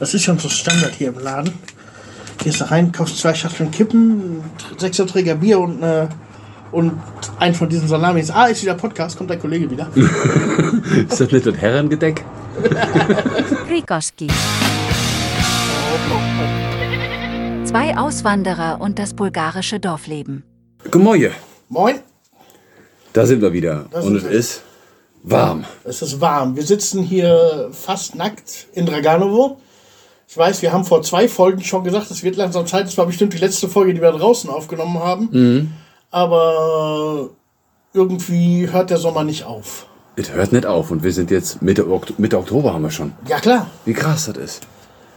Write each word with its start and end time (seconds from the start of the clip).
Das 0.00 0.14
ist 0.14 0.22
schon 0.22 0.38
so 0.38 0.48
Standard 0.48 0.94
hier 0.94 1.08
im 1.08 1.18
Laden. 1.18 1.52
Gehst 2.38 2.60
da 2.60 2.66
rein, 2.66 2.92
kaufst 2.92 3.18
zwei 3.18 3.34
Schachteln 3.34 3.72
Kippen, 3.72 4.44
sechser 4.76 5.08
Träger 5.08 5.34
Bier 5.34 5.58
und, 5.58 5.82
äh, 5.82 6.06
und 6.70 7.00
einen 7.40 7.52
von 7.56 7.68
diesen 7.68 7.88
Salamis. 7.88 8.30
Ah, 8.30 8.46
ist 8.46 8.62
wieder 8.62 8.76
Podcast, 8.76 9.18
kommt 9.18 9.30
dein 9.30 9.40
Kollege 9.40 9.68
wieder. 9.68 9.90
Ist 11.08 11.20
das 11.20 11.32
nicht 11.32 11.44
das 11.44 11.56
Herrengedeck? 11.56 12.24
Rikoski. 13.68 14.28
Zwei 17.64 17.96
Auswanderer 17.98 18.80
und 18.80 19.00
das 19.00 19.14
bulgarische 19.14 19.80
Dorfleben. 19.80 20.44
Gemäue. 20.92 21.32
Moin, 21.68 21.96
Da 23.14 23.26
sind 23.26 23.42
wir 23.42 23.52
wieder. 23.52 23.86
Da 23.90 24.02
Und 24.02 24.14
es 24.14 24.22
ist 24.22 24.62
warm. 25.24 25.64
es 25.82 26.02
ist 26.02 26.20
warm. 26.20 26.54
Wir 26.54 26.62
sitzen 26.62 27.02
hier 27.02 27.70
fast 27.72 28.14
nackt 28.14 28.68
in 28.74 28.86
Draganovo. 28.86 29.60
Ich 30.30 30.36
weiß, 30.36 30.60
wir 30.60 30.72
haben 30.72 30.84
vor 30.84 31.00
zwei 31.02 31.26
Folgen 31.26 31.64
schon 31.64 31.84
gesagt, 31.84 32.10
es 32.10 32.22
wird 32.22 32.36
langsam 32.36 32.66
Zeit. 32.66 32.86
Das 32.86 32.98
war 32.98 33.06
bestimmt 33.06 33.32
die 33.32 33.38
letzte 33.38 33.66
Folge, 33.66 33.94
die 33.94 34.02
wir 34.02 34.12
draußen 34.12 34.50
aufgenommen 34.50 34.98
haben. 34.98 35.74
Aber 36.10 37.30
irgendwie 37.94 38.68
hört 38.70 38.90
der 38.90 38.98
Sommer 38.98 39.24
nicht 39.24 39.44
auf. 39.44 39.86
Es 40.16 40.30
hört 40.32 40.52
nicht 40.52 40.66
auf. 40.66 40.90
Und 40.90 41.02
wir 41.02 41.12
sind 41.12 41.30
jetzt 41.30 41.62
Mitte, 41.62 41.86
Mitte 42.18 42.36
Oktober 42.38 42.74
haben 42.74 42.82
wir 42.82 42.90
schon. 42.90 43.12
Ja 43.26 43.40
klar, 43.40 43.70
Wie 43.86 43.94
krass 43.94 44.26
das 44.26 44.36
ist. 44.36 44.66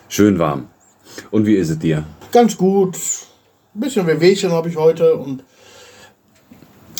Schön 0.08 0.40
warm. 0.40 0.68
Und 1.30 1.46
wie 1.46 1.56
ist 1.56 1.70
es 1.70 1.80
dir? 1.80 2.06
ganz 2.32 2.56
gut. 2.56 2.96
Ein 3.76 3.82
bisschen 3.82 4.08
Wehwehchen 4.08 4.52
habe 4.54 4.70
ich 4.70 4.78
heute 4.78 5.16
und 5.16 5.44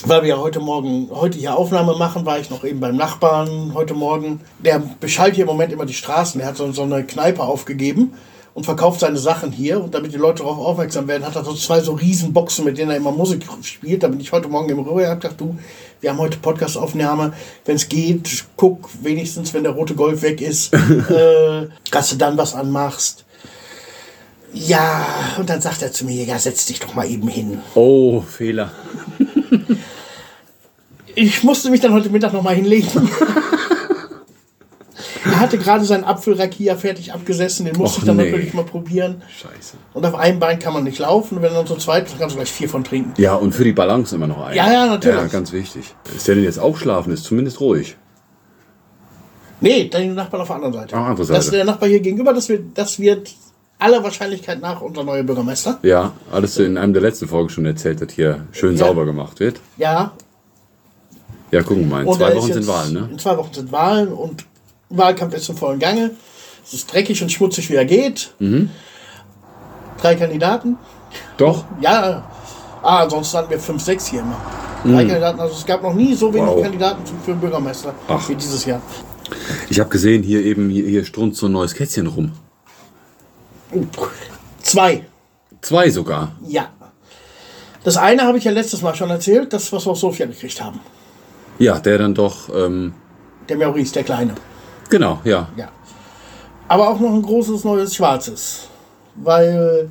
weil 0.08 0.24
wir 0.24 0.30
ja 0.30 0.38
heute 0.38 0.60
Morgen, 0.60 1.10
heute 1.12 1.38
hier 1.38 1.56
Aufnahme 1.56 1.96
machen, 1.96 2.26
war 2.26 2.40
ich 2.40 2.50
noch 2.50 2.64
eben 2.64 2.80
beim 2.80 2.96
Nachbarn 2.96 3.74
heute 3.74 3.94
Morgen. 3.94 4.42
Der 4.60 4.82
beschallt 5.00 5.36
hier 5.36 5.44
im 5.44 5.50
Moment 5.50 5.72
immer 5.72 5.86
die 5.86 5.94
Straßen. 5.94 6.40
Der 6.40 6.48
hat 6.48 6.58
so, 6.58 6.72
so 6.72 6.84
eine 6.84 7.04
Kneipe 7.04 7.44
aufgegeben 7.44 8.14
und 8.54 8.66
verkauft 8.66 9.00
seine 9.00 9.18
Sachen 9.18 9.52
hier. 9.52 9.84
Und 9.84 9.94
damit 9.94 10.14
die 10.14 10.18
Leute 10.18 10.44
darauf 10.44 10.58
aufmerksam 10.58 11.08
werden, 11.08 11.26
hat 11.26 11.36
er 11.36 11.44
so 11.44 11.54
zwei 11.54 11.80
so 11.82 11.94
riesen 11.94 12.34
Boxen, 12.34 12.66
mit 12.66 12.78
denen 12.78 12.92
er 12.92 12.98
immer 12.98 13.12
Musik 13.12 13.46
spielt. 13.62 14.04
Da 14.04 14.08
bin 14.08 14.20
ich 14.20 14.32
heute 14.32 14.48
Morgen 14.48 14.70
im 14.70 14.80
Rüber 14.80 15.12
und 15.12 15.22
gedacht, 15.22 15.40
du, 15.40 15.58
wir 16.00 16.10
haben 16.10 16.20
heute 16.20 16.38
Podcast-Aufnahme. 16.38 17.34
Wenn 17.66 17.76
es 17.76 17.88
geht, 17.88 18.46
guck 18.56 18.90
wenigstens, 19.02 19.54
wenn 19.54 19.64
der 19.64 19.74
rote 19.74 19.96
Golf 19.96 20.22
weg 20.22 20.42
ist, 20.42 20.74
äh, 21.10 21.68
dass 21.92 22.10
du 22.10 22.16
dann 22.16 22.38
was 22.38 22.56
anmachst. 22.56 23.26
Ja, 24.54 25.06
und 25.38 25.50
dann 25.50 25.62
sagt 25.62 25.82
er 25.82 25.94
zu 25.94 26.06
mir, 26.06 26.26
ja, 26.26 26.38
setz 26.38 26.66
dich 26.66 26.80
doch 26.80 26.94
mal 26.94 27.10
eben 27.10 27.28
hin. 27.28 27.62
Oh, 27.74 28.22
Fehler. 28.22 28.72
Ich 31.16 31.44
musste 31.44 31.70
mich 31.70 31.80
dann 31.82 31.94
heute 31.94 32.10
Mittag 32.10 32.34
noch 32.34 32.42
mal 32.44 32.56
hinlegen. 32.56 32.88
er 35.26 35.40
hatte 35.40 35.58
gerade 35.58 35.86
seinen 35.86 36.04
Apfelrakia 36.04 36.76
fertig 36.76 37.14
abgesessen, 37.14 37.66
den 37.66 37.78
musste 37.78 37.98
Och, 37.98 38.02
ich 38.04 38.08
dann 38.08 38.18
nee. 38.18 38.26
natürlich 38.32 38.54
mal 38.54 38.64
probieren. 38.66 39.22
Scheiße. 39.30 39.78
Und 39.94 40.06
auf 40.06 40.16
einem 40.16 40.40
Bein 40.40 40.60
kann 40.60 40.74
man 40.74 40.84
nicht 40.84 41.00
laufen, 41.00 41.38
und 41.38 41.44
wenn 41.44 41.54
dann 41.54 41.68
so 41.68 41.76
zweit, 41.76 42.10
dann 42.12 42.20
kannst 42.20 42.36
du 42.36 42.40
gleich 42.40 42.52
vier 42.52 42.70
von 42.70 42.84
trinken. 42.84 43.14
Ja, 43.18 43.36
und 43.36 43.54
für 43.54 43.64
die 43.64 43.74
Balance 43.74 44.16
immer 44.16 44.28
noch 44.28 44.42
ein. 44.46 44.56
Ja, 44.56 44.72
ja, 44.72 44.86
natürlich. 44.88 45.18
Ja, 45.20 45.28
ganz 45.28 45.52
wichtig. 45.52 45.94
Ist 46.16 46.28
der 46.28 46.36
denn 46.36 46.44
jetzt 46.44 46.60
auch 46.60 46.78
schlafen? 46.78 47.14
Ist 47.14 47.24
zumindest 47.26 47.60
ruhig. 47.60 47.96
Nee, 49.60 49.90
dann 49.90 50.16
Nachbarn 50.16 50.42
auf 50.42 50.48
der 50.48 50.56
anderen 50.56 50.74
Seite. 50.74 50.96
Ah, 50.96 51.10
andere 51.10 51.28
Das 51.28 51.38
ist 51.40 51.46
Seite. 51.46 51.58
der 51.58 51.66
Nachbar 51.66 51.88
hier 51.88 52.00
gegenüber, 52.00 52.34
das 52.34 52.50
wird, 52.50 52.64
das 52.76 53.00
wird 53.00 53.32
aller 53.78 54.04
Wahrscheinlichkeit 54.04 54.60
nach 54.60 54.82
unser 54.82 55.04
neuer 55.04 55.24
Bürgermeister. 55.24 55.78
Ja, 55.84 56.14
alles 56.32 56.58
in 56.58 56.78
einem 56.78 56.94
der 56.94 57.02
letzten 57.04 57.28
Folgen 57.28 57.50
schon 57.50 57.66
erzählt, 57.66 58.02
dass 58.02 58.12
hier 58.14 58.46
schön 58.52 58.76
Ja. 58.76 58.86
sauber 58.88 59.06
gemacht 59.06 59.40
wird. 59.40 59.60
Ja. 59.78 60.14
Ja, 61.52 61.62
gucken 61.64 61.82
wir 61.84 61.88
mal. 61.88 62.02
In 62.04 62.08
Und 62.08 62.18
zwei 62.18 62.36
Wochen 62.36 62.54
sind 62.54 62.68
Wahlen, 62.68 62.94
ne? 62.94 63.10
In 63.12 63.20
zwei 63.20 63.38
Wochen 63.38 63.54
sind 63.54 63.72
Wahlen 63.72 64.14
und 64.14 64.46
Wahlkampf 64.90 65.34
ist 65.36 65.50
im 65.50 65.58
vollen 65.58 65.80
Gange. 65.80 66.12
Es 66.66 66.74
ist 66.74 66.92
dreckig 66.94 67.22
und 67.22 67.32
schmutzig, 67.32 67.70
wie 67.70 67.76
er 67.76 67.86
geht. 67.86 68.34
Mhm. 68.40 68.70
Drei 70.00 70.16
Kandidaten. 70.16 70.78
Doch. 71.38 71.66
Ja, 71.82 72.24
ah, 72.82 73.10
sonst 73.10 73.34
hatten 73.34 73.50
wir 73.50 73.60
fünf, 73.60 73.84
sechs 73.84 74.08
hier 74.08 74.22
immer. 74.22 74.40
Drei 74.84 75.06
Kandidaten, 75.06 75.40
also 75.40 75.56
es 75.56 75.66
gab 75.66 75.84
noch 75.84 75.94
nie 75.94 76.14
so 76.16 76.34
wenig 76.34 76.48
Mhm. 76.50 76.56
Wow. 76.56 76.62
Kandidaten 76.64 77.02
für 77.26 77.32
den 77.32 77.40
Bürgermeister 77.40 77.94
Ach. 78.08 78.30
wie 78.30 78.36
dieses 78.36 78.66
Jahr. 78.66 78.82
Ich 79.70 79.80
habe 79.80 79.90
gesehen, 79.90 80.24
hier 80.24 80.44
eben, 80.44 80.70
hier, 80.70 80.86
hier 80.88 81.06
strunzt 81.06 81.40
so 81.40 81.46
ein 81.48 81.52
neues 81.52 81.74
Kätzchen 81.74 82.08
rum. 82.08 82.32
Zwei, 84.62 85.06
Zwei 85.62 85.90
sogar. 85.90 86.32
ja. 86.48 86.70
Das 87.84 87.98
eine 87.98 88.24
habe 88.24 88.38
ich 88.38 88.44
ja 88.44 88.52
letztes 88.52 88.84
Mal 88.84 88.94
schon 88.94 89.10
erzählt, 89.10 89.54
das, 89.54 89.72
was 89.74 89.88
wir 89.88 89.92
aus 89.94 90.02
Sofia 90.02 90.28
gekriegt 90.28 90.62
haben. 90.62 90.80
Ja, 91.60 91.80
der 91.80 91.98
dann 92.00 92.14
doch, 92.14 92.50
ähm, 92.56 92.94
Der 93.50 93.58
Maurice, 93.58 93.94
der 93.94 94.04
Kleine. 94.04 94.34
genau, 94.90 95.20
ja. 95.24 95.48
Ja. 95.56 95.70
Aber 96.68 96.90
auch 96.90 97.00
noch 97.00 97.14
ein 97.14 97.22
großes 97.22 97.64
neues 97.64 97.96
Schwarzes. 97.96 98.68
Weil 99.16 99.90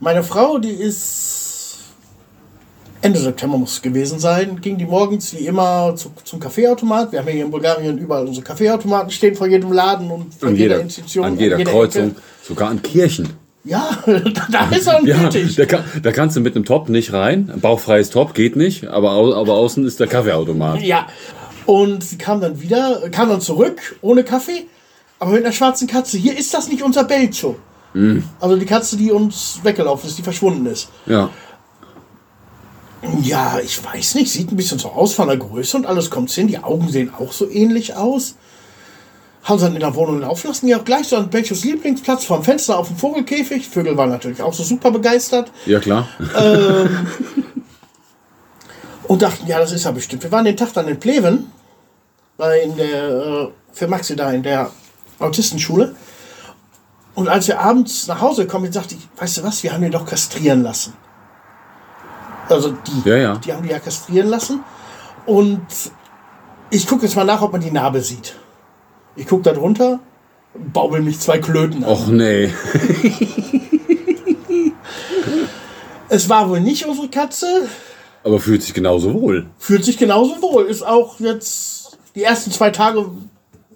meine 0.00 0.22
Frau, 0.24 0.58
die 0.58 0.70
ist 0.72 1.42
Ende 3.00 3.18
September 3.20 3.58
muss 3.58 3.74
es 3.74 3.82
gewesen 3.82 4.18
sein, 4.18 4.60
ging 4.62 4.78
die 4.78 4.86
morgens 4.86 5.34
wie 5.34 5.46
immer 5.46 5.94
zu, 5.94 6.10
zum 6.24 6.40
Kaffeeautomat. 6.40 7.12
Wir 7.12 7.18
haben 7.20 7.26
ja 7.28 7.34
hier 7.34 7.44
in 7.44 7.50
Bulgarien 7.50 7.98
überall 7.98 8.26
unsere 8.26 8.42
Kaffeeautomaten 8.44 9.10
stehen 9.10 9.34
vor 9.36 9.46
jedem 9.46 9.72
Laden 9.72 10.10
und 10.10 10.32
vor 10.34 10.48
An 10.48 10.56
jeder, 10.56 10.76
jeder, 10.76 10.80
Institution. 10.84 11.24
an 11.26 11.38
jeder 11.38 11.62
Kreuzung, 11.62 12.12
Ecke. 12.12 12.20
sogar 12.42 12.70
an 12.70 12.80
Kirchen. 12.82 13.28
Ja, 13.64 13.98
da 14.50 14.68
ist 14.70 14.86
er 14.86 15.02
Ja, 15.04 15.22
nötig. 15.22 15.56
da, 15.56 15.64
kann, 15.64 15.84
da 16.02 16.12
kannst 16.12 16.36
du 16.36 16.40
mit 16.40 16.54
einem 16.54 16.64
Top 16.66 16.88
nicht 16.90 17.12
rein. 17.12 17.50
Ein 17.52 17.60
bauchfreies 17.60 18.10
Top 18.10 18.34
geht 18.34 18.56
nicht, 18.56 18.86
aber, 18.86 19.12
au, 19.12 19.34
aber 19.34 19.54
außen 19.54 19.86
ist 19.86 20.00
der 20.00 20.06
Kaffeeautomat. 20.06 20.82
Ja. 20.82 21.06
Und 21.64 22.04
sie 22.04 22.18
kam 22.18 22.42
dann 22.42 22.60
wieder, 22.60 23.08
kam 23.10 23.30
dann 23.30 23.40
zurück, 23.40 23.96
ohne 24.02 24.22
Kaffee, 24.22 24.66
aber 25.18 25.30
mit 25.32 25.44
einer 25.44 25.52
schwarzen 25.54 25.86
Katze. 25.88 26.18
Hier 26.18 26.36
ist 26.38 26.52
das 26.52 26.68
nicht 26.68 26.82
unser 26.82 27.04
Belcho. 27.04 27.56
Mhm. 27.94 28.24
Also 28.38 28.56
die 28.56 28.66
Katze, 28.66 28.98
die 28.98 29.10
uns 29.10 29.60
weggelaufen 29.62 30.10
ist, 30.10 30.18
die 30.18 30.22
verschwunden 30.22 30.66
ist. 30.66 30.88
Ja. 31.06 31.30
Ja, 33.22 33.58
ich 33.62 33.82
weiß 33.84 34.14
nicht, 34.16 34.30
sieht 34.30 34.50
ein 34.50 34.56
bisschen 34.56 34.78
so 34.78 34.88
aus 34.90 35.14
von 35.14 35.28
der 35.28 35.36
Größe 35.36 35.76
und 35.76 35.86
alles 35.86 36.10
kommt 36.10 36.30
hin. 36.30 36.48
Die 36.48 36.58
Augen 36.58 36.88
sehen 36.88 37.12
auch 37.16 37.32
so 37.32 37.48
ähnlich 37.48 37.96
aus. 37.96 38.36
Haben 39.44 39.58
sie 39.58 39.64
dann 39.66 39.74
in 39.74 39.80
der 39.80 39.94
Wohnung 39.94 40.20
laufen 40.20 40.48
lassen, 40.48 40.66
ja 40.68 40.78
auch 40.78 40.84
gleich 40.84 41.08
so 41.08 41.16
an 41.16 41.28
Belchos 41.30 41.64
Lieblingsplatz 41.64 42.24
vom 42.24 42.42
Fenster 42.42 42.78
auf 42.78 42.88
dem 42.88 42.96
Vogelkäfig. 42.96 43.68
Vögel 43.68 43.96
waren 43.96 44.08
natürlich 44.10 44.40
auch 44.42 44.54
so 44.54 44.62
super 44.62 44.90
begeistert 44.90 45.52
Ja, 45.66 45.80
klar. 45.80 46.08
und 49.06 49.22
dachten, 49.22 49.46
ja, 49.46 49.58
das 49.58 49.72
ist 49.72 49.84
ja 49.84 49.90
bestimmt. 49.90 50.22
Wir 50.22 50.32
waren 50.32 50.44
den 50.46 50.56
Tag 50.56 50.72
dann 50.72 50.88
in 50.88 50.98
Pleven, 50.98 51.52
bei 52.36 52.60
in 52.60 52.76
der, 52.76 53.08
äh, 53.10 53.48
für 53.72 53.86
Maxi 53.86 54.16
da 54.16 54.30
in 54.32 54.42
der 54.42 54.70
Autistenschule. 55.18 55.94
Und 57.14 57.28
als 57.28 57.46
wir 57.46 57.60
abends 57.60 58.06
nach 58.08 58.20
Hause 58.20 58.46
kommen, 58.46 58.72
sagte 58.72 58.94
ich, 58.96 59.06
weißt 59.20 59.38
du 59.38 59.42
was, 59.44 59.62
wir 59.62 59.72
haben 59.72 59.82
den 59.82 59.92
doch 59.92 60.06
kastrieren 60.06 60.62
lassen. 60.62 60.94
Also 62.48 62.72
die, 62.72 63.08
Ja, 63.08 63.16
ja. 63.16 63.36
die 63.36 63.52
haben 63.52 63.62
die 63.62 63.68
ja 63.70 63.78
kastrieren 63.78 64.28
lassen. 64.28 64.64
Und 65.26 65.66
ich 66.70 66.86
gucke 66.86 67.04
jetzt 67.04 67.14
mal 67.14 67.24
nach, 67.24 67.40
ob 67.42 67.52
man 67.52 67.60
die 67.60 67.70
Narbe 67.70 68.00
sieht. 68.00 68.36
Ich 69.16 69.26
gucke 69.26 69.42
da 69.42 69.52
drunter, 69.52 70.00
baubeln 70.72 71.04
mich 71.04 71.20
zwei 71.20 71.38
Klöten 71.38 71.84
an. 71.84 71.90
Och 71.90 72.08
nee. 72.08 72.50
Es 76.08 76.28
war 76.28 76.48
wohl 76.48 76.60
nicht 76.60 76.86
unsere 76.86 77.08
Katze, 77.08 77.46
Aber 78.22 78.38
fühlt 78.38 78.62
sich 78.62 78.74
genauso 78.74 79.14
wohl. 79.14 79.46
fühlt 79.58 79.84
sich 79.84 79.96
genauso 79.96 80.40
wohl. 80.42 80.64
Ist 80.66 80.86
auch 80.86 81.18
jetzt 81.18 81.98
die 82.14 82.22
ersten 82.22 82.50
zwei 82.52 82.70
Tage, 82.70 83.06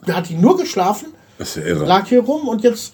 hat 0.09 0.29
die 0.29 0.35
nur 0.35 0.57
geschlafen, 0.57 1.09
Das 1.39 1.57
ist 1.57 1.57
ja 1.57 1.63
irre. 1.71 1.87
lag 1.87 2.07
hier 2.07 2.21
rum 2.21 2.47
und 2.49 2.63
jetzt 2.63 2.93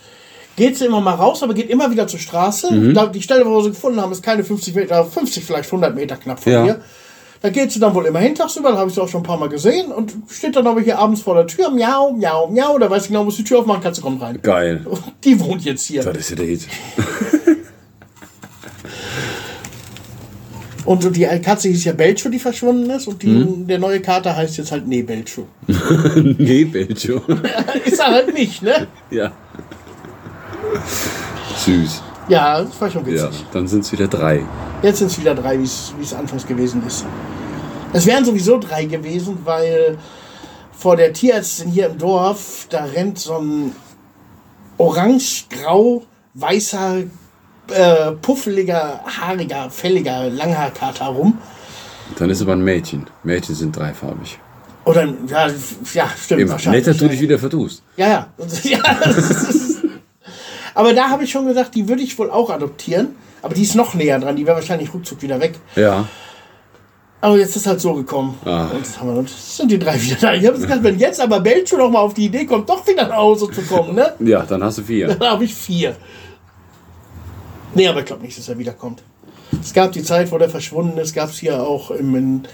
geht 0.57 0.79
sie 0.79 0.87
immer 0.87 1.01
mal 1.01 1.15
raus, 1.15 1.43
aber 1.43 1.53
geht 1.53 1.69
immer 1.69 1.91
wieder 1.91 2.07
zur 2.07 2.21
Straße. 2.21 2.73
Mhm. 2.73 2.95
Da, 2.95 3.07
die 3.07 3.21
Stelle, 3.23 3.45
wo 3.45 3.57
wir 3.57 3.63
sie 3.65 3.71
gefunden 3.71 4.01
haben, 4.01 4.13
ist 4.13 4.23
keine 4.23 4.45
50 4.45 4.75
Meter, 4.75 5.05
50, 5.05 5.45
vielleicht 5.45 5.69
100 5.69 5.95
Meter 5.95 6.17
knapp 6.17 6.41
von 6.43 6.53
Ja. 6.53 6.65
hier. 6.65 6.81
Da 7.45 7.51
geht 7.51 7.71
sie 7.71 7.79
dann 7.79 7.95
wohl 7.95 8.07
immer 8.07 8.21
hin 8.21 8.35
tagsüber, 8.35 8.73
da 8.73 8.79
habe 8.79 8.89
ich 8.89 8.95
sie 8.95 9.03
auch 9.03 9.09
schon 9.09 9.21
ein 9.21 9.25
paar 9.27 9.37
Mal 9.37 9.51
gesehen 9.51 9.93
und 9.93 10.15
steht 10.31 10.57
dann 10.57 10.67
aber 10.67 10.81
hier 10.81 10.99
abends 10.99 11.21
vor 11.21 11.35
der 11.35 11.47
Tür, 11.47 11.69
miau, 11.69 12.11
miau, 12.13 12.47
miau, 12.49 12.79
da 12.79 12.89
weiß 12.89 13.03
ich 13.03 13.09
genau, 13.09 13.23
muss 13.23 13.37
die 13.37 13.45
Tür 13.45 13.59
aufmachen, 13.59 13.83
Katze 13.83 14.01
kommt 14.01 14.23
rein. 14.23 14.39
Geil. 14.41 14.81
Die 15.25 15.39
wohnt 15.39 15.63
jetzt 15.63 15.85
hier. 15.85 16.03
Das 16.03 16.17
ist 16.17 16.31
ja 16.31 16.37
der 16.37 16.47
Hit. 16.47 16.67
Und 20.87 21.17
die 21.17 21.25
Katze 21.43 21.69
hieß 21.69 21.85
ja 21.85 21.93
Belcho, 21.93 22.29
die 22.31 22.39
verschwunden 22.39 22.89
ist 22.91 23.09
und 23.09 23.23
die, 23.23 23.29
Mhm. 23.29 23.67
der 23.67 23.79
neue 23.79 24.01
Kater 24.01 24.37
heißt 24.37 24.59
jetzt 24.59 24.71
halt 24.73 24.87
Nee 24.87 25.03
Belcho. 25.03 25.47
nee, 26.17 26.65
Belcho. 26.67 27.23
ist 27.87 28.01
er 28.01 28.07
halt 28.07 28.35
nicht, 28.35 28.63
ne? 28.63 28.87
ja. 29.11 29.33
Süß. 31.57 32.03
Ja, 32.29 32.63
das 32.63 32.79
war 32.81 32.91
schon 32.91 33.05
Ja, 33.07 33.29
witzig. 33.29 33.45
dann 33.53 33.67
sind 33.69 33.81
es 33.85 33.93
wieder 33.93 34.09
drei. 34.09 34.43
Jetzt 34.83 34.99
sind 34.99 35.07
es 35.11 35.19
wieder 35.21 35.35
drei, 35.35 35.59
wie 35.59 35.65
es 35.65 35.95
wie 35.99 36.03
es 36.05 36.13
anfangs 36.13 36.47
gewesen 36.47 36.83
ist. 36.87 37.05
Es 37.95 38.05
wären 38.07 38.25
sowieso 38.25 38.59
drei 38.59 38.87
gewesen, 38.87 39.39
weil 39.45 39.99
vor 40.77 40.97
der 40.97 41.13
Tierärztin 41.13 41.71
hier 41.71 41.87
im 41.87 41.97
Dorf, 41.97 42.67
da 42.69 42.87
rennt 42.87 43.21
so 43.21 43.39
ein 43.39 43.71
orange-grau-weißer, 44.79 47.05
äh, 47.69 48.11
puffeliger, 48.21 48.99
haariger, 49.07 49.71
fälliger 49.71 50.29
Langhaarkater 50.29 51.07
rum. 51.07 51.39
Dann 52.19 52.31
ist 52.31 52.43
aber 52.43 52.55
ein 52.55 52.65
Mädchen. 52.65 53.07
Mädchen 53.23 53.55
sind 53.55 53.77
dreifarbig. 53.77 54.41
Oder, 54.85 55.05
ja, 55.29 55.47
ja 55.95 56.11
stimmt, 56.21 56.41
Immer. 56.41 56.57
Nicht, 56.57 56.89
dass 56.89 56.97
du 56.97 57.07
dich 57.09 57.21
wieder 57.21 57.39
vertust. 57.39 57.85
Ja, 57.97 58.09
ja. 58.09 58.27
ja 58.65 58.81
Aber 60.75 60.93
da 60.93 61.11
habe 61.11 61.23
ich 61.23 61.31
schon 61.31 61.47
gesagt, 61.47 61.77
die 61.77 61.89
würde 61.89 62.03
ich 62.03 62.19
wohl 62.19 62.29
auch 62.29 62.51
adoptieren. 62.51 63.15
Aber 63.41 63.55
die 63.55 63.63
ist 63.63 63.77
noch 63.77 63.95
näher 63.95 64.19
dran, 64.19 64.35
die 64.35 64.45
wäre 64.47 64.57
wahrscheinlich 64.57 64.93
ruckzuck 64.93 65.23
wieder 65.23 65.41
weg. 65.41 65.61
Ja. 65.77 66.09
Aber 67.25 67.39
jetzt 67.39 67.57
ist 67.57 67.67
halt 67.67 67.81
so 67.81 67.95
gekommen. 67.95 68.35
Ah. 68.45 68.67
Und 68.67 68.77
jetzt, 68.81 69.01
haben 69.01 69.15
wir, 69.17 69.25
sind 69.27 69.71
die 69.71 69.79
drei 69.79 69.99
wieder 69.99 70.17
da. 70.17 70.35
Ich 70.35 70.47
habe 70.47 70.59
gesagt, 70.59 70.83
wenn 70.83 70.99
jetzt 70.99 71.19
aber 71.23 71.41
Belcho 71.41 71.79
noch 71.79 71.89
mal 71.89 72.01
auf 72.01 72.13
die 72.13 72.27
Idee 72.27 72.45
kommt, 72.45 72.69
doch 72.69 72.87
wieder 72.87 73.09
nach 73.09 73.17
Hause 73.17 73.51
zu 73.51 73.63
kommen, 73.63 73.95
ne? 73.95 74.13
Ja, 74.21 74.43
dann 74.43 74.63
hast 74.63 74.77
du 74.77 74.83
vier. 74.83 75.09
Dann 75.09 75.31
habe 75.31 75.45
ich 75.45 75.55
vier. 75.55 75.97
Nee, 77.75 77.89
aber 77.89 78.01
ich 78.01 78.05
glaube 78.05 78.21
nicht, 78.21 78.37
dass 78.37 78.47
er 78.51 78.59
wiederkommt. 78.59 79.03
Es 79.59 79.73
gab 79.73 79.93
die 79.93 80.03
Zeit, 80.03 80.31
wo 80.33 80.37
der 80.37 80.51
verschwunden 80.51 80.99
ist, 80.99 81.15
gab 81.15 81.31
es 81.31 81.39
hier 81.39 81.63
auch 81.63 81.91
im, 81.93 82.15
in 82.15 82.49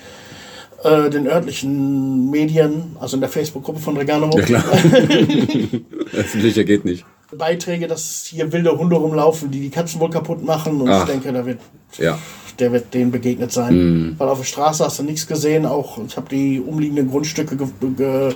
äh, 0.84 1.11
den 1.11 1.26
örtlichen 1.26 2.31
Medien, 2.31 2.96
also 3.00 3.17
in 3.17 3.22
der 3.22 3.31
Facebook-Gruppe 3.31 3.81
von 3.81 3.96
Regano, 3.96 4.31
Ja, 4.38 4.44
klar. 4.44 4.64
Öffentlicher 6.12 6.62
geht 6.62 6.84
nicht. 6.84 7.05
Beiträge, 7.37 7.88
dass 7.88 8.25
hier 8.25 8.52
wilde 8.52 8.70
Hunde 8.78 8.94
rumlaufen, 8.94 9.50
die 9.50 9.62
die 9.62 9.70
Katzen 9.70 10.00
wohl 10.00 10.11
kaputt 10.11 10.44
machen. 10.44 10.81
Und 10.81 10.90
Ach. 10.90 11.00
ich 11.02 11.11
denke, 11.11 11.32
da 11.32 11.44
wird, 11.44 11.58
Ja. 11.99 12.17
Der 12.61 12.73
wird 12.73 12.93
denen 12.95 13.11
begegnet 13.11 13.51
sein. 13.53 13.75
Mhm. 13.75 14.15
Weil 14.19 14.29
auf 14.29 14.39
der 14.39 14.45
Straße 14.45 14.85
hast 14.85 14.99
du 14.99 15.03
nichts 15.03 15.27
gesehen. 15.27 15.67
Auch 15.67 15.99
ich 16.07 16.17
habe 16.17 16.29
die 16.29 16.61
umliegenden 16.61 17.11
Grundstücke 17.11 17.57
ge 17.57 17.67
ge 17.97 18.35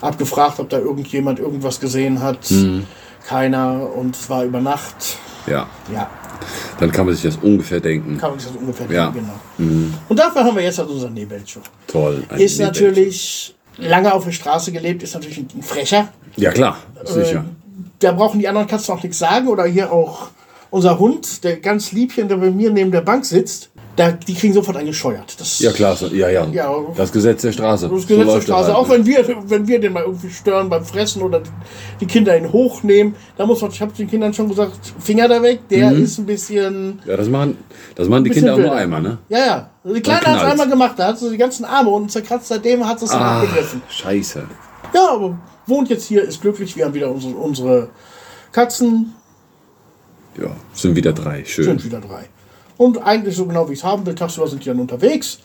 abgefragt, 0.00 0.58
ob 0.60 0.68
da 0.70 0.78
irgendjemand 0.78 1.38
irgendwas 1.38 1.78
gesehen 1.80 2.22
hat. 2.22 2.50
Mhm. 2.50 2.84
Keiner. 3.26 3.88
Und 3.96 4.16
es 4.16 4.28
war 4.30 4.44
über 4.44 4.60
Nacht. 4.60 5.18
Ja. 5.46 5.66
Ja, 5.92 6.10
Dann 6.80 6.90
kann 6.90 7.06
man 7.06 7.14
sich 7.14 7.22
das 7.24 7.36
ungefähr 7.42 7.78
denken. 7.80 8.18
kann 8.18 8.30
man 8.30 8.38
sich 8.40 8.48
das 8.50 8.56
ungefähr 8.60 8.86
Ja. 8.90 9.10
denken, 9.10 9.30
genau. 9.58 9.94
Und 10.08 10.18
dafür 10.18 10.42
haben 10.44 10.56
wir 10.56 10.62
jetzt 10.64 10.78
halt 10.78 10.88
unser 10.88 11.08
Nebelcho. 11.08 11.60
Toll. 11.86 12.24
Ist 12.36 12.58
natürlich 12.58 13.54
lange 13.76 14.12
auf 14.12 14.24
der 14.24 14.32
Straße 14.32 14.72
gelebt, 14.72 15.02
ist 15.04 15.14
natürlich 15.14 15.38
ein 15.38 15.62
Frecher. 15.62 16.08
Ja, 16.36 16.50
klar. 16.50 16.78
Sicher. 17.04 17.44
Da 18.00 18.12
brauchen 18.12 18.40
die 18.40 18.48
anderen 18.48 18.66
Katzen 18.66 18.92
auch 18.94 19.02
nichts 19.02 19.18
sagen. 19.18 19.46
Oder 19.48 19.64
hier 19.66 19.92
auch 19.92 20.28
unser 20.70 20.98
Hund, 20.98 21.44
der 21.44 21.56
ganz 21.58 21.92
liebchen, 21.92 22.28
der 22.28 22.36
bei 22.36 22.50
mir 22.50 22.70
neben 22.70 22.90
der 22.90 23.00
Bank 23.02 23.24
sitzt, 23.24 23.70
da, 23.96 24.10
die 24.12 24.34
kriegen 24.34 24.52
sofort 24.52 24.76
eingescheuert. 24.76 25.40
Das, 25.40 25.58
Ja, 25.58 25.72
klar. 25.72 25.96
so- 25.96 26.08
Ja, 26.08 26.28
ja. 26.28 26.46
Ja. 26.52 26.70
Das 26.98 27.10
Gesetz 27.10 27.40
der 27.40 27.52
Straße. 27.52 27.88
Das 27.88 28.06
Gesetz 28.06 28.08
der 28.08 28.18
läuft 28.26 28.36
das 28.36 28.44
Straße. 28.44 28.66
halt, 28.66 28.76
Auch 28.76 28.88
ne? 28.88 28.94
wenn 28.94 29.06
wir, 29.06 29.36
wenn 29.48 29.66
wir 29.66 29.80
den 29.80 29.92
mal 29.94 30.02
irgendwie 30.02 30.28
stören 30.28 30.68
beim 30.68 30.84
Fressen 30.84 31.22
oder 31.22 31.40
die- 31.98 32.04
Kinder 32.06 32.36
ihn 32.36 32.52
hochnehmen, 32.52 33.14
da 33.38 33.46
muss 33.46 33.62
man, 33.62 33.70
ich 33.70 33.80
habe 33.80 33.92
den 33.94 34.06
Kindern 34.06 34.34
schon 34.34 34.50
gesagt, 34.50 34.72
Finger 34.98 35.28
da 35.28 35.40
weg, 35.42 35.60
der 35.70 35.92
Mhm. 35.92 36.02
ist 36.04 36.18
ein 36.18 36.26
bisschen. 36.26 37.00
Ja, 37.06 37.16
das 37.16 37.28
machen, 37.28 37.56
das 37.94 38.06
machen 38.08 38.24
die 38.24 38.30
Kinder 38.30 38.52
auch 38.54 38.58
nur 38.58 38.72
einmal, 38.74 39.00
ne? 39.00 39.16
Ja, 39.30 39.38
ja. 39.38 39.70
Also 39.82 39.94
die 39.94 40.02
Kleine 40.02 40.26
hat 40.26 40.42
es 40.44 40.50
einmal 40.50 40.68
gemacht, 40.68 40.94
da 40.98 41.06
hat 41.06 41.18
sie 41.18 41.30
die 41.30 41.38
ganzen 41.38 41.64
Arme 41.64 41.88
unten 41.88 42.10
zerkratzt, 42.10 42.48
seitdem 42.48 42.86
hat 42.86 42.98
sie 42.98 43.06
es 43.06 43.12
Ah, 43.12 43.40
abgegriffen. 43.40 43.80
scheiße. 43.88 44.44
Ja, 44.92 45.08
aber 45.14 45.38
wohnt 45.66 45.88
jetzt 45.88 46.04
hier, 46.06 46.22
ist 46.22 46.42
glücklich, 46.42 46.76
wir 46.76 46.84
haben 46.84 46.92
wieder 46.94 47.10
unsere, 47.10 47.34
unsere 47.34 47.88
Katzen, 48.52 49.14
Ja, 50.38 50.54
sind 50.72 50.96
wieder 50.96 51.12
drei. 51.12 51.44
Schön. 51.44 51.64
sind 51.64 51.84
wieder 51.84 52.00
drei. 52.00 52.24
Und 52.76 52.98
eigentlich 52.98 53.36
so 53.36 53.46
genau 53.46 53.68
wie 53.68 53.72
ich 53.72 53.78
es 53.78 53.84
haben 53.84 54.04
will, 54.04 54.14
tagsüber 54.14 54.48
sind 54.48 54.64
die 54.64 54.68
dann 54.68 54.80
unterwegs, 54.80 55.38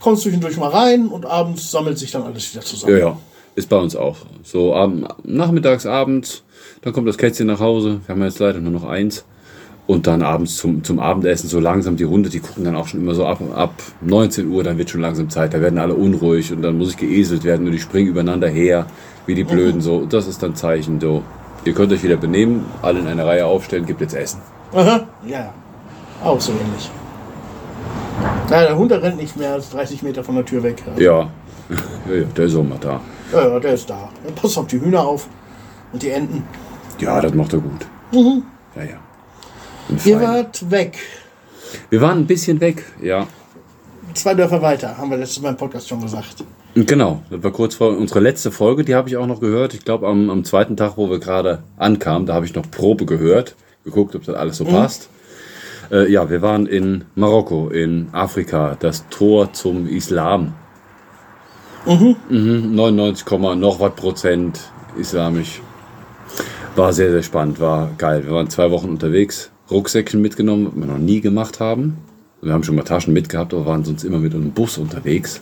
kommt 0.00 0.18
zwischendurch 0.20 0.56
mal 0.58 0.70
rein 0.70 1.08
und 1.08 1.24
abends 1.24 1.70
sammelt 1.70 1.98
sich 1.98 2.10
dann 2.10 2.22
alles 2.22 2.52
wieder 2.52 2.62
zusammen. 2.62 2.92
Ja, 2.92 2.98
ja. 2.98 3.18
Ist 3.54 3.70
bei 3.70 3.76
uns 3.78 3.96
auch. 3.96 4.18
So 4.42 4.74
abend, 4.74 5.08
nachmittags, 5.24 5.86
abends, 5.86 6.42
dann 6.82 6.92
kommt 6.92 7.08
das 7.08 7.16
Kätzchen 7.16 7.46
nach 7.46 7.60
Hause. 7.60 8.00
Wir 8.04 8.14
haben 8.14 8.22
jetzt 8.22 8.38
leider 8.38 8.60
nur 8.60 8.72
noch 8.72 8.84
eins. 8.84 9.24
Und 9.86 10.08
dann 10.08 10.22
abends 10.22 10.56
zum, 10.56 10.82
zum 10.82 10.98
Abendessen 10.98 11.48
so 11.48 11.60
langsam 11.60 11.96
die 11.96 12.06
Hunde, 12.06 12.28
die 12.28 12.40
gucken 12.40 12.64
dann 12.64 12.74
auch 12.74 12.88
schon 12.88 13.00
immer 13.00 13.14
so 13.14 13.24
ab, 13.24 13.40
ab 13.54 13.72
19 14.00 14.50
Uhr, 14.50 14.64
dann 14.64 14.78
wird 14.78 14.90
schon 14.90 15.00
langsam 15.00 15.30
Zeit. 15.30 15.54
Da 15.54 15.60
werden 15.60 15.78
alle 15.78 15.94
unruhig 15.94 16.52
und 16.52 16.60
dann 16.62 16.76
muss 16.76 16.90
ich 16.90 16.96
geeselt 16.96 17.44
werden 17.44 17.64
und 17.66 17.72
die 17.72 17.78
springen 17.78 18.08
übereinander 18.08 18.48
her, 18.48 18.86
wie 19.26 19.36
die 19.36 19.44
Blöden. 19.44 19.80
So, 19.80 20.04
das 20.04 20.26
ist 20.26 20.42
dann 20.42 20.56
Zeichen. 20.56 21.00
So, 21.00 21.22
ihr 21.66 21.74
könnt 21.74 21.92
euch 21.92 22.02
wieder 22.02 22.16
benehmen, 22.16 22.66
alle 22.82 23.00
in 23.00 23.06
eine 23.06 23.26
Reihe 23.26 23.46
aufstellen, 23.46 23.86
gibt 23.86 24.00
jetzt 24.00 24.14
Essen. 24.14 24.40
Aha, 24.72 25.06
ja, 25.26 25.38
ja. 25.40 25.54
Auch 26.24 26.40
so 26.40 26.52
ähnlich. 26.52 26.90
Ja, 28.50 28.62
der 28.62 28.76
Hund 28.76 28.90
der 28.90 29.02
rennt 29.02 29.16
nicht 29.18 29.36
mehr 29.36 29.52
als 29.52 29.70
30 29.70 30.02
Meter 30.02 30.24
von 30.24 30.34
der 30.34 30.44
Tür 30.44 30.62
weg. 30.62 30.82
Also, 30.86 31.00
Ja, 31.00 31.30
ja, 32.08 32.14
ja 32.14 32.24
der 32.24 32.44
ist 32.44 32.56
auch 32.56 32.62
mal 32.62 32.78
da. 32.78 33.00
ja, 33.32 33.48
ja, 33.48 33.60
der 33.60 33.74
ist 33.74 33.88
da. 33.90 34.08
Er 34.24 34.32
passt 34.32 34.56
auf 34.58 34.66
die 34.66 34.80
Hühner 34.80 35.06
auf 35.06 35.28
und 35.92 36.02
die 36.02 36.10
Enten. 36.10 36.44
Ja, 36.98 37.20
das 37.20 37.34
macht 37.34 37.52
er 37.52 37.58
gut. 37.60 37.86
Ja, 38.12 38.82
ja. 38.82 38.96
Ein 39.88 40.00
Ihr 40.04 40.20
wart 40.20 40.70
weg. 40.70 40.98
Wir 41.90 42.00
waren 42.00 42.18
ein 42.18 42.26
bisschen 42.26 42.60
weg, 42.60 42.84
ja. 43.02 43.26
Zwei 44.14 44.34
Dörfer 44.34 44.62
weiter, 44.62 44.96
haben 44.96 45.10
wir 45.10 45.18
letztes 45.18 45.42
Mal 45.42 45.50
im 45.50 45.56
Podcast 45.56 45.88
schon 45.88 46.00
gesagt. 46.00 46.42
Genau, 46.78 47.22
das 47.30 47.42
war 47.42 47.52
kurz 47.52 47.74
vor 47.74 47.96
unserer 47.96 48.20
letzte 48.20 48.50
Folge, 48.50 48.84
die 48.84 48.94
habe 48.94 49.08
ich 49.08 49.16
auch 49.16 49.26
noch 49.26 49.40
gehört. 49.40 49.72
Ich 49.72 49.86
glaube, 49.86 50.06
am, 50.06 50.28
am 50.28 50.44
zweiten 50.44 50.76
Tag, 50.76 50.98
wo 50.98 51.08
wir 51.08 51.18
gerade 51.18 51.62
ankamen, 51.78 52.26
da 52.26 52.34
habe 52.34 52.44
ich 52.44 52.54
noch 52.54 52.70
Probe 52.70 53.06
gehört, 53.06 53.56
geguckt, 53.82 54.14
ob 54.14 54.24
das 54.24 54.34
alles 54.34 54.58
so 54.58 54.66
passt. 54.66 55.08
Äh, 55.90 56.12
ja, 56.12 56.28
wir 56.28 56.42
waren 56.42 56.66
in 56.66 57.04
Marokko, 57.14 57.70
in 57.70 58.08
Afrika, 58.12 58.76
das 58.78 59.08
Tor 59.08 59.54
zum 59.54 59.86
Islam. 59.88 60.52
Mhm. 61.86 62.74
99, 62.74 63.24
Komma 63.24 63.54
noch 63.54 63.80
was 63.80 63.94
Prozent 63.94 64.60
islamisch. 64.98 65.62
War 66.74 66.92
sehr, 66.92 67.10
sehr 67.10 67.22
spannend, 67.22 67.58
war 67.58 67.90
geil. 67.96 68.26
Wir 68.26 68.32
waren 68.32 68.50
zwei 68.50 68.70
Wochen 68.70 68.90
unterwegs, 68.90 69.50
Rucksäckchen 69.70 70.20
mitgenommen, 70.20 70.66
was 70.66 70.76
wir 70.76 70.92
noch 70.92 70.98
nie 70.98 71.22
gemacht 71.22 71.58
haben. 71.58 71.96
Wir 72.42 72.52
haben 72.52 72.64
schon 72.64 72.76
mal 72.76 72.82
Taschen 72.82 73.14
mitgehabt, 73.14 73.54
aber 73.54 73.64
waren 73.64 73.82
sonst 73.82 74.04
immer 74.04 74.18
mit 74.18 74.34
einem 74.34 74.50
Bus 74.50 74.76
unterwegs. 74.76 75.40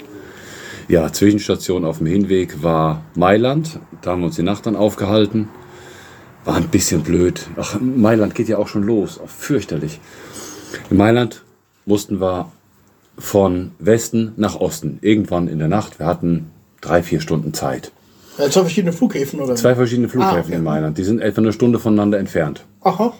Ja, 0.88 1.12
Zwischenstation 1.12 1.84
auf 1.84 1.98
dem 1.98 2.06
Hinweg 2.06 2.62
war 2.62 3.02
Mailand. 3.14 3.78
Da 4.02 4.10
haben 4.12 4.20
wir 4.20 4.26
uns 4.26 4.36
die 4.36 4.42
Nacht 4.42 4.66
dann 4.66 4.76
aufgehalten. 4.76 5.48
War 6.44 6.56
ein 6.56 6.68
bisschen 6.68 7.02
blöd. 7.02 7.46
Ach, 7.56 7.78
Mailand 7.80 8.34
geht 8.34 8.48
ja 8.48 8.58
auch 8.58 8.68
schon 8.68 8.82
los. 8.82 9.18
Auch 9.18 9.28
fürchterlich. 9.28 9.98
In 10.90 10.98
Mailand 10.98 11.42
mussten 11.86 12.20
wir 12.20 12.52
von 13.18 13.70
Westen 13.78 14.32
nach 14.36 14.56
Osten. 14.56 14.98
Irgendwann 15.00 15.48
in 15.48 15.58
der 15.58 15.68
Nacht. 15.68 15.98
Wir 15.98 16.06
hatten 16.06 16.50
drei, 16.82 17.02
vier 17.02 17.20
Stunden 17.20 17.54
Zeit. 17.54 17.92
Ja, 18.36 18.50
zwei 18.50 18.62
verschiedene 18.62 18.92
Flughäfen 18.92 19.40
oder 19.40 19.54
Zwei 19.54 19.74
verschiedene 19.74 20.08
Flughäfen 20.08 20.36
Ah, 20.36 20.40
okay. 20.40 20.54
in 20.54 20.64
Mailand. 20.64 20.98
Die 20.98 21.04
sind 21.04 21.20
etwa 21.20 21.40
eine 21.40 21.52
Stunde 21.52 21.78
voneinander 21.78 22.18
entfernt. 22.18 22.64
Aha. 22.82 23.14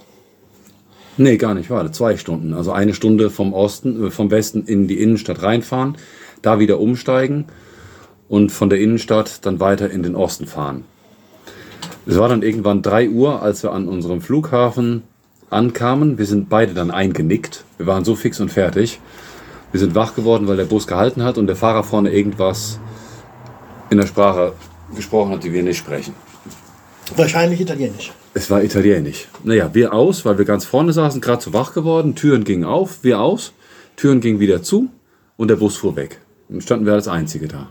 Nee, 1.16 1.36
gar 1.36 1.54
nicht, 1.54 1.70
warte, 1.70 1.92
zwei 1.92 2.16
Stunden. 2.16 2.52
Also 2.54 2.72
eine 2.72 2.92
Stunde 2.92 3.30
vom 3.30 3.52
Osten, 3.52 4.08
äh, 4.08 4.10
vom 4.10 4.32
Westen 4.32 4.64
in 4.66 4.88
die 4.88 5.00
Innenstadt 5.00 5.42
reinfahren, 5.44 5.96
da 6.44 6.58
wieder 6.58 6.80
umsteigen 6.80 7.46
und 8.28 8.52
von 8.52 8.70
der 8.70 8.80
Innenstadt 8.80 9.44
dann 9.46 9.60
weiter 9.60 9.90
in 9.90 10.02
den 10.02 10.16
Osten 10.16 10.46
fahren. 10.46 10.84
Es 12.06 12.18
war 12.18 12.28
dann 12.28 12.42
irgendwann 12.42 12.82
3 12.82 13.08
Uhr, 13.10 13.42
als 13.42 13.62
wir 13.62 13.72
an 13.72 13.88
unserem 13.88 14.20
Flughafen 14.20 15.02
ankamen. 15.50 16.18
Wir 16.18 16.26
sind 16.26 16.48
beide 16.48 16.74
dann 16.74 16.90
eingenickt. 16.90 17.64
Wir 17.78 17.86
waren 17.86 18.04
so 18.04 18.14
fix 18.14 18.40
und 18.40 18.50
fertig. 18.50 19.00
Wir 19.72 19.80
sind 19.80 19.94
wach 19.94 20.14
geworden, 20.14 20.46
weil 20.46 20.56
der 20.56 20.64
Bus 20.64 20.86
gehalten 20.86 21.22
hat 21.22 21.38
und 21.38 21.46
der 21.46 21.56
Fahrer 21.56 21.82
vorne 21.82 22.12
irgendwas 22.12 22.78
in 23.90 23.98
der 23.98 24.06
Sprache 24.06 24.52
gesprochen 24.94 25.32
hat, 25.32 25.44
die 25.44 25.52
wir 25.52 25.62
nicht 25.62 25.78
sprechen. 25.78 26.14
Wahrscheinlich 27.16 27.60
Italienisch. 27.60 28.12
Es 28.36 28.50
war 28.50 28.64
italienisch. 28.64 29.28
Naja, 29.44 29.70
wir 29.74 29.92
aus, 29.92 30.24
weil 30.24 30.38
wir 30.38 30.44
ganz 30.44 30.64
vorne 30.64 30.92
saßen, 30.92 31.20
gerade 31.20 31.42
so 31.42 31.52
wach 31.52 31.72
geworden. 31.72 32.16
Türen 32.16 32.42
gingen 32.42 32.64
auf, 32.64 32.98
wir 33.02 33.20
aus, 33.20 33.52
Türen 33.96 34.20
gingen 34.20 34.40
wieder 34.40 34.62
zu 34.62 34.88
und 35.36 35.48
der 35.48 35.56
Bus 35.56 35.76
fuhr 35.76 35.94
weg. 35.94 36.18
Dann 36.48 36.60
standen 36.60 36.86
wir 36.86 36.92
als 36.92 37.08
Einzige 37.08 37.48
da. 37.48 37.68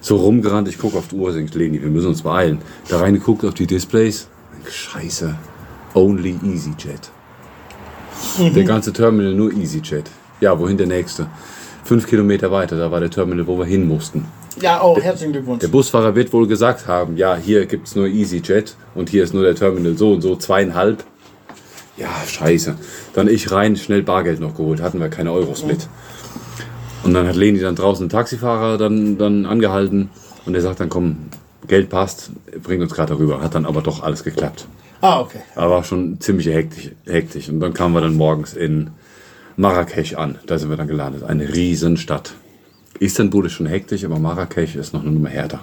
So 0.00 0.16
rumgerannt, 0.16 0.68
ich 0.68 0.78
gucke 0.78 0.98
auf 0.98 1.08
die 1.08 1.16
Uhr, 1.16 1.32
denke 1.32 1.58
Leni, 1.58 1.80
wir 1.80 1.88
müssen 1.88 2.08
uns 2.08 2.22
beeilen. 2.22 2.58
Da 2.88 2.98
reingeguckt 3.00 3.44
auf 3.44 3.54
die 3.54 3.66
Displays. 3.66 4.28
Scheiße, 4.68 5.34
only 5.94 6.38
EasyJet. 6.44 7.10
Der 8.54 8.64
ganze 8.64 8.92
Terminal 8.92 9.34
nur 9.34 9.52
EasyJet. 9.52 10.10
Ja, 10.40 10.58
wohin 10.58 10.76
der 10.76 10.86
nächste? 10.86 11.26
Fünf 11.84 12.06
Kilometer 12.06 12.50
weiter, 12.50 12.78
da 12.78 12.90
war 12.90 13.00
der 13.00 13.10
Terminal, 13.10 13.46
wo 13.46 13.58
wir 13.58 13.64
hin 13.64 13.88
mussten. 13.88 14.26
Ja, 14.60 14.82
oh, 14.82 14.98
herzlichen 15.00 15.32
Glückwunsch. 15.32 15.60
Der 15.60 15.68
Busfahrer 15.68 16.14
wird 16.14 16.32
wohl 16.32 16.46
gesagt 16.46 16.86
haben, 16.86 17.16
ja, 17.16 17.36
hier 17.36 17.66
gibt 17.66 17.88
es 17.88 17.96
nur 17.96 18.06
EasyJet 18.06 18.76
und 18.94 19.08
hier 19.08 19.24
ist 19.24 19.34
nur 19.34 19.42
der 19.42 19.54
Terminal 19.54 19.96
so 19.96 20.12
und 20.12 20.20
so, 20.20 20.36
zweieinhalb. 20.36 21.02
Ja, 21.96 22.10
scheiße. 22.26 22.76
Dann 23.14 23.28
ich 23.28 23.50
rein, 23.50 23.76
schnell 23.76 24.02
Bargeld 24.02 24.40
noch 24.40 24.54
geholt, 24.54 24.80
hatten 24.82 25.00
wir 25.00 25.08
keine 25.08 25.32
Euros 25.32 25.64
mit. 25.64 25.88
Und 27.04 27.14
dann 27.14 27.26
hat 27.28 27.36
Leni 27.36 27.60
dann 27.60 27.76
draußen 27.76 28.04
einen 28.04 28.10
Taxifahrer 28.10 28.78
dann, 28.78 29.18
dann 29.18 29.46
angehalten 29.46 30.10
und 30.46 30.54
der 30.54 30.62
sagt 30.62 30.80
dann, 30.80 30.88
komm, 30.88 31.16
Geld 31.66 31.88
passt, 31.88 32.30
bringt 32.62 32.82
uns 32.82 32.92
gerade 32.92 33.14
darüber. 33.14 33.40
Hat 33.40 33.54
dann 33.54 33.66
aber 33.66 33.82
doch 33.82 34.02
alles 34.02 34.24
geklappt. 34.24 34.66
Ah, 35.00 35.20
okay. 35.20 35.40
Aber 35.54 35.70
war 35.70 35.84
schon 35.84 36.20
ziemlich 36.20 36.46
hektisch, 36.46 36.90
hektisch. 37.06 37.48
Und 37.48 37.60
dann 37.60 37.74
kamen 37.74 37.94
wir 37.94 38.00
dann 38.00 38.16
morgens 38.16 38.54
in 38.54 38.90
Marrakesch 39.56 40.14
an. 40.14 40.38
Da 40.46 40.58
sind 40.58 40.70
wir 40.70 40.76
dann 40.76 40.88
gelandet. 40.88 41.22
Eine 41.22 41.54
Riesenstadt. 41.54 42.34
Istanbul 43.00 43.46
ist 43.46 43.52
schon 43.52 43.66
hektisch, 43.66 44.04
aber 44.04 44.18
Marrakesch 44.18 44.76
ist 44.76 44.94
noch 44.94 45.02
eine 45.02 45.10
Nummer 45.10 45.28
härter. 45.28 45.60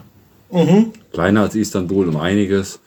Kleiner 1.13 1.41
als 1.41 1.55
Istanbul 1.55 2.07
um 2.07 2.17
einiges, 2.17 2.79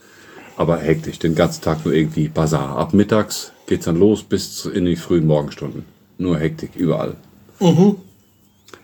aber 0.57 0.79
hektisch. 0.79 1.19
Den 1.19 1.35
ganzen 1.35 1.63
Tag 1.63 1.85
nur 1.85 1.95
irgendwie 1.95 2.29
Bazar. 2.29 2.77
Ab 2.77 2.95
mittags 2.95 3.53
geht's 3.67 3.87
dann 3.87 3.99
los 3.99 4.23
bis 4.23 4.65
in 4.67 4.85
die 4.85 4.97
frühen 4.97 5.27
Morgenstunden. 5.27 5.85
Nur 6.19 6.39
Hektik, 6.39 6.77
überall. 6.77 7.15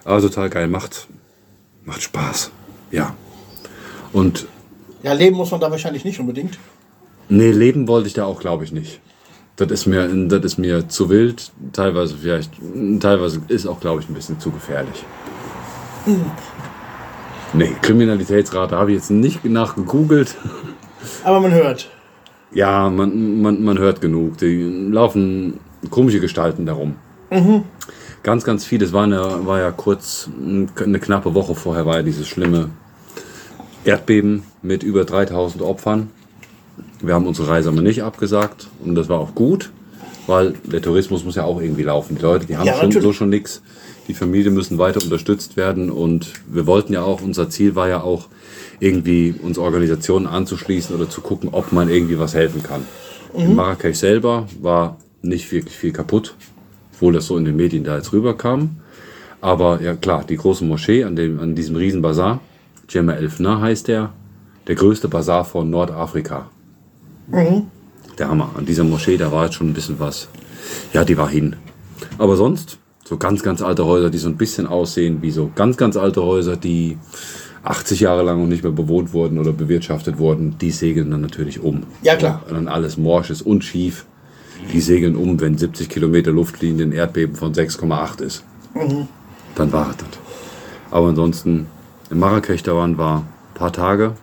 Aber 0.04 0.20
total 0.20 0.50
geil, 0.50 0.68
macht, 0.68 1.08
macht 1.84 2.02
Spaß. 2.02 2.50
Ja. 2.90 3.14
Und 4.12 4.46
Ja, 5.02 5.12
leben 5.12 5.36
muss 5.36 5.50
man 5.50 5.60
da 5.60 5.70
wahrscheinlich 5.70 6.04
nicht 6.04 6.20
unbedingt. 6.20 6.58
Nee, 7.28 7.52
leben 7.52 7.86
wollte 7.86 8.08
ich 8.08 8.14
da 8.14 8.24
auch, 8.24 8.40
glaube 8.40 8.64
ich, 8.64 8.72
nicht. 8.72 9.00
Das 9.56 9.70
ist 9.70 9.86
mir, 9.86 10.08
das 10.26 10.44
ist 10.44 10.58
mir 10.58 10.88
zu 10.88 11.10
wild, 11.10 11.52
teilweise 11.72 12.16
vielleicht, 12.16 12.52
teilweise 12.98 13.42
ist 13.48 13.66
auch, 13.66 13.78
glaube 13.78 14.00
ich, 14.00 14.08
ein 14.08 14.14
bisschen 14.14 14.40
zu 14.40 14.50
gefährlich. 14.50 15.04
Nee, 17.52 17.72
Kriminalitätsrate 17.82 18.76
habe 18.76 18.90
ich 18.90 18.96
jetzt 18.96 19.10
nicht 19.10 19.44
nachgegoogelt. 19.44 20.36
Aber 21.24 21.40
man 21.40 21.52
hört. 21.52 21.90
Ja, 22.52 22.88
man, 22.90 23.42
man, 23.42 23.62
man 23.62 23.78
hört 23.78 24.00
genug. 24.00 24.38
Die 24.38 24.88
laufen 24.90 25.60
komische 25.90 26.20
Gestalten 26.20 26.66
darum. 26.66 26.96
Ganz, 28.22 28.44
ganz 28.44 28.64
viel. 28.64 28.82
Es 28.82 28.92
war, 28.92 29.04
eine, 29.04 29.46
war 29.46 29.60
ja 29.60 29.70
kurz, 29.70 30.28
eine 30.38 30.98
knappe 30.98 31.34
Woche 31.34 31.54
vorher, 31.54 31.86
war 31.86 31.96
ja 31.96 32.02
dieses 32.02 32.28
schlimme 32.28 32.70
Erdbeben 33.84 34.42
mit 34.62 34.82
über 34.82 35.04
3000 35.04 35.62
Opfern. 35.62 36.10
Wir 37.00 37.14
haben 37.14 37.26
unsere 37.26 37.48
Reise 37.48 37.70
aber 37.70 37.80
nicht 37.80 38.02
abgesagt 38.02 38.68
und 38.84 38.94
das 38.94 39.08
war 39.08 39.18
auch 39.20 39.34
gut, 39.34 39.70
weil 40.26 40.52
der 40.64 40.82
Tourismus 40.82 41.24
muss 41.24 41.36
ja 41.36 41.44
auch 41.44 41.60
irgendwie 41.60 41.82
laufen. 41.82 42.16
Die 42.16 42.22
Leute, 42.22 42.44
die 42.46 42.56
haben 42.58 42.66
Ja, 42.66 42.74
schon, 42.74 42.88
natürlich. 42.88 43.02
so 43.02 43.12
schon 43.12 43.30
nichts. 43.30 43.62
Die 44.06 44.14
Familien 44.14 44.52
müssen 44.54 44.76
weiter 44.76 45.02
unterstützt 45.02 45.56
werden 45.56 45.90
und 45.90 46.32
wir 46.46 46.66
wollten 46.66 46.92
ja 46.92 47.02
auch, 47.02 47.22
unser 47.22 47.48
Ziel 47.48 47.74
war 47.74 47.88
ja 47.88 48.02
auch, 48.02 48.28
irgendwie 48.80 49.34
uns 49.42 49.58
Organisationen 49.58 50.26
anzuschließen 50.26 50.94
oder 50.96 51.08
zu 51.08 51.20
gucken, 51.20 51.50
ob 51.52 51.70
man 51.72 51.88
irgendwie 51.90 52.18
was 52.18 52.34
helfen 52.34 52.62
kann. 52.62 52.86
In 53.34 53.54
Marrakesch 53.54 53.98
selber 53.98 54.46
war 54.60 54.96
nicht 55.22 55.52
wirklich 55.52 55.76
viel 55.76 55.92
kaputt, 55.92 56.34
obwohl 57.00 57.14
das 57.14 57.26
so 57.26 57.38
in 57.38 57.46
den 57.46 57.56
Medien 57.56 57.82
da 57.82 57.96
jetzt 57.96 58.12
rüberkam. 58.12 58.76
Aber 59.40 59.80
ja 59.80 59.94
klar, 59.94 60.22
die 60.28 60.36
große 60.36 60.62
Moschee 60.66 61.04
an, 61.04 61.16
dem, 61.16 61.40
an 61.40 61.54
diesem 61.54 61.76
riesen 61.76 62.02
Bazar, 62.02 62.40
Jemma 62.90 63.14
El 63.14 63.30
Fna 63.30 63.58
heißt 63.58 63.88
der, 63.88 64.12
der 64.66 64.74
größte 64.74 65.08
Bazar 65.08 65.46
von 65.46 65.70
Nordafrika. 65.70 66.50
Der 68.18 68.28
Hammer. 68.28 68.50
An 68.54 68.66
dieser 68.66 68.84
Moschee, 68.84 69.16
da 69.16 69.32
war 69.32 69.46
jetzt 69.46 69.54
schon 69.54 69.70
ein 69.70 69.72
bisschen 69.72 69.98
was. 69.98 70.28
Ja, 70.92 71.02
die 71.02 71.16
war 71.16 71.30
hin. 71.30 71.56
Aber 72.18 72.36
sonst, 72.36 72.76
so 73.02 73.16
ganz, 73.16 73.42
ganz 73.42 73.62
alte 73.62 73.86
Häuser, 73.86 74.10
die 74.10 74.18
so 74.18 74.28
ein 74.28 74.36
bisschen 74.36 74.66
aussehen 74.66 75.22
wie 75.22 75.30
so 75.30 75.50
ganz, 75.54 75.78
ganz 75.78 75.96
alte 75.96 76.22
Häuser, 76.22 76.58
die 76.58 76.98
80 77.62 78.00
Jahre 78.00 78.24
lang 78.24 78.42
noch 78.42 78.46
nicht 78.46 78.62
mehr 78.62 78.72
bewohnt 78.72 79.14
wurden 79.14 79.38
oder 79.38 79.52
bewirtschaftet 79.52 80.18
wurden, 80.18 80.58
die 80.60 80.70
segeln 80.70 81.10
dann 81.10 81.22
natürlich 81.22 81.60
um. 81.60 81.84
Ja, 82.02 82.16
klar. 82.16 82.42
Und 82.46 82.56
dann 82.56 82.68
alles 82.68 82.98
morsch 82.98 83.30
ist 83.30 83.40
und 83.40 83.64
schief. 83.64 84.04
Die 84.72 84.80
segeln 84.80 85.16
um, 85.16 85.40
wenn 85.40 85.58
70 85.58 85.88
Kilometer 85.88 86.30
Luftlinie 86.32 86.86
ein 86.86 86.92
Erdbeben 86.92 87.36
von 87.36 87.52
6,8 87.52 88.22
ist. 88.22 88.44
Dann 89.54 89.72
war 89.72 89.90
es 89.90 89.96
das. 89.96 90.08
Aber 90.90 91.08
ansonsten, 91.08 91.66
in 92.10 92.18
Marrakesch 92.18 92.62
da 92.62 92.74
waren 92.74 92.98
wir 92.98 93.16
ein 93.16 93.54
paar 93.54 93.72
Tage. 93.72 94.14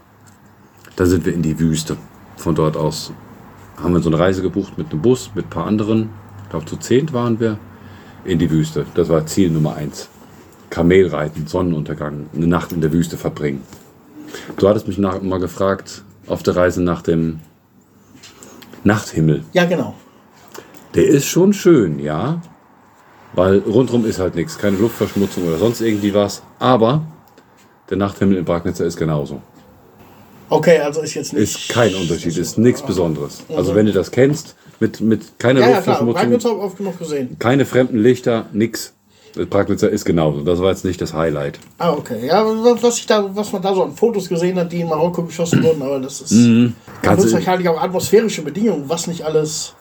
Dann 0.95 1.07
sind 1.07 1.25
wir 1.25 1.33
in 1.33 1.41
die 1.41 1.59
Wüste. 1.59 1.97
Von 2.37 2.55
dort 2.55 2.77
aus 2.77 3.11
haben 3.81 3.93
wir 3.93 4.01
so 4.01 4.09
eine 4.09 4.19
Reise 4.19 4.41
gebucht 4.41 4.77
mit 4.77 4.91
einem 4.91 5.01
Bus, 5.01 5.31
mit 5.35 5.45
ein 5.45 5.49
paar 5.49 5.65
anderen. 5.65 6.09
Ich 6.43 6.49
glaube, 6.49 6.65
zu 6.65 6.77
zehnt 6.77 7.13
waren 7.13 7.39
wir 7.39 7.59
in 8.25 8.39
die 8.39 8.49
Wüste. 8.49 8.85
Das 8.95 9.09
war 9.09 9.25
Ziel 9.25 9.49
Nummer 9.51 9.75
eins. 9.75 10.09
Kamelreiten, 10.69 11.47
Sonnenuntergang, 11.47 12.27
eine 12.35 12.47
Nacht 12.47 12.71
in 12.71 12.81
der 12.81 12.91
Wüste 12.91 13.17
verbringen. 13.17 13.61
Du 14.57 14.67
hattest 14.67 14.87
mich 14.87 14.97
nach, 14.97 15.21
mal 15.21 15.39
gefragt 15.39 16.03
auf 16.27 16.43
der 16.43 16.55
Reise 16.55 16.81
nach 16.81 17.01
dem 17.01 17.39
Nachthimmel. 18.83 19.43
Ja, 19.53 19.65
genau. 19.65 19.95
Der 20.97 21.05
ist 21.07 21.25
schon 21.25 21.53
schön, 21.53 21.99
ja. 21.99 22.41
Weil 23.33 23.59
rundherum 23.59 24.05
ist 24.05 24.19
halt 24.19 24.35
nichts, 24.35 24.57
keine 24.57 24.77
Luftverschmutzung 24.77 25.47
oder 25.47 25.57
sonst 25.57 25.79
irgendwie 25.81 26.13
was. 26.13 26.41
Aber 26.59 27.03
der 27.89 27.97
Nachthimmel 27.97 28.37
in 28.37 28.45
Bragnitzer 28.45 28.85
ist 28.85 28.97
genauso. 28.97 29.41
Okay, 30.49 30.79
also 30.79 31.01
ist 31.01 31.13
jetzt 31.13 31.33
nicht. 31.33 31.43
Ist 31.43 31.69
kein 31.69 31.93
Unterschied, 31.93 32.35
ist 32.37 32.57
nichts 32.57 32.81
Besonderes. 32.81 33.43
Also 33.55 33.75
wenn 33.75 33.85
du 33.85 33.91
das 33.91 34.11
kennst, 34.11 34.55
mit, 34.79 35.01
mit 35.01 35.37
keiner 35.39 35.59
Ja, 35.59 35.69
ja, 35.69 35.81
klar. 35.81 36.01
Luftverschmutzung, 36.03 36.51
habe 36.51 36.59
ich 36.59 36.65
oft 36.65 36.77
genug 36.77 36.99
gesehen. 36.99 37.35
keine 37.39 37.65
fremden 37.65 37.99
Lichter, 37.99 38.45
nix. 38.53 38.93
Bragnitzer 39.49 39.89
ist 39.89 40.03
genauso. 40.05 40.41
Das 40.41 40.59
war 40.59 40.71
jetzt 40.71 40.83
nicht 40.83 40.99
das 40.99 41.13
Highlight. 41.13 41.59
Ah, 41.77 41.91
okay. 41.91 42.25
Ja, 42.25 42.43
was, 42.43 42.97
ich 42.97 43.05
da, 43.05 43.29
was 43.35 43.51
man 43.51 43.61
da 43.61 43.75
so 43.75 43.83
an 43.83 43.91
Fotos 43.95 44.27
gesehen 44.29 44.57
hat, 44.57 44.71
die 44.71 44.79
in 44.79 44.87
Marokko 44.89 45.23
geschossen 45.23 45.61
wurden, 45.63 45.81
aber 45.83 45.99
das 45.99 46.21
ist. 46.21 46.31
Mhm. 46.31 46.73
Du- 47.03 47.31
wahrscheinlich 47.33 47.69
auch 47.69 47.79
atmosphärische 47.79 48.41
Bedingungen, 48.41 48.85
was 48.87 49.05
nicht 49.05 49.23
alles. 49.23 49.75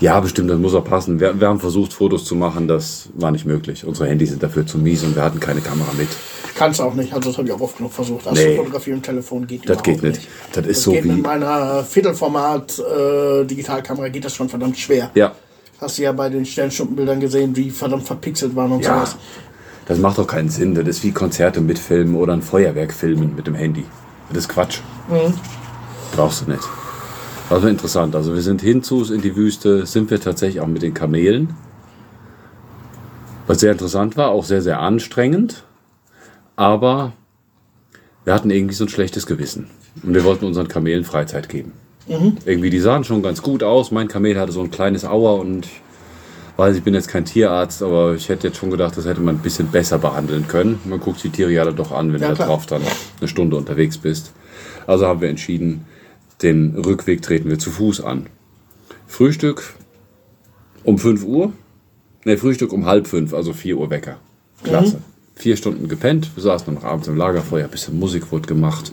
Ja, 0.00 0.18
bestimmt, 0.20 0.48
das 0.50 0.58
muss 0.58 0.74
auch 0.74 0.84
passen. 0.84 1.20
Wir, 1.20 1.38
wir 1.38 1.46
haben 1.48 1.60
versucht, 1.60 1.92
Fotos 1.92 2.24
zu 2.24 2.34
machen, 2.34 2.66
das 2.66 3.10
war 3.14 3.30
nicht 3.30 3.44
möglich. 3.44 3.84
Unsere 3.84 4.08
Handys 4.08 4.30
sind 4.30 4.42
dafür 4.42 4.66
zu 4.66 4.78
mies 4.78 5.04
und 5.04 5.14
wir 5.14 5.22
hatten 5.22 5.40
keine 5.40 5.60
Kamera 5.60 5.92
mit. 5.98 6.08
Kannst 6.54 6.80
auch 6.80 6.94
nicht. 6.94 7.12
Also 7.12 7.28
das 7.30 7.38
habe 7.38 7.48
ich 7.48 7.54
auch 7.54 7.60
oft 7.60 7.76
genug 7.76 7.92
versucht. 7.92 8.24
Nee. 8.24 8.30
Astrofotografie 8.32 8.90
im 8.90 9.02
Telefon 9.02 9.46
geht 9.46 9.68
Das 9.68 9.82
geht 9.82 10.02
nicht. 10.02 10.26
Das 10.52 10.64
ist 10.66 10.76
Das 10.78 10.82
so 10.84 10.92
geht 10.92 11.04
mit 11.04 11.16
wie. 11.18 11.20
meiner 11.20 11.84
Viertelformat 11.84 12.78
äh, 12.78 13.44
geht 14.10 14.24
das 14.24 14.34
schon 14.34 14.48
verdammt 14.48 14.78
schwer. 14.78 15.10
Ja, 15.14 15.32
Hast 15.80 15.96
du 15.98 16.02
ja 16.02 16.12
bei 16.12 16.28
den 16.28 16.44
Sternstundenbildern 16.44 17.20
gesehen, 17.20 17.54
wie 17.56 17.70
verdammt 17.70 18.06
verpixelt 18.06 18.54
waren 18.56 18.72
und 18.72 18.84
Ja, 18.84 18.96
sowas. 18.96 19.16
das 19.86 19.98
macht 19.98 20.18
doch 20.18 20.26
keinen 20.26 20.48
Sinn. 20.50 20.74
Das 20.74 20.86
ist 20.86 21.04
wie 21.04 21.12
Konzerte 21.12 21.60
mitfilmen 21.60 22.16
oder 22.16 22.32
ein 22.34 22.42
Feuerwerk 22.42 22.92
filmen 22.92 23.34
mit 23.36 23.46
dem 23.46 23.54
Handy. 23.54 23.84
Das 24.28 24.38
ist 24.44 24.48
Quatsch. 24.48 24.80
Brauchst 26.14 26.46
du 26.46 26.50
nicht. 26.50 26.62
War 27.50 27.64
interessant. 27.64 28.14
Also 28.14 28.32
wir 28.32 28.42
sind 28.42 28.62
hinzu 28.62 29.12
in 29.12 29.22
die 29.22 29.34
Wüste, 29.34 29.84
sind 29.84 30.08
wir 30.08 30.20
tatsächlich 30.20 30.60
auch 30.60 30.68
mit 30.68 30.82
den 30.82 30.94
Kamelen. 30.94 31.52
Was 33.48 33.58
sehr 33.58 33.72
interessant 33.72 34.16
war, 34.16 34.28
auch 34.28 34.44
sehr, 34.44 34.62
sehr 34.62 34.78
anstrengend. 34.78 35.64
Aber 36.54 37.12
wir 38.24 38.34
hatten 38.34 38.50
irgendwie 38.50 38.74
so 38.74 38.84
ein 38.84 38.88
schlechtes 38.88 39.26
Gewissen. 39.26 39.66
Und 40.04 40.14
wir 40.14 40.22
wollten 40.22 40.44
unseren 40.44 40.68
Kamelen 40.68 41.04
Freizeit 41.04 41.48
geben. 41.48 41.72
Irgendwie, 42.44 42.70
die 42.70 42.78
sahen 42.78 43.02
schon 43.02 43.20
ganz 43.20 43.42
gut 43.42 43.64
aus. 43.64 43.90
Mein 43.90 44.06
Kamel 44.06 44.38
hatte 44.38 44.52
so 44.52 44.60
ein 44.60 44.70
kleines 44.70 45.04
Auer 45.04 45.40
und 45.40 45.66
ich 45.66 45.82
weiß, 46.56 46.76
ich 46.76 46.84
bin 46.84 46.94
jetzt 46.94 47.08
kein 47.08 47.24
Tierarzt, 47.24 47.82
aber 47.82 48.14
ich 48.14 48.28
hätte 48.28 48.46
jetzt 48.46 48.58
schon 48.58 48.70
gedacht, 48.70 48.96
das 48.96 49.06
hätte 49.06 49.20
man 49.20 49.36
ein 49.36 49.42
bisschen 49.42 49.68
besser 49.68 49.98
behandeln 49.98 50.46
können. 50.46 50.78
Man 50.84 51.00
guckt 51.00 51.22
die 51.24 51.30
Tiere 51.30 51.50
ja 51.50 51.64
doch 51.72 51.90
an, 51.90 52.12
wenn 52.12 52.20
Ja, 52.20 52.28
du 52.28 52.36
da 52.36 52.46
drauf 52.46 52.66
dann 52.66 52.82
eine 53.18 53.28
Stunde 53.28 53.56
unterwegs 53.56 53.98
bist. 53.98 54.32
Also 54.86 55.06
haben 55.06 55.20
wir 55.20 55.28
entschieden, 55.28 55.84
den 56.42 56.74
Rückweg 56.76 57.22
treten 57.22 57.48
wir 57.48 57.58
zu 57.58 57.70
Fuß 57.70 58.00
an. 58.00 58.26
Frühstück 59.06 59.74
um 60.84 60.98
5 60.98 61.24
Uhr. 61.24 61.52
Ne, 62.24 62.36
Frühstück 62.36 62.72
um 62.72 62.86
halb 62.86 63.06
fünf, 63.06 63.32
also 63.32 63.52
4 63.52 63.78
Uhr 63.78 63.90
Wecker. 63.90 64.18
Klasse. 64.62 65.00
Vier 65.34 65.56
Stunden 65.56 65.88
gepennt, 65.88 66.30
wir 66.34 66.42
saßen 66.42 66.74
noch 66.74 66.84
abends 66.84 67.08
im 67.08 67.16
Lagerfeuer, 67.16 67.64
ein 67.64 67.70
bisschen 67.70 67.98
Musik 67.98 68.30
wurde 68.30 68.46
gemacht. 68.46 68.92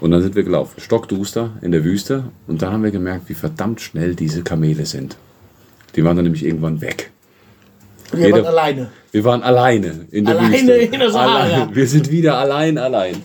Und 0.00 0.10
dann 0.10 0.20
sind 0.20 0.34
wir 0.34 0.42
gelaufen, 0.42 0.80
stockduster 0.80 1.52
in 1.62 1.72
der 1.72 1.84
Wüste. 1.84 2.24
Und 2.46 2.60
dann 2.60 2.72
haben 2.72 2.82
wir 2.82 2.90
gemerkt, 2.90 3.28
wie 3.28 3.34
verdammt 3.34 3.80
schnell 3.80 4.14
diese 4.14 4.42
Kamele 4.42 4.84
sind. 4.84 5.16
Die 5.94 6.04
waren 6.04 6.16
dann 6.16 6.24
nämlich 6.24 6.44
irgendwann 6.44 6.80
weg. 6.80 7.10
Ihr 8.14 8.26
Jeder- 8.26 8.36
wart 8.38 8.46
alleine. 8.46 8.90
Wir 9.10 9.24
waren 9.24 9.42
alleine 9.42 10.06
in 10.10 10.24
der 10.24 10.38
Alleine 10.38 10.52
Wüste. 10.54 10.72
in 10.72 10.92
der 11.00 11.10
Sahara. 11.10 11.42
Allein. 11.42 11.74
Wir 11.74 11.86
sind 11.86 12.10
wieder 12.10 12.38
allein, 12.38 12.78
allein 12.78 13.16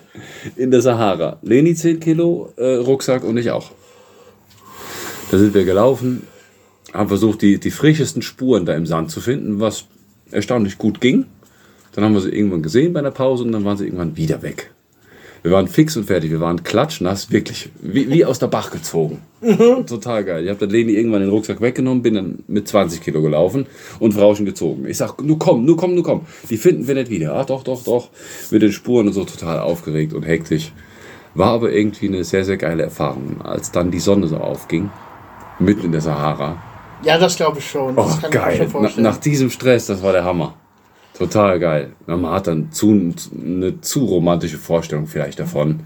in 0.55 0.71
der 0.71 0.81
Sahara. 0.81 1.37
Leni 1.41 1.75
10 1.75 1.99
Kilo 1.99 2.53
äh, 2.57 2.75
Rucksack 2.75 3.23
und 3.23 3.37
ich 3.37 3.51
auch. 3.51 3.71
Da 5.31 5.37
sind 5.37 5.53
wir 5.53 5.65
gelaufen, 5.65 6.23
haben 6.93 7.09
versucht, 7.09 7.41
die, 7.41 7.59
die 7.59 7.71
frischesten 7.71 8.21
Spuren 8.21 8.65
da 8.65 8.73
im 8.75 8.85
Sand 8.85 9.11
zu 9.11 9.19
finden, 9.21 9.59
was 9.59 9.85
erstaunlich 10.31 10.77
gut 10.77 11.01
ging. 11.01 11.25
Dann 11.93 12.03
haben 12.03 12.13
wir 12.13 12.21
sie 12.21 12.29
irgendwann 12.29 12.61
gesehen 12.61 12.93
bei 12.93 12.99
einer 12.99 13.11
Pause 13.11 13.43
und 13.43 13.51
dann 13.51 13.65
waren 13.65 13.77
sie 13.77 13.85
irgendwann 13.85 14.15
wieder 14.15 14.41
weg. 14.41 14.71
Wir 15.43 15.51
waren 15.51 15.67
fix 15.67 15.95
und 15.97 16.05
fertig, 16.05 16.31
wir 16.31 16.41
waren 16.41 16.63
klatschnass, 16.63 17.31
wirklich 17.31 17.69
wie, 17.81 18.09
wie 18.09 18.25
aus 18.25 18.39
der 18.39 18.47
Bach 18.47 18.71
gezogen. 18.71 19.21
Total 19.85 20.23
geil. 20.25 20.43
Ich 20.43 20.49
habe 20.49 20.59
dann 20.59 20.69
Leni 20.69 20.93
irgendwann 20.93 21.21
den 21.21 21.29
Rucksack 21.29 21.61
weggenommen, 21.61 22.01
bin 22.01 22.15
dann 22.15 22.43
mit 22.47 22.67
20 22.67 23.01
Kilo 23.01 23.21
gelaufen 23.21 23.67
und 23.99 24.13
Frauchen 24.13 24.45
gezogen. 24.45 24.85
Ich 24.87 24.97
sag, 24.97 25.21
nur 25.21 25.37
komm, 25.37 25.63
nur 25.65 25.77
komm, 25.77 25.93
nur 25.95 26.03
komm. 26.03 26.21
Die 26.49 26.57
finden 26.57 26.87
wir 26.87 26.95
nicht 26.95 27.09
wieder. 27.09 27.35
Ah, 27.35 27.43
doch, 27.43 27.63
doch, 27.63 27.83
doch. 27.83 28.09
Mit 28.51 28.61
den 28.61 28.71
Spuren 28.71 29.07
und 29.07 29.13
so 29.13 29.25
total 29.25 29.59
aufgeregt 29.59 30.13
und 30.13 30.23
hektisch. 30.23 30.71
War 31.35 31.49
aber 31.51 31.71
irgendwie 31.71 32.07
eine 32.07 32.23
sehr, 32.23 32.43
sehr 32.43 32.57
geile 32.57 32.83
Erfahrung. 32.83 33.41
Als 33.43 33.71
dann 33.71 33.91
die 33.91 33.99
Sonne 33.99 34.27
so 34.27 34.37
aufging, 34.37 34.89
mitten 35.59 35.85
in 35.85 35.91
der 35.91 36.01
Sahara. 36.01 36.61
Ja, 37.03 37.19
das 37.19 37.35
glaube 37.35 37.59
ich 37.59 37.69
schon. 37.69 37.95
Das 37.95 38.17
Oh, 38.23 38.27
geil. 38.31 38.67
schon 38.71 38.89
Na, 38.95 39.01
nach 39.01 39.17
diesem 39.17 39.51
Stress, 39.51 39.85
das 39.85 40.01
war 40.01 40.13
der 40.13 40.23
Hammer. 40.23 40.55
Total 41.17 41.59
geil. 41.59 41.93
Man 42.05 42.25
hat 42.27 42.47
dann 42.47 42.71
zu, 42.71 42.91
eine 42.91 43.81
zu 43.81 44.05
romantische 44.05 44.57
Vorstellung 44.57 45.07
vielleicht 45.07 45.39
davon. 45.39 45.81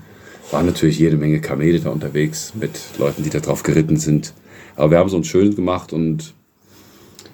Waren 0.52 0.66
natürlich 0.66 1.00
jede 1.00 1.16
Menge 1.16 1.40
Kamele 1.40 1.80
da 1.80 1.90
unterwegs 1.90 2.54
mit 2.60 2.72
Leuten, 3.00 3.24
die 3.24 3.30
da 3.30 3.40
drauf 3.40 3.64
geritten 3.64 3.96
sind. 3.98 4.34
Aber 4.76 4.92
wir 4.92 4.98
haben 4.98 5.08
es 5.08 5.14
uns 5.14 5.28
schön 5.28 5.56
gemacht 5.56 5.94
und 5.94 6.34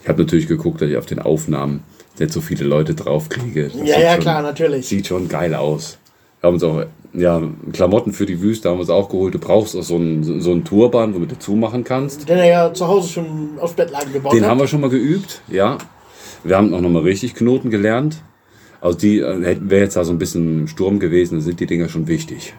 ich 0.03 0.07
habe 0.09 0.21
natürlich 0.21 0.47
geguckt, 0.47 0.81
dass 0.81 0.89
ich 0.89 0.97
auf 0.97 1.05
den 1.07 1.19
Aufnahmen 1.19 1.83
nicht 2.19 2.31
so 2.31 2.41
viele 2.41 2.65
Leute 2.65 2.93
drauf 2.93 3.29
kriege. 3.29 3.69
Das 3.69 3.87
ja, 3.87 3.99
ja, 3.99 4.11
schon- 4.13 4.21
klar, 4.21 4.41
natürlich. 4.43 4.87
Sieht 4.87 5.07
schon 5.07 5.27
geil 5.27 5.55
aus. 5.55 5.97
Wir 6.39 6.47
haben 6.47 6.53
uns 6.53 6.63
auch, 6.63 6.83
ja, 7.13 7.41
Klamotten 7.73 8.13
für 8.13 8.27
die 8.27 8.41
Wüste 8.41 8.69
haben 8.69 8.77
wir 8.77 8.81
uns 8.81 8.89
auch 8.91 9.09
geholt. 9.09 9.33
Du 9.33 9.39
brauchst 9.39 9.75
auch 9.75 9.81
so 9.81 9.95
einen, 9.95 10.39
so 10.41 10.51
einen 10.51 10.63
Turban, 10.63 11.15
womit 11.15 11.31
du 11.31 11.39
zumachen 11.39 11.83
kannst. 11.83 12.29
Den 12.29 12.37
er 12.37 12.45
ja 12.45 12.73
zu 12.73 12.87
Hause 12.87 13.09
schon 13.09 13.49
auf 13.59 13.75
Bettlaken 13.75 14.13
gebaut 14.13 14.33
Den 14.33 14.43
hat. 14.43 14.51
haben 14.51 14.59
wir 14.59 14.67
schon 14.67 14.81
mal 14.81 14.89
geübt, 14.91 15.41
ja. 15.47 15.79
Wir 16.47 16.57
haben 16.57 16.73
auch 16.73 16.81
nochmal 16.81 17.03
richtig 17.03 17.35
Knoten 17.35 17.69
gelernt. 17.69 18.17
Also 18.79 18.97
die, 18.97 19.19
äh, 19.19 19.57
wäre 19.61 19.83
jetzt 19.83 19.95
da 19.97 20.03
so 20.05 20.11
ein 20.13 20.17
bisschen 20.17 20.67
Sturm 20.67 20.99
gewesen, 20.99 21.35
dann 21.35 21.41
sind 21.41 21.59
die 21.59 21.65
Dinger 21.65 21.89
schon 21.89 22.07
wichtig. 22.07 22.53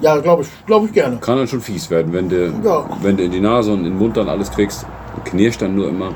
Ja, 0.00 0.18
glaube 0.18 0.42
ich, 0.42 0.48
glaube 0.66 0.86
ich 0.86 0.92
gerne. 0.92 1.16
Kann 1.16 1.36
dann 1.36 1.48
schon 1.48 1.60
fies 1.60 1.90
werden, 1.90 2.12
wenn 2.12 2.28
du, 2.28 2.52
Ja. 2.64 2.88
wenn 3.02 3.16
du 3.16 3.24
in 3.24 3.32
die 3.32 3.40
Nase 3.40 3.72
und 3.72 3.80
in 3.80 3.84
den 3.86 3.98
Mund 3.98 4.16
dann 4.16 4.28
alles 4.28 4.50
kriegst. 4.50 4.86
Knirscht 5.24 5.62
dann 5.62 5.74
nur 5.74 5.88
immer. 5.88 6.12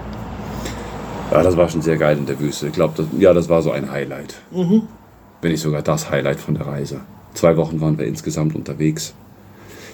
Ja, 1.33 1.43
das 1.43 1.57
war 1.57 1.69
schon 1.69 1.83
sehr 1.83 1.97
geil 1.97 2.17
in 2.19 2.27
der 2.27 2.39
Wüste. 2.39 2.69
Ich 2.69 2.73
glaube, 2.73 2.95
das, 2.97 3.07
ja, 3.19 3.33
das 3.35 3.49
war 3.49 3.63
so 3.63 3.73
ein 3.73 3.91
Highlight. 3.91 4.35
Wenn 4.53 5.51
nicht 5.51 5.61
sogar 5.61 5.83
das 5.83 6.11
Highlight 6.11 6.39
von 6.39 6.55
der 6.55 6.67
Reise. 6.67 7.01
Zwei 7.35 7.57
Wochen 7.57 7.81
waren 7.81 7.99
wir 7.99 8.07
insgesamt 8.07 8.55
unterwegs. 8.55 9.15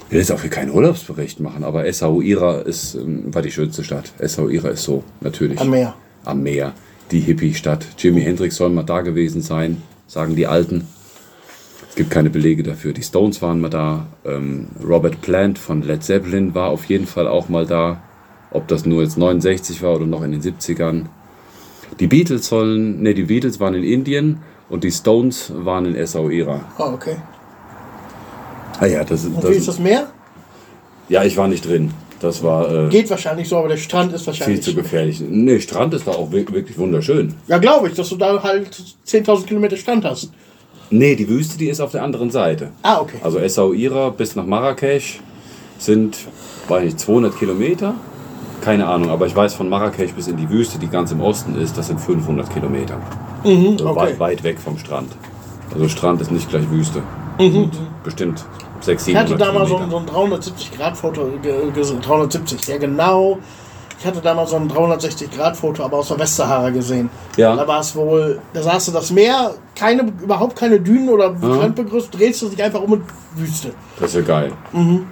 Ich 0.06 0.12
will 0.12 0.18
jetzt 0.20 0.30
auch 0.30 0.40
hier 0.42 0.50
keinen 0.50 0.70
Urlaubsbericht 0.70 1.40
machen, 1.40 1.64
aber 1.64 1.86
Essaouira 1.86 2.60
ist, 2.60 2.94
ähm, 2.96 3.34
war 3.34 3.40
die 3.40 3.50
schönste 3.50 3.82
Stadt. 3.82 4.12
Essaouira 4.18 4.68
ist 4.68 4.82
so, 4.84 5.02
natürlich. 5.20 5.58
Am 5.58 5.70
Meer. 5.70 5.94
Am 6.24 6.42
Meer. 6.42 6.72
Die 7.10 7.20
Hippie-Stadt. 7.20 7.86
Jimi 7.98 8.22
Hendrix 8.22 8.56
soll 8.56 8.70
mal 8.70 8.84
da 8.84 9.02
gewesen 9.02 9.42
sein, 9.42 9.82
sagen 10.06 10.34
die 10.34 10.46
Alten. 10.46 10.86
Es 11.90 11.96
gibt 11.96 12.10
keine 12.10 12.30
Belege 12.30 12.62
dafür. 12.62 12.94
Die 12.94 13.02
Stones 13.02 13.42
waren 13.42 13.60
mal 13.60 13.68
da. 13.68 14.06
Ähm, 14.24 14.68
Robert 14.82 15.20
Plant 15.20 15.58
von 15.58 15.82
Led 15.82 16.02
Zeppelin 16.02 16.54
war 16.54 16.70
auf 16.70 16.86
jeden 16.86 17.06
Fall 17.06 17.28
auch 17.28 17.50
mal 17.50 17.66
da. 17.66 18.02
Ob 18.50 18.66
das 18.68 18.86
nur 18.86 19.02
jetzt 19.02 19.18
69 19.18 19.82
war 19.82 19.96
oder 19.96 20.06
noch 20.06 20.22
in 20.22 20.32
den 20.32 20.40
70ern. 20.40 21.04
Die 22.00 22.06
Beatles 22.06 22.46
sollen, 22.46 23.02
ne, 23.02 23.12
die 23.12 23.24
Beatles 23.24 23.60
waren 23.60 23.74
in 23.74 23.84
Indien 23.84 24.38
und 24.70 24.84
die 24.84 24.90
Stones 24.90 25.52
waren 25.54 25.84
in 25.84 25.94
Essaouira. 25.94 26.64
Ah, 26.78 26.92
okay. 26.94 27.16
Ah 28.80 28.86
ja, 28.86 29.04
das, 29.04 29.26
Und 29.26 29.42
wie 29.44 29.48
ist 29.48 29.68
das, 29.68 29.76
das 29.76 29.78
Meer? 29.78 30.10
ja, 31.08 31.24
ich 31.24 31.36
war 31.36 31.46
nicht 31.48 31.66
drin. 31.66 31.92
Das 32.22 32.42
war 32.42 32.86
äh, 32.86 32.88
Geht 32.88 33.10
wahrscheinlich 33.10 33.48
so, 33.48 33.56
aber 33.58 33.68
der 33.68 33.76
Strand 33.76 34.12
ist 34.12 34.22
viel 34.22 34.26
wahrscheinlich. 34.28 34.62
zu 34.62 34.74
gefährlich. 34.74 35.20
Ne, 35.20 35.60
Strand 35.60 35.92
ist 35.92 36.06
da 36.06 36.12
auch 36.12 36.30
wi- 36.32 36.46
wirklich 36.50 36.78
wunderschön. 36.78 37.34
Ja, 37.48 37.58
glaube 37.58 37.88
ich, 37.88 37.94
dass 37.94 38.08
du 38.08 38.16
da 38.16 38.42
halt 38.42 38.80
10.000 39.06 39.44
Kilometer 39.44 39.76
Strand 39.76 40.04
hast. 40.04 40.30
Nee, 40.90 41.16
die 41.16 41.28
Wüste, 41.28 41.58
die 41.58 41.68
ist 41.68 41.80
auf 41.80 41.90
der 41.90 42.02
anderen 42.02 42.30
Seite. 42.30 42.70
Ah, 42.82 43.00
okay. 43.00 43.16
Also 43.22 43.38
Essaouira 43.38 44.10
bis 44.10 44.36
nach 44.36 44.46
Marrakesch 44.46 45.20
sind, 45.78 46.16
weiß 46.68 46.84
nicht, 46.84 47.00
200 47.00 47.36
Kilometer. 47.38 47.94
Keine 48.60 48.86
Ahnung, 48.86 49.10
aber 49.10 49.26
ich 49.26 49.34
weiß 49.34 49.54
von 49.54 49.68
Marrakesch 49.68 50.12
bis 50.12 50.28
in 50.28 50.36
die 50.36 50.48
Wüste, 50.48 50.78
die 50.78 50.86
ganz 50.86 51.10
im 51.10 51.20
Osten 51.20 51.56
ist, 51.60 51.76
das 51.76 51.88
sind 51.88 52.00
500 52.00 52.52
Kilometer. 52.54 52.98
also 53.42 53.88
okay. 53.88 53.96
weit, 54.00 54.18
weit 54.20 54.42
weg 54.44 54.60
vom 54.60 54.78
Strand. 54.78 55.10
Also 55.74 55.88
Strand 55.88 56.20
ist 56.20 56.30
nicht 56.30 56.48
gleich 56.48 56.70
Wüste. 56.70 57.02
Sind 57.38 57.70
Bestimmt 58.04 58.44
600, 58.84 59.08
Ich 59.08 59.16
hatte 59.16 59.28
700 59.28 59.48
da 59.48 59.58
mal 59.58 59.66
so, 59.66 59.90
so 59.90 59.96
ein 59.98 60.06
370-Grad-Foto, 60.06 61.28
ge- 61.42 61.70
ge- 61.72 62.00
370, 62.00 62.68
ja 62.68 62.78
genau. 62.78 63.38
Ich 63.98 64.06
hatte 64.06 64.20
da 64.20 64.34
mal 64.34 64.46
so 64.46 64.56
ein 64.56 64.68
360-Grad-Foto, 64.68 65.84
aber 65.84 65.98
aus 65.98 66.08
der 66.08 66.18
Westsahara 66.18 66.70
gesehen. 66.70 67.08
Ja. 67.36 67.54
Da 67.54 67.66
war 67.68 67.80
es 67.80 67.94
wohl, 67.94 68.40
da 68.52 68.60
saß 68.62 68.86
du 68.86 68.92
das 68.92 69.12
Meer, 69.12 69.54
keine, 69.76 70.12
überhaupt 70.22 70.56
keine 70.56 70.80
Dünen 70.80 71.08
oder 71.08 71.34
Fremdbegrüßt, 71.36 72.12
drehst 72.18 72.42
du 72.42 72.48
dich 72.48 72.62
einfach 72.62 72.80
um 72.82 72.92
und 72.94 73.02
Wüste. 73.36 73.70
Das 74.00 74.10
ist 74.10 74.16
ja 74.16 74.22
geil. 74.22 74.52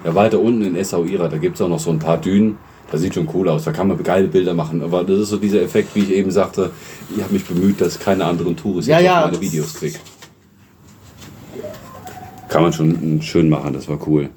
Ja, 0.05 0.15
weiter 0.15 0.41
unten 0.41 0.63
in 0.65 0.75
Essaouira, 0.77 1.29
da 1.29 1.37
gibt 1.37 1.55
es 1.57 1.63
auch 1.63 1.69
noch 1.69 1.79
so 1.79 1.91
ein 1.91 1.99
paar 2.01 2.19
Dünen. 2.19 2.59
Das 2.91 3.01
sieht 3.03 3.15
schon 3.15 3.29
cool 3.33 3.49
aus. 3.49 3.63
Da 3.63 3.71
kann 3.71 3.87
man 3.87 4.03
geile 4.03 4.27
Bilder 4.27 4.53
machen. 4.53 4.83
Aber 4.83 5.05
das 5.05 5.21
ist 5.21 5.29
so 5.29 5.37
dieser 5.37 5.63
Effekt, 5.63 5.95
wie 5.95 6.01
ich 6.01 6.11
eben 6.11 6.33
sagte. 6.33 6.73
Ich 7.17 7.23
habe 7.23 7.33
mich 7.33 7.45
bemüht, 7.47 7.81
dass 7.81 7.97
keine 8.01 8.25
anderen 8.25 8.57
Touristen 8.57 8.91
Ja, 8.91 8.99
ja, 8.99 9.21
meine 9.27 9.41
Videos 9.41 9.75
kriegen. 9.75 9.95
Kann 12.51 12.63
man 12.63 12.75
schon 12.75 13.17
mm, 13.17 13.23
schön 13.23 13.49
machen, 13.49 13.73
das 13.73 13.89
war 13.89 13.99
cool. 14.07 14.29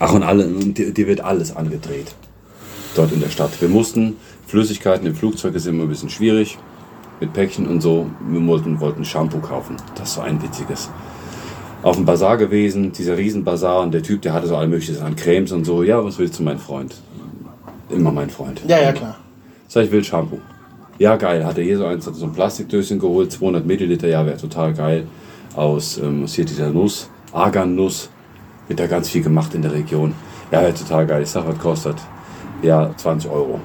Ach, 0.00 0.12
und 0.12 0.24
alle, 0.24 0.48
dir, 0.48 0.92
dir 0.92 1.06
wird 1.06 1.20
alles 1.20 1.54
angedreht. 1.54 2.14
Dort 2.96 3.12
in 3.12 3.20
der 3.20 3.30
Stadt. 3.30 3.60
Wir 3.60 3.68
mussten, 3.68 4.16
Flüssigkeiten 4.46 5.06
im 5.06 5.14
Flugzeug 5.14 5.54
ist 5.54 5.66
immer 5.66 5.84
ein 5.84 5.88
bisschen 5.88 6.10
schwierig. 6.10 6.58
Mit 7.20 7.32
Päckchen 7.32 7.68
und 7.68 7.80
so. 7.80 8.10
Wir 8.28 8.44
wollten, 8.46 8.80
wollten 8.80 9.04
Shampoo 9.04 9.38
kaufen. 9.38 9.76
Das 9.94 10.16
war 10.16 10.24
ein 10.24 10.42
witziges 10.42 10.88
auf 11.82 11.96
dem 11.96 12.04
Bazar 12.04 12.36
gewesen, 12.36 12.92
dieser 12.92 13.16
Riesenbazar 13.16 13.82
und 13.82 13.94
der 13.94 14.02
Typ, 14.02 14.22
der 14.22 14.32
hatte 14.32 14.46
so 14.46 14.56
alle 14.56 14.68
möglichen 14.68 15.00
an 15.00 15.16
Cremes 15.16 15.52
und 15.52 15.64
so. 15.64 15.82
Ja, 15.82 16.04
was 16.04 16.18
willst 16.18 16.38
du, 16.38 16.42
mein 16.42 16.58
Freund? 16.58 16.94
Immer 17.88 18.12
mein 18.12 18.30
Freund. 18.30 18.62
Ja, 18.66 18.80
ja, 18.80 18.92
klar. 18.92 19.16
Sag 19.68 19.84
ich 19.84 19.92
will 19.92 20.02
Shampoo. 20.02 20.38
Ja, 20.98 21.16
geil. 21.16 21.44
Hat 21.44 21.56
er 21.58 21.64
hier 21.64 21.78
so 21.78 21.86
eins, 21.86 22.06
hat 22.06 22.14
so 22.14 22.24
ein 22.24 22.32
Plastikdöschen 22.32 22.98
geholt, 22.98 23.30
200 23.30 23.64
Milliliter, 23.64 24.08
ja, 24.08 24.26
wäre 24.26 24.36
total 24.36 24.74
geil. 24.74 25.06
Aus, 25.54 25.98
ähm, 25.98 26.24
aus 26.24 26.34
hier 26.34 26.44
dieser 26.44 26.70
Nuss, 26.70 27.08
Argan-Nuss, 27.32 28.10
wird 28.68 28.80
da 28.80 28.86
ganz 28.86 29.08
viel 29.08 29.22
gemacht 29.22 29.54
in 29.54 29.62
der 29.62 29.72
Region. 29.72 30.14
Ja, 30.50 30.62
wäre 30.62 30.74
total 30.74 31.06
geil. 31.06 31.22
Ich 31.22 31.30
sag, 31.30 31.46
was 31.46 31.58
kostet? 31.58 31.96
Ja, 32.62 32.90
20 32.96 33.30
Euro. 33.30 33.60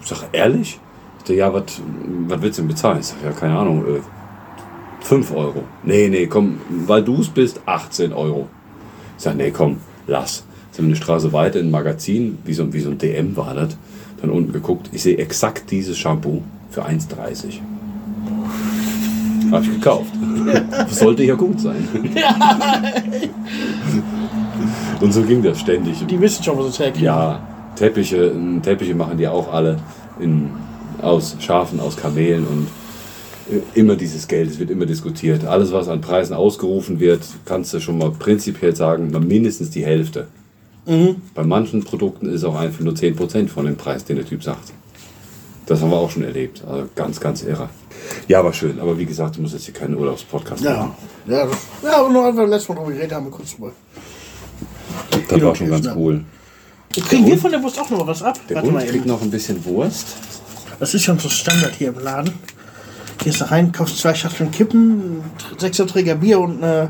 Ich 0.00 0.08
sag, 0.08 0.28
ehrlich? 0.32 0.80
Ich 1.20 1.26
sag, 1.26 1.36
ja, 1.36 1.52
was 1.52 1.62
willst 2.42 2.58
du 2.58 2.62
denn 2.62 2.68
bezahlen? 2.68 3.00
Ich 3.00 3.06
sag, 3.06 3.22
ja, 3.24 3.32
keine 3.32 3.58
Ahnung, 3.58 3.84
äh, 3.86 4.00
5 5.04 5.32
Euro. 5.34 5.64
Nee, 5.82 6.08
nee, 6.08 6.26
komm, 6.26 6.60
weil 6.86 7.02
du 7.02 7.20
es 7.20 7.28
bist, 7.28 7.60
18 7.66 8.12
Euro. 8.12 8.48
Ich 9.16 9.24
sag, 9.24 9.36
nee, 9.36 9.50
komm, 9.50 9.78
lass. 10.06 10.44
Sind 10.72 10.84
wir 10.84 10.90
eine 10.90 10.96
Straße 10.96 11.32
weiter 11.32 11.60
in 11.60 11.66
ein 11.66 11.70
Magazin, 11.70 12.38
wie 12.44 12.54
so, 12.54 12.72
wie 12.72 12.80
so 12.80 12.90
ein 12.90 12.98
DM 12.98 13.36
war 13.36 13.54
das. 13.54 13.76
Dann 14.20 14.30
unten 14.30 14.52
geguckt, 14.52 14.90
ich 14.92 15.02
sehe 15.02 15.16
exakt 15.18 15.70
dieses 15.70 15.98
Shampoo 15.98 16.42
für 16.70 16.84
1,30. 16.84 17.60
Hab 19.50 19.62
ich 19.62 19.72
gekauft. 19.72 20.12
Sollte 20.90 21.24
ja 21.24 21.34
gut 21.34 21.60
sein. 21.60 21.88
Und 25.00 25.12
so 25.12 25.22
ging 25.22 25.42
das 25.42 25.60
ständig. 25.60 26.06
Die 26.06 26.20
wissen 26.20 26.44
schon, 26.44 26.58
was 26.58 26.66
es 26.66 26.78
herkriegt. 26.78 27.04
Ja, 27.04 27.40
Teppiche, 27.76 28.26
äh, 28.26 28.60
Teppiche 28.60 28.94
machen 28.94 29.16
die 29.16 29.26
auch 29.26 29.52
alle 29.52 29.78
in, 30.20 30.50
aus 31.00 31.36
Schafen, 31.40 31.80
aus 31.80 31.96
Kamelen 31.96 32.46
und 32.46 32.66
äh, 33.50 33.60
immer 33.78 33.96
dieses 33.96 34.28
Geld, 34.28 34.50
es 34.50 34.58
wird 34.58 34.70
immer 34.70 34.84
diskutiert. 34.84 35.46
Alles, 35.46 35.72
was 35.72 35.88
an 35.88 36.02
Preisen 36.02 36.34
ausgerufen 36.34 37.00
wird, 37.00 37.22
kannst 37.46 37.72
du 37.72 37.80
schon 37.80 37.96
mal 37.96 38.10
prinzipiell 38.10 38.76
sagen, 38.76 39.10
mal 39.10 39.20
mindestens 39.20 39.70
die 39.70 39.84
Hälfte. 39.84 40.26
Bei 41.34 41.44
manchen 41.44 41.84
Produkten 41.84 42.28
ist 42.28 42.42
auch 42.42 42.56
einfach 42.56 42.80
nur 42.80 42.94
10% 42.94 43.48
von 43.48 43.66
dem 43.66 43.76
Preis, 43.76 44.04
den 44.04 44.16
der 44.16 44.26
Typ 44.26 44.42
sagt. 44.42 44.72
Das 45.66 45.82
haben 45.82 45.90
wir 45.90 45.96
auch 45.98 46.10
schon 46.10 46.24
erlebt. 46.24 46.64
Also 46.66 46.88
ganz, 46.96 47.20
ganz 47.20 47.42
irre. 47.42 47.68
Ja, 48.28 48.44
war 48.44 48.52
schön. 48.52 48.78
Aber 48.80 48.98
wie 48.98 49.06
gesagt, 49.06 49.36
du 49.36 49.42
musst 49.42 49.54
jetzt 49.54 49.64
hier 49.64 49.74
keinen 49.74 49.96
Urlaubspodcast 49.96 50.62
Ja, 50.62 50.76
machen. 50.76 50.94
ja, 51.26 51.46
das, 51.46 51.56
ja 51.82 51.96
aber 51.98 52.08
nur 52.10 52.26
einfach 52.26 52.46
letztes 52.46 52.68
Mal 52.68 52.74
drüber 52.76 52.90
geredet 52.92 53.12
haben, 53.12 53.26
wir 53.26 53.30
kurz 53.32 53.54
drüber. 53.56 53.72
Das 55.28 55.40
war 55.42 55.54
schon 55.54 55.70
ganz 55.70 55.88
cool. 55.96 56.24
Kriegen 57.08 57.26
wir 57.26 57.38
von 57.38 57.50
der 57.52 57.62
Wurst 57.62 57.78
auch 57.80 57.90
noch 57.90 58.06
was 58.06 58.22
ab? 58.22 58.38
Der 58.48 58.56
Warte 58.56 58.66
Hund 58.68 58.76
mal 58.76 58.84
kriegt 58.84 58.96
eben. 59.04 59.08
noch 59.08 59.22
ein 59.22 59.30
bisschen 59.30 59.64
Wurst. 59.64 60.16
Das 60.80 60.94
ist 60.94 61.02
schon 61.04 61.18
so 61.18 61.28
Standard 61.28 61.74
hier 61.76 61.88
im 61.88 61.98
Laden. 62.00 62.32
Gehst 63.18 63.40
da 63.40 63.46
rein, 63.46 63.70
kaufst 63.70 63.98
zwei 63.98 64.14
Schachteln 64.14 64.50
Kippen, 64.50 65.22
sechser 65.58 65.86
Träger 65.86 66.14
Bier 66.16 66.40
und, 66.40 66.62
äh, 66.62 66.88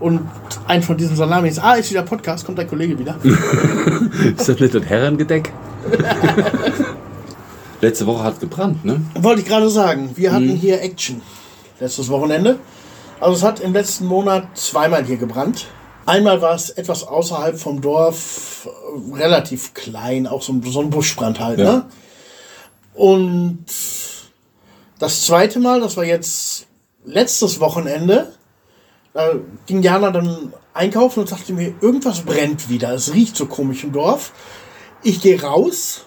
und 0.00 0.20
einen 0.66 0.82
von 0.82 0.96
diesen 0.96 1.14
Salamis. 1.14 1.58
Ah, 1.58 1.74
ist 1.74 1.90
wieder 1.90 2.02
Podcast, 2.02 2.46
kommt 2.46 2.58
dein 2.58 2.66
Kollege 2.68 2.98
wieder. 2.98 3.16
Ist 4.36 4.48
das 4.48 4.58
nicht 4.58 4.74
das 4.74 4.84
Herrengedeck? 4.84 5.52
Letzte 7.80 8.06
Woche 8.06 8.24
hat 8.24 8.40
gebrannt, 8.40 8.84
ne? 8.84 9.00
Wollte 9.14 9.42
ich 9.42 9.46
gerade 9.46 9.70
sagen, 9.70 10.10
wir 10.16 10.32
hatten 10.32 10.48
hier 10.56 10.82
Action 10.82 11.20
letztes 11.78 12.08
Wochenende. 12.08 12.58
Also 13.20 13.36
es 13.36 13.42
hat 13.42 13.60
im 13.60 13.72
letzten 13.72 14.06
Monat 14.06 14.56
zweimal 14.58 15.04
hier 15.04 15.16
gebrannt. 15.16 15.66
Einmal 16.06 16.40
war 16.40 16.54
es 16.54 16.70
etwas 16.70 17.06
außerhalb 17.06 17.58
vom 17.58 17.80
Dorf, 17.80 18.66
äh, 19.12 19.16
relativ 19.16 19.74
klein, 19.74 20.26
auch 20.26 20.42
so, 20.42 20.52
ein- 20.54 20.62
so 20.62 20.80
ein 20.80 20.90
Buschbrand 20.90 21.38
halt. 21.38 21.58
Ja. 21.60 21.72
Ne? 21.72 21.84
Und 22.94 23.64
das 24.98 25.22
zweite 25.26 25.60
Mal, 25.60 25.80
das 25.80 25.96
war 25.96 26.04
jetzt 26.04 26.66
letztes 27.04 27.60
Wochenende, 27.60 28.32
da 29.12 29.30
ging 29.66 29.82
Jana 29.82 30.10
dann 30.10 30.52
einkaufen 30.74 31.20
und 31.20 31.28
sagte 31.28 31.52
mir, 31.52 31.74
irgendwas 31.80 32.20
brennt 32.22 32.68
wieder. 32.68 32.92
Es 32.92 33.12
riecht 33.14 33.36
so 33.36 33.46
komisch 33.46 33.84
im 33.84 33.92
Dorf. 33.92 34.32
Ich 35.02 35.20
gehe 35.20 35.40
raus 35.40 36.06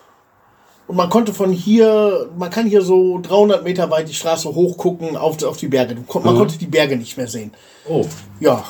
und 0.92 0.98
man 0.98 1.10
konnte 1.10 1.34
von 1.34 1.54
hier, 1.54 2.30
man 2.38 2.50
kann 2.50 2.68
hier 2.68 2.82
so 2.82 3.18
300 3.22 3.64
Meter 3.64 3.90
weit 3.90 4.10
die 4.10 4.14
Straße 4.14 4.50
hochgucken 4.50 5.16
auf, 5.16 5.42
auf 5.42 5.56
die 5.56 5.70
Berge. 5.70 5.96
Man 5.96 6.36
konnte 6.36 6.58
die 6.58 6.68
Berge 6.68 6.98
nicht 6.98 7.16
mehr 7.16 7.30
sehen. 7.30 7.54
Oh. 7.88 8.06
Ja, 8.42 8.66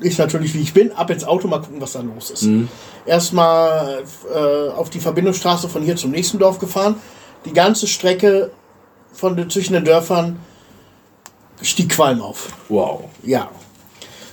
ich 0.00 0.16
natürlich, 0.18 0.54
wie 0.54 0.60
ich 0.60 0.72
bin, 0.72 0.92
ab 0.92 1.10
ins 1.10 1.24
Auto, 1.24 1.48
mal 1.48 1.58
gucken, 1.58 1.80
was 1.80 1.94
da 1.94 2.00
los 2.00 2.30
ist. 2.30 2.44
Erstmal 3.06 4.04
äh, 4.32 4.68
auf 4.68 4.88
die 4.88 5.00
Verbindungsstraße 5.00 5.68
von 5.68 5.82
hier 5.82 5.96
zum 5.96 6.12
nächsten 6.12 6.38
Dorf 6.38 6.60
gefahren. 6.60 6.94
Die 7.44 7.52
ganze 7.52 7.88
Strecke 7.88 8.52
von 9.12 9.34
den, 9.36 9.50
zwischen 9.50 9.72
den 9.72 9.84
Dörfern 9.84 10.38
stieg 11.60 11.88
Qualm 11.88 12.22
auf. 12.22 12.52
Wow. 12.68 13.02
Ja. 13.24 13.50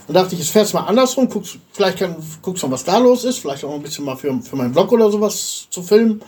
Dann 0.06 0.14
dachte 0.14 0.36
ich, 0.36 0.42
jetzt 0.42 0.52
fährst 0.52 0.74
du 0.74 0.78
mal 0.78 0.84
andersrum, 0.84 1.28
guckst, 1.28 1.58
vielleicht 1.72 1.98
kann, 1.98 2.18
guckst 2.44 2.62
du 2.62 2.68
mal, 2.68 2.74
was 2.74 2.84
da 2.84 3.00
los 3.00 3.24
ist, 3.24 3.40
vielleicht 3.40 3.66
auch 3.66 3.74
ein 3.74 3.82
bisschen 3.82 4.06
mal 4.06 4.16
für, 4.16 4.32
für 4.44 4.56
meinen 4.56 4.74
Blog 4.74 4.92
oder 4.92 5.10
sowas 5.10 5.66
zu 5.72 5.82
filmen. 5.82 6.22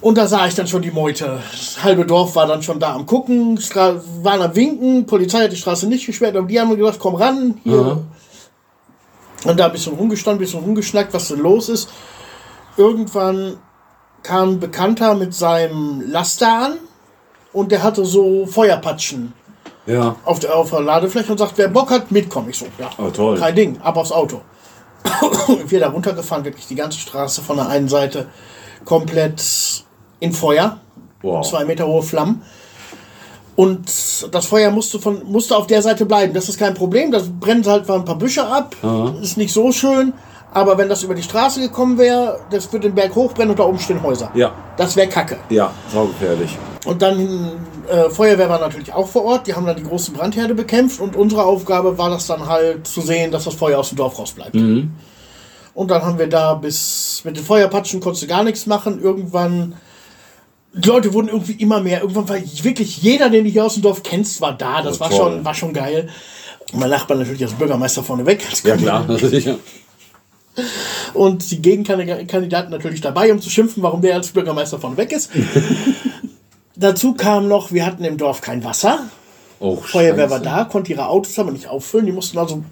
Und 0.00 0.16
da 0.16 0.28
sah 0.28 0.46
ich 0.46 0.54
dann 0.54 0.68
schon 0.68 0.82
die 0.82 0.92
Meute. 0.92 1.40
Das 1.50 1.82
halbe 1.82 2.06
Dorf 2.06 2.36
war 2.36 2.46
dann 2.46 2.62
schon 2.62 2.78
da 2.78 2.94
am 2.94 3.04
Gucken, 3.06 3.60
Stra 3.60 4.00
waren 4.22 4.40
am 4.42 4.54
Winken, 4.54 5.06
Polizei 5.06 5.40
hat 5.44 5.52
die 5.52 5.56
Straße 5.56 5.88
nicht 5.88 6.06
gesperrt, 6.06 6.36
aber 6.36 6.46
die 6.46 6.60
haben 6.60 6.68
mir 6.68 6.76
gesagt, 6.76 7.00
komm 7.00 7.16
ran, 7.16 7.60
hier. 7.64 8.04
Und 9.44 9.56
da 9.58 9.66
ein 9.66 9.72
bisschen 9.72 9.94
rumgestanden, 9.94 10.38
ein 10.38 10.44
bisschen 10.44 10.60
rumgeschnackt, 10.60 11.12
was 11.14 11.28
denn 11.28 11.40
los 11.40 11.68
ist. 11.68 11.88
Irgendwann 12.76 13.56
kam 14.22 14.50
ein 14.50 14.60
Bekannter 14.60 15.14
mit 15.14 15.34
seinem 15.34 16.00
Laster 16.08 16.52
an 16.52 16.72
und 17.52 17.72
der 17.72 17.82
hatte 17.82 18.04
so 18.04 18.46
Feuerpatschen 18.46 19.32
Ja. 19.86 20.14
auf 20.24 20.38
der, 20.38 20.54
auf 20.56 20.70
der 20.70 20.80
Ladefläche 20.80 21.32
und 21.32 21.38
sagt, 21.38 21.54
wer 21.56 21.68
Bock 21.68 21.90
hat, 21.90 22.10
mitkommen. 22.12 22.50
Ich 22.50 22.58
so, 22.58 22.66
ja, 22.78 22.90
Oh, 22.98 23.10
toll. 23.10 23.36
kein 23.38 23.54
Ding, 23.56 23.80
ab 23.80 23.96
aufs 23.96 24.12
Auto. 24.12 24.42
wir 25.66 25.80
da 25.80 25.88
runtergefahren, 25.88 26.44
wirklich 26.44 26.66
die 26.66 26.74
ganze 26.76 26.98
Straße 26.98 27.42
von 27.42 27.56
der 27.56 27.68
einen 27.68 27.88
Seite 27.88 28.28
komplett 28.84 29.42
in 30.20 30.32
Feuer. 30.32 30.78
Wow. 31.22 31.48
Zwei 31.48 31.64
Meter 31.64 31.86
hohe 31.86 32.02
Flammen. 32.02 32.42
Und 33.56 33.88
das 34.30 34.46
Feuer 34.46 34.70
musste, 34.70 35.00
von, 35.00 35.22
musste 35.24 35.56
auf 35.56 35.66
der 35.66 35.82
Seite 35.82 36.06
bleiben. 36.06 36.32
Das 36.32 36.48
ist 36.48 36.58
kein 36.58 36.74
Problem. 36.74 37.10
Das 37.10 37.24
brennt 37.28 37.66
halt 37.66 37.88
mal 37.88 37.96
ein 37.96 38.04
paar 38.04 38.16
Büsche 38.18 38.46
ab. 38.46 38.76
Ist 39.20 39.36
nicht 39.36 39.52
so 39.52 39.72
schön. 39.72 40.12
Aber 40.54 40.78
wenn 40.78 40.88
das 40.88 41.02
über 41.02 41.14
die 41.14 41.22
Straße 41.22 41.60
gekommen 41.60 41.98
wäre, 41.98 42.40
das 42.50 42.72
würde 42.72 42.88
den 42.88 42.94
Berg 42.94 43.14
hochbrennen 43.14 43.50
und 43.50 43.58
da 43.58 43.64
oben 43.64 43.78
stehen 43.78 44.02
Häuser. 44.02 44.30
Ja. 44.34 44.52
Das 44.76 44.96
wäre 44.96 45.08
Kacke. 45.08 45.38
Ja, 45.50 45.72
saugefährlich. 45.92 46.56
Und 46.86 47.02
dann 47.02 47.50
äh, 47.88 48.08
Feuerwehr 48.08 48.48
war 48.48 48.60
natürlich 48.60 48.92
auch 48.92 49.08
vor 49.08 49.24
Ort. 49.24 49.46
Die 49.46 49.54
haben 49.54 49.66
dann 49.66 49.76
die 49.76 49.82
große 49.82 50.12
Brandherde 50.12 50.54
bekämpft. 50.54 51.00
Und 51.00 51.16
unsere 51.16 51.44
Aufgabe 51.44 51.98
war 51.98 52.10
das 52.10 52.26
dann 52.28 52.46
halt 52.46 52.86
zu 52.86 53.00
sehen, 53.00 53.30
dass 53.30 53.44
das 53.44 53.54
Feuer 53.54 53.78
aus 53.78 53.88
dem 53.88 53.96
Dorf 53.96 54.18
rausbleibt. 54.18 54.54
Und 55.74 55.90
dann 55.90 56.02
haben 56.02 56.18
wir 56.18 56.28
da 56.28 56.54
bis 56.54 57.22
mit 57.24 57.36
den 57.36 57.44
Feuerpatschen 57.44 58.00
konntest 58.00 58.22
du 58.22 58.26
gar 58.26 58.42
nichts 58.42 58.66
machen. 58.66 59.00
Irgendwann 59.02 59.74
die 60.78 60.88
Leute 60.88 61.12
wurden 61.12 61.28
irgendwie 61.28 61.52
immer 61.52 61.80
mehr. 61.80 62.00
Irgendwann 62.02 62.28
war 62.28 62.36
wirklich 62.36 63.02
jeder, 63.02 63.28
den 63.30 63.44
du 63.44 63.50
hier 63.50 63.64
aus 63.64 63.74
dem 63.74 63.82
Dorf 63.82 64.02
kennst, 64.02 64.40
war 64.40 64.56
da. 64.56 64.82
Das 64.82 64.96
Oh, 64.96 65.00
war 65.00 65.10
toll. 65.10 65.18
schon, 65.18 65.44
war 65.44 65.54
schon 65.54 65.72
geil. 65.72 66.08
Und 66.72 66.80
mein 66.80 66.90
Nachbar 66.90 67.16
natürlich 67.16 67.42
als 67.42 67.52
Bürgermeister 67.54 68.02
vorneweg. 68.02 68.40
Ja, 68.64 68.76
klar. 68.76 69.06
Und 71.14 71.50
die 71.50 71.62
Gegenkandidaten 71.62 72.70
natürlich 72.70 73.00
dabei, 73.00 73.32
um 73.32 73.40
zu 73.40 73.48
schimpfen, 73.50 73.82
warum 73.82 74.02
der 74.02 74.14
als 74.16 74.28
Bürgermeister 74.28 74.78
vorneweg 74.78 75.12
ist. 75.12 75.30
Dazu 76.76 77.14
kam 77.14 77.48
noch, 77.48 77.72
wir 77.72 77.84
hatten 77.86 78.04
im 78.04 78.16
Dorf 78.16 78.40
kein 78.40 78.62
Wasser. 78.64 79.00
Oh, 79.60 79.76
Feuerwehr 79.76 80.30
war 80.30 80.38
da, 80.40 80.64
konnte 80.64 80.92
ihre 80.92 81.08
Autos 81.08 81.38
aber 81.38 81.50
nicht 81.50 81.66
auffüllen. 81.68 82.06
Die 82.06 82.12
mussten 82.12 82.38
also 82.38 82.62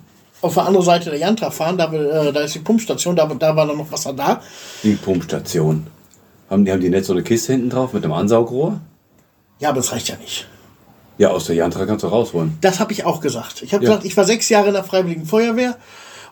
auf 0.42 0.54
der 0.54 0.66
anderen 0.66 0.86
Seite 0.86 1.10
der 1.10 1.18
Jantra 1.18 1.50
fahren. 1.50 1.76
Da, 1.78 1.92
äh, 1.92 2.32
da 2.32 2.40
ist 2.40 2.54
die 2.54 2.60
Pumpstation, 2.60 3.16
da, 3.16 3.26
da 3.26 3.56
war 3.56 3.66
dann 3.66 3.78
noch 3.78 3.90
Wasser 3.90 4.12
da. 4.12 4.42
Die 4.84 4.94
Pumpstation. 4.94 5.86
Haben 6.50 6.64
die, 6.64 6.72
haben 6.72 6.80
die 6.80 6.90
nicht 6.90 7.04
so 7.04 7.12
eine 7.12 7.22
Kiste 7.22 7.52
hinten 7.52 7.70
drauf 7.70 7.92
mit 7.92 8.04
einem 8.04 8.12
Ansaugrohr? 8.12 8.80
Ja, 9.58 9.70
aber 9.70 9.78
das 9.78 9.92
reicht 9.92 10.08
ja 10.08 10.16
nicht. 10.16 10.46
Ja, 11.18 11.30
aus 11.30 11.46
der 11.46 11.56
Jantra 11.56 11.86
kannst 11.86 12.04
du 12.04 12.08
rausholen. 12.08 12.58
Das 12.60 12.78
habe 12.78 12.92
ich 12.92 13.04
auch 13.04 13.20
gesagt. 13.20 13.62
Ich 13.62 13.72
habe 13.72 13.84
Ja. 13.84 13.90
gesagt, 13.90 14.04
ich 14.06 14.16
war 14.16 14.24
sechs 14.24 14.48
Jahre 14.48 14.68
in 14.68 14.74
der 14.74 14.84
Freiwilligen 14.84 15.24
Feuerwehr 15.24 15.76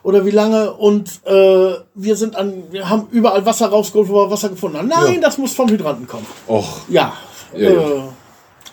oder 0.03 0.25
wie 0.25 0.31
lange 0.31 0.71
und 0.73 1.09
äh, 1.25 1.73
wir 1.95 2.15
sind 2.15 2.35
an, 2.35 2.63
wir 2.69 2.87
haben 2.87 3.07
überall 3.11 3.45
Wasser 3.45 3.67
rausgeholt, 3.67 4.07
wo 4.09 4.13
wir 4.25 4.29
Wasser 4.31 4.49
gefunden 4.49 4.77
haben. 4.77 4.87
Nein, 4.87 5.15
Ja. 5.15 5.21
das 5.21 5.37
muss 5.39 5.53
vom 5.53 5.69
Hydranten 5.69 6.07
kommen. 6.07 6.27
Och, 6.47 6.81
Ja, 6.87 7.13
Ja, 7.53 7.69
äh, 7.69 7.73
ja. 7.97 8.03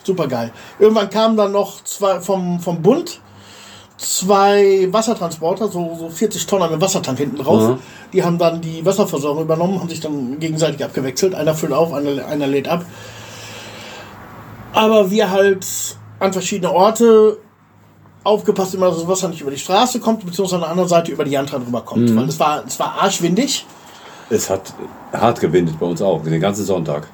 super 0.03 0.27
geil. 0.27 0.51
Irgendwann 0.77 1.09
kamen 1.09 1.35
dann 1.35 1.51
noch 1.51 1.83
zwei 1.83 2.19
vom, 2.21 2.59
vom 2.59 2.81
Bund 2.83 3.19
zwei 3.97 4.87
Wassertransporter, 4.91 5.67
so, 5.67 5.95
so 5.99 6.09
40 6.09 6.45
Tonnen 6.45 6.71
mit 6.71 6.81
Wassertank 6.81 7.17
hinten 7.17 7.37
drauf. 7.37 7.69
Mhm. 7.69 7.77
Die 8.11 8.23
haben 8.23 8.37
dann 8.37 8.61
die 8.61 8.85
Wasserversorgung 8.85 9.43
übernommen, 9.43 9.79
haben 9.79 9.89
sich 9.89 9.99
dann 9.99 10.39
gegenseitig 10.39 10.83
abgewechselt. 10.83 11.35
Einer 11.35 11.53
füllt 11.55 11.73
auf, 11.73 11.93
einer, 11.93 12.25
einer 12.25 12.47
lädt 12.47 12.67
ab. 12.67 12.85
Aber 14.73 15.11
wir 15.11 15.29
halt 15.29 15.65
an 16.19 16.33
verschiedene 16.33 16.71
Orte 16.71 17.37
aufgepasst, 18.23 18.73
immer, 18.73 18.87
dass 18.87 18.99
das 18.99 19.07
Wasser 19.07 19.29
nicht 19.29 19.41
über 19.41 19.51
die 19.51 19.57
Straße 19.57 19.99
kommt, 19.99 20.25
beziehungsweise 20.25 20.55
an 20.55 20.61
der 20.61 20.69
anderen 20.71 20.89
Seite 20.89 21.11
über 21.11 21.25
die 21.25 21.31
Jantra 21.31 21.59
drüber 21.59 21.81
kommt. 21.81 22.09
Mhm. 22.09 22.15
Weil 22.15 22.29
es 22.29 22.39
war, 22.39 22.63
es 22.65 22.79
war 22.79 23.01
arschwindig. 23.01 23.65
es 24.29 24.49
hat 24.49 24.73
hart 25.11 25.39
gewindet 25.39 25.79
bei 25.79 25.85
uns 25.85 26.01
auch, 26.01 26.23
den 26.23 26.39
ganzen 26.41 26.65
Sonntag. 26.65 27.07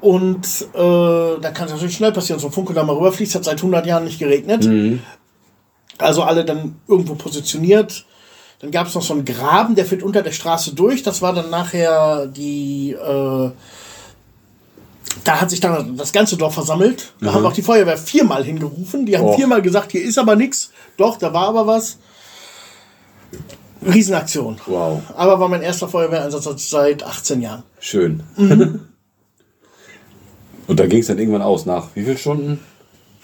Und 0.00 0.46
äh, 0.74 1.40
da 1.40 1.50
kann 1.52 1.66
es 1.66 1.72
natürlich 1.72 1.96
schnell 1.96 2.12
passieren, 2.12 2.40
so 2.40 2.48
ein 2.48 2.52
Funke 2.52 2.72
da 2.72 2.84
mal 2.84 2.96
rüberfließt, 2.96 3.34
hat 3.34 3.44
seit 3.44 3.58
100 3.58 3.84
Jahren 3.86 4.04
nicht 4.04 4.18
geregnet. 4.18 4.64
Also 6.00 6.22
alle 6.22 6.44
dann 6.44 6.76
irgendwo 6.88 7.14
positioniert. 7.14 8.04
Dann 8.60 8.70
gab 8.70 8.86
es 8.88 8.94
noch 8.94 9.02
so 9.02 9.14
einen 9.14 9.24
Graben, 9.24 9.74
der 9.74 9.86
führt 9.86 10.02
unter 10.02 10.22
der 10.22 10.32
Straße 10.32 10.74
durch. 10.74 11.02
Das 11.02 11.22
war 11.22 11.32
dann 11.32 11.48
nachher 11.50 12.26
die. 12.26 12.92
Äh, 12.92 13.50
da 15.24 15.40
hat 15.40 15.50
sich 15.50 15.60
dann 15.60 15.96
das 15.96 16.12
ganze 16.12 16.36
Dorf 16.36 16.54
versammelt. 16.54 17.12
Da 17.20 17.32
haben 17.34 17.44
auch 17.44 17.52
die 17.52 17.62
Feuerwehr 17.62 17.96
viermal 17.96 18.44
hingerufen. 18.44 19.06
Die 19.06 19.16
haben 19.18 19.24
Oh. 19.26 19.36
viermal 19.36 19.60
gesagt, 19.62 19.92
hier 19.92 20.02
ist 20.04 20.18
aber 20.18 20.36
nichts. 20.36 20.70
Doch, 20.96 21.16
da 21.18 21.32
war 21.32 21.48
aber 21.48 21.66
was. 21.66 21.98
Riesenaktion. 23.84 24.60
Wow, 24.66 25.00
Aber 25.16 25.40
war 25.40 25.48
mein 25.48 25.62
erster 25.62 25.88
Feuerwehreinsatz 25.88 26.68
seit 26.70 27.02
18 27.02 27.40
Jahren. 27.40 27.62
schön. 27.78 28.22
Mhm. 28.36 28.80
Und 30.66 30.78
da 30.78 30.86
ging 30.86 31.00
es 31.00 31.06
dann 31.08 31.18
irgendwann 31.18 31.42
aus. 31.42 31.66
Nach 31.66 31.88
wie 31.94 32.04
vielen 32.04 32.18
Stunden? 32.18 32.60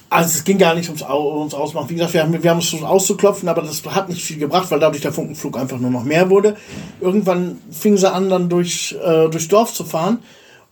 Also 0.08 0.28
es 0.28 0.44
ging 0.44 0.58
gar 0.58 0.74
nicht 0.74 0.88
ums, 0.88 1.02
ums 1.02 1.54
Ausmachen. 1.54 1.88
Wie 1.90 1.94
gesagt, 1.94 2.14
wir 2.14 2.22
haben, 2.22 2.42
wir 2.42 2.50
haben 2.50 2.58
es 2.58 2.68
versucht 2.68 2.88
auszuklopfen, 2.88 3.48
aber 3.48 3.62
das 3.62 3.84
hat 3.86 4.08
nicht 4.08 4.22
viel 4.22 4.38
gebracht, 4.38 4.70
weil 4.70 4.78
dadurch 4.78 5.02
der 5.02 5.12
Funkenflug 5.12 5.58
einfach 5.58 5.78
nur 5.78 5.90
noch 5.90 6.04
mehr 6.04 6.30
wurde. 6.30 6.56
Irgendwann 7.00 7.58
fingen 7.70 7.96
sie 7.96 8.10
an, 8.10 8.30
dann 8.30 8.48
durch, 8.48 8.96
äh, 9.04 9.28
durchs 9.28 9.48
Dorf 9.48 9.72
zu 9.72 9.84
fahren 9.84 10.18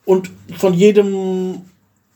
und 0.05 0.31
von 0.57 0.73
jedem, 0.73 1.63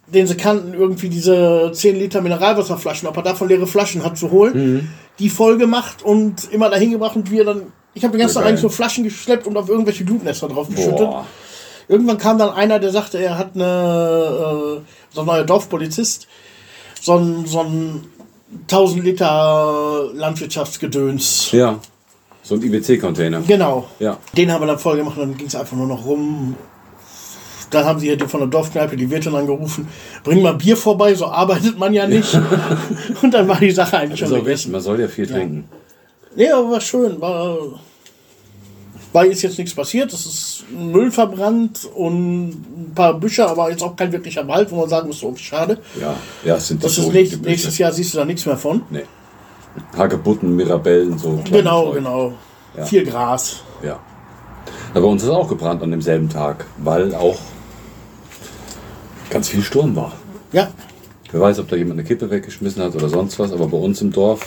den 0.06 0.26
sie 0.26 0.36
kannten, 0.36 0.74
irgendwie 0.74 1.08
diese 1.08 1.70
10 1.72 1.98
Liter 1.98 2.20
Mineralwasserflaschen, 2.20 3.08
ob 3.08 3.16
er 3.16 3.22
davon 3.24 3.48
leere 3.48 3.66
Flaschen 3.66 4.04
hat, 4.04 4.16
zu 4.16 4.30
holen, 4.30 4.54
die 5.18 5.28
voll 5.28 5.58
gemacht 5.58 6.02
und 6.02 6.50
immer 6.52 6.70
dahin 6.70 6.92
gebracht 6.92 7.16
und 7.16 7.30
wir 7.32 7.44
dann, 7.44 7.72
ich 7.94 8.04
habe 8.04 8.12
den 8.12 8.20
ganzen 8.20 8.36
Tag 8.36 8.46
eigentlich 8.46 8.62
nur 8.62 8.70
Flaschen 8.70 9.02
geschleppt 9.02 9.46
und 9.46 9.56
auf 9.56 9.68
irgendwelche 9.68 10.04
Glutnester 10.04 10.48
drauf 10.48 10.68
geschüttet. 10.68 10.98
Boah. 10.98 11.26
Irgendwann 11.88 12.18
kam 12.18 12.38
dann 12.38 12.50
einer, 12.50 12.78
der 12.78 12.90
sagte, 12.90 13.18
er 13.18 13.38
hat 13.38 13.52
eine, 13.54 13.64
äh, 13.64 15.14
so 15.14 15.20
ein 15.22 15.26
neuer 15.26 15.44
Dorfpolizist, 15.44 16.28
so 17.08 17.16
ein, 17.16 17.46
so 17.46 17.60
ein 17.60 18.04
1000 18.62 19.02
Liter 19.04 20.10
Landwirtschaftsgedöns. 20.12 21.52
Ja, 21.52 21.78
so 22.42 22.54
ein 22.54 22.62
IBC-Container. 22.62 23.40
Genau. 23.46 23.88
Ja. 23.98 24.18
Den 24.36 24.52
haben 24.52 24.62
wir 24.62 24.66
dann 24.66 24.78
voll 24.78 24.98
gemacht 24.98 25.16
und 25.16 25.28
dann 25.30 25.36
ging 25.38 25.46
es 25.46 25.54
einfach 25.56 25.76
nur 25.76 25.86
noch 25.86 26.04
rum. 26.04 26.54
Dann 27.70 27.84
haben 27.86 27.98
sie 27.98 28.08
hier 28.14 28.28
von 28.28 28.40
der 28.40 28.48
Dorfkneipe 28.48 28.96
die 28.96 29.10
Wirtin 29.10 29.34
angerufen, 29.34 29.88
bring 30.24 30.42
mal 30.42 30.54
Bier 30.54 30.76
vorbei, 30.76 31.14
so 31.14 31.26
arbeitet 31.26 31.78
man 31.78 31.92
ja 31.94 32.06
nicht. 32.06 32.34
und 33.22 33.32
dann 33.32 33.48
war 33.48 33.58
die 33.58 33.70
Sache 33.70 33.98
eigentlich 33.98 34.20
Das 34.20 34.28
schon 34.28 34.38
gegessen. 34.38 34.72
man 34.72 34.80
soll 34.80 35.00
ja 35.00 35.08
viel 35.08 35.26
trinken. 35.26 35.68
Nee, 36.34 36.50
aber 36.50 36.70
war 36.72 36.80
schön. 36.80 37.20
War, 37.20 37.56
war 39.12 39.24
ist 39.24 39.42
jetzt 39.42 39.58
nichts 39.58 39.74
passiert. 39.74 40.12
Es 40.12 40.26
ist 40.26 40.64
Müll 40.70 41.10
verbrannt 41.10 41.88
und 41.94 42.48
ein 42.48 42.92
paar 42.94 43.14
Büsche, 43.14 43.48
aber 43.48 43.70
jetzt 43.70 43.82
auch 43.82 43.96
kein 43.96 44.12
wirklicher 44.12 44.46
Wald, 44.48 44.70
wo 44.70 44.76
man 44.76 44.88
sagen 44.88 45.08
muss, 45.08 45.20
so 45.20 45.34
schade. 45.36 45.78
Ja, 46.00 46.14
ja, 46.44 46.56
es 46.56 46.68
sind 46.68 46.82
Das 46.82 46.98
ist 46.98 47.12
die 47.12 47.36
nächstes, 47.36 47.78
Jahr 47.78 47.92
siehst 47.92 48.14
du 48.14 48.18
da 48.18 48.24
nichts 48.24 48.44
mehr 48.46 48.56
von. 48.56 48.82
Nee. 48.90 49.04
Hagebutten, 49.96 50.56
Mirabellen, 50.56 51.18
so. 51.18 51.40
Genau, 51.50 51.86
Zeug. 51.86 51.94
genau. 51.94 52.32
Ja. 52.76 52.84
Viel 52.84 53.04
Gras. 53.04 53.62
Ja. 53.82 53.98
Aber 54.92 55.02
bei 55.02 55.08
uns 55.08 55.22
ist 55.22 55.28
auch 55.28 55.48
gebrannt 55.48 55.82
an 55.82 55.90
demselben 55.90 56.28
Tag, 56.28 56.66
weil 56.78 57.14
auch 57.14 57.38
ganz 59.30 59.48
viel 59.48 59.62
Sturm 59.62 59.94
war. 59.94 60.12
Ja, 60.52 60.68
Wer 61.30 61.40
weiß, 61.40 61.58
ob 61.58 61.68
da 61.68 61.76
jemand 61.76 62.00
eine 62.00 62.08
Kippe 62.08 62.30
weggeschmissen 62.30 62.82
hat 62.82 62.94
oder 62.94 63.08
sonst 63.08 63.38
was, 63.38 63.52
aber 63.52 63.66
bei 63.66 63.76
uns 63.76 64.00
im 64.00 64.12
Dorf, 64.12 64.46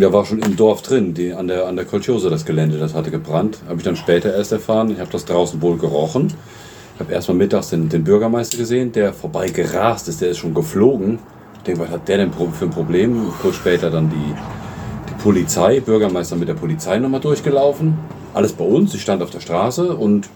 der 0.00 0.12
war 0.12 0.24
schon 0.24 0.40
im 0.40 0.56
Dorf 0.56 0.82
drin, 0.82 1.14
die, 1.14 1.32
an 1.32 1.48
der, 1.48 1.66
an 1.66 1.76
der 1.76 1.84
Kolchose 1.84 2.30
das 2.30 2.44
Gelände, 2.44 2.78
das 2.78 2.94
hatte 2.94 3.10
gebrannt. 3.10 3.58
Habe 3.66 3.78
ich 3.78 3.84
dann 3.84 3.96
später 3.96 4.34
erst 4.34 4.52
erfahren. 4.52 4.90
Ich 4.90 5.00
habe 5.00 5.10
das 5.10 5.24
draußen 5.24 5.60
wohl 5.62 5.78
gerochen. 5.78 6.32
Ich 6.94 7.00
habe 7.00 7.12
erstmal 7.12 7.36
mittags 7.36 7.70
den, 7.70 7.88
den 7.88 8.04
Bürgermeister 8.04 8.58
gesehen, 8.58 8.92
der 8.92 9.12
vorbei 9.12 9.48
gerast 9.48 10.08
ist, 10.08 10.20
der 10.20 10.30
ist 10.30 10.38
schon 10.38 10.54
geflogen. 10.54 11.18
Ich 11.58 11.62
denke, 11.64 11.82
was 11.82 11.90
hat 11.90 12.08
der 12.08 12.18
denn 12.18 12.32
für 12.32 12.64
ein 12.64 12.70
Problem? 12.70 13.32
Kurz 13.42 13.56
später 13.56 13.90
dann 13.90 14.08
die, 14.08 14.34
die 15.10 15.22
Polizei, 15.22 15.80
Bürgermeister 15.80 16.36
mit 16.36 16.48
der 16.48 16.54
Polizei 16.54 16.98
nochmal 16.98 17.20
durchgelaufen. 17.20 17.98
Alles 18.34 18.52
bei 18.52 18.64
uns, 18.64 18.94
ich 18.94 19.02
stand 19.02 19.22
auf 19.22 19.30
der 19.30 19.40
Straße 19.40 19.94
und 19.94 20.28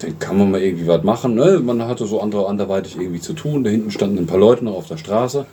dann 0.00 0.18
kann 0.18 0.38
man 0.38 0.50
mal 0.50 0.60
irgendwie 0.60 0.86
was 0.86 1.02
machen. 1.02 1.34
Ne? 1.34 1.60
Man 1.64 1.82
hatte 1.86 2.06
so 2.06 2.20
andere 2.20 2.46
anderweitig 2.46 2.96
irgendwie 2.98 3.20
zu 3.20 3.32
tun. 3.32 3.64
Da 3.64 3.70
hinten 3.70 3.90
standen 3.90 4.18
ein 4.18 4.26
paar 4.26 4.38
Leute 4.38 4.64
noch 4.64 4.74
auf 4.74 4.88
der 4.88 4.98
Straße. 4.98 5.46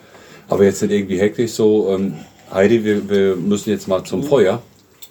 Aber 0.49 0.65
jetzt 0.65 0.79
sind 0.79 0.91
irgendwie 0.91 1.19
hektisch 1.19 1.51
so, 1.51 1.89
ähm, 1.89 2.15
Heidi, 2.53 2.83
wir, 2.83 3.09
wir 3.09 3.35
müssen 3.35 3.69
jetzt 3.71 3.87
mal 3.87 4.03
zum 4.03 4.23
Feuer. 4.23 4.61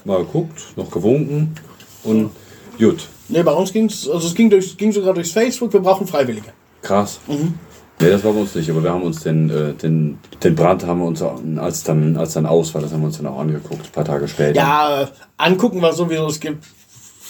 Mal 0.05 0.18
geguckt, 0.18 0.61
noch 0.76 0.90
gewunken 0.90 1.55
und 2.02 2.31
gut. 2.78 3.09
nee, 3.28 3.42
bei 3.42 3.52
uns 3.52 3.72
ging 3.72 3.87
es, 3.87 4.09
also 4.09 4.26
es 4.26 4.35
ging, 4.35 4.50
durch, 4.50 4.76
ging 4.76 4.90
sogar 4.90 5.14
durchs 5.14 5.31
Facebook, 5.31 5.72
wir 5.72 5.81
brauchen 5.81 6.07
Freiwillige. 6.09 6.48
Krass. 6.83 7.20
Nee, 7.28 8.11
das 8.11 8.24
war 8.24 8.33
bei 8.33 8.40
uns 8.40 8.52
nicht, 8.57 8.68
aber 8.68 8.83
wir 8.83 8.90
haben 8.92 9.02
uns 9.05 9.22
den, 9.22 9.48
äh, 9.48 9.74
den, 9.74 10.18
den 10.42 10.55
Brand 10.57 10.85
haben 10.85 10.98
wir 10.98 11.07
uns, 11.07 11.22
auch- 11.22 11.40
als 11.59 11.85
dann, 11.85 12.16
als 12.16 12.33
dann 12.33 12.46
aus 12.46 12.74
war, 12.74 12.83
das 12.83 12.92
haben 12.92 13.00
wir 13.02 13.07
uns 13.07 13.18
dann 13.18 13.28
auch 13.28 13.38
angeguckt, 13.38 13.85
ein 13.87 13.92
paar 13.92 14.05
Tage 14.05 14.26
später. 14.26 14.57
Ja, 14.57 15.02
äh, 15.02 15.07
angucken 15.37 15.81
war 15.81 15.92
sowieso, 15.92 16.26
es 16.26 16.40
gibt 16.40 16.64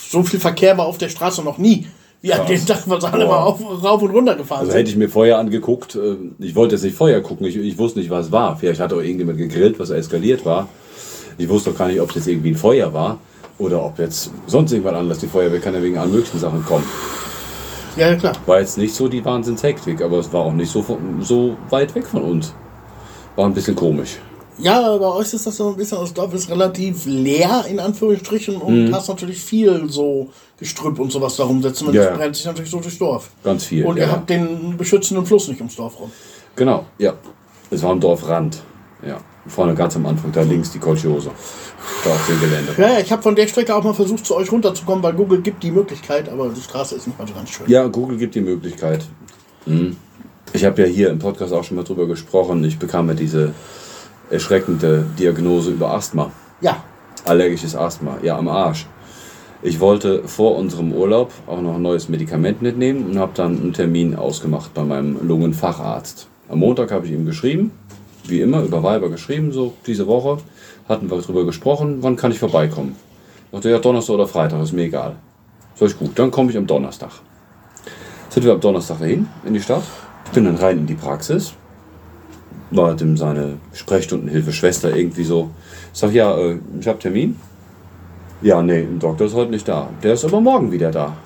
so 0.08 0.22
viel 0.22 0.40
Verkehr 0.40 0.78
war 0.78 0.86
auf 0.86 0.96
der 0.96 1.10
Straße 1.10 1.42
noch 1.42 1.58
nie. 1.58 1.86
An 2.24 2.46
Krass. 2.46 2.48
dem 2.48 2.66
Tag, 2.66 2.82
was 2.86 3.04
alle 3.04 3.24
Boah. 3.26 3.30
mal 3.32 3.42
auf, 3.42 3.82
rauf 3.82 4.00
und 4.02 4.10
runter 4.12 4.36
gefahren 4.36 4.60
Also 4.60 4.70
sind. 4.72 4.78
hätte 4.80 4.90
ich 4.90 4.96
mir 4.96 5.08
Feuer 5.08 5.38
angeguckt, 5.38 5.96
äh, 5.96 6.16
ich 6.38 6.54
wollte 6.54 6.76
jetzt 6.76 6.84
nicht 6.84 6.96
Feuer 6.96 7.20
gucken, 7.20 7.46
ich, 7.46 7.56
ich 7.56 7.76
wusste 7.78 7.98
nicht, 7.98 8.10
was 8.10 8.26
es 8.26 8.32
war. 8.32 8.56
Vielleicht 8.56 8.80
hat 8.80 8.92
auch 8.92 9.00
irgendjemand 9.00 9.38
gegrillt, 9.38 9.78
was 9.80 9.90
eskaliert 9.90 10.44
war. 10.44 10.68
Ich 11.38 11.48
wusste 11.48 11.70
doch 11.70 11.78
gar 11.78 11.88
nicht, 11.88 12.00
ob 12.00 12.10
es 12.10 12.14
jetzt 12.16 12.28
irgendwie 12.28 12.50
ein 12.50 12.56
Feuer 12.56 12.92
war 12.94 13.18
oder 13.58 13.84
ob 13.84 13.98
jetzt 13.98 14.30
sonst 14.46 14.70
irgendwas 14.72 14.94
anderes. 14.94 15.18
Die 15.18 15.26
Feuerwehr 15.26 15.58
kann 15.60 15.74
ja 15.74 15.82
wegen 15.82 15.98
allen 15.98 16.12
möglichen 16.12 16.38
Sachen 16.38 16.64
kommen. 16.64 16.84
Ja, 17.96 18.10
ja, 18.10 18.16
klar. 18.16 18.32
War 18.46 18.60
jetzt 18.60 18.78
nicht 18.78 18.94
so 18.94 19.08
die 19.08 19.24
Wahnsinnshektik, 19.24 20.00
aber 20.00 20.18
es 20.18 20.32
war 20.32 20.42
auch 20.42 20.52
nicht 20.52 20.70
so, 20.70 20.84
so 21.20 21.56
weit 21.70 21.94
weg 21.94 22.06
von 22.06 22.22
uns. 22.22 22.54
War 23.36 23.46
ein 23.46 23.54
bisschen 23.54 23.74
komisch. 23.76 24.18
Ja, 24.58 24.96
bei 24.98 25.06
euch 25.06 25.32
ist 25.32 25.46
das 25.46 25.56
so 25.56 25.70
ein 25.70 25.76
bisschen, 25.76 25.98
das 25.98 26.12
Dorf 26.12 26.32
ist 26.34 26.50
relativ 26.50 27.04
leer, 27.06 27.64
in 27.68 27.80
Anführungsstrichen, 27.80 28.56
und 28.56 28.88
Mhm. 28.88 28.94
hast 28.94 29.08
natürlich 29.08 29.40
viel 29.40 29.84
so 29.88 30.28
Gestrüpp 30.58 30.98
und 30.98 31.10
sowas 31.10 31.36
da 31.36 31.44
rumsitzen. 31.44 31.88
Und 31.88 31.94
Ja, 31.94 32.10
das 32.10 32.18
brennt 32.18 32.36
sich 32.36 32.44
natürlich 32.44 32.70
so 32.70 32.78
durchs 32.80 32.98
Dorf. 32.98 33.30
Ganz 33.42 33.64
viel. 33.64 33.84
Und 33.86 33.96
ja. 33.96 34.04
ihr 34.04 34.12
habt 34.12 34.28
den 34.30 34.76
beschützenden 34.76 35.24
Fluss 35.26 35.48
nicht 35.48 35.58
ums 35.60 35.74
Dorf 35.76 35.98
rum. 35.98 36.10
Genau, 36.54 36.84
ja. 36.98 37.14
Es 37.70 37.82
war 37.82 37.90
am 37.90 38.00
Dorfrand. 38.00 38.62
Ja. 39.06 39.18
Vorne 39.48 39.74
ganz 39.74 39.96
am 39.96 40.06
Anfang, 40.06 40.30
da 40.30 40.42
links 40.42 40.70
die 40.70 40.78
Kolchiose. 40.78 41.30
Da 42.04 42.10
auf 42.10 42.26
dem 42.28 42.38
Gelände. 42.40 42.74
Ja, 42.78 42.92
ja, 42.92 43.00
ich 43.00 43.10
habe 43.10 43.22
von 43.22 43.34
der 43.34 43.48
Strecke 43.48 43.74
auch 43.74 43.82
mal 43.82 43.94
versucht, 43.94 44.24
zu 44.24 44.36
euch 44.36 44.52
runterzukommen, 44.52 45.02
weil 45.02 45.14
Google 45.14 45.40
gibt 45.40 45.64
die 45.64 45.72
Möglichkeit, 45.72 46.28
aber 46.28 46.48
die 46.50 46.60
Straße 46.60 46.94
ist 46.94 47.08
nicht 47.08 47.18
mal 47.18 47.26
so 47.26 47.34
ganz 47.34 47.50
schön. 47.50 47.68
Ja, 47.68 47.86
Google 47.88 48.18
gibt 48.18 48.36
die 48.36 48.40
Möglichkeit. 48.40 49.04
Mhm. 49.66 49.96
Ich 50.52 50.64
habe 50.64 50.82
ja 50.82 50.86
hier 50.86 51.10
im 51.10 51.18
Podcast 51.18 51.52
auch 51.52 51.64
schon 51.64 51.76
mal 51.76 51.82
drüber 51.82 52.06
gesprochen. 52.06 52.62
Ich 52.62 52.78
bekam 52.78 53.08
ja 53.08 53.14
diese 53.14 53.52
erschreckende 54.32 55.04
Diagnose 55.18 55.70
über 55.70 55.92
Asthma. 55.92 56.30
Ja, 56.60 56.82
Allergisches 57.24 57.76
Asthma. 57.76 58.18
Ja, 58.22 58.36
am 58.36 58.48
Arsch. 58.48 58.86
Ich 59.62 59.78
wollte 59.78 60.26
vor 60.26 60.56
unserem 60.56 60.92
Urlaub 60.92 61.30
auch 61.46 61.60
noch 61.60 61.76
ein 61.76 61.82
neues 61.82 62.08
Medikament 62.08 62.62
mitnehmen 62.62 63.06
und 63.06 63.18
habe 63.18 63.30
dann 63.34 63.60
einen 63.60 63.72
Termin 63.72 64.16
ausgemacht 64.16 64.74
bei 64.74 64.82
meinem 64.82 65.24
Lungenfacharzt. 65.26 66.26
Am 66.48 66.58
Montag 66.58 66.90
habe 66.90 67.06
ich 67.06 67.12
ihm 67.12 67.24
geschrieben, 67.24 67.70
wie 68.24 68.40
immer, 68.40 68.62
über 68.62 68.82
Weiber 68.82 69.08
geschrieben, 69.08 69.52
so 69.52 69.74
diese 69.86 70.08
Woche. 70.08 70.38
Hatten 70.88 71.08
wir 71.08 71.20
darüber 71.20 71.44
gesprochen, 71.44 71.98
wann 72.00 72.16
kann 72.16 72.32
ich 72.32 72.40
vorbeikommen. 72.40 72.96
Ich 73.46 73.52
dachte, 73.52 73.70
ja, 73.70 73.78
Donnerstag 73.78 74.14
oder 74.14 74.26
Freitag, 74.26 74.60
ist 74.60 74.72
mir 74.72 74.82
egal. 74.82 75.14
Sag 75.76 75.90
ich, 75.90 75.98
gut, 75.98 76.18
dann 76.18 76.32
komme 76.32 76.50
ich 76.50 76.56
am 76.56 76.66
Donnerstag. 76.66 77.10
Sind 78.30 78.44
wir 78.44 78.52
am 78.52 78.60
Donnerstag 78.60 78.98
dahin, 78.98 79.28
in 79.44 79.54
die 79.54 79.60
Stadt. 79.60 79.84
Ich 80.24 80.32
bin 80.32 80.44
dann 80.44 80.56
rein 80.56 80.78
in 80.78 80.86
die 80.86 80.94
Praxis. 80.94 81.54
War 82.72 82.94
dem 82.94 83.16
seine 83.16 83.58
Sprechstundenhilfe 83.72 84.52
Schwester 84.52 84.96
irgendwie 84.96 85.24
so. 85.24 85.50
Ich 85.92 85.98
sag, 85.98 86.12
ja, 86.12 86.36
äh, 86.36 86.58
ich 86.80 86.88
habe 86.88 86.98
Termin. 86.98 87.36
Ja, 88.40 88.62
nee, 88.62 88.82
der 88.82 88.98
Doktor 88.98 89.26
ist 89.26 89.34
heute 89.34 89.50
nicht 89.50 89.68
da. 89.68 89.88
Der 90.02 90.14
ist 90.14 90.24
aber 90.24 90.40
morgen 90.40 90.72
wieder 90.72 90.90
da. 90.90 91.16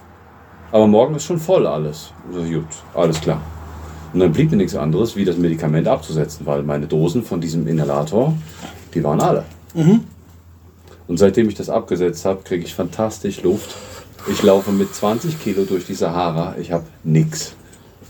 Aber 0.72 0.86
morgen 0.86 1.14
ist 1.14 1.24
schon 1.24 1.38
voll 1.38 1.66
alles. 1.66 2.12
So, 2.32 2.42
gut, 2.42 2.66
alles 2.94 3.20
klar. 3.20 3.40
Und 4.12 4.20
dann 4.20 4.32
blieb 4.32 4.50
mir 4.50 4.56
nichts 4.56 4.74
anderes, 4.74 5.16
wie 5.16 5.24
das 5.24 5.36
Medikament 5.36 5.88
abzusetzen, 5.88 6.46
weil 6.46 6.62
meine 6.62 6.86
Dosen 6.86 7.22
von 7.22 7.40
diesem 7.40 7.66
Inhalator, 7.66 8.34
die 8.94 9.02
waren 9.04 9.20
alle. 9.20 9.44
Und 11.06 11.18
seitdem 11.18 11.48
ich 11.48 11.54
das 11.54 11.70
abgesetzt 11.70 12.24
habe, 12.24 12.42
kriege 12.42 12.64
ich 12.64 12.74
fantastisch 12.74 13.42
Luft. 13.42 13.74
Ich 14.28 14.42
laufe 14.42 14.72
mit 14.72 14.94
20 14.94 15.40
Kilo 15.40 15.64
durch 15.64 15.86
die 15.86 15.94
Sahara. 15.94 16.56
Ich 16.60 16.72
habe 16.72 16.84
nix. 17.04 17.54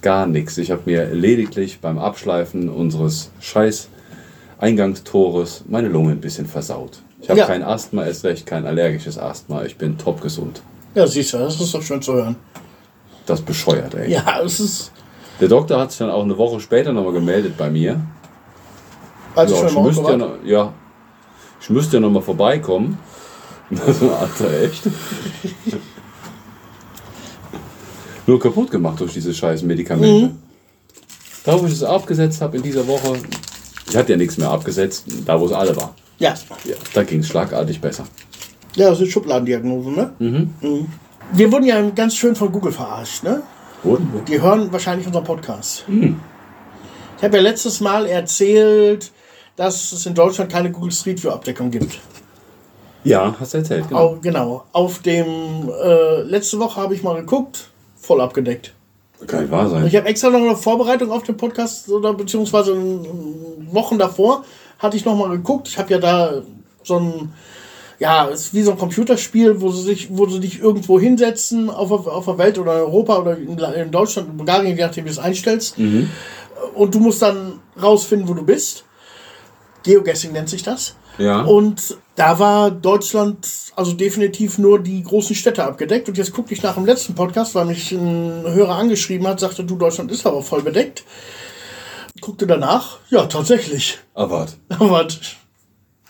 Gar 0.02 0.26
nichts. 0.26 0.58
Ich 0.58 0.70
habe 0.70 0.82
mir 0.86 1.06
lediglich 1.12 1.80
beim 1.80 1.98
Abschleifen 1.98 2.68
unseres 2.68 3.30
scheiß 3.40 3.88
Eingangstores 4.58 5.64
meine 5.68 5.88
Lunge 5.88 6.12
ein 6.12 6.20
bisschen 6.20 6.46
versaut. 6.46 6.98
Ich 7.20 7.28
habe 7.28 7.40
Ja. 7.40 7.46
kein 7.46 7.62
Asthma, 7.62 8.04
erst 8.06 8.24
recht 8.24 8.46
kein 8.46 8.66
allergisches 8.66 9.18
Asthma. 9.18 9.64
Ich 9.64 9.76
bin 9.76 9.98
top 9.98 10.20
gesund. 10.22 10.62
ja, 10.94 11.06
siehst 11.06 11.32
du, 11.34 11.38
das 11.38 11.60
ist 11.60 11.74
doch 11.74 11.82
schön 11.82 12.00
zu 12.00 12.14
hören. 12.14 12.36
Das 13.26 13.40
bescheuert, 13.42 13.94
ey. 13.94 14.10
Ja, 14.12 14.40
es 14.42 14.60
ist, 14.60 14.92
Der 15.40 15.48
Doktor 15.48 15.78
hat 15.80 15.90
sich 15.90 15.98
dann 15.98 16.10
auch 16.10 16.22
eine 16.22 16.38
Woche 16.38 16.60
später 16.60 16.92
nochmal 16.92 17.12
gemeldet 17.12 17.56
bei 17.58 17.68
mir. 17.68 18.00
als 19.34 19.50
Ja, 19.50 19.56
ich 19.58 19.64
ich, 19.64 19.72
schon 19.72 19.82
im 19.82 19.88
müsste 19.88 20.10
ja, 20.10 20.16
noch, 20.16 20.32
ja, 20.44 20.72
ich 21.60 21.70
müsste 21.70 21.96
ja 21.96 22.00
nochmal 22.00 22.22
vorbeikommen. 22.22 22.98
Also, 23.84 24.12
Alter, 24.14 24.62
echt? 24.62 24.84
Nur 28.26 28.40
kaputt 28.40 28.70
gemacht 28.70 29.00
durch 29.00 29.12
diese 29.12 29.32
scheiß 29.32 29.62
Medikamente. 29.62 30.26
Mhm. 30.26 30.38
Da, 31.44 31.60
wo 31.60 31.66
ich 31.66 31.72
es 31.72 31.82
abgesetzt 31.82 32.40
habe 32.42 32.56
in 32.56 32.62
dieser 32.62 32.86
Woche, 32.88 33.18
ich 33.88 33.96
hatte 33.96 34.12
ja 34.12 34.18
nichts 34.18 34.36
mehr 34.36 34.50
abgesetzt, 34.50 35.04
da 35.24 35.38
wo 35.40 35.46
es 35.46 35.52
alle 35.52 35.76
war. 35.76 35.94
Ja. 36.18 36.34
Ja, 36.64 36.74
da 36.94 37.02
ging 37.04 37.20
es 37.20 37.28
schlagartig 37.28 37.80
besser. 37.80 38.04
ja, 38.74 38.88
das 38.90 38.98
sind 38.98 39.10
Schubladendiagnosen, 39.10 39.94
ne? 39.94 40.12
Mhm. 40.18 40.86
Wir 41.32 41.52
wurden 41.52 41.64
ja 41.66 41.80
ganz 41.90 42.16
schön 42.16 42.34
von 42.34 42.50
Google 42.50 42.72
verarscht, 42.72 43.22
ne? 43.22 43.42
Und? 43.84 44.08
Die 44.28 44.40
hören 44.40 44.72
wahrscheinlich 44.72 45.06
unseren 45.06 45.24
Podcast. 45.24 45.84
Ich 47.18 47.22
habe 47.22 47.36
ja 47.36 47.42
letztes 47.42 47.80
Mal 47.80 48.06
erzählt, 48.06 49.12
dass 49.54 49.92
es 49.92 50.04
in 50.06 50.14
Deutschland 50.14 50.50
keine 50.50 50.72
Google 50.72 50.90
Street 50.92 51.22
View 51.22 51.30
Abdeckung 51.30 51.70
gibt. 51.70 51.98
Ja, 53.04 53.34
hast 53.38 53.54
du 53.54 53.58
erzählt, 53.58 53.88
genau. 53.88 54.00
Au- 54.00 54.18
genau. 54.20 54.64
Auf 54.72 54.98
dem 55.00 55.70
äh, 55.82 56.22
letzte 56.22 56.58
Woche 56.58 56.80
habe 56.80 56.94
ich 56.94 57.02
mal 57.04 57.14
geguckt, 57.20 57.70
voll 58.06 58.20
abgedeckt. 58.20 58.72
Kann 59.26 59.40
nicht 59.42 59.50
wahr 59.50 59.68
sein. 59.68 59.86
Ich 59.86 59.96
habe 59.96 60.06
extra 60.08 60.30
noch 60.30 60.40
eine 60.40 60.56
Vorbereitung 60.56 61.10
auf 61.10 61.22
den 61.22 61.36
Podcast 61.36 61.88
oder 61.88 62.12
beziehungsweise 62.14 62.74
Wochen 63.72 63.98
davor 63.98 64.44
hatte 64.78 64.96
ich 64.96 65.04
noch 65.04 65.16
mal 65.16 65.30
geguckt. 65.30 65.68
Ich 65.68 65.78
habe 65.78 65.90
ja 65.92 65.98
da 65.98 66.42
so 66.82 66.98
ein 66.98 67.32
ja, 67.98 68.28
es 68.28 68.40
ist 68.48 68.54
wie 68.54 68.60
so 68.62 68.72
ein 68.72 68.78
Computerspiel, 68.78 69.62
wo 69.62 69.70
sie 69.72 69.82
sich, 69.82 70.08
wo 70.10 70.26
sie 70.28 70.38
dich 70.38 70.60
irgendwo 70.60 71.00
hinsetzen 71.00 71.70
auf, 71.70 71.88
der- 71.88 72.12
auf 72.12 72.26
der 72.26 72.36
Welt 72.36 72.58
oder 72.58 72.74
in 72.76 72.80
Europa 72.82 73.18
oder 73.18 73.38
in, 73.38 73.56
in 73.58 73.90
Deutschland, 73.90 74.28
in 74.28 74.36
Bulgarien, 74.36 74.76
je 74.76 74.82
nachdem 74.84 75.06
wie 75.06 75.08
du 75.08 75.12
es 75.14 75.18
einstellst. 75.18 75.78
Und 76.74 76.94
du 76.94 77.00
musst 77.00 77.22
dann 77.22 77.60
rausfinden, 77.82 78.28
wo 78.28 78.34
du 78.34 78.42
bist. 78.44 78.84
Geoguessing 79.82 80.32
nennt 80.32 80.50
sich 80.50 80.62
das. 80.62 80.94
Ja. 81.18 81.42
Und 81.42 81.96
da 82.14 82.38
war 82.38 82.70
Deutschland 82.70 83.46
also 83.74 83.92
definitiv 83.92 84.58
nur 84.58 84.78
die 84.82 85.02
großen 85.02 85.36
Städte 85.36 85.64
abgedeckt. 85.64 86.08
Und 86.08 86.16
jetzt 86.18 86.32
guckte 86.32 86.54
ich 86.54 86.62
nach 86.62 86.74
dem 86.74 86.86
letzten 86.86 87.14
Podcast, 87.14 87.54
weil 87.54 87.66
mich 87.66 87.92
ein 87.92 88.42
Hörer 88.46 88.76
angeschrieben 88.76 89.26
hat, 89.26 89.40
sagte, 89.40 89.64
du, 89.64 89.76
Deutschland 89.76 90.10
ist 90.10 90.26
aber 90.26 90.42
voll 90.42 90.62
bedeckt. 90.62 91.04
Guckte 92.20 92.46
danach, 92.46 92.98
ja, 93.10 93.26
tatsächlich. 93.26 93.98
Aber 94.14 94.30
warte. 94.38 94.54
Aber 94.68 95.06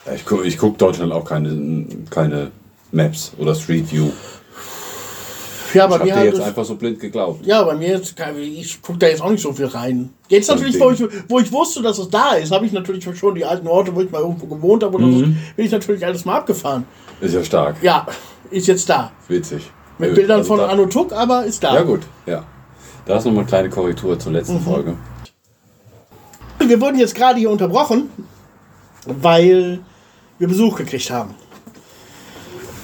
Ja, 0.06 0.14
ich 0.14 0.24
gucke 0.24 0.44
ich 0.44 0.56
guck 0.56 0.78
Deutschland 0.78 1.12
auch 1.12 1.24
keine, 1.24 1.86
keine 2.10 2.52
Maps 2.92 3.32
oder 3.38 3.54
Street 3.54 3.90
View. 3.90 4.10
Ja, 5.76 5.84
Ich 5.84 5.90
bei 5.90 5.94
habe 5.98 6.04
mir 6.04 6.16
halt 6.16 6.34
jetzt 6.34 6.40
einfach 6.42 6.64
so 6.64 6.74
blind 6.74 6.98
geglaubt. 7.00 7.46
Ja, 7.46 7.62
bei 7.62 7.74
mir 7.74 7.88
jetzt, 7.88 8.14
ich 8.40 8.82
gucke 8.82 8.98
da 8.98 9.06
jetzt 9.08 9.22
auch 9.22 9.30
nicht 9.30 9.42
so 9.42 9.52
viel 9.52 9.66
rein. 9.66 10.10
Jetzt 10.28 10.48
natürlich, 10.48 10.78
wo 10.80 10.90
ich, 10.90 11.02
wo 11.28 11.38
ich 11.38 11.52
wusste, 11.52 11.82
dass 11.82 11.98
es 11.98 12.08
da 12.10 12.32
ist, 12.34 12.50
habe 12.52 12.66
ich 12.66 12.72
natürlich 12.72 13.04
schon 13.18 13.34
die 13.34 13.44
alten 13.44 13.66
Orte, 13.68 13.94
wo 13.94 14.00
ich 14.00 14.10
mal 14.10 14.20
irgendwo 14.22 14.46
gewohnt 14.46 14.82
habe 14.82 14.96
oder 14.96 15.06
so, 15.06 15.20
bin 15.20 15.36
ich 15.66 15.70
natürlich 15.70 16.04
alles 16.04 16.24
mal 16.24 16.36
abgefahren. 16.38 16.84
Ist 17.20 17.34
ja 17.34 17.44
stark. 17.44 17.76
Ja, 17.82 18.06
ist 18.50 18.66
jetzt 18.66 18.88
da. 18.88 19.12
Witzig. 19.28 19.70
Mit 19.98 20.10
Äh, 20.10 20.14
Bildern 20.14 20.38
also 20.38 20.48
von 20.48 20.58
da- 20.58 20.66
Anno 20.66 20.86
Tuck, 20.86 21.12
aber 21.12 21.44
ist 21.44 21.62
da. 21.64 21.74
Ja, 21.74 21.82
gut, 21.82 22.00
ja. 22.26 22.44
Da 23.06 23.16
ist 23.18 23.24
nochmal 23.24 23.40
eine 23.40 23.48
kleine 23.48 23.70
Korrektur 23.70 24.18
zur 24.18 24.30
Mhm. 24.30 24.36
letzten 24.38 24.60
Folge. 24.60 24.94
Wir 26.58 26.80
wurden 26.80 26.98
jetzt 26.98 27.14
gerade 27.14 27.38
hier 27.38 27.50
unterbrochen, 27.50 28.10
weil 29.06 29.78
wir 30.38 30.48
Besuch 30.48 30.76
gekriegt 30.76 31.10
haben. 31.10 31.34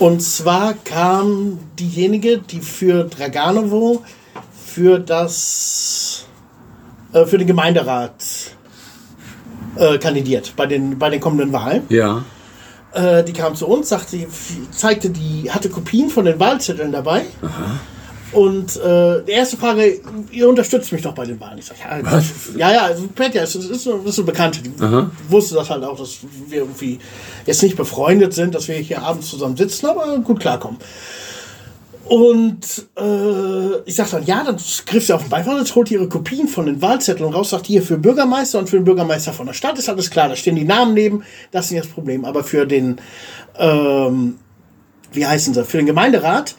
Und 0.03 0.21
zwar 0.21 0.75
kam 0.75 1.61
diejenige, 1.79 2.39
die 2.39 2.59
für 2.59 3.05
Draganovo 3.05 4.03
für 4.53 4.99
das 4.99 6.27
äh, 7.13 7.25
für 7.25 7.39
den 7.39 7.47
Gemeinderat 7.47 8.17
äh, 9.77 9.99
kandidiert 9.99 10.55
bei 10.57 10.67
den 10.67 10.99
bei 10.99 11.09
den 11.09 11.21
kommenden 11.21 11.53
Wahlen. 11.53 11.85
Ja. 11.89 12.25
Äh, 12.93 13.23
die 13.23 13.33
kam 13.33 13.55
zu 13.55 13.69
uns, 13.69 13.91
sagte, 13.91 14.27
zeigte 14.73 15.11
die, 15.11 15.49
hatte 15.49 15.71
Kopien 15.71 16.11
von 16.11 16.25
den 16.25 16.41
Wahlzetteln 16.41 16.91
dabei. 16.91 17.25
Und 18.33 18.77
äh, 18.77 19.23
die 19.27 19.33
erste 19.33 19.59
Frage, 19.59 20.01
ihr 20.31 20.49
unterstützt 20.49 20.91
mich 20.91 21.03
doch 21.03 21.13
bei 21.13 21.27
den 21.27 21.39
Wahlen. 21.39 21.59
Ich 21.59 21.67
sag, 21.67 21.77
ja, 21.81 21.99
Was? 22.11 22.25
ja, 22.57 22.73
ja, 22.73 22.81
also 22.87 23.07
Petja, 23.15 23.43
es 23.43 23.55
ist, 23.55 23.71
ist, 23.71 23.85
so- 23.85 23.99
ist 23.99 24.17
so 24.17 24.25
Bekannte. 24.25 24.61
Die 24.63 24.73
wusste 25.29 25.55
das 25.57 25.69
halt 25.69 25.85
auch, 25.85 25.99
dass 25.99 26.19
wir 26.49 26.59
irgendwie 26.59 26.99
jetzt 27.45 27.63
nicht 27.63 27.77
befreundet 27.77 28.33
sind, 28.33 28.55
dass 28.55 28.69
wir 28.69 28.77
hier 28.77 29.03
abends 29.03 29.29
zusammen 29.29 29.57
sitzen, 29.57 29.85
aber 29.87 30.19
gut 30.21 30.41
klarkommen. 30.41 30.79
Und 32.05 32.87
äh, 32.99 33.77
ich 33.85 33.95
sag 33.95 34.11
dann, 34.11 34.25
ja, 34.25 34.43
dann 34.45 34.57
griff 34.87 35.07
sie 35.07 35.13
auf 35.15 35.23
den 35.23 35.31
Beifahrersitz, 35.31 35.75
holt 35.75 35.91
ihre 35.91 36.09
Kopien 36.09 36.49
von 36.49 36.67
den 36.67 36.83
Wahlzetteln 36.83 37.33
raus, 37.33 37.51
sagt 37.51 37.67
hier 37.67 37.83
für 37.83 37.97
Bürgermeister 37.97 38.59
und 38.59 38.69
für 38.69 38.77
den 38.77 38.85
Bürgermeister 38.85 39.33
von 39.33 39.47
der 39.47 39.55
Stadt 39.55 39.79
ist 39.79 39.89
alles 39.89 40.11
klar, 40.11 40.29
da 40.29 40.37
stehen 40.37 40.57
die 40.57 40.65
Namen 40.65 40.95
neben, 40.95 41.23
das 41.53 41.67
ist 41.67 41.73
nicht 41.73 41.85
das 41.85 41.93
Problem. 41.93 42.25
Aber 42.25 42.43
für 42.45 42.67
den, 42.67 42.97
ähm, 43.59 44.37
wie 45.13 45.25
heißen 45.27 45.55
sie, 45.55 45.65
für 45.65 45.77
den 45.77 45.87
Gemeinderat 45.87 46.57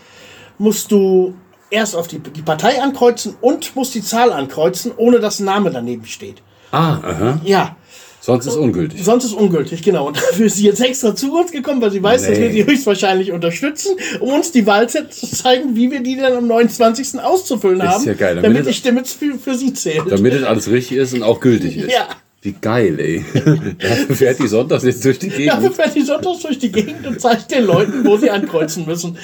musst 0.58 0.92
du 0.92 1.34
erst 1.74 1.96
auf 1.96 2.08
die, 2.08 2.20
die 2.20 2.42
Partei 2.42 2.82
ankreuzen 2.82 3.36
und 3.42 3.76
musst 3.76 3.94
die 3.96 4.02
Zahl 4.02 4.32
ankreuzen, 4.32 4.92
ohne 4.96 5.20
dass 5.20 5.40
ein 5.40 5.46
Name 5.46 5.72
daneben 5.72 6.06
steht. 6.06 6.42
Ah, 6.72 7.00
aha. 7.04 7.42
Ja, 7.44 7.76
Sonst 8.22 8.46
ist 8.46 8.56
ungültig. 8.56 9.04
sonst 9.04 9.26
ist 9.26 9.34
ungültig, 9.34 9.84
genau. 9.84 10.08
Und 10.08 10.16
dafür 10.16 10.46
ist 10.46 10.56
sie 10.56 10.64
jetzt 10.66 10.80
extra 10.80 11.14
zu 11.14 11.38
uns 11.38 11.52
gekommen, 11.52 11.82
weil 11.82 11.92
sie 11.92 12.02
weiß, 12.02 12.22
dass 12.26 12.40
wir 12.40 12.48
Nee. 12.48 12.54
sie 12.54 12.66
höchstwahrscheinlich 12.66 13.34
unterstützen, 13.34 13.98
um 14.22 14.30
uns 14.30 14.54
die 14.54 14.66
Wahlzettel 14.66 15.10
zu 15.10 15.28
zeigen, 15.30 15.76
wie 15.76 15.92
wir 15.92 16.00
die 16.02 16.16
dann 16.16 16.32
am 16.32 16.48
29. 16.48 17.20
auszufüllen 17.20 17.82
Ist 17.82 17.88
haben, 17.88 18.06
ja 18.06 18.14
geil, 18.14 18.36
damit 18.36 18.46
damit 18.60 18.68
die 18.70 18.74
Stimme 18.74 19.04
für, 19.04 19.36
für 19.38 19.56
sie 19.56 19.74
zählt. 19.74 20.10
Damit 20.10 20.34
es 20.36 20.44
alles 20.44 20.70
richtig 20.72 20.98
ist 21.00 21.14
und 21.14 21.22
auch 21.24 21.42
gültig 21.42 21.76
ist. 21.76 21.92
Ja. 21.92 22.08
Wie 22.42 22.54
geil, 22.54 22.98
ey. 23.00 23.26
Dafür 23.82 24.16
fährt 24.16 24.40
die 24.40 24.48
sonntags 24.48 24.84
jetzt 24.86 25.04
durch 25.04 25.20
die 25.20 25.28
Dafür 25.30 25.56
Gegend. 25.62 25.76
fährt 25.76 25.96
die 25.96 26.02
sonntags 26.04 26.40
durch 26.44 26.60
die 26.60 26.72
Gegend 26.72 27.06
und 27.06 27.20
zeigt 27.20 27.52
den 27.52 27.66
Leuten, 27.66 28.06
wo 28.06 28.16
sie 28.18 28.30
ankreuzen 28.30 28.86
müssen. 28.86 29.18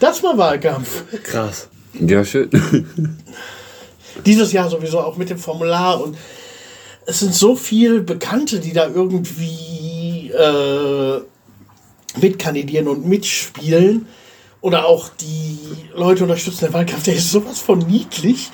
Das 0.00 0.22
war 0.22 0.36
Wahlkampf. 0.38 1.04
Krass. 1.24 1.68
Ja, 1.94 2.24
schön. 2.24 2.50
Dieses 4.26 4.52
Jahr 4.52 4.68
sowieso 4.68 5.00
auch 5.00 5.16
mit 5.16 5.30
dem 5.30 5.38
Formular 5.38 6.00
und 6.02 6.16
es 7.06 7.20
sind 7.20 7.34
so 7.34 7.56
viele 7.56 8.00
Bekannte, 8.00 8.60
die 8.60 8.72
da 8.72 8.86
irgendwie 8.88 10.30
äh, 10.30 11.20
mitkandidieren 12.20 12.88
und 12.88 13.06
mitspielen. 13.06 14.06
Oder 14.60 14.86
auch 14.86 15.08
die 15.20 15.58
Leute 15.94 16.24
unterstützen 16.24 16.66
den 16.66 16.74
Wahlkampf, 16.74 17.04
der 17.04 17.14
ist 17.14 17.30
sowas 17.30 17.60
von 17.60 17.78
niedlich. 17.78 18.50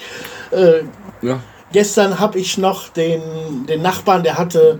Äh, 0.50 0.82
Ja. 1.22 1.40
gestern 1.72 2.20
habe 2.20 2.38
ich 2.38 2.58
noch 2.58 2.90
den, 2.90 3.22
den 3.66 3.80
Nachbarn, 3.80 4.22
der 4.22 4.36
hatte, 4.36 4.78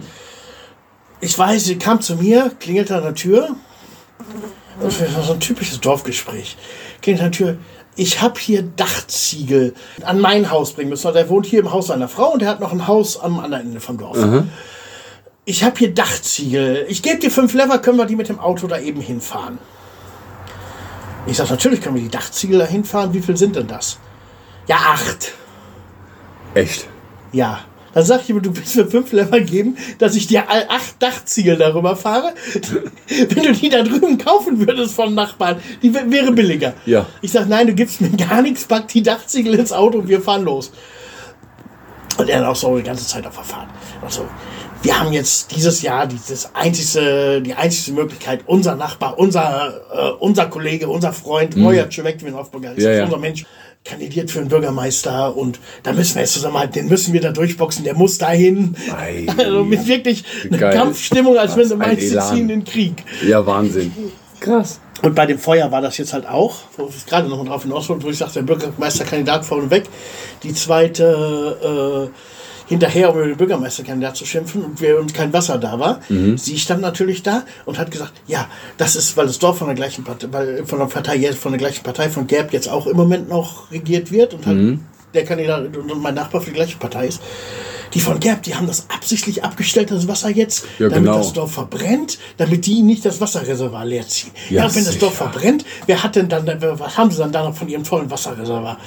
ich 1.21 1.37
weiß, 1.37 1.65
sie 1.65 1.79
kam 1.79 2.03
zu 2.03 2.17
mir, 2.17 2.53
klingelte 2.61 2.95
an 2.97 3.03
der 3.05 3.15
Tür. 3.15 3.57
Das 4.81 5.01
war 5.15 5.23
so 5.23 5.33
ein 5.35 5.41
typisches 5.41 5.81
Dorfgespräch. 5.81 6.57
Klingelt 7.01 7.25
an 7.25 7.33
Tür. 7.33 7.57
Ich 7.97 8.21
habe 8.21 8.41
hier 8.41 8.63
Dachziegel 8.63 9.75
an 10.03 10.21
mein 10.21 10.51
Haus 10.51 10.73
bringen 10.73 10.91
müssen. 10.91 11.13
Der 11.13 11.29
wohnt 11.29 11.47
hier 11.47 11.61
im 11.61 11.73
Haus 11.73 11.87
seiner 11.89 12.09
Frau 12.09 12.33
und 12.33 12.43
der 12.43 12.49
hat 12.49 12.61
noch 12.61 12.73
ein 12.73 12.89
Haus 12.89 13.21
am 13.21 13.39
anderen 13.39 13.67
Ende 13.67 13.81
vom 13.81 13.99
Dorf. 13.99 14.19
Ich 15.45 15.63
habe 15.63 15.79
hier 15.79 15.95
Dachziegel. 15.95 16.87
Ich 16.89 17.03
gebe 17.03 17.19
dir 17.19 17.31
fünf 17.31 17.55
Lever, 17.55 17.79
können 17.79 17.99
wir 17.99 18.07
die 18.07 18.17
mit 18.17 18.29
dem 18.29 18.41
Auto 18.41 18.67
da 18.67 18.79
eben 18.79 19.01
hinfahren. 19.01 19.59
Ich 21.27 21.37
sage, 21.37 21.51
natürlich 21.51 21.81
können 21.81 21.95
wir 21.95 22.03
die 22.03 22.11
Dachziegel 22.11 22.59
da 22.59 22.67
hinfahren. 22.67 23.15
Wie 23.15 23.21
viel 23.21 23.37
sind 23.37 23.57
denn 23.57 23.67
das? 23.67 23.99
Ja, 24.67 24.77
acht. 24.77 25.33
Echt? 26.55 26.89
Ja. 27.33 27.61
Dann 27.95 28.05
sag 28.05 28.23
ich 28.23 28.31
ihm, 28.31 28.43
du 28.43 28.55
willst 28.57 28.75
mir 28.77 28.87
fünf 28.87 29.13
Lever 29.13 29.41
geben, 29.41 29.77
dass 29.99 30.17
ich 30.17 30.27
dir 30.27 30.51
all 30.51 30.67
acht 30.69 30.97
Dachziegel 31.01 31.57
darüber 31.57 31.95
fahre. 31.97 32.35
Wenn 33.09 33.43
du 33.45 33.53
die 33.53 33.69
da 33.69 33.83
drüben 33.83 34.19
kaufen 34.19 34.59
würdest 34.67 34.95
vom 34.95 35.15
Nachbarn, 35.15 35.61
die 35.83 35.95
wär- 35.95 36.11
wäre 36.11 36.33
billiger. 36.33 36.75
Ja. 36.87 37.07
Ich 37.23 37.33
sag, 37.33 37.49
nein, 37.49 37.67
du 37.69 37.75
gibst 37.75 38.01
mir 38.01 38.11
gar 38.11 38.43
nichts, 38.43 38.65
pack 38.65 38.89
die 38.89 39.03
Dachziegel 39.03 39.55
ins 39.55 39.73
Auto 39.73 39.99
und 39.99 40.09
wir 40.09 40.21
fahren 40.21 40.45
los. 40.45 40.73
Und 42.17 42.29
er 42.29 42.41
hat 42.41 42.47
auch 42.47 42.57
so 42.57 42.77
die 42.77 42.83
ganze 42.85 43.07
Zeit 43.07 43.27
auf 43.27 43.35
der 43.35 43.45
Fahrt. 43.45 43.69
Also, 44.01 44.25
wir 44.83 45.01
haben 45.01 45.13
jetzt 45.13 45.55
dieses 45.57 45.83
Jahr 45.83 46.07
dieses 46.07 46.55
einzigste, 46.55 47.41
die 47.43 47.55
einzige 47.55 47.97
Möglichkeit, 47.97 48.41
unser 48.47 48.77
Nachbar, 48.77 49.19
unser, 49.19 49.81
äh, 49.93 50.11
unser 50.21 50.47
Kollege, 50.47 50.89
unser 50.89 51.13
Freund, 51.13 51.57
Royer 51.57 51.89
Czewek, 51.89 52.19
den 52.19 52.35
Aufbegeistert, 52.35 52.85
Ja, 52.85 52.91
ja. 52.99 53.05
unser 53.05 53.19
Mensch, 53.19 53.45
kandidiert 53.85 54.31
für 54.31 54.41
einen 54.41 54.49
Bürgermeister 54.49 55.37
und 55.37 55.61
da 55.83 55.93
müssen 55.93 56.15
wir 56.15 56.23
jetzt 56.23 56.33
zusammenhalten, 56.33 56.73
den 56.73 56.89
müssen 56.89 57.13
wir 57.13 57.21
da 57.21 57.33
durchboxen, 57.33 57.85
der 57.85 57.95
muss 57.95 58.19
dahin. 58.19 58.77
Ei. 58.97 59.27
Also 59.37 59.63
mit 59.65 59.87
wirklich 59.87 60.25
einer. 60.51 60.71
Kampfstimmung, 60.71 61.37
als 61.37 61.57
wenn 61.57 61.69
du 61.69 61.75
ein 61.75 61.79
meinst, 61.79 62.01
sie 62.09 62.15
Elan. 62.15 62.35
ziehen 62.35 62.49
den 62.49 62.65
Krieg. 62.65 63.05
Ja, 63.27 63.45
Wahnsinn. 63.45 63.93
Krass. 64.41 64.81
Und 65.03 65.15
bei 65.15 65.27
dem 65.27 65.39
Feuer 65.39 65.71
war 65.71 65.83
das 65.83 65.99
jetzt 65.99 66.15
halt 66.15 66.27
auch, 66.27 66.57
wo 66.79 66.89
ich 66.89 67.05
gerade 67.05 67.29
noch 67.29 67.37
mal 67.37 67.45
drauf 67.45 67.63
hinaus 67.63 67.89
wollte, 67.91 68.05
wo 68.05 68.11
ich 68.11 68.17
sagte, 68.17 68.35
der 68.35 68.43
Bürgermeisterkandidat 68.43 69.45
vorne 69.45 69.71
weg, 69.71 69.85
die 70.43 70.55
zweite 70.55 72.11
äh, 72.11 72.34
hinterher, 72.67 73.11
um 73.11 73.17
über 73.19 73.27
den 73.27 73.37
Bürgermeisterkandidat 73.37 74.17
zu 74.17 74.25
schimpfen 74.27 74.63
und 74.65 74.81
wir 74.81 74.99
uns 74.99 75.13
kein 75.13 75.33
Wasser 75.33 75.59
da 75.59 75.79
war. 75.79 76.01
Sie 76.37 76.59
stand 76.59 76.81
natürlich 76.81 77.23
da 77.23 77.45
und 77.67 77.79
hat 77.79 77.91
gesagt, 77.91 78.13
ja, 78.27 78.47
das 78.79 78.97
ist, 78.97 79.17
weil 79.17 79.27
das 79.27 79.39
Dorf 79.39 79.59
von 79.59 79.67
der 79.69 79.77
gleichen 79.77 80.05
Partei, 80.05 80.29
weil 80.31 80.65
von 80.67 80.79
der 80.79 80.87
Partei 80.87 81.17
jetzt 81.17 81.39
von 81.39 81.53
der 81.53 81.59
gleichen 81.59 81.83
Partei 81.83 82.09
von 82.09 82.27
Gerb 82.27 82.53
jetzt 82.53 82.69
auch 82.69 82.87
im 82.87 82.97
Moment 82.97 83.29
noch 83.29 83.71
regiert 83.71 84.11
wird 84.13 84.35
und 84.35 84.47
halt 84.47 84.79
der 85.13 85.25
Kandidat 85.25 85.77
und 85.77 86.03
mein 86.03 86.15
Nachbar 86.15 86.41
für 86.41 86.51
die 86.51 86.57
gleiche 86.57 86.77
Partei 86.77 87.07
ist. 87.09 87.21
Die 87.93 88.01
von 88.01 88.19
Gerb, 88.19 88.43
die 88.43 88.57
haben 88.57 88.67
das 88.67 88.87
absichtlich 88.93 89.45
abgestellt, 89.45 89.93
das 89.93 90.09
Wasser 90.09 90.29
jetzt, 90.29 90.65
Ja, 90.81 90.89
damit 90.89 91.05
genau. 91.05 91.19
das 91.19 91.33
Dorf 91.33 91.53
verbrennt, 91.53 92.19
damit 92.39 92.67
die 92.67 92.83
nicht 92.83 93.05
das 93.05 93.21
Wasserreservoir 93.21 93.85
leer 93.85 94.05
ziehen. 94.09 94.33
Ja, 94.51 94.63
Ja, 94.63 94.67
und 94.67 94.75
wenn 94.75 94.85
das 94.85 94.99
Dorf 94.99 95.13
sicher. 95.13 95.31
verbrennt, 95.31 95.65
wer 95.87 96.03
hat 96.03 96.17
denn 96.17 96.29
dann, 96.29 96.45
was 96.61 96.97
haben 96.99 97.13
sie 97.13 97.19
dann 97.19 97.31
da 97.31 97.45
noch 97.45 97.55
von 97.55 97.69
ihrem 97.69 97.85
tollen 97.85 98.11
Wasserreservoir? 98.11 98.79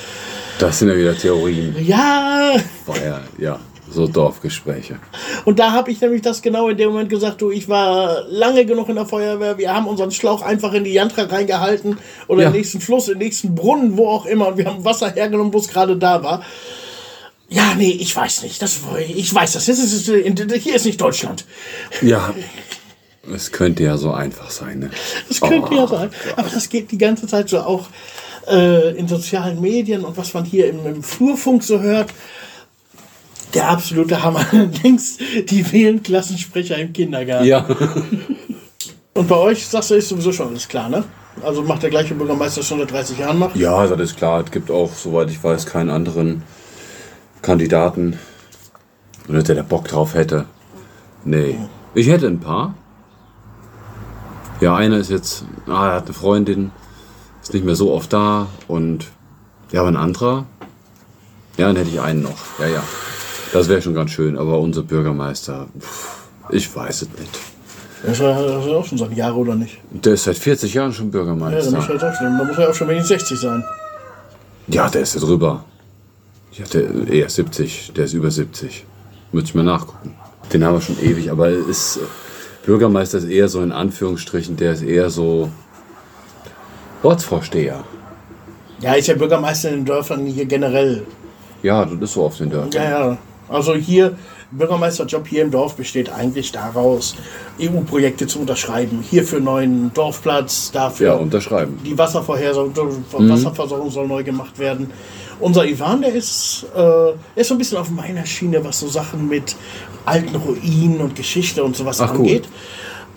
Das 0.59 0.79
sind 0.79 0.89
ja 0.89 0.97
wieder 0.97 1.15
Theorien. 1.17 1.73
Ja, 1.85 2.55
War 2.85 2.97
ja, 3.01 3.21
ja, 3.37 3.59
so 3.89 4.07
Dorfgespräche. 4.07 4.99
und 5.45 5.59
da 5.59 5.71
habe 5.71 5.91
ich 5.91 6.01
nämlich 6.01 6.21
das 6.21 6.41
genau 6.41 6.69
in 6.69 6.77
dem 6.77 6.89
Moment 6.89 7.09
gesagt, 7.09 7.41
du, 7.41 7.51
ich 7.51 7.69
war 7.69 8.23
lange 8.29 8.65
genug 8.65 8.89
in 8.89 8.95
der 8.95 9.05
Feuerwehr, 9.05 9.57
wir 9.57 9.73
haben 9.73 9.87
unseren 9.87 10.11
Schlauch 10.11 10.41
einfach 10.41 10.73
in 10.73 10.83
die 10.83 10.93
Jantra 10.93 11.23
reingehalten 11.23 11.97
oder 12.27 12.43
Ja. 12.43 12.47
im 12.49 12.53
nächsten 12.53 12.81
Fluss, 12.81 13.07
im 13.07 13.17
nächsten 13.17 13.55
Brunnen, 13.55 13.97
wo 13.97 14.07
auch 14.09 14.25
immer, 14.25 14.49
und 14.49 14.57
wir 14.57 14.65
haben 14.65 14.83
Wasser 14.85 15.09
hergenommen, 15.11 15.53
wo 15.53 15.57
es 15.59 15.67
gerade 15.67 15.95
da 15.97 16.23
war. 16.23 16.43
Ja, 17.49 17.75
nee, 17.77 17.91
ich 17.91 18.13
weiß 18.13 18.43
nicht. 18.43 18.61
Das, 18.61 18.79
ich 19.07 19.33
weiß 19.33 19.53
das. 19.53 19.67
das 19.67 19.79
ist, 19.79 20.05
hier 20.05 20.75
ist 20.75 20.85
nicht 20.85 20.99
Deutschland. 20.99 21.45
Ja. 22.01 22.33
Es 23.33 23.51
könnte 23.51 23.83
ja 23.83 23.97
so 23.97 24.11
einfach 24.11 24.49
sein, 24.51 24.79
ne? 24.79 24.89
Das 25.27 25.41
könnte 25.41 25.73
ja 25.75 25.87
sein. 25.87 26.09
Aber 26.35 26.49
das 26.49 26.69
geht 26.69 26.91
die 26.91 26.97
ganze 26.97 27.27
Zeit 27.27 27.49
so 27.49 27.59
auch 27.59 27.87
äh, 28.49 28.97
in 28.97 29.07
sozialen 29.07 29.59
Medien 29.61 30.05
und 30.05 30.17
was 30.17 30.33
man 30.33 30.45
hier 30.45 30.69
im, 30.69 30.85
im 30.85 31.03
Flurfunk 31.03 31.63
so 31.63 31.79
hört. 31.81 32.09
Der 33.53 33.69
absolute 33.69 34.21
Hammer. 34.23 34.45
Links 34.83 35.17
die 35.49 35.71
wählen 35.71 36.01
Klassensprecher 36.03 36.77
im 36.77 36.93
Kindergarten. 36.93 37.45
Ja. 37.45 37.65
Und 39.13 39.27
bei 39.27 39.35
euch, 39.35 39.65
sagst 39.65 39.91
du, 39.91 39.95
ist 39.95 40.09
sowieso 40.09 40.31
schon 40.31 40.49
alles 40.49 40.67
klar, 40.67 40.89
ne? 40.89 41.03
Also 41.43 41.63
macht 41.63 41.83
der 41.83 41.89
gleiche 41.89 42.15
Bürgermeister 42.15 42.63
schon 42.63 42.79
seit 42.79 42.91
30 42.91 43.19
Jahren 43.19 43.39
macht. 43.39 43.55
Ja, 43.55 43.85
das 43.87 43.99
ist 43.99 44.17
klar. 44.17 44.43
Es 44.43 44.51
gibt 44.51 44.71
auch, 44.71 44.91
soweit 44.93 45.29
ich 45.29 45.43
weiß, 45.43 45.65
keinen 45.65 45.89
anderen 45.89 46.43
Kandidaten, 47.41 48.17
oder 49.29 49.43
der 49.43 49.55
da 49.55 49.61
Bock 49.61 49.87
drauf 49.87 50.13
hätte. 50.13 50.45
Nee. 51.23 51.57
Ich 51.93 52.07
hätte 52.07 52.27
ein 52.27 52.39
paar. 52.39 52.75
Ja, 54.59 54.75
einer 54.75 54.97
ist 54.97 55.11
jetzt, 55.11 55.45
ah, 55.67 55.89
er 55.89 55.95
hat 55.95 56.05
eine 56.05 56.13
Freundin, 56.13 56.71
ist 57.41 57.53
nicht 57.53 57.65
mehr 57.65 57.75
so 57.75 57.93
oft 57.93 58.11
da 58.11 58.47
und 58.67 59.07
ja, 59.71 59.81
aber 59.81 59.89
ein 59.89 59.97
anderer, 59.97 60.45
ja, 61.57 61.67
dann 61.67 61.75
hätte 61.75 61.89
ich 61.89 62.01
einen 62.01 62.23
noch. 62.23 62.37
Ja, 62.59 62.67
ja. 62.67 62.83
Das 63.57 63.69
wäre 63.69 63.81
schon 63.81 63.95
ganz 63.95 64.11
schön, 64.11 64.37
aber 64.37 64.59
unser 64.59 64.83
Bürgermeister, 64.83 65.67
pff, 65.79 66.17
ich 66.51 66.73
weiß 66.75 67.03
es 67.03 67.09
nicht. 67.19 67.39
Das 68.03 68.11
ist 68.13 68.19
ja 68.19 68.39
ist 68.59 68.67
ja 68.67 68.75
auch 68.75 68.85
schon 68.85 68.97
seit 68.97 69.13
Jahren, 69.17 69.35
oder 69.35 69.55
nicht? 69.55 69.79
Der 69.91 70.13
ist 70.13 70.25
seit 70.25 70.37
40 70.37 70.73
Jahren 70.73 70.93
schon 70.93 71.07
Ja, 71.07 71.11
Bürgermeister. 71.11 71.71
muss 71.71 71.87
er 71.87 71.93
jetzt 71.93 72.03
auch 72.03 72.13
schon, 72.13 72.37
dann 72.37 72.47
muss 72.47 72.57
er 72.57 72.69
auch 72.69 72.73
schon 72.73 72.87
wenigstens 72.87 73.19
60 73.21 73.39
sein. 73.39 73.63
Ja, 74.67 74.89
der 74.89 75.01
ist 75.01 75.15
da 75.15 75.19
drüber. 75.19 75.65
Ja, 76.53 76.65
der 76.65 77.07
eher 77.07 77.29
70, 77.29 77.93
der 77.95 78.05
ist 78.05 78.13
über 78.13 78.29
70. 78.29 78.85
Müsste 79.31 79.49
ich 79.49 79.55
mal 79.55 79.63
nachgucken. 79.63 80.13
Den 80.53 80.63
haben 80.63 80.75
wir 80.75 80.81
schon 80.81 80.99
ewig, 81.01 81.31
aber 81.31 81.49
ist, 81.49 81.99
Bürgermeister 82.65 83.17
ist 83.17 83.25
eher 83.25 83.49
so 83.49 83.61
in 83.61 83.71
Anführungsstrichen, 83.71 84.55
der 84.57 84.73
ist 84.73 84.83
eher 84.83 85.09
so 85.09 85.49
Ortsvorsteher. 87.03 87.83
Ja, 88.79 88.93
ist 88.93 89.07
ja 89.07 89.15
Bürgermeister 89.15 89.69
in 89.69 89.75
den 89.77 89.85
Dörfern 89.85 90.25
hier 90.25 90.45
generell. 90.45 91.03
Ja, 91.63 91.83
das 91.85 91.99
ist 92.01 92.13
so 92.13 92.25
auf 92.25 92.37
den 92.37 92.49
Dörfern. 92.49 92.71
Ja, 92.71 92.83
ja. 93.09 93.17
Also 93.49 93.75
hier, 93.75 94.17
Bürgermeisterjob 94.51 95.27
hier 95.27 95.43
im 95.43 95.51
Dorf 95.51 95.75
besteht 95.75 96.09
eigentlich 96.09 96.51
daraus, 96.51 97.15
EU-Projekte 97.61 98.27
zu 98.27 98.39
unterschreiben. 98.39 99.03
Hier 99.09 99.23
für 99.23 99.39
neuen 99.39 99.93
Dorfplatz, 99.93 100.71
dafür 100.71 101.07
Ja, 101.07 101.13
unterschreiben. 101.15 101.79
die 101.85 101.97
Wasservorhersage, 101.97 102.71
Wasserversorgung 103.11 103.89
soll 103.91 104.07
neu 104.07 104.23
gemacht 104.23 104.57
werden. 104.59 104.91
Unser 105.39 105.65
Ivan, 105.65 106.01
der 106.01 106.13
ist, 106.13 106.65
äh, 106.75 107.11
ist 107.39 107.47
so 107.49 107.55
ein 107.55 107.57
bisschen 107.57 107.77
auf 107.77 107.89
meiner 107.89 108.25
Schiene, 108.25 108.63
was 108.63 108.79
so 108.79 108.87
Sachen 108.87 109.27
mit 109.27 109.55
alten 110.05 110.35
Ruinen 110.35 110.99
und 110.99 111.15
Geschichte 111.15 111.63
und 111.63 111.75
sowas 111.75 112.01
Ach, 112.01 112.11
cool. 112.13 112.19
angeht. 112.19 112.47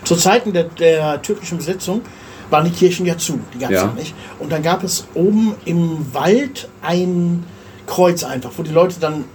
Zu 0.03 0.15
Zeiten 0.15 0.53
der, 0.53 0.65
der 0.65 1.21
türkischen 1.21 1.57
Besetzung 1.57 2.01
waren 2.49 2.65
die 2.65 2.71
Kirchen 2.71 3.05
ja 3.05 3.17
zu, 3.17 3.39
die 3.53 3.59
gab 3.59 3.71
es 3.71 3.77
ja. 3.77 3.85
Ja. 3.87 3.93
nicht. 3.93 4.13
Und 4.39 4.51
dann 4.51 4.61
gab 4.61 4.83
es 4.83 5.07
oben 5.13 5.55
im 5.65 6.05
Wald 6.13 6.67
ein 6.81 7.43
Kreuz 7.87 8.23
einfach, 8.23 8.51
wo 8.57 8.63
die 8.63 8.71
Leute 8.71 8.95
dann 8.99 9.25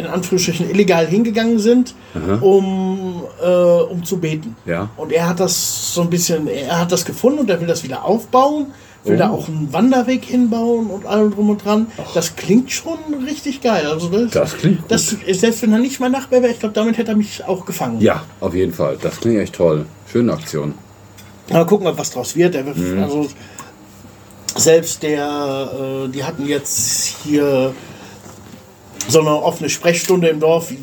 in 0.00 0.06
Anführungsstrichen 0.06 0.68
illegal 0.70 1.06
hingegangen 1.06 1.58
sind, 1.58 1.94
um, 2.40 3.22
äh, 3.42 3.46
um 3.46 4.04
zu 4.04 4.18
beten. 4.18 4.56
Ja. 4.66 4.88
Und 4.96 5.12
er 5.12 5.28
hat 5.28 5.40
das 5.40 5.94
so 5.94 6.00
ein 6.02 6.10
bisschen, 6.10 6.48
er 6.48 6.80
hat 6.80 6.90
das 6.92 7.04
gefunden 7.04 7.38
und 7.40 7.50
er 7.50 7.60
will 7.60 7.68
das 7.68 7.82
wieder 7.84 8.04
aufbauen, 8.04 8.66
will 9.04 9.14
Oh. 9.14 9.18
da 9.18 9.30
auch 9.30 9.48
einen 9.48 9.72
Wanderweg 9.72 10.24
hinbauen 10.24 10.88
und 10.90 11.06
allem 11.06 11.30
drum 11.32 11.48
und 11.50 11.64
dran. 11.64 11.86
Das 12.14 12.36
klingt 12.36 12.70
schon 12.70 12.98
richtig 13.26 13.60
geil. 13.62 13.86
Also 13.86 14.08
das, 14.08 14.30
Das 14.32 14.56
klingt 14.58 14.82
gut. 14.82 14.90
Das, 14.90 15.16
selbst 15.32 15.62
wenn 15.62 15.72
er 15.72 15.78
nicht 15.78 16.00
mein 16.00 16.12
Nachbar 16.12 16.42
wäre, 16.42 16.52
ich 16.52 16.58
glaube, 16.58 16.74
damit 16.74 16.98
hätte 16.98 17.12
er 17.12 17.16
mich 17.16 17.44
auch 17.46 17.64
gefangen. 17.64 18.00
Ja, 18.00 18.24
auf 18.40 18.54
jeden 18.54 18.72
Fall. 18.74 18.98
Das 19.00 19.18
klingt 19.20 19.38
echt 19.38 19.54
toll. 19.54 19.86
Schöne 20.10 20.32
Aktion. 20.32 20.74
Mal 21.50 21.64
gucken, 21.66 21.88
was 21.96 22.10
draus 22.10 22.36
wird. 22.36 22.54
Wird- 22.54 22.76
Mhm. 22.76 23.02
Also 23.02 23.26
selbst 24.56 25.02
der, 25.02 25.70
äh, 26.06 26.08
die 26.08 26.24
hatten 26.24 26.46
jetzt 26.46 27.14
hier 27.24 27.72
so 29.10 29.20
eine 29.20 29.30
offene 29.42 29.68
Sprechstunde 29.68 30.28
im 30.28 30.40
Dorf, 30.40 30.70
wie, 30.70 30.78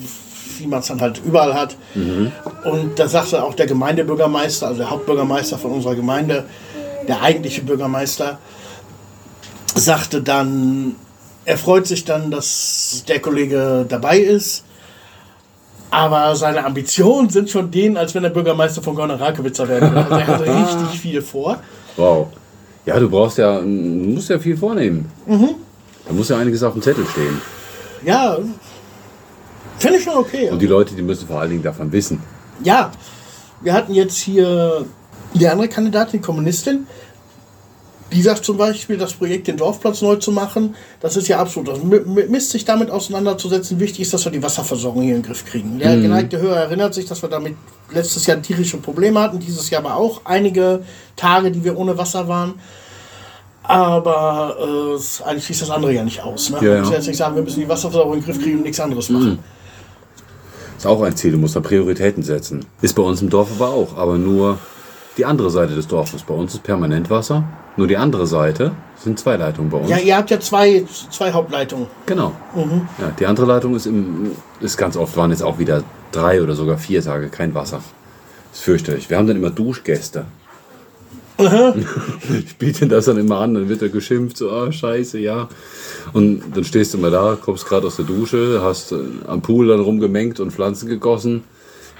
wie 0.59 0.67
man 0.67 0.79
es 0.79 0.87
dann 0.87 1.01
halt 1.01 1.21
überall 1.25 1.53
hat. 1.53 1.75
Mhm. 1.95 2.31
Und 2.63 2.99
da 2.99 3.07
sagte 3.07 3.43
auch 3.43 3.53
der 3.53 3.67
Gemeindebürgermeister, 3.67 4.67
also 4.67 4.79
der 4.79 4.89
Hauptbürgermeister 4.89 5.57
von 5.57 5.71
unserer 5.71 5.95
Gemeinde, 5.95 6.45
der 7.07 7.21
eigentliche 7.21 7.61
Bürgermeister, 7.61 8.37
sagte 9.75 10.21
dann, 10.21 10.95
er 11.45 11.57
freut 11.57 11.87
sich 11.87 12.03
dann, 12.03 12.29
dass 12.31 13.03
der 13.07 13.19
Kollege 13.19 13.85
dabei 13.87 14.19
ist. 14.19 14.63
Aber 15.89 16.35
seine 16.35 16.65
Ambitionen 16.65 17.29
sind 17.29 17.49
schon 17.49 17.71
denen, 17.71 17.95
als 17.95 18.13
wenn 18.13 18.23
er 18.23 18.29
Bürgermeister 18.29 18.81
von 18.81 18.95
Gorner-Rakowitzer 18.95 19.69
werden 19.69 19.93
würde. 19.93 20.11
Also 20.11 20.15
er 20.15 20.27
hat 20.27 20.41
richtig 20.81 20.99
viel 20.99 21.21
vor. 21.21 21.61
Wow. 21.95 22.27
Ja, 22.85 22.99
du 22.99 23.09
brauchst 23.09 23.37
ja, 23.37 23.59
du 23.59 23.65
musst 23.67 24.29
ja 24.29 24.39
viel 24.39 24.57
vornehmen. 24.57 25.09
Mhm. 25.25 25.49
Da 26.05 26.13
muss 26.13 26.27
ja 26.29 26.37
einiges 26.37 26.63
auf 26.63 26.73
dem 26.73 26.81
Zettel 26.81 27.05
stehen. 27.05 27.41
Ja, 28.07 28.37
finde 29.77 29.97
ich 29.97 30.03
schon 30.05 30.15
okay. 30.15 30.49
Und 30.49 30.61
die 30.61 30.67
Leute, 30.67 30.95
die 30.95 31.01
müssen 31.01 31.27
vor 31.27 31.41
allen 31.41 31.49
Dingen 31.49 31.63
davon 31.63 31.91
wissen. 31.91 32.23
Ja, 32.63 32.93
wir 33.59 33.73
hatten 33.73 33.93
jetzt 33.93 34.15
hier 34.17 34.85
die 35.33 35.45
andere 35.45 35.67
Kandidatin, 35.67 36.21
die 36.21 36.25
Kommunistin, 36.25 36.87
die 38.13 38.21
sagt 38.21 38.45
zum 38.45 38.55
Beispiel, 38.55 38.97
das 38.97 39.11
Projekt, 39.11 39.47
den 39.47 39.57
Dorfplatz 39.57 40.01
neu 40.01 40.15
zu 40.15 40.31
machen, 40.31 40.75
das 41.01 41.17
ist 41.17 41.27
ja 41.27 41.39
absolut. 41.39 41.67
Das 41.67 41.83
Mist, 41.83 42.51
sich 42.51 42.63
damit 42.63 42.89
auseinanderzusetzen. 42.89 43.77
Wichtig 43.81 44.03
ist, 44.03 44.13
dass 44.13 44.23
wir 44.23 44.31
die 44.31 44.41
Wasserversorgung 44.41 45.01
hier 45.01 45.15
in 45.15 45.21
den 45.21 45.27
Griff 45.27 45.43
kriegen. 45.43 45.77
Der 45.77 45.97
geneigte 45.97 46.39
Hörer 46.39 46.61
erinnert 46.61 46.93
sich, 46.93 47.05
dass 47.05 47.21
wir 47.21 47.27
damit 47.27 47.57
letztes 47.91 48.25
Jahr 48.25 48.41
tierische 48.41 48.77
Probleme 48.77 49.19
hatten, 49.19 49.39
dieses 49.39 49.69
Jahr 49.69 49.83
aber 49.83 49.97
auch 49.97 50.21
einige 50.23 50.83
Tage, 51.17 51.51
die 51.51 51.65
wir 51.65 51.77
ohne 51.77 51.97
Wasser 51.97 52.29
waren. 52.29 52.53
Aber 53.67 54.55
äh, 54.59 55.23
eigentlich 55.29 55.45
schließt 55.45 55.63
das 55.63 55.71
andere 55.71 55.93
ja 55.93 56.03
nicht 56.03 56.21
aus. 56.21 56.49
Ne? 56.49 56.57
Ja, 56.57 56.61
Wir 56.61 56.79
müssen 56.79 56.91
ja. 56.91 56.97
jetzt 56.97 57.07
nicht 57.07 57.17
sagen, 57.17 57.35
wir 57.35 57.43
müssen 57.43 57.59
die 57.59 57.69
Wasserversorgung 57.69 58.13
in 58.13 58.19
den 58.21 58.25
Griff 58.25 58.41
kriegen 58.41 58.57
und 58.57 58.63
nichts 58.63 58.79
anderes 58.79 59.09
machen. 59.09 59.39
Ist 60.77 60.85
auch 60.85 61.01
ein 61.01 61.15
Ziel, 61.15 61.31
du 61.31 61.37
musst 61.37 61.55
da 61.55 61.59
Prioritäten 61.59 62.23
setzen. 62.23 62.65
Ist 62.81 62.93
bei 62.93 63.01
uns 63.01 63.21
im 63.21 63.29
Dorf 63.29 63.49
aber 63.59 63.69
auch, 63.69 63.97
aber 63.97 64.17
nur 64.17 64.59
die 65.17 65.25
andere 65.25 65.49
Seite 65.49 65.75
des 65.75 65.87
Dorfes. 65.87 66.23
Bei 66.23 66.33
uns 66.33 66.53
ist 66.53 66.63
permanent 66.63 67.09
Wasser, 67.09 67.43
nur 67.75 67.87
die 67.87 67.97
andere 67.97 68.27
Seite 68.27 68.71
sind 68.95 69.19
zwei 69.19 69.35
Leitungen 69.35 69.69
bei 69.69 69.77
uns. 69.79 69.89
Ja, 69.89 69.97
ihr 69.97 70.15
habt 70.15 70.29
ja 70.29 70.39
zwei, 70.39 70.85
zwei 71.09 71.31
Hauptleitungen. 71.31 71.87
Genau. 72.05 72.31
Ja, 72.99 73.11
die 73.19 73.25
andere 73.25 73.47
Leitung 73.47 73.75
ist, 73.75 73.85
im, 73.85 74.31
ist 74.59 74.77
ganz 74.77 74.95
oft, 74.95 75.17
waren 75.17 75.31
jetzt 75.31 75.43
auch 75.43 75.59
wieder 75.59 75.83
drei 76.11 76.41
oder 76.41 76.53
sogar 76.53 76.77
vier 76.77 77.03
Tage 77.03 77.29
kein 77.29 77.53
Wasser. 77.53 77.81
Das 78.51 78.59
ist 78.59 78.63
fürchterlich. 78.63 79.09
Wir 79.09 79.17
haben 79.17 79.27
dann 79.27 79.37
immer 79.37 79.49
Duschgäste. 79.49 80.25
Ich 81.37 82.57
biete 82.57 82.87
das 82.87 83.05
dann 83.05 83.17
immer 83.17 83.39
an, 83.39 83.53
dann 83.53 83.69
wird 83.69 83.81
er 83.81 83.89
geschimpft, 83.89 84.37
so, 84.37 84.51
ah, 84.51 84.71
scheiße, 84.71 85.19
ja. 85.19 85.47
Und 86.13 86.41
dann 86.55 86.63
stehst 86.63 86.93
du 86.93 86.97
immer 86.97 87.11
da, 87.11 87.37
kommst 87.39 87.67
gerade 87.67 87.87
aus 87.87 87.97
der 87.97 88.05
Dusche, 88.05 88.61
hast 88.63 88.91
äh, 88.91 88.97
am 89.27 89.41
Pool 89.41 89.67
dann 89.67 89.79
rumgemengt 89.79 90.39
und 90.39 90.51
Pflanzen 90.51 90.87
gegossen. 90.89 91.43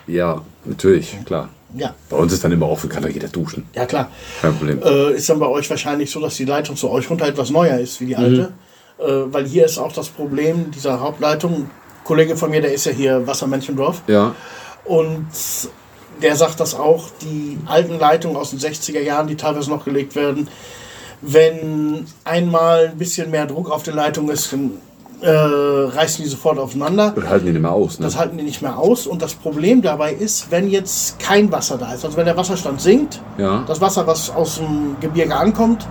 Ja, 0.07 0.41
natürlich, 0.65 1.17
klar. 1.25 1.49
Ja, 1.75 1.93
Bei 2.09 2.15
uns 2.15 2.31
ist 2.31 2.43
dann 2.43 2.53
immer 2.53 2.69
offen, 2.69 2.89
kann 2.89 3.03
da 3.03 3.09
jeder 3.09 3.27
duschen. 3.27 3.65
ja 3.75 3.85
klar. 3.85 4.09
Kein 4.41 4.55
Problem. 4.55 4.81
Äh, 4.81 5.13
ist 5.15 5.29
dann 5.29 5.38
bei 5.38 5.47
euch 5.47 5.69
wahrscheinlich 5.69 6.09
so, 6.09 6.21
dass 6.21 6.35
die 6.35 6.45
Leitung 6.45 6.77
zu 6.77 6.89
euch 6.89 7.09
runter 7.09 7.27
etwas 7.27 7.49
neuer 7.49 7.77
ist 7.77 7.99
wie 7.99 8.05
die 8.05 8.15
alte. 8.15 8.53
Äh, 8.99 9.03
weil 9.31 9.45
hier 9.45 9.65
ist 9.65 9.77
auch 9.77 9.91
das 9.91 10.07
Problem 10.07 10.71
dieser 10.71 11.01
Hauptleitung. 11.01 11.53
Ein 11.53 11.69
Kollege 12.05 12.38
von 12.38 12.49
mir, 12.51 12.61
der 12.61 12.73
ist 12.73 12.85
ja 12.85 12.93
hier 12.93 13.27
Wassermännchen-Dorf. 13.27 14.01
Ja, 14.07 14.33
Und 14.85 15.27
der 16.22 16.36
sagt 16.36 16.59
das 16.59 16.76
auch, 16.76 17.09
die 17.22 17.57
alten 17.65 17.99
Leitungen 17.99 18.38
aus 18.38 18.49
den 18.51 18.59
60er 18.59 19.01
Jahren, 19.01 19.28
die 19.28 19.36
teilweise 19.36 19.70
noch 19.70 19.86
gelegt 19.86 20.15
werden, 20.15 20.47
wenn 21.22 22.05
einmal 22.24 22.89
ein 22.91 22.97
bisschen 22.97 23.32
mehr 23.32 23.45
Druck 23.45 23.72
auf 23.72 23.84
der 23.84 23.93
Leitung 23.95 24.30
ist, 24.30 24.53
dann 24.53 24.72
äh, 25.22 25.30
reißen 25.30 26.24
die 26.24 26.30
sofort 26.30 26.59
aufeinander. 26.59 27.13
und 27.15 27.28
halten 27.28 27.47
die 27.47 27.51
nicht 27.53 27.61
mehr 27.61 27.72
aus, 27.72 27.97
ne? 27.99 28.05
Das 28.05 28.18
halten 28.18 28.38
die 28.38 28.43
nicht 28.43 28.61
mehr 28.61 28.78
aus. 28.78 29.07
Und 29.07 29.22
das 29.24 29.34
Problem 29.34 29.82
dabei 29.82 30.13
ist, 30.13 30.51
wenn 30.51 30.70
jetzt 30.70 31.18
kein 31.20 31.51
Wasser 31.51 31.78
da 31.80 31.91
ist, 31.93 32.05
also 32.05 32.18
wenn 32.18 32.26
der 32.26 32.38
Wasserstand 32.38 32.80
sinkt, 32.82 33.20
Ja. 33.39 33.63
das 33.68 33.82
Wasser, 33.82 34.05
was 34.05 34.30
aus 34.30 34.57
dem 34.57 34.95
Gebirge 35.01 35.36
ankommt, 35.36 35.88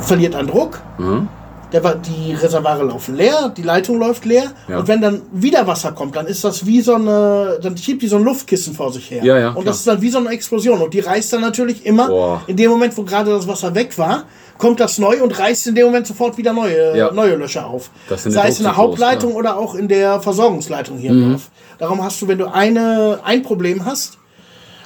verliert 0.00 0.34
an 0.34 0.48
Druck. 0.48 0.80
Mhm. 0.98 1.28
Der, 1.72 1.80
die 1.94 2.34
Reservoire 2.34 2.82
laufen 2.82 3.14
leer, 3.16 3.52
die 3.56 3.62
Leitung 3.62 3.98
läuft 3.98 4.24
leer. 4.24 4.50
Ja. 4.68 4.78
Und 4.80 4.88
wenn 4.88 5.00
dann 5.00 5.22
wieder 5.32 5.66
Wasser 5.66 5.92
kommt, 5.92 6.16
dann 6.16 6.26
ist 6.26 6.42
das 6.42 6.66
wie 6.66 6.80
so 6.80 6.94
eine, 6.96 7.58
dann 7.62 7.76
schiebt 7.76 8.02
die 8.02 8.08
so 8.08 8.16
ein 8.16 8.24
Luftkissen 8.24 8.74
vor 8.74 8.92
sich 8.92 9.10
her. 9.10 9.24
Ja, 9.24 9.38
ja, 9.38 9.46
Und 9.48 9.54
klar. 9.54 9.64
das 9.66 9.76
ist 9.78 9.86
dann 9.86 10.00
wie 10.02 10.10
so 10.10 10.18
eine 10.18 10.30
Explosion. 10.30 10.80
Und 10.82 10.92
die 10.94 11.00
reißt 11.00 11.32
dann 11.32 11.42
natürlich 11.42 11.86
immer, 11.86 12.08
Boah. 12.08 12.42
in 12.48 12.56
dem 12.56 12.70
Moment, 12.70 12.96
wo 12.96 13.02
gerade 13.04 13.30
das 13.30 13.46
Wasser 13.46 13.74
weg 13.74 13.96
war, 13.98 14.24
kommt 14.58 14.80
das 14.80 14.98
neu 14.98 15.22
und 15.22 15.38
reißt 15.38 15.68
in 15.68 15.74
dem 15.76 15.86
Moment 15.86 16.06
sofort 16.06 16.36
wieder 16.36 16.52
neue, 16.52 16.96
Ja. 16.96 17.12
neue 17.12 17.36
Löcher 17.36 17.66
auf. 17.66 17.90
Das 18.08 18.24
sind 18.24 18.32
Sei 18.32 18.48
es 18.48 18.58
in 18.58 18.64
der 18.64 18.76
Hauptleitung 18.76 19.30
ja. 19.32 19.36
oder 19.38 19.56
auch 19.56 19.74
in 19.74 19.86
der 19.88 20.20
Versorgungsleitung 20.20 20.98
hier 20.98 21.12
Mhm. 21.12 21.30
Dorf. 21.30 21.50
Darum 21.78 22.02
hast 22.02 22.20
du, 22.20 22.28
wenn 22.28 22.36
du 22.38 22.52
eine, 22.52 23.20
ein 23.24 23.42
Problem 23.42 23.84
hast, 23.84 24.18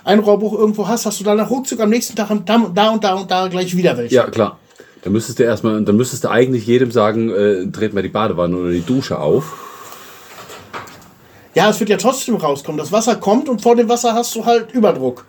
ein 0.05 0.19
Rohrbruch 0.19 0.53
irgendwo 0.53 0.87
hast, 0.87 1.07
hast 1.07 1.19
du 1.19 1.25
dann 1.25 1.39
nach 1.39 1.49
ruckzuck 1.51 1.81
am 1.81 1.89
nächsten 1.89 2.15
Tag 2.15 2.29
da 2.45 2.59
da 2.73 2.91
und 2.91 3.03
da 3.03 3.15
und 3.15 3.31
da 3.31 3.49
gleich 3.49 3.75
wieder 3.75 3.97
welche. 3.97 4.15
Ja, 4.15 4.25
klar. 4.31 4.59
Dann 5.05 5.13
müsstest 5.13 5.39
du 5.39 5.43
erstmal, 5.45 5.83
dann 5.85 5.97
müsstest 5.97 6.25
du 6.25 6.31
eigentlich 6.31 6.67
jedem 6.67 6.91
sagen, 6.91 7.31
äh, 7.31 7.67
dreht 7.67 7.93
mal 7.95 8.03
die 8.03 8.09
Badewanne 8.09 8.57
oder 8.57 8.71
die 8.71 8.81
Dusche 8.81 9.19
auf. 9.19 9.53
Ja, 11.55 11.69
es 11.71 11.79
wird 11.79 11.91
ja 11.91 11.97
trotzdem 11.97 12.37
rauskommen. 12.37 12.79
Das 12.79 12.91
Wasser 12.91 13.17
kommt 13.17 13.49
und 13.49 13.63
vor 13.63 13.77
dem 13.77 13.89
Wasser 13.89 14.15
hast 14.15 14.35
du 14.35 14.45
halt 14.45 14.73
Überdruck. 14.73 15.25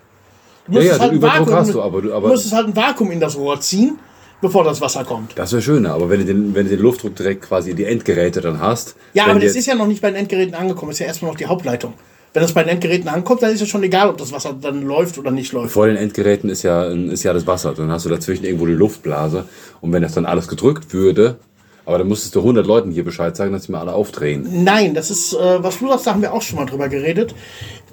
Du 0.66 0.72
Ja, 0.78 0.82
ja, 0.82 0.94
den 0.98 1.02
ein 1.10 1.16
Überdruck 1.16 1.48
Vakuum- 1.48 1.54
hast 1.54 1.74
du, 1.74 1.82
aber 1.82 2.02
du- 2.02 2.12
aber- 2.12 2.28
du 2.28 2.32
müsstest 2.34 2.54
halt 2.54 2.66
ein 2.68 2.74
Vakuum 2.74 3.12
in 3.12 3.20
das 3.20 3.36
Rohr 3.36 3.60
ziehen, 3.60 3.98
bevor 4.40 4.64
das 4.64 4.80
Wasser 4.80 5.04
kommt. 5.04 5.32
Das 5.38 5.52
wäre 5.52 5.62
schöner, 5.62 5.92
aber 5.94 6.10
wenn 6.10 6.20
du, 6.20 6.24
den, 6.26 6.54
wenn 6.54 6.64
du 6.64 6.70
den 6.74 6.80
Luftdruck 6.82 7.14
direkt 7.14 7.42
quasi 7.42 7.70
in 7.70 7.76
die 7.76 7.84
Endgeräte 7.84 8.40
dann 8.40 8.58
hast. 8.60 8.96
Ja, 9.14 9.26
aber 9.26 9.38
das 9.38 9.54
ist 9.54 9.66
ja 9.66 9.76
noch 9.76 9.86
nicht 9.86 10.02
bei 10.02 10.08
den 10.10 10.16
Endgeräten 10.16 10.54
angekommen. 10.54 10.90
ist 10.90 10.98
ja 10.98 11.06
erstmal 11.06 11.30
noch 11.30 11.38
die 11.38 11.46
Hauptleitung. 11.46 11.92
Wenn 12.36 12.42
das 12.42 12.52
bei 12.52 12.62
den 12.64 12.68
Endgeräten 12.68 13.08
ankommt, 13.08 13.42
dann 13.42 13.50
ist 13.50 13.60
ja 13.60 13.66
schon 13.66 13.82
egal, 13.82 14.10
ob 14.10 14.18
das 14.18 14.30
Wasser 14.30 14.54
dann 14.60 14.82
läuft 14.82 15.16
oder 15.16 15.30
nicht 15.30 15.54
läuft. 15.54 15.72
Vor 15.72 15.86
den 15.86 15.96
Endgeräten 15.96 16.50
ist 16.50 16.64
ja, 16.64 16.84
ist 16.84 17.22
ja 17.22 17.32
das 17.32 17.46
Wasser. 17.46 17.72
Dann 17.72 17.90
hast 17.90 18.04
du 18.04 18.10
dazwischen 18.10 18.44
irgendwo 18.44 18.66
die 18.66 18.74
Luftblase. 18.74 19.46
Und 19.80 19.94
wenn 19.94 20.02
das 20.02 20.12
dann 20.12 20.26
alles 20.26 20.46
gedrückt 20.46 20.92
würde, 20.92 21.38
aber 21.86 21.96
dann 21.96 22.08
müsstest 22.08 22.34
du 22.34 22.40
100 22.40 22.66
Leuten 22.66 22.90
hier 22.90 23.04
Bescheid 23.04 23.34
sagen, 23.34 23.52
dass 23.52 23.62
sie 23.64 23.72
mal 23.72 23.80
alle 23.80 23.94
aufdrehen. 23.94 24.46
Nein, 24.64 24.92
das 24.92 25.10
ist, 25.10 25.32
äh, 25.32 25.62
was 25.62 25.78
du 25.78 25.88
sagst, 25.88 26.06
da 26.06 26.10
haben 26.10 26.20
wir 26.20 26.34
auch 26.34 26.42
schon 26.42 26.58
mal 26.58 26.66
drüber 26.66 26.90
geredet, 26.90 27.34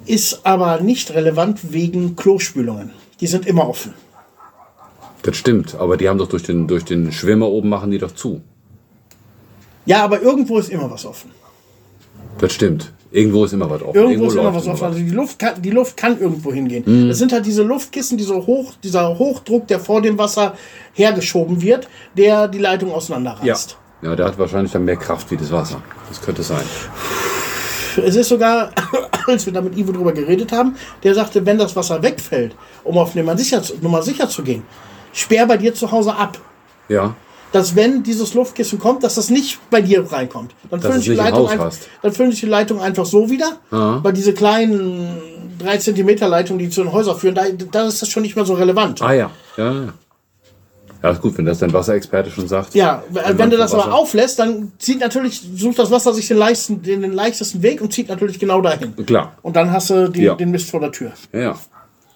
ist 0.04 0.44
aber 0.44 0.78
nicht 0.82 1.14
relevant 1.14 1.72
wegen 1.72 2.14
Klospülungen. 2.14 2.90
Die 3.22 3.26
sind 3.26 3.46
immer 3.46 3.66
offen. 3.66 3.94
Das 5.22 5.38
stimmt, 5.38 5.74
aber 5.76 5.96
die 5.96 6.06
haben 6.06 6.18
doch 6.18 6.28
durch 6.28 6.42
den, 6.42 6.66
durch 6.66 6.84
den 6.84 7.12
Schwimmer 7.12 7.48
oben 7.48 7.70
machen 7.70 7.90
die 7.90 7.98
doch 7.98 8.12
zu. 8.12 8.42
Ja, 9.86 10.04
aber 10.04 10.20
irgendwo 10.20 10.58
ist 10.58 10.68
immer 10.68 10.90
was 10.90 11.06
offen. 11.06 11.30
Das 12.36 12.52
stimmt. 12.52 12.92
Irgendwo 13.14 13.44
ist 13.44 13.52
immer 13.52 13.70
was 13.70 13.80
offen. 13.80 13.96
Irgendwo 13.96 14.26
ist 14.26 14.34
immer 14.34 14.52
was 14.52 14.66
offen. 14.66 14.84
Also 14.86 14.98
die 14.98 15.10
Luft 15.10 15.38
kann, 15.38 15.62
die 15.62 15.70
Luft 15.70 15.96
kann 15.96 16.18
irgendwo 16.20 16.52
hingehen. 16.52 16.82
Mhm. 16.84 17.08
Das 17.08 17.18
sind 17.18 17.32
halt 17.32 17.46
diese 17.46 17.62
Luftkissen, 17.62 18.18
diese 18.18 18.34
Hoch, 18.34 18.72
dieser 18.82 19.16
Hochdruck, 19.18 19.68
der 19.68 19.78
vor 19.78 20.02
dem 20.02 20.18
Wasser 20.18 20.54
hergeschoben 20.94 21.62
wird, 21.62 21.88
der 22.16 22.48
die 22.48 22.58
Leitung 22.58 22.88
Ja. 22.88 22.96
auseinanderreißt. 22.96 23.76
ja, 24.02 24.16
der 24.16 24.26
hat 24.26 24.36
wahrscheinlich 24.38 24.72
dann 24.72 24.84
mehr 24.84 24.96
Kraft 24.96 25.30
wie 25.30 25.36
das 25.36 25.52
Wasser. 25.52 25.80
Das 26.08 26.20
könnte 26.20 26.42
sein. 26.42 26.64
Es 28.04 28.16
ist 28.16 28.28
sogar, 28.28 28.70
als 29.28 29.46
wir 29.46 29.52
da 29.52 29.60
mit 29.60 29.78
Ivo 29.78 29.92
drüber 29.92 30.12
geredet 30.12 30.50
haben, 30.50 30.74
der 31.04 31.14
sagte, 31.14 31.46
wenn 31.46 31.56
das 31.58 31.76
Wasser 31.76 32.02
wegfällt, 32.02 32.56
um 32.82 32.98
auf 32.98 33.14
Nummer 33.14 33.36
sicher, 33.38 33.62
zu- 33.62 33.74
Nummer 33.80 34.02
sicher 34.02 34.28
zu 34.28 34.42
gehen, 34.42 34.64
sperr 35.12 35.46
bei 35.46 35.56
dir 35.56 35.72
zu 35.72 35.90
Hause 35.92 36.14
ab. 36.16 36.36
Ja, 36.88 37.14
Dass 37.54 37.76
wenn 37.76 38.02
dieses 38.02 38.34
Luftkissen 38.34 38.80
kommt, 38.80 39.04
dass 39.04 39.14
das 39.14 39.30
nicht 39.30 39.60
bei 39.70 39.80
dir 39.80 40.10
reinkommt. 40.10 40.56
Dann 40.70 40.80
füllen 40.82 41.00
die 41.00 41.14
Leitung 41.14 41.48
einfach, 41.48 41.72
dann 42.02 42.12
füllen 42.12 42.32
die 42.32 42.46
Leitung 42.46 42.80
einfach 42.80 43.06
so 43.06 43.30
wieder. 43.30 43.58
Weil 43.70 44.12
diese 44.12 44.34
kleinen 44.34 45.06
3 45.60 45.78
cm 45.78 46.08
Leitungen, 46.28 46.58
die 46.58 46.68
zu 46.68 46.82
den 46.82 46.90
Häusern 46.90 47.16
führen, 47.16 47.36
da, 47.36 47.44
da 47.70 47.86
ist 47.86 48.02
das 48.02 48.08
schon 48.08 48.24
nicht 48.24 48.34
mehr 48.34 48.44
so 48.44 48.54
relevant. 48.54 49.00
Ah 49.02 49.12
ja. 49.12 49.30
Ja, 49.56 49.72
ja. 49.72 49.92
Ja, 51.00 51.10
ist 51.10 51.20
gut, 51.20 51.38
wenn 51.38 51.44
das 51.44 51.60
dein 51.60 51.72
Wasserexperte 51.72 52.30
schon 52.32 52.48
sagt. 52.48 52.74
Ja, 52.74 53.04
wenn 53.10 53.36
man 53.36 53.50
du 53.50 53.56
das 53.56 53.72
aber 53.72 53.94
auflässt, 53.94 54.40
dann 54.40 54.72
zieht 54.78 54.98
natürlich, 54.98 55.40
sucht 55.54 55.78
das 55.78 55.92
Wasser 55.92 56.12
sich 56.12 56.26
den, 56.26 56.38
leichtesten, 56.38 56.82
den, 56.82 57.02
den 57.02 57.12
leichtesten 57.12 57.62
Weg 57.62 57.82
und 57.82 57.92
zieht 57.92 58.08
natürlich 58.08 58.40
genau 58.40 58.62
dahin. 58.62 58.96
Klar. 59.06 59.36
Und 59.42 59.54
dann 59.54 59.70
hast 59.70 59.90
du 59.90 60.08
die, 60.08 60.22
Ja. 60.22 60.34
den 60.34 60.50
Mist 60.50 60.70
vor 60.70 60.80
der 60.80 60.90
Tür. 60.90 61.12
Ja, 61.32 61.40
ja. 61.40 61.58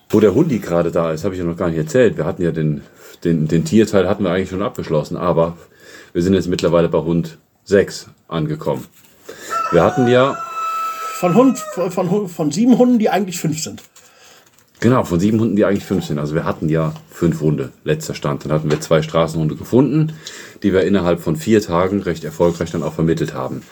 Wo 0.09 0.19
der 0.19 0.35
Hundi 0.35 0.59
gerade 0.59 0.91
da 0.91 1.13
ist, 1.13 1.23
habe 1.23 1.35
ich 1.35 1.39
ja 1.39 1.47
noch 1.47 1.57
gar 1.57 1.69
nicht 1.69 1.79
erzählt. 1.79 2.17
Wir 2.17 2.25
hatten 2.25 2.43
ja 2.43 2.51
den, 2.51 2.81
den, 3.25 3.49
den 3.49 3.65
Tierteil 3.65 4.09
hatten 4.09 4.25
wir 4.25 4.31
eigentlich 4.31 4.51
schon 4.51 4.63
abgeschlossen, 4.63 5.17
aber 5.17 5.57
wir 6.13 6.23
sind 6.23 6.35
jetzt 6.35 6.49
mittlerweile 6.49 6.89
bei 6.89 6.99
Hund 6.99 7.39
6 7.65 8.09
angekommen. 8.29 8.87
Wir 9.73 9.83
hatten 9.83 10.09
ja, 10.09 10.37
Von, 11.19 11.35
Hund, 11.35 11.59
von, 11.59 12.29
von 12.29 12.51
sieben 12.51 12.79
Hunden, 12.79 12.99
die 12.99 13.11
eigentlich 13.11 13.39
fünf 13.39 13.61
sind. 13.63 13.83
genau, 14.81 15.05
von 15.05 15.21
sieben 15.21 15.41
Hunden, 15.41 15.57
die 15.57 15.65
eigentlich 15.65 15.85
fünf 15.85 16.07
sind. 16.07 16.19
Also 16.19 16.35
wir 16.35 16.45
hatten 16.45 16.69
ja 16.69 16.95
fünf 17.11 17.41
Hunde, 17.41 17.73
letzter 17.85 18.15
Stand. 18.15 18.45
Dann 18.45 18.53
hatten 18.53 18.71
wir 18.71 18.81
zwei 18.81 19.03
Straßenhunde 19.03 19.57
gefunden, 19.57 20.13
die 20.63 20.73
wir 20.73 20.83
innerhalb 20.83 21.21
von 21.21 21.37
vier 21.37 21.61
Tagen 21.61 22.01
recht 22.03 22.25
erfolgreich 22.25 22.71
dann 22.71 22.83
auch 22.83 22.95
vermittelt 22.95 23.35
haben. 23.35 23.63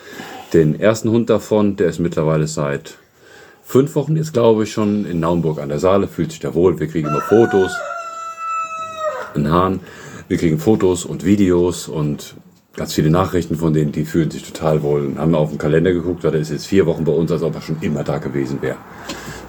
Den 0.52 0.78
ersten 0.78 1.10
Hund 1.10 1.30
davon, 1.30 1.76
der 1.76 1.88
ist 1.88 1.98
mittlerweile 1.98 2.46
seit 2.46 2.98
fünf 3.64 3.94
Wochen 3.94 4.16
jetzt, 4.16 4.32
glaube 4.32 4.64
ich, 4.64 4.72
schon 4.72 5.06
in 5.06 5.20
Naumburg 5.20 5.58
an 5.60 5.68
der 5.70 5.78
Saale, 5.78 6.06
fühlt 6.08 6.30
sich 6.32 6.40
da 6.40 6.54
wohl. 6.54 6.78
Wir 6.78 6.86
kriegen 6.88 7.08
immer 7.08 7.20
Fotos. 7.22 7.72
Ein 9.36 9.52
Hahn. 9.52 9.80
Wir 10.28 10.38
kriegen 10.38 10.58
Fotos 10.58 11.04
und 11.04 11.24
Videos 11.24 11.88
und 11.88 12.34
ganz 12.74 12.92
viele 12.94 13.10
Nachrichten 13.10 13.56
von 13.56 13.72
denen, 13.72 13.92
die 13.92 14.04
fühlen 14.04 14.30
sich 14.30 14.42
total 14.42 14.82
wohl. 14.82 15.06
Und 15.06 15.18
haben 15.18 15.34
auf 15.34 15.50
den 15.50 15.58
Kalender 15.58 15.92
geguckt, 15.92 16.24
weil 16.24 16.32
der 16.32 16.40
ist 16.40 16.50
jetzt 16.50 16.66
vier 16.66 16.86
Wochen 16.86 17.04
bei 17.04 17.12
uns, 17.12 17.30
als 17.30 17.42
ob 17.42 17.54
er 17.54 17.60
schon 17.60 17.76
immer 17.80 18.02
da 18.02 18.18
gewesen 18.18 18.60
wäre. 18.62 18.76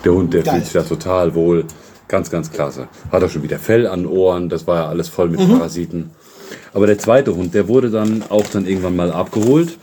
Der 0.04 0.14
Hund, 0.14 0.34
der 0.34 0.44
Geil. 0.44 0.56
fühlt 0.56 0.66
sich 0.66 0.74
da 0.74 0.84
total 0.84 1.34
wohl. 1.36 1.66
Ganz, 2.08 2.30
ganz 2.30 2.52
klasse. 2.52 2.88
Hat 3.12 3.22
er 3.22 3.30
schon 3.30 3.44
wieder 3.44 3.60
Fell 3.60 3.88
an 3.88 4.06
Ohren, 4.06 4.48
das 4.50 4.66
war 4.66 4.78
ja 4.78 4.88
alles 4.88 5.10
voll 5.10 5.30
mit 5.30 5.40
Parasiten. 5.46 6.12
Aber 6.74 6.88
der 6.88 6.98
zweite 6.98 7.36
Hund, 7.36 7.54
der 7.54 7.68
wurde 7.68 7.90
dann 7.90 8.24
auch 8.30 8.46
dann 8.48 8.66
irgendwann 8.66 8.96
mal 8.96 9.12
abgeholt, 9.12 9.78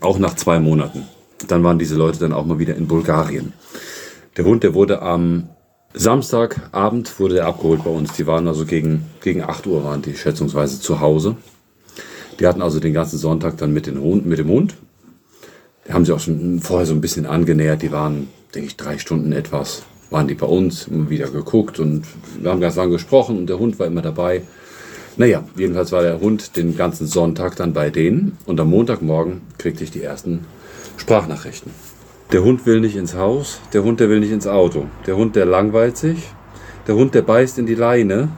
auch 0.00 0.18
nach 0.18 0.36
zwei 0.36 0.58
Monaten. 0.58 1.06
Dann 1.46 1.64
waren 1.64 1.78
diese 1.78 1.94
Leute 1.94 2.18
dann 2.18 2.34
auch 2.34 2.44
mal 2.44 2.58
wieder 2.58 2.76
in 2.76 2.86
Bulgarien. 2.86 3.54
Der 4.36 4.44
Hund, 4.44 4.62
der 4.62 4.74
wurde 4.74 5.00
am 5.00 5.48
Samstagabend 5.94 7.18
wurde 7.18 7.36
der 7.36 7.46
abgeholt 7.46 7.82
bei 7.84 7.90
uns. 7.90 8.12
Die 8.12 8.26
waren 8.26 8.46
also 8.46 8.66
gegen, 8.66 9.06
gegen 9.22 9.42
8 9.42 9.66
Uhr 9.66 9.84
waren 9.84 10.02
die 10.02 10.14
schätzungsweise 10.14 10.80
zu 10.80 11.00
Hause. 11.00 11.36
Die 12.38 12.46
hatten 12.46 12.62
also 12.62 12.78
den 12.78 12.92
ganzen 12.92 13.18
Sonntag 13.18 13.56
dann 13.56 13.72
mit, 13.72 13.86
den 13.86 14.00
Hund, 14.00 14.26
mit 14.26 14.38
dem 14.38 14.48
Hund. 14.48 14.74
Die 15.86 15.92
haben 15.92 16.04
sich 16.04 16.14
auch 16.14 16.20
schon 16.20 16.60
vorher 16.60 16.86
so 16.86 16.92
ein 16.92 17.00
bisschen 17.00 17.26
angenähert. 17.26 17.82
Die 17.82 17.90
waren, 17.90 18.28
denke 18.54 18.68
ich, 18.68 18.76
drei 18.76 18.98
Stunden 18.98 19.32
etwas. 19.32 19.82
Waren 20.10 20.28
die 20.28 20.34
bei 20.34 20.46
uns, 20.46 20.86
immer 20.88 21.10
wieder 21.10 21.28
geguckt 21.28 21.80
und 21.80 22.04
wir 22.40 22.50
haben 22.50 22.60
ganz 22.60 22.76
lange 22.76 22.92
gesprochen 22.92 23.38
und 23.38 23.46
der 23.46 23.58
Hund 23.58 23.78
war 23.78 23.86
immer 23.86 24.02
dabei. 24.02 24.42
Naja, 25.16 25.42
jedenfalls 25.56 25.90
war 25.90 26.02
der 26.02 26.20
Hund 26.20 26.56
den 26.56 26.76
ganzen 26.76 27.06
Sonntag 27.06 27.56
dann 27.56 27.72
bei 27.72 27.90
denen 27.90 28.38
und 28.46 28.60
am 28.60 28.70
Montagmorgen 28.70 29.40
kriegte 29.58 29.84
ich 29.84 29.90
die 29.90 30.02
ersten 30.02 30.46
Sprachnachrichten. 30.96 31.72
Der 32.30 32.44
Hund 32.44 32.66
will 32.66 32.80
nicht 32.80 32.96
ins 32.96 33.14
Haus, 33.14 33.58
der 33.72 33.82
Hund, 33.82 34.00
der 34.00 34.10
will 34.10 34.20
nicht 34.20 34.32
ins 34.32 34.46
Auto. 34.46 34.86
Der 35.06 35.16
Hund, 35.16 35.34
der 35.34 35.46
langweilt 35.46 35.96
sich, 35.96 36.28
der 36.86 36.94
Hund, 36.94 37.14
der 37.14 37.22
beißt 37.22 37.58
in 37.58 37.64
die 37.64 37.74
Leine. 37.74 38.28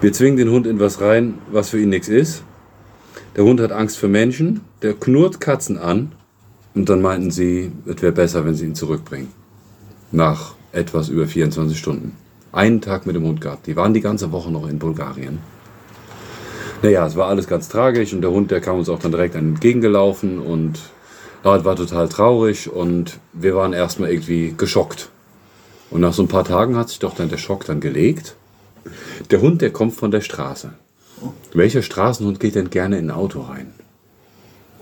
Wir 0.00 0.12
zwingen 0.12 0.36
den 0.36 0.50
Hund 0.50 0.64
in 0.68 0.78
was 0.78 1.00
rein, 1.00 1.38
was 1.50 1.70
für 1.70 1.80
ihn 1.80 1.88
nichts 1.88 2.08
ist. 2.08 2.44
Der 3.34 3.42
Hund 3.42 3.60
hat 3.60 3.72
Angst 3.72 3.98
für 3.98 4.06
Menschen, 4.06 4.60
der 4.82 4.94
knurrt 4.94 5.40
Katzen 5.40 5.78
an. 5.78 6.12
Und 6.76 6.88
dann 6.88 7.02
meinten 7.02 7.32
sie, 7.32 7.72
es 7.86 8.00
wäre 8.02 8.12
besser, 8.12 8.44
wenn 8.44 8.54
sie 8.54 8.66
ihn 8.66 8.76
zurückbringen. 8.76 9.32
Nach 10.12 10.54
etwas 10.70 11.08
über 11.08 11.26
24 11.26 11.76
Stunden. 11.76 12.16
Einen 12.52 12.80
Tag 12.80 13.04
mit 13.04 13.16
dem 13.16 13.24
Hund 13.24 13.40
gehabt. 13.40 13.66
Die 13.66 13.74
waren 13.74 13.94
die 13.94 14.00
ganze 14.00 14.30
Woche 14.30 14.52
noch 14.52 14.68
in 14.68 14.78
Bulgarien. 14.78 15.40
Naja, 16.82 17.04
es 17.04 17.16
war 17.16 17.28
alles 17.28 17.48
ganz 17.48 17.68
tragisch 17.68 18.12
und 18.12 18.20
der 18.20 18.30
Hund, 18.30 18.52
der 18.52 18.60
kam 18.60 18.78
uns 18.78 18.88
auch 18.88 19.00
dann 19.00 19.10
direkt 19.10 19.34
entgegengelaufen 19.34 20.38
und 20.38 20.78
es 21.44 21.64
war 21.64 21.76
total 21.76 22.08
traurig 22.08 22.70
und 22.70 23.18
wir 23.32 23.54
waren 23.54 23.72
erstmal 23.72 24.10
irgendwie 24.10 24.54
geschockt. 24.56 25.10
Und 25.90 26.00
nach 26.00 26.12
so 26.14 26.22
ein 26.22 26.28
paar 26.28 26.44
Tagen 26.44 26.76
hat 26.76 26.88
sich 26.88 26.98
doch 26.98 27.14
dann 27.14 27.28
der 27.28 27.36
Schock 27.36 27.66
dann 27.66 27.80
gelegt. 27.80 28.34
Der 29.30 29.40
Hund, 29.40 29.62
der 29.62 29.70
kommt 29.70 29.94
von 29.94 30.10
der 30.10 30.22
Straße. 30.22 30.72
Welcher 31.52 31.82
Straßenhund 31.82 32.40
geht 32.40 32.54
denn 32.54 32.70
gerne 32.70 32.98
in 32.98 33.10
ein 33.10 33.16
Auto 33.16 33.42
rein? 33.42 33.72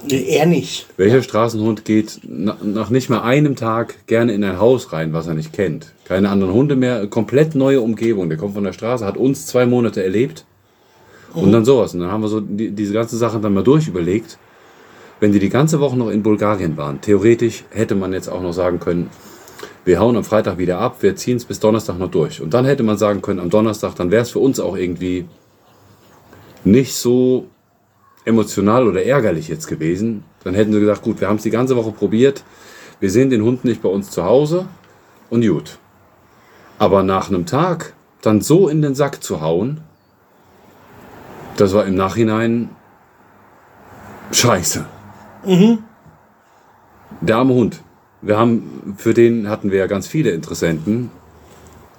Nee, 0.09 0.25
er 0.37 0.47
nicht. 0.47 0.87
Welcher 0.97 1.23
Straßenhund 1.23 1.85
geht 1.85 2.21
na- 2.25 2.57
nach 2.63 2.91
nicht 2.91 3.09
mal 3.11 3.23
einem 3.23 3.55
Tag 3.55 4.07
gerne 4.07 4.33
in 4.33 4.43
ein 4.43 4.59
Haus 4.59 4.93
rein, 4.93 5.13
was 5.13 5.29
er 5.29 5.35
nicht 5.35 5.53
kennt? 5.53 5.93
Keine 6.05 6.29
anderen 6.31 6.53
Hunde 6.53 6.75
mehr, 6.75 7.07
komplett 7.07 7.55
neue 7.55 7.81
Umgebung. 7.81 8.29
Der 8.29 8.39
kommt 8.39 8.55
von 8.55 8.65
der 8.65 8.73
Straße, 8.73 9.05
hat 9.05 9.17
uns 9.17 9.47
zwei 9.47 9.65
Monate 9.67 10.03
erlebt 10.03 10.45
und 11.35 11.53
dann 11.53 11.65
sowas. 11.65 11.95
Und 11.95 12.01
dann 12.01 12.11
haben 12.11 12.23
wir 12.23 12.29
so 12.29 12.41
die, 12.41 12.71
diese 12.71 12.93
ganzen 12.95 13.19
Sachen 13.19 13.43
dann 13.43 13.55
mal 13.55 13.63
durchüberlegt. 13.63 14.39
Wenn 15.23 15.31
die 15.31 15.39
die 15.39 15.51
ganze 15.51 15.79
Woche 15.79 15.97
noch 15.97 16.11
in 16.11 16.25
Bulgarien 16.25 16.77
waren, 16.77 17.01
theoretisch 17.01 17.63
hätte 17.71 17.95
man 17.95 18.13
jetzt 18.13 18.27
auch 18.27 18.43
noch 18.43 18.53
sagen 18.53 18.81
können, 18.81 19.09
wir 19.85 20.01
hauen 20.01 20.17
am 20.17 20.25
Freitag 20.25 20.59
wieder 20.59 20.81
ab, 20.81 20.97
wir 20.99 21.15
ziehen 21.15 21.37
es 21.37 21.45
bis 21.45 21.61
Donnerstag 21.61 21.97
noch 21.97 22.11
durch. 22.11 22.41
Und 22.41 22.53
dann 22.55 22.65
hätte 22.65 22.83
man 22.83 22.99
sagen 22.99 23.23
können, 23.23 23.39
am 23.39 23.49
Donnerstag, 23.49 23.95
dann 23.95 24.11
wäre 24.11 24.23
es 24.23 24.33
für 24.33 24.41
uns 24.41 24.59
auch 24.59 24.77
irgendwie 24.77 25.27
nicht 26.65 26.97
so 26.97 27.47
emotional 28.25 28.89
oder 28.89 29.05
ärgerlich 29.05 29.47
jetzt 29.47 29.69
gewesen. 29.69 30.25
Dann 30.43 30.55
hätten 30.55 30.73
sie 30.73 30.81
gesagt, 30.81 31.03
gut, 31.03 31.21
wir 31.21 31.29
haben 31.29 31.37
es 31.37 31.45
die 31.45 31.51
ganze 31.51 31.77
Woche 31.77 31.93
probiert, 31.93 32.43
wir 32.99 33.09
sehen 33.09 33.31
den 33.31 33.45
Hund 33.45 33.65
nicht 33.65 33.81
bei 33.81 33.89
uns 33.89 34.11
zu 34.11 34.25
Hause 34.25 34.67
und 35.31 35.47
gut. 35.47 35.79
Aber 36.81 37.05
nach 37.05 37.29
einem 37.29 37.47
Tag 37.47 37.93
dann 38.23 38.41
so 38.41 38.69
in 38.69 38.83
den 38.83 38.97
Sack 38.97 39.23
zu 39.23 39.41
hauen, 39.41 39.83
das 41.57 41.75
war 41.75 41.87
im 41.87 41.95
Nachhinein 41.95 42.71
scheiße. 44.33 44.85
Der 47.21 47.37
arme 47.37 47.55
Hund. 47.55 47.83
Wir 48.21 48.39
haben, 48.39 48.95
für 48.97 49.15
den 49.15 49.49
hatten 49.49 49.71
wir 49.71 49.79
ja 49.79 49.87
ganz 49.87 50.07
viele 50.07 50.31
Interessenten. 50.31 51.11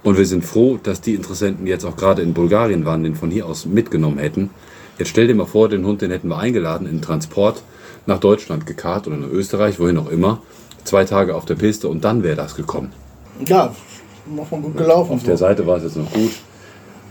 Und 0.03 0.17
wir 0.17 0.25
sind 0.25 0.43
froh, 0.43 0.77
dass 0.81 1.01
die 1.01 1.15
Interessenten 1.15 1.65
jetzt 1.65 1.85
auch 1.85 1.95
gerade 1.95 2.21
in 2.21 2.33
Bulgarien 2.33 2.85
waren, 2.85 3.03
den 3.03 3.15
von 3.15 3.31
hier 3.31 3.45
aus 3.45 3.65
mitgenommen 3.65 4.17
hätten. 4.17 4.49
Jetzt 4.97 5.09
stell 5.09 5.27
dir 5.27 5.35
mal 5.35 5.45
vor, 5.45 5.69
den 5.69 5.85
Hund, 5.85 6.01
den 6.01 6.11
hätten 6.11 6.27
wir 6.27 6.37
eingeladen 6.37 6.87
in 6.87 7.01
Transport 7.01 7.63
nach 8.05 8.19
Deutschland 8.19 8.65
gekarrt 8.65 9.07
oder 9.07 9.17
nach 9.17 9.29
Österreich, 9.29 9.79
wohin 9.79 9.97
auch 9.97 10.09
immer. 10.09 10.41
Zwei 10.83 11.05
Tage 11.05 11.35
auf 11.35 11.45
der 11.45 11.55
Piste 11.55 11.87
und 11.87 12.03
dann 12.03 12.23
wäre 12.23 12.35
das 12.35 12.55
gekommen. 12.55 12.91
Ja, 13.45 13.73
noch 14.25 14.51
mal 14.51 14.61
gut 14.61 14.77
gelaufen. 14.77 15.13
Auf 15.13 15.23
der 15.23 15.37
Seite 15.37 15.65
war 15.65 15.77
es 15.77 15.83
jetzt 15.83 15.95
noch 15.95 16.11
gut. 16.11 16.31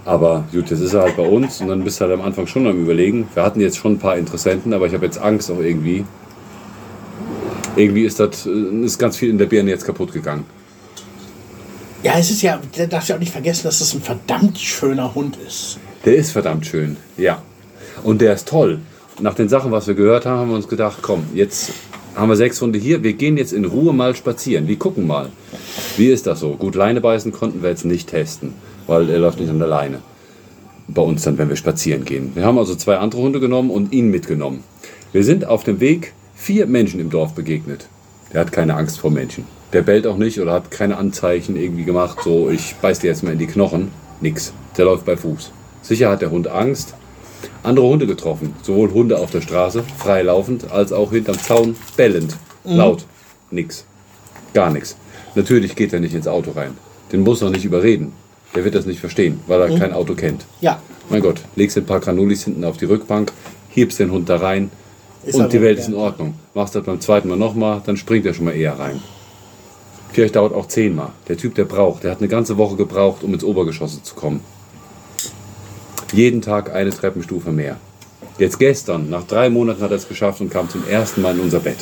Aber 0.04 0.44
gut, 0.52 0.70
jetzt 0.70 0.80
ist 0.80 0.94
er 0.94 1.02
halt 1.02 1.16
bei 1.16 1.26
uns 1.26 1.60
und 1.60 1.68
dann 1.68 1.84
bist 1.84 2.00
du 2.00 2.04
halt 2.04 2.14
am 2.14 2.22
Anfang 2.22 2.46
schon 2.46 2.66
am 2.66 2.80
Überlegen. 2.82 3.28
Wir 3.34 3.44
hatten 3.44 3.60
jetzt 3.60 3.76
schon 3.76 3.92
ein 3.92 3.98
paar 3.98 4.16
Interessenten, 4.16 4.72
aber 4.72 4.86
ich 4.86 4.94
habe 4.94 5.04
jetzt 5.04 5.18
Angst 5.18 5.50
auch 5.50 5.60
irgendwie. 5.60 6.04
Irgendwie 7.76 8.04
ist 8.04 8.18
das 8.18 8.46
äh, 8.46 8.50
ist 8.84 8.98
ganz 8.98 9.16
viel 9.16 9.30
in 9.30 9.38
der 9.38 9.46
Birne 9.46 9.70
jetzt 9.70 9.86
kaputt 9.86 10.12
gegangen. 10.12 10.44
Ja, 12.02 12.14
es 12.18 12.30
ist 12.30 12.42
ja, 12.42 12.60
der 12.76 12.88
darf 12.88 13.06
ja 13.08 13.14
auch 13.14 13.20
nicht 13.20 13.30
vergessen, 13.30 13.62
dass 13.62 13.78
das 13.78 13.94
ein 13.94 14.02
verdammt 14.02 14.58
schöner 14.58 15.14
Hund 15.14 15.38
ist. 15.46 15.78
Der 16.04 16.16
ist 16.16 16.32
verdammt 16.32 16.66
schön, 16.66 16.96
ja. 17.16 17.40
Und 18.02 18.20
der 18.20 18.34
ist 18.34 18.48
toll. 18.48 18.80
Nach 19.20 19.34
den 19.34 19.48
Sachen, 19.48 19.70
was 19.70 19.86
wir 19.86 19.94
gehört 19.94 20.26
haben, 20.26 20.40
haben 20.40 20.48
wir 20.48 20.56
uns 20.56 20.66
gedacht, 20.66 20.98
komm, 21.00 21.26
jetzt 21.32 21.72
haben 22.16 22.28
wir 22.28 22.36
sechs 22.36 22.60
Hunde 22.60 22.78
hier, 22.78 23.04
wir 23.04 23.12
gehen 23.12 23.36
jetzt 23.36 23.52
in 23.52 23.64
Ruhe 23.64 23.92
mal 23.92 24.16
spazieren. 24.16 24.66
Wir 24.66 24.76
gucken 24.76 25.06
mal. 25.06 25.28
Wie 25.96 26.08
ist 26.08 26.26
das 26.26 26.40
so? 26.40 26.56
Gut, 26.56 26.74
Leine 26.74 27.00
beißen 27.00 27.30
konnten 27.30 27.62
wir 27.62 27.70
jetzt 27.70 27.84
nicht 27.84 28.08
testen, 28.08 28.54
weil 28.92 29.08
er 29.08 29.20
läuft 29.20 29.40
nicht 29.40 29.48
an 29.48 29.58
der 29.58 29.68
Leine. 29.68 30.00
Bei 30.86 31.00
uns 31.00 31.22
dann, 31.22 31.38
wenn 31.38 31.48
wir 31.48 31.56
spazieren 31.56 32.04
gehen. 32.04 32.32
Wir 32.34 32.44
haben 32.44 32.58
also 32.58 32.74
zwei 32.74 32.98
andere 32.98 33.22
Hunde 33.22 33.40
genommen 33.40 33.70
und 33.70 33.90
ihn 33.90 34.10
mitgenommen. 34.10 34.62
Wir 35.12 35.24
sind 35.24 35.46
auf 35.46 35.64
dem 35.64 35.80
Weg 35.80 36.12
vier 36.34 36.66
Menschen 36.66 37.00
im 37.00 37.08
Dorf 37.08 37.32
begegnet. 37.32 37.86
Der 38.34 38.40
hat 38.42 38.52
keine 38.52 38.74
Angst 38.74 39.00
vor 39.00 39.10
Menschen. 39.10 39.44
Der 39.72 39.80
bellt 39.80 40.06
auch 40.06 40.18
nicht 40.18 40.38
oder 40.40 40.52
hat 40.52 40.70
keine 40.70 40.98
Anzeichen 40.98 41.56
irgendwie 41.56 41.84
gemacht, 41.84 42.18
so 42.22 42.50
ich 42.50 42.74
beiß 42.82 42.98
dir 42.98 43.06
jetzt 43.06 43.22
mal 43.22 43.32
in 43.32 43.38
die 43.38 43.46
Knochen. 43.46 43.90
Nix. 44.20 44.52
Der 44.76 44.84
läuft 44.84 45.06
bei 45.06 45.16
Fuß. 45.16 45.52
Sicher 45.80 46.10
hat 46.10 46.20
der 46.20 46.30
Hund 46.30 46.48
Angst. 46.48 46.94
Andere 47.62 47.86
Hunde 47.86 48.06
getroffen. 48.06 48.54
Sowohl 48.60 48.90
Hunde 48.92 49.18
auf 49.18 49.30
der 49.30 49.40
Straße, 49.40 49.84
freilaufend, 49.96 50.70
als 50.70 50.92
auch 50.92 51.12
hinterm 51.12 51.38
Zaun, 51.38 51.76
bellend. 51.96 52.36
Laut. 52.64 53.06
Nix. 53.50 53.86
Gar 54.52 54.70
nichts. 54.70 54.96
Natürlich 55.34 55.76
geht 55.76 55.94
er 55.94 56.00
nicht 56.00 56.14
ins 56.14 56.28
Auto 56.28 56.50
rein. 56.50 56.76
Den 57.10 57.20
muss 57.20 57.40
er 57.40 57.48
nicht 57.48 57.64
überreden. 57.64 58.12
Der 58.54 58.64
wird 58.64 58.74
das 58.74 58.86
nicht 58.86 59.00
verstehen, 59.00 59.40
weil 59.46 59.60
er 59.60 59.78
kein 59.78 59.92
Auto 59.92 60.14
kennt. 60.14 60.44
Ja, 60.60 60.80
Mein 61.08 61.22
Gott, 61.22 61.40
legst 61.56 61.76
ein 61.78 61.86
paar 61.86 62.00
Granulis 62.00 62.44
hinten 62.44 62.64
auf 62.64 62.76
die 62.76 62.84
Rückbank, 62.84 63.32
hebst 63.70 63.98
den 63.98 64.10
Hund 64.10 64.28
da 64.28 64.36
rein 64.36 64.70
Ist 65.24 65.36
und 65.36 65.52
die 65.52 65.60
Welt 65.62 65.78
ist 65.78 65.88
in 65.88 65.94
Ordnung. 65.94 66.34
Machst 66.54 66.74
das 66.74 66.84
beim 66.84 67.00
zweiten 67.00 67.28
Mal 67.28 67.36
nochmal, 67.38 67.80
dann 67.84 67.96
springt 67.96 68.26
er 68.26 68.34
schon 68.34 68.44
mal 68.44 68.54
eher 68.54 68.78
rein. 68.78 69.00
Vielleicht 70.12 70.36
dauert 70.36 70.52
auch 70.54 70.66
zehnmal. 70.66 71.10
Der 71.28 71.38
Typ, 71.38 71.54
der 71.54 71.64
braucht, 71.64 72.04
der 72.04 72.10
hat 72.10 72.18
eine 72.18 72.28
ganze 72.28 72.58
Woche 72.58 72.76
gebraucht, 72.76 73.22
um 73.22 73.32
ins 73.32 73.44
Obergeschosse 73.44 74.02
zu 74.02 74.14
kommen. 74.14 74.40
Jeden 76.12 76.42
Tag 76.42 76.74
eine 76.74 76.90
Treppenstufe 76.90 77.50
mehr. 77.52 77.78
Jetzt 78.38 78.58
gestern, 78.58 79.08
nach 79.08 79.24
drei 79.26 79.48
Monaten 79.48 79.80
hat 79.80 79.90
er 79.90 79.96
es 79.96 80.08
geschafft 80.08 80.40
und 80.42 80.50
kam 80.50 80.68
zum 80.68 80.86
ersten 80.86 81.22
Mal 81.22 81.34
in 81.34 81.40
unser 81.40 81.60
Bett. 81.60 81.78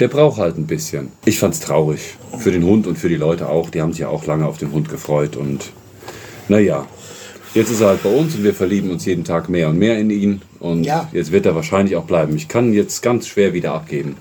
Der 0.00 0.08
braucht 0.08 0.38
halt 0.38 0.56
ein 0.56 0.66
bisschen. 0.66 1.12
Ich 1.26 1.38
fand's 1.38 1.60
traurig. 1.60 2.00
Für 2.38 2.50
den 2.50 2.64
Hund 2.64 2.86
und 2.86 2.96
für 2.96 3.08
die 3.10 3.16
Leute 3.16 3.48
auch. 3.48 3.68
Die 3.70 3.82
haben 3.82 3.92
sich 3.92 4.00
ja 4.00 4.08
auch 4.08 4.24
lange 4.26 4.46
auf 4.46 4.56
den 4.56 4.72
Hund 4.72 4.88
gefreut. 4.88 5.36
Und 5.36 5.70
naja, 6.48 6.86
jetzt 7.54 7.70
ist 7.70 7.80
er 7.82 7.88
halt 7.88 8.02
bei 8.02 8.08
uns 8.10 8.34
und 8.34 8.42
wir 8.42 8.54
verlieben 8.54 8.90
uns 8.90 9.04
jeden 9.04 9.24
Tag 9.24 9.48
mehr 9.50 9.68
und 9.68 9.78
mehr 9.78 9.98
in 9.98 10.08
ihn. 10.10 10.42
Und 10.58 10.84
Ja. 10.84 11.08
jetzt 11.12 11.32
wird 11.32 11.44
er 11.46 11.54
wahrscheinlich 11.54 11.96
auch 11.96 12.04
bleiben. 12.04 12.34
Ich 12.36 12.48
kann 12.48 12.72
jetzt 12.72 13.02
ganz 13.02 13.26
schwer 13.26 13.52
wieder 13.52 13.74
abgeben. 13.74 14.16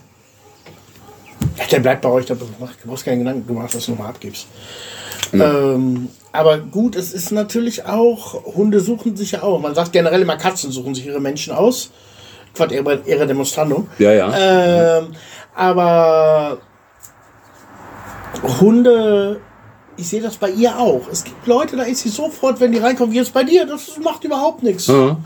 Ja, 1.57 1.65
der 1.71 1.79
bleibt 1.79 2.01
bei 2.01 2.09
euch, 2.09 2.25
da 2.25 2.35
brauchst 2.85 3.05
keinen 3.05 3.19
Gedanken 3.19 3.47
gemacht, 3.47 3.73
dass 3.73 3.85
du 3.85 3.91
nochmal 3.91 4.09
abgibst. 4.09 4.47
Ähm, 5.33 6.09
aber 6.31 6.57
gut, 6.57 6.95
es 6.95 7.13
ist 7.13 7.31
natürlich 7.31 7.85
auch, 7.85 8.43
Hunde 8.55 8.79
suchen 8.79 9.15
sich 9.15 9.31
ja 9.31 9.43
auch. 9.43 9.59
Man 9.59 9.75
sagt 9.75 9.93
generell 9.93 10.21
immer, 10.21 10.37
Katzen 10.37 10.71
suchen 10.71 10.95
sich 10.95 11.05
ihre 11.05 11.19
Menschen 11.19 11.53
aus. 11.53 11.91
Quatsch, 12.53 12.71
ihre, 12.71 13.01
ihre 13.05 13.27
Demonstrando. 13.27 13.87
Ja, 13.99 14.11
ja. 14.11 14.97
Ähm, 14.99 15.07
aber 15.55 16.59
Hunde, 18.59 19.41
ich 19.97 20.07
sehe 20.07 20.21
das 20.21 20.37
bei 20.37 20.49
ihr 20.49 20.77
auch. 20.77 21.01
Es 21.11 21.23
gibt 21.23 21.45
Leute, 21.45 21.75
da 21.75 21.83
ist 21.83 22.01
sie 22.01 22.09
sofort, 22.09 22.59
wenn 22.59 22.71
die 22.71 22.77
reinkommen, 22.77 23.13
wie 23.13 23.17
jetzt 23.17 23.33
bei 23.33 23.43
dir, 23.43 23.65
das 23.65 23.97
macht 23.97 24.23
überhaupt 24.23 24.63
nichts. 24.63 24.87
Ja. 24.87 25.17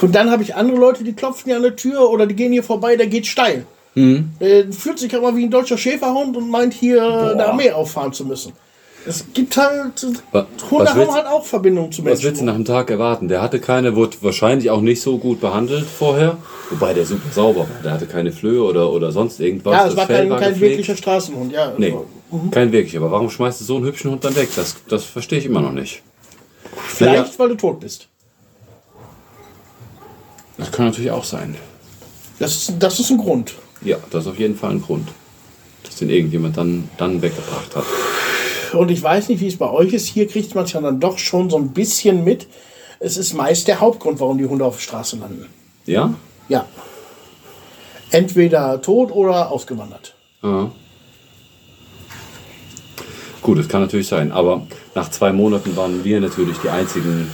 Und 0.00 0.14
dann 0.14 0.30
habe 0.30 0.42
ich 0.42 0.54
andere 0.54 0.78
Leute, 0.78 1.04
die 1.04 1.12
klopfen 1.12 1.44
hier 1.46 1.56
an 1.56 1.62
der 1.62 1.76
Tür 1.76 2.10
oder 2.10 2.26
die 2.26 2.34
gehen 2.34 2.52
hier 2.52 2.64
vorbei, 2.64 2.96
der 2.96 3.06
geht 3.06 3.26
steil. 3.26 3.66
Mhm. 3.94 4.32
Der 4.40 4.72
fühlt 4.72 4.98
sich 4.98 5.14
aber 5.14 5.36
wie 5.36 5.44
ein 5.44 5.50
deutscher 5.50 5.78
Schäferhund 5.78 6.36
und 6.36 6.50
meint 6.50 6.74
hier 6.74 7.32
eine 7.32 7.46
Armee 7.46 7.70
auffahren 7.70 8.12
zu 8.12 8.24
müssen. 8.24 8.52
Es 9.06 9.24
gibt 9.34 9.56
halt, 9.56 10.02
Hunde 10.02 10.16
was 10.32 10.94
haben 10.94 11.12
halt 11.12 11.26
auch 11.26 11.44
Verbindungen 11.44 11.92
zu 11.92 12.00
Was 12.02 12.04
Menschen. 12.04 12.24
willst 12.24 12.40
du 12.40 12.44
nach 12.46 12.54
einem 12.54 12.64
Tag 12.64 12.90
erwarten? 12.90 13.28
Der 13.28 13.42
hatte 13.42 13.60
keine, 13.60 13.94
wurde 13.96 14.16
wahrscheinlich 14.22 14.70
auch 14.70 14.80
nicht 14.80 15.02
so 15.02 15.18
gut 15.18 15.40
behandelt 15.40 15.84
vorher. 15.84 16.38
Wobei 16.70 16.94
der 16.94 17.04
super 17.04 17.30
sauber 17.30 17.60
war. 17.60 17.82
Der 17.82 17.92
hatte 17.92 18.06
keine 18.06 18.32
Flöhe 18.32 18.62
oder, 18.62 18.90
oder 18.90 19.12
sonst 19.12 19.40
irgendwas. 19.40 19.74
ja, 19.74 19.86
es 19.88 19.96
war 19.96 20.06
kein, 20.06 20.28
kein 20.30 20.38
gepflegt. 20.38 20.60
wirklicher 20.60 20.96
Straßenhund. 20.96 21.52
Ja, 21.52 21.74
Nee, 21.76 21.92
also, 21.92 22.06
kein 22.50 22.72
wirklich. 22.72 22.96
Aber 22.96 23.10
warum 23.10 23.28
schmeißt 23.28 23.60
du 23.60 23.64
so 23.64 23.76
einen 23.76 23.84
hübschen 23.84 24.10
Hund 24.10 24.24
dann 24.24 24.34
weg? 24.36 24.48
Das, 24.56 24.76
das 24.88 25.04
verstehe 25.04 25.38
ich 25.38 25.44
immer 25.44 25.60
noch 25.60 25.72
nicht. 25.72 26.02
vielleicht, 26.88 27.38
weil 27.38 27.50
du 27.50 27.56
tot 27.56 27.80
bist. 27.80 28.08
Das 30.56 30.70
kann 30.72 30.86
natürlich 30.86 31.10
auch 31.10 31.24
sein. 31.24 31.56
Das 32.38 32.54
ist, 32.56 32.74
das 32.78 33.00
ist 33.00 33.10
ein 33.10 33.18
Grund. 33.18 33.54
Ja, 33.82 33.98
das 34.10 34.24
ist 34.24 34.30
auf 34.30 34.38
jeden 34.38 34.56
Fall 34.56 34.70
ein 34.70 34.82
Grund. 34.82 35.08
Dass 35.82 35.96
den 35.96 36.08
irgendjemand 36.10 36.56
dann, 36.56 36.88
dann 36.96 37.20
weggebracht 37.20 37.76
hat. 37.76 37.84
Und 38.74 38.90
ich 38.90 39.02
weiß 39.02 39.28
nicht, 39.28 39.40
wie 39.40 39.48
es 39.48 39.56
bei 39.56 39.70
euch 39.70 39.92
ist. 39.92 40.06
Hier 40.06 40.26
kriegt 40.26 40.54
man 40.54 40.64
es 40.64 40.72
ja 40.72 40.80
dann 40.80 41.00
doch 41.00 41.18
schon 41.18 41.50
so 41.50 41.56
ein 41.56 41.70
bisschen 41.70 42.24
mit. 42.24 42.46
es 43.00 43.16
ist 43.16 43.34
meist 43.34 43.68
der 43.68 43.80
Hauptgrund, 43.80 44.20
warum 44.20 44.38
die 44.38 44.46
Hunde 44.46 44.64
auf 44.64 44.76
der 44.76 44.82
Straße 44.82 45.16
landen. 45.16 45.46
Ja? 45.86 46.14
Ja. 46.48 46.66
Entweder 48.10 48.80
tot 48.80 49.10
oder 49.12 49.50
ausgewandert. 49.50 50.14
Ja. 50.42 50.70
Gut, 53.42 53.58
das 53.58 53.68
kann 53.68 53.82
natürlich 53.82 54.08
sein. 54.08 54.32
Aber 54.32 54.66
nach 54.94 55.10
zwei 55.10 55.32
Monaten 55.32 55.76
waren 55.76 56.04
wir 56.04 56.20
natürlich 56.20 56.56
die 56.58 56.70
einzigen 56.70 57.28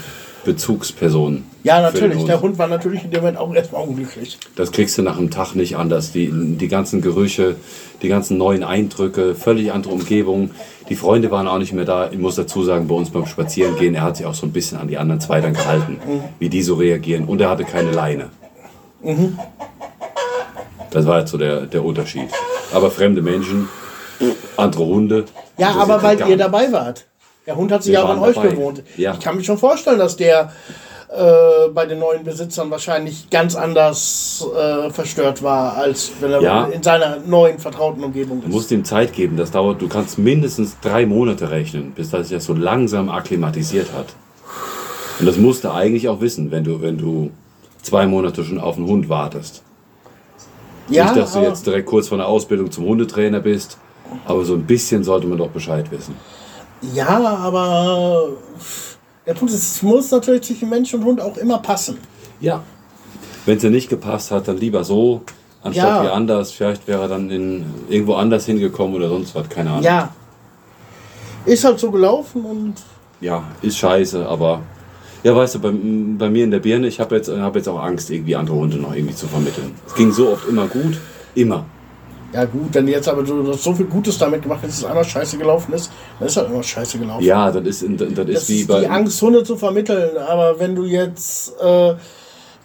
Bezugspersonen. 0.44 1.44
Ja, 1.62 1.80
natürlich. 1.80 2.18
Hund. 2.18 2.28
Der 2.28 2.40
Hund 2.40 2.58
war 2.58 2.66
natürlich 2.66 3.04
in 3.04 3.10
dem 3.10 3.20
Moment 3.20 3.38
auch 3.38 3.54
erstmal 3.54 3.86
unglücklich. 3.86 4.38
Das 4.56 4.72
kriegst 4.72 4.96
du 4.96 5.02
nach 5.02 5.18
einem 5.18 5.30
Tag 5.30 5.54
nicht 5.54 5.76
anders. 5.76 6.12
Die, 6.12 6.30
die 6.32 6.68
ganzen 6.68 7.02
Gerüche, 7.02 7.56
die 8.02 8.08
ganzen 8.08 8.38
neuen 8.38 8.64
Eindrücke, 8.64 9.34
völlig 9.34 9.72
andere 9.72 9.92
Umgebung. 9.92 10.50
Die 10.90 10.96
Freunde 10.96 11.30
waren 11.30 11.46
auch 11.46 11.58
nicht 11.58 11.72
mehr 11.72 11.84
da. 11.84 12.10
Ich 12.10 12.18
muss 12.18 12.34
dazu 12.34 12.64
sagen, 12.64 12.88
bei 12.88 12.94
uns 12.96 13.10
beim 13.10 13.24
Spazierengehen, 13.24 13.94
er 13.94 14.02
hat 14.02 14.16
sich 14.16 14.26
auch 14.26 14.34
so 14.34 14.44
ein 14.44 14.52
bisschen 14.52 14.76
an 14.76 14.88
die 14.88 14.98
anderen 14.98 15.20
zwei 15.20 15.40
dann 15.40 15.54
gehalten, 15.54 15.98
wie 16.40 16.48
die 16.48 16.62
so 16.62 16.74
reagieren. 16.74 17.26
Und 17.26 17.40
er 17.40 17.48
hatte 17.48 17.64
keine 17.64 17.92
Leine. 17.92 18.30
Das 20.90 21.06
war 21.06 21.20
jetzt 21.20 21.30
so 21.30 21.38
der, 21.38 21.66
der 21.66 21.84
Unterschied. 21.84 22.28
Aber 22.72 22.90
fremde 22.90 23.22
Menschen, 23.22 23.68
andere 24.56 24.84
Hunde. 24.84 25.24
Ja, 25.58 25.76
aber 25.76 26.02
weil 26.02 26.28
ihr 26.28 26.36
dabei 26.36 26.72
wart. 26.72 27.06
Der 27.46 27.56
Hund 27.56 27.70
hat 27.70 27.84
sich 27.84 27.94
ja 27.94 28.02
auch 28.02 28.10
an 28.10 28.18
euch 28.18 28.34
dabei. 28.34 28.48
gewohnt. 28.48 28.82
Ja. 28.96 29.14
Ich 29.14 29.20
kann 29.20 29.36
mir 29.36 29.44
schon 29.44 29.58
vorstellen, 29.58 29.98
dass 29.98 30.16
der 30.16 30.52
äh, 31.12 31.68
bei 31.74 31.86
den 31.86 31.98
neuen 31.98 32.22
Besitzern 32.22 32.70
wahrscheinlich 32.70 33.28
ganz 33.30 33.56
anders 33.56 34.46
äh, 34.56 34.90
verstört 34.90 35.42
war, 35.42 35.76
als 35.76 36.12
wenn 36.20 36.30
er 36.30 36.40
Ja. 36.42 36.64
in 36.66 36.82
seiner 36.82 37.16
neuen 37.26 37.58
vertrauten 37.58 38.04
Umgebung 38.04 38.40
Du 38.40 38.46
ist. 38.46 38.52
musst 38.52 38.70
ihm 38.70 38.84
Zeit 38.84 39.12
geben. 39.12 39.36
Das 39.36 39.50
dauert, 39.50 39.82
du 39.82 39.88
kannst 39.88 40.18
mindestens 40.18 40.76
drei 40.80 41.06
Monate 41.06 41.50
rechnen, 41.50 41.92
bis 41.92 42.10
das 42.10 42.28
sich 42.28 42.36
das 42.36 42.44
so 42.44 42.54
langsam 42.54 43.08
akklimatisiert 43.08 43.88
hat. 43.92 44.06
Und 45.18 45.26
das 45.26 45.36
musst 45.36 45.64
du 45.64 45.70
eigentlich 45.72 46.08
auch 46.08 46.20
wissen, 46.20 46.50
wenn 46.52 46.62
du, 46.64 46.80
wenn 46.80 46.96
du 46.96 47.30
zwei 47.82 48.06
Monate 48.06 48.44
schon 48.44 48.60
auf 48.60 48.76
einen 48.76 48.86
Hund 48.86 49.08
wartest. 49.08 49.62
ja, 50.88 51.04
Nicht, 51.04 51.16
dass 51.16 51.32
du 51.32 51.40
jetzt 51.40 51.66
direkt 51.66 51.86
kurz 51.86 52.08
vor 52.08 52.18
der 52.18 52.28
Ausbildung 52.28 52.70
zum 52.70 52.84
Hundetrainer 52.84 53.40
bist, 53.40 53.78
aber 54.26 54.44
so 54.44 54.54
ein 54.54 54.62
bisschen 54.64 55.02
sollte 55.04 55.26
man 55.26 55.38
doch 55.38 55.48
Bescheid 55.50 55.90
wissen. 55.90 56.14
ja, 56.94 57.08
aber 57.08 58.28
der 59.30 59.38
Punkt 59.38 59.54
ist, 59.54 59.76
es 59.76 59.82
muss 59.82 60.10
natürlich 60.10 60.42
zwischen 60.42 60.68
Mensch 60.68 60.92
und 60.92 61.04
Hund 61.04 61.20
auch 61.20 61.36
immer 61.36 61.58
passen. 61.58 61.98
Ja. 62.40 62.64
Wenn 63.46 63.56
es 63.56 63.62
dir 63.62 63.70
nicht 63.70 63.88
gepasst 63.88 64.32
hat, 64.32 64.48
dann 64.48 64.56
lieber 64.56 64.82
so, 64.82 65.22
anstatt 65.62 65.84
Ja. 65.84 66.02
wie 66.02 66.08
anders. 66.08 66.50
Vielleicht 66.50 66.88
wäre 66.88 67.02
er 67.02 67.08
dann 67.08 67.30
in, 67.30 67.64
irgendwo 67.88 68.14
anders 68.14 68.46
hingekommen 68.46 68.96
oder 68.96 69.08
sonst 69.08 69.36
was, 69.36 69.48
keine 69.48 69.70
Ahnung. 69.70 69.84
Ja. 69.84 70.12
Ist 71.46 71.62
halt 71.62 71.78
so 71.78 71.92
gelaufen 71.92 72.44
und 72.44 72.74
ja, 73.20 73.44
ist 73.62 73.78
scheiße, 73.78 74.26
aber 74.26 74.62
ja, 75.22 75.36
weißt 75.36 75.54
du, 75.54 75.58
bei, 75.60 75.70
bei 75.70 76.28
mir 76.28 76.42
in 76.42 76.50
der 76.50 76.58
Birne, 76.58 76.88
ich 76.88 76.98
habe 76.98 77.14
jetzt, 77.14 77.30
hab 77.30 77.54
jetzt 77.54 77.68
auch 77.68 77.80
Angst, 77.80 78.10
irgendwie 78.10 78.34
andere 78.34 78.56
Hunde 78.56 78.78
noch 78.78 78.96
irgendwie 78.96 79.14
zu 79.14 79.28
vermitteln. 79.28 79.76
Es 79.86 79.94
ging 79.94 80.10
so 80.10 80.30
oft 80.30 80.48
immer 80.48 80.66
gut, 80.66 80.98
immer. 81.36 81.66
Ja 82.32 82.44
gut, 82.44 82.68
wenn 82.72 82.86
jetzt 82.88 83.08
aber 83.08 83.22
du 83.22 83.52
so 83.52 83.74
viel 83.74 83.86
Gutes 83.86 84.18
damit 84.18 84.42
gemacht 84.42 84.60
hast, 84.62 84.70
dass 84.70 84.78
es 84.78 84.84
einmal 84.84 85.04
scheiße 85.04 85.36
gelaufen 85.38 85.72
ist, 85.74 85.90
dann 86.18 86.28
ist 86.28 86.36
halt 86.36 86.48
immer 86.50 86.62
scheiße 86.62 86.98
gelaufen. 86.98 87.24
Ja, 87.24 87.50
das 87.50 87.64
ist, 87.82 88.00
das 88.00 88.08
ist 88.08 88.18
das 88.18 88.48
wie 88.48 88.64
bei. 88.64 88.80
die 88.80 88.86
Angst, 88.88 89.20
Hunde 89.22 89.42
zu 89.42 89.56
vermitteln. 89.56 90.16
Aber 90.16 90.58
wenn 90.58 90.74
du 90.74 90.84
jetzt 90.84 91.52
äh, 91.60 91.94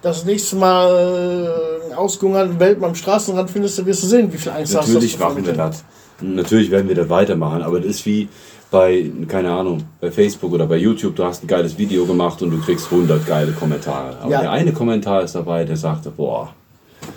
das 0.02 0.24
nächste 0.24 0.56
Mal 0.56 1.50
äh, 1.80 1.84
einen 1.86 1.94
ausgehungerten 1.94 2.60
Welpen 2.60 2.84
am 2.84 2.94
Straßenrand 2.94 3.50
findest, 3.50 3.78
dann 3.78 3.86
wirst 3.86 4.02
du 4.02 4.06
sehen, 4.06 4.32
wie 4.32 4.38
viel 4.38 4.52
Angst 4.52 4.76
hast 4.76 4.88
du 4.88 4.92
Natürlich 4.94 5.18
machen 5.18 5.44
wir 5.44 5.52
das. 5.52 5.84
Natürlich 6.20 6.70
werden 6.70 6.88
wir 6.88 6.94
das 6.94 7.08
weitermachen, 7.08 7.62
aber 7.62 7.78
das 7.80 7.90
ist 7.90 8.06
wie 8.06 8.28
bei, 8.70 9.10
keine 9.28 9.50
Ahnung, 9.52 9.82
bei 10.00 10.10
Facebook 10.10 10.52
oder 10.52 10.66
bei 10.66 10.76
YouTube, 10.76 11.14
du 11.14 11.24
hast 11.24 11.44
ein 11.44 11.46
geiles 11.46 11.76
Video 11.78 12.04
gemacht 12.06 12.40
und 12.42 12.50
du 12.50 12.58
kriegst 12.58 12.86
100 12.90 13.26
geile 13.26 13.52
Kommentare. 13.52 14.16
Aber 14.20 14.30
Ja. 14.30 14.40
der 14.40 14.50
eine 14.50 14.72
Kommentar 14.72 15.22
ist 15.22 15.34
dabei, 15.34 15.64
der 15.64 15.76
sagte, 15.76 16.10
boah, 16.10 16.52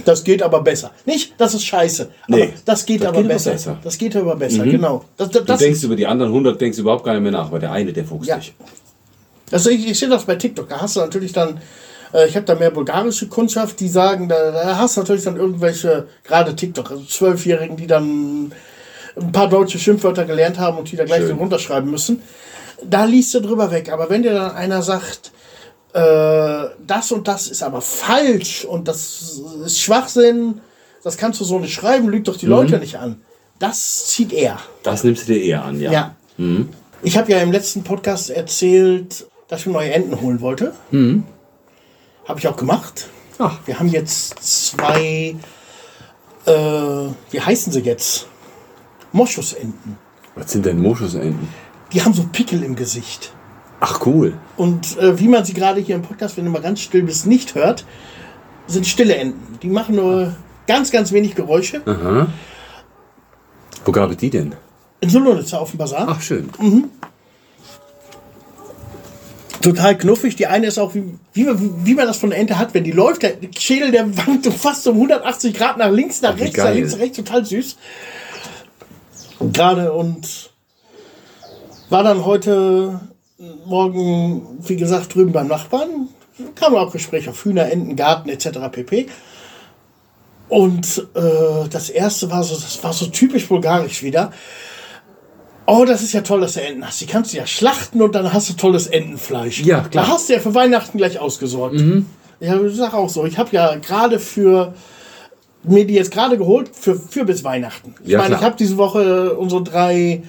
Das 0.06 0.24
geht 0.24 0.42
aber 0.42 0.62
besser. 0.62 0.92
Nicht, 1.06 1.34
das 1.38 1.54
ist 1.54 1.64
scheiße. 1.66 2.10
Aber 2.28 2.38
Nee, 2.38 2.54
das 2.66 2.86
geht 2.86 3.02
das 3.02 3.08
aber 3.10 3.18
geht 3.18 3.26
aber 3.26 3.34
besser. 3.34 3.52
besser. 3.52 3.72
Mhm. 3.74 3.78
Das 3.84 3.98
geht 3.98 4.16
aber 4.16 4.36
besser, 4.36 4.64
genau. 4.64 5.06
Das, 5.18 5.30
das, 5.30 5.44
du 5.46 5.58
denkst 5.58 5.84
über 5.84 5.96
die 5.96 6.08
anderen 6.08 6.32
100, 6.32 6.60
denkst 6.60 6.78
überhaupt 6.80 7.04
gar 7.04 7.14
nicht 7.14 7.24
mehr 7.24 7.32
nach, 7.32 7.48
aber 7.48 7.60
der 7.60 7.72
eine, 7.72 7.92
der 7.94 8.06
fuchst 8.06 8.28
Ja. 8.30 8.38
dich. 8.38 8.54
Also 9.52 9.70
ich, 9.70 9.88
ich 9.90 9.98
sehe 10.00 10.10
das 10.10 10.26
bei 10.26 10.36
TikTok. 10.36 10.70
Da 10.70 10.82
hast 10.82 10.96
du 10.96 11.00
natürlich 11.00 11.34
dann, 11.34 11.60
äh, 12.14 12.28
ich 12.28 12.36
habe 12.36 12.46
da 12.46 12.56
mehr 12.56 12.72
bulgarische 12.72 13.28
Kundschaft, 13.28 13.80
die 13.80 13.88
sagen, 13.90 14.30
da, 14.30 14.52
da 14.52 14.78
hast 14.78 14.96
du 14.98 15.02
natürlich 15.02 15.24
dann 15.24 15.38
irgendwelche, 15.38 16.08
gerade 16.24 16.56
TikTok, 16.56 16.92
also 16.92 17.04
Zwölfjährigen, 17.04 17.76
die 17.78 17.88
dann 17.88 18.52
ein 19.20 19.32
paar 19.32 19.50
deutsche 19.50 19.80
Schimpfwörter 19.80 20.26
gelernt 20.26 20.60
haben 20.60 20.78
und 20.78 20.92
die 20.92 20.96
da 20.96 21.04
gleich 21.06 21.22
Schön. 21.24 21.38
runterschreiben 21.38 21.90
müssen. 21.90 22.22
Da 22.84 23.06
liest 23.06 23.34
du 23.34 23.42
drüber 23.42 23.72
weg. 23.72 23.92
Aber 23.92 24.10
wenn 24.10 24.24
dir 24.24 24.34
dann 24.34 24.52
einer 24.52 24.82
sagt, 24.82 25.32
äh, 25.94 26.66
das 26.86 27.12
und 27.12 27.28
das 27.28 27.48
ist 27.48 27.64
aber 27.64 27.82
falsch 27.82 28.66
und 28.66 28.88
das 28.88 29.42
ist 29.66 29.80
Schwachsinn, 29.82 30.62
das 31.04 31.18
kannst 31.18 31.40
du 31.40 31.46
so 31.46 31.60
nicht 31.60 31.74
schreiben, 31.74 32.10
lügt 32.10 32.28
doch 32.28 32.38
die 32.38 32.46
Leute 32.46 32.78
nicht 32.78 32.98
an. 32.98 33.22
Das 33.58 34.08
zieht 34.08 34.32
er. 34.34 34.58
Das 34.84 35.04
nimmst 35.04 35.28
du 35.28 35.34
dir 35.34 35.42
eher 35.42 35.66
an, 35.66 35.80
ja. 35.80 35.92
Ja. 35.92 36.16
Ich 37.02 37.18
habe 37.18 37.32
ja 37.32 37.40
im 37.40 37.52
letzten 37.52 37.84
Podcast 37.84 38.30
erzählt, 38.30 39.26
dass 39.48 39.62
ich 39.62 39.66
mir 39.66 39.74
neue 39.74 39.92
Enten 39.92 40.20
holen 40.22 40.42
wollte. 40.42 40.74
Habe 42.26 42.40
ich 42.40 42.48
auch 42.48 42.58
gemacht. 42.58 43.08
Ach. 43.40 43.58
Wir 43.66 43.80
haben 43.80 43.88
jetzt 43.90 44.36
zwei, 44.44 45.36
äh, 46.46 46.52
wie 46.52 47.42
heißen 47.42 47.72
sie 47.74 47.80
jetzt? 47.80 48.28
Moschusenten. 49.12 49.98
Was 50.36 50.52
sind 50.52 50.66
denn 50.66 50.80
Moschusenten? 50.80 51.50
Die 51.92 52.02
haben 52.02 52.14
so 52.14 52.24
Pickel 52.32 52.64
im 52.64 52.76
Gesicht. 52.76 53.34
Ach 53.82 54.06
cool. 54.06 54.34
Und 54.58 54.98
äh, 54.98 55.20
wie 55.20 55.28
man 55.28 55.46
sie 55.46 55.54
gerade 55.54 55.80
hier 55.80 55.96
im 55.96 56.02
Podcast, 56.02 56.36
wenn 56.38 56.46
du 56.46 56.52
mal 56.52 56.62
ganz 56.62 56.82
still 56.82 57.04
bist, 57.04 57.26
nicht 57.28 57.56
hört, 57.56 57.86
sind 58.68 58.86
stille 58.86 59.16
Enten. 59.16 59.58
Die 59.62 59.70
machen 59.70 59.96
nur 59.96 60.36
ganz, 60.68 60.92
ganz 60.92 61.12
wenig 61.12 61.36
Geräusche. 61.36 61.82
Aha. 61.86 62.28
Wo 63.86 63.92
gab 63.92 64.12
es 64.12 64.18
die 64.18 64.30
denn? 64.30 64.54
In 65.00 65.10
Solonitz 65.10 65.54
auf 65.54 65.72
dem 65.72 65.78
Bazar. 65.78 66.08
Ach 66.10 66.22
schön. 66.22 66.50
total 69.62 69.98
knuffig. 69.98 70.36
Die 70.36 70.48
eine 70.48 70.68
ist 70.68 70.78
auch, 70.78 70.94
wie, 70.96 71.18
wie, 71.34 71.44
man- 71.46 71.86
wie 71.86 71.94
man 71.96 72.08
das 72.08 72.18
von 72.18 72.30
der 72.30 72.40
Ente 72.40 72.58
hat, 72.58 72.74
wenn 72.74 72.84
die 72.84 72.92
läuft, 72.92 73.24
der 73.24 73.36
Schädel, 73.58 73.92
der 73.92 74.06
wankt 74.18 74.46
fast 74.48 74.88
um 74.88 74.96
180 74.96 75.54
Grad 75.54 75.78
nach 75.78 75.90
links, 75.92 76.22
nach 76.22 76.36
Wie 76.38 76.44
rechts, 76.44 76.58
nach 76.58 76.74
links, 76.74 76.92
nach 76.94 77.00
rechts, 77.00 77.18
total 77.18 77.46
süß. 77.46 77.78
Gerade 79.54 79.94
und 79.94 80.52
war 81.90 82.04
dann 82.04 82.26
heute 82.26 83.00
Morgen, 83.66 84.60
wie 84.60 84.76
gesagt, 84.76 85.16
drüben 85.16 85.32
beim 85.32 85.48
Nachbarn. 85.48 86.10
Kam 86.56 86.76
auch 86.76 86.92
Gespräch 86.92 87.30
auf 87.30 87.46
Hühner, 87.46 87.72
Enten, 87.72 87.96
Garten 87.96 88.28
etc. 88.30 88.50
pp. 88.72 89.08
Und 90.50 91.08
äh, 91.16 91.70
das 91.70 91.90
erste 91.90 92.30
war 92.32 92.44
so, 92.44 92.56
das 92.56 92.84
war 92.84 92.92
so 92.92 93.06
typisch 93.08 93.48
bulgarisch 93.48 94.04
wieder. 94.04 94.32
Oh, 95.66 95.86
das 95.86 96.02
ist 96.02 96.14
ja 96.14 96.22
toll, 96.22 96.42
dass 96.42 96.54
du 96.56 96.62
Enten 96.62 96.86
hast. 96.86 97.00
Die 97.00 97.06
kannst 97.06 97.32
du 97.34 97.38
ja 97.38 97.46
schlachten 97.46 98.02
und 98.02 98.14
dann 98.16 98.34
hast 98.34 98.50
du 98.50 98.54
tolles 98.54 98.88
Entenfleisch. 98.88 99.62
Ja, 99.62 99.82
klar. 99.82 100.06
Da 100.06 100.12
hast 100.14 100.28
du 100.28 100.34
ja 100.34 100.40
für 100.40 100.56
Weihnachten 100.56 100.98
gleich 100.98 101.20
ausgesorgt. 101.20 101.82
Ja, 102.40 102.60
ich 102.60 102.76
sag 102.76 102.94
auch 102.94 103.10
so. 103.10 103.26
Ich 103.26 103.38
habe 103.38 103.50
ja 103.52 103.76
gerade 103.76 104.20
für 104.20 104.74
mir 105.64 105.86
die 105.86 105.94
jetzt 105.94 106.12
gerade 106.12 106.38
geholt 106.38 106.72
für, 106.74 106.96
für 106.96 107.26
bis 107.26 107.44
Weihnachten. 107.44 107.94
Ich 108.04 108.10
Ja, 108.12 108.18
meine, 108.18 108.30
klar. 108.30 108.40
ich 108.40 108.46
habe 108.46 108.56
diese 108.58 108.78
Woche 108.78 109.36
unsere 109.36 109.64
drei 109.64 110.24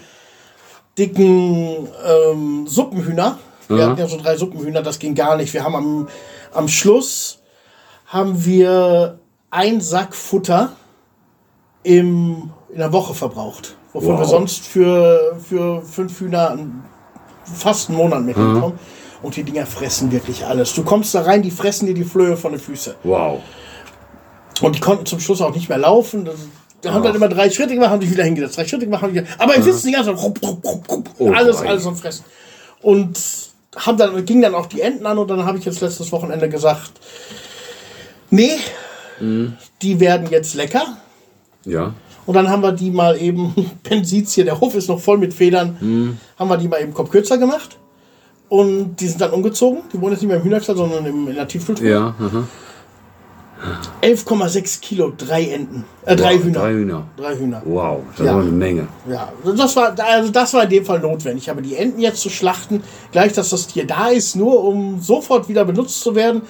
dicken 0.98 1.88
ähm, 2.06 2.66
Suppenhühner. 2.66 3.38
Wir 3.68 3.86
hatten 3.86 3.98
ja 4.00 4.08
so 4.08 4.16
drei 4.16 4.36
Suppenhühner, 4.36 4.82
das 4.82 4.98
ging 4.98 5.14
gar 5.14 5.36
nicht. 5.36 5.54
Wir 5.54 5.62
haben 5.62 5.76
am, 5.76 6.08
am 6.52 6.66
Schluss 6.66 7.38
haben 8.06 8.44
wir 8.44 9.20
ein 9.50 9.80
Sack 9.80 10.14
Futter 10.16 10.72
im, 11.84 12.50
in 12.68 12.78
der 12.78 12.92
Woche 12.92 13.14
verbraucht. 13.14 13.76
Wovon 13.92 14.14
Wow. 14.14 14.20
wir 14.20 14.24
sonst 14.26 14.66
für, 14.66 15.36
für 15.48 15.82
fünf 15.82 16.18
Hühner 16.20 16.58
fast 17.44 17.88
einen 17.88 17.98
Monat 17.98 18.22
mit 18.22 18.36
hinkommen. 18.36 18.78
Und 19.22 19.36
die 19.36 19.42
Dinger 19.44 19.66
fressen 19.66 20.10
wirklich 20.10 20.44
alles. 20.46 20.74
Du 20.74 20.82
kommst 20.82 21.14
da 21.14 21.22
rein, 21.22 21.42
die 21.42 21.50
fressen 21.50 21.86
dir 21.86 21.94
die 21.94 22.04
Flöhe 22.04 22.36
von 22.36 22.52
den 22.52 22.60
Füßen. 22.60 22.94
Wow. 23.04 23.40
Und 24.62 24.76
die 24.76 24.80
konnten 24.80 25.06
zum 25.06 25.20
Schluss 25.20 25.40
auch 25.42 25.54
nicht 25.54 25.68
mehr 25.68 25.78
laufen. 25.78 26.28
Die 26.82 26.88
haben 26.88 27.02
dann 27.02 27.14
immer 27.14 27.28
drei 27.28 27.50
Schritte 27.50 27.74
gemacht, 27.74 27.90
haben 27.90 28.00
sich 28.02 28.10
wieder 28.10 28.24
hingesetzt. 28.24 28.56
Drei 28.56 28.66
Schritte 28.66 28.86
gemacht, 28.86 29.02
haben 29.02 29.12
wieder, 29.14 29.26
aber 29.38 29.54
im 29.54 29.62
Sitzen 29.62 29.88
die 29.88 29.92
ganze 29.92 30.14
Zeit, 30.14 30.22
rup, 30.22 30.40
rup, 30.42 30.64
rup, 30.64 30.90
rup, 30.90 31.10
Oh 31.18 31.32
alles, 31.32 31.58
alles 31.58 31.86
am 31.86 31.96
Fressen. 31.96 32.24
Und 32.82 33.18
haben 33.76 33.98
dann, 33.98 34.24
ging 34.24 34.40
dann 34.42 34.54
auch 34.54 34.66
die 34.66 34.80
Enten 34.80 35.04
an 35.06 35.18
und 35.18 35.28
dann 35.28 35.44
habe 35.44 35.58
ich 35.58 35.64
jetzt 35.64 35.80
letztes 35.80 36.10
Wochenende 36.12 36.48
gesagt, 36.48 36.92
nee, 38.30 38.56
Mhm. 39.20 39.54
die 39.82 40.00
werden 40.00 40.28
jetzt 40.30 40.54
lecker. 40.54 40.96
Ja. 41.66 41.92
Und 42.26 42.34
dann 42.34 42.48
haben 42.48 42.62
wir 42.62 42.72
die 42.72 42.90
mal 42.90 43.20
eben, 43.20 43.54
Ben 43.82 44.04
sieht's 44.04 44.32
hier, 44.32 44.44
der 44.44 44.60
Hof 44.60 44.74
ist 44.74 44.88
noch 44.88 45.00
voll 45.00 45.18
mit 45.18 45.34
Federn, 45.34 45.76
Mhm. 45.80 46.18
haben 46.38 46.48
wir 46.48 46.56
die 46.56 46.68
mal 46.68 46.80
eben 46.80 46.94
Kopf 46.94 47.10
kürzer 47.10 47.36
gemacht. 47.38 47.76
Und 48.48 48.96
die 48.96 49.06
sind 49.06 49.20
dann 49.20 49.30
umgezogen. 49.30 49.82
Die 49.92 50.00
wohnen 50.00 50.12
jetzt 50.12 50.22
nicht 50.22 50.28
mehr 50.28 50.38
im 50.38 50.42
Hühnerstall, 50.42 50.76
sondern 50.76 51.06
im, 51.06 51.28
in 51.28 51.34
der 51.36 51.46
Tiefkühltruhe. 51.46 51.88
Ja. 51.88 52.14
Aha. 52.18 52.48
11,6 54.02 54.80
Kilo, 54.80 55.12
drei 55.16 55.44
Enten. 55.44 55.84
Äh, 56.06 56.16
drei 56.16 56.34
Wow, 56.36 56.44
Hühner. 56.44 56.58
Drei 56.60 56.72
Hühner. 56.72 57.06
Drei 57.16 57.36
Hühner. 57.36 57.62
Wow, 57.64 57.98
das 58.16 58.26
Ja. 58.26 58.32
aber 58.32 58.40
eine 58.42 58.50
Menge. 58.50 58.88
Ja, 59.08 59.32
das 59.56 59.76
war, 59.76 59.94
also 59.98 60.30
das 60.30 60.54
war 60.54 60.64
in 60.64 60.70
dem 60.70 60.84
Fall 60.84 61.00
notwendig. 61.00 61.50
Aber 61.50 61.60
die 61.60 61.76
Enten 61.76 62.00
jetzt 62.00 62.20
zu 62.20 62.30
schlachten, 62.30 62.82
gleich, 63.12 63.32
dass 63.32 63.50
das 63.50 63.66
Tier 63.66 63.86
da 63.86 64.08
ist, 64.08 64.36
nur 64.36 64.64
um 64.64 65.00
sofort 65.00 65.48
wieder 65.48 65.64
benutzt 65.64 66.00
zu 66.00 66.14
werden, 66.14 66.42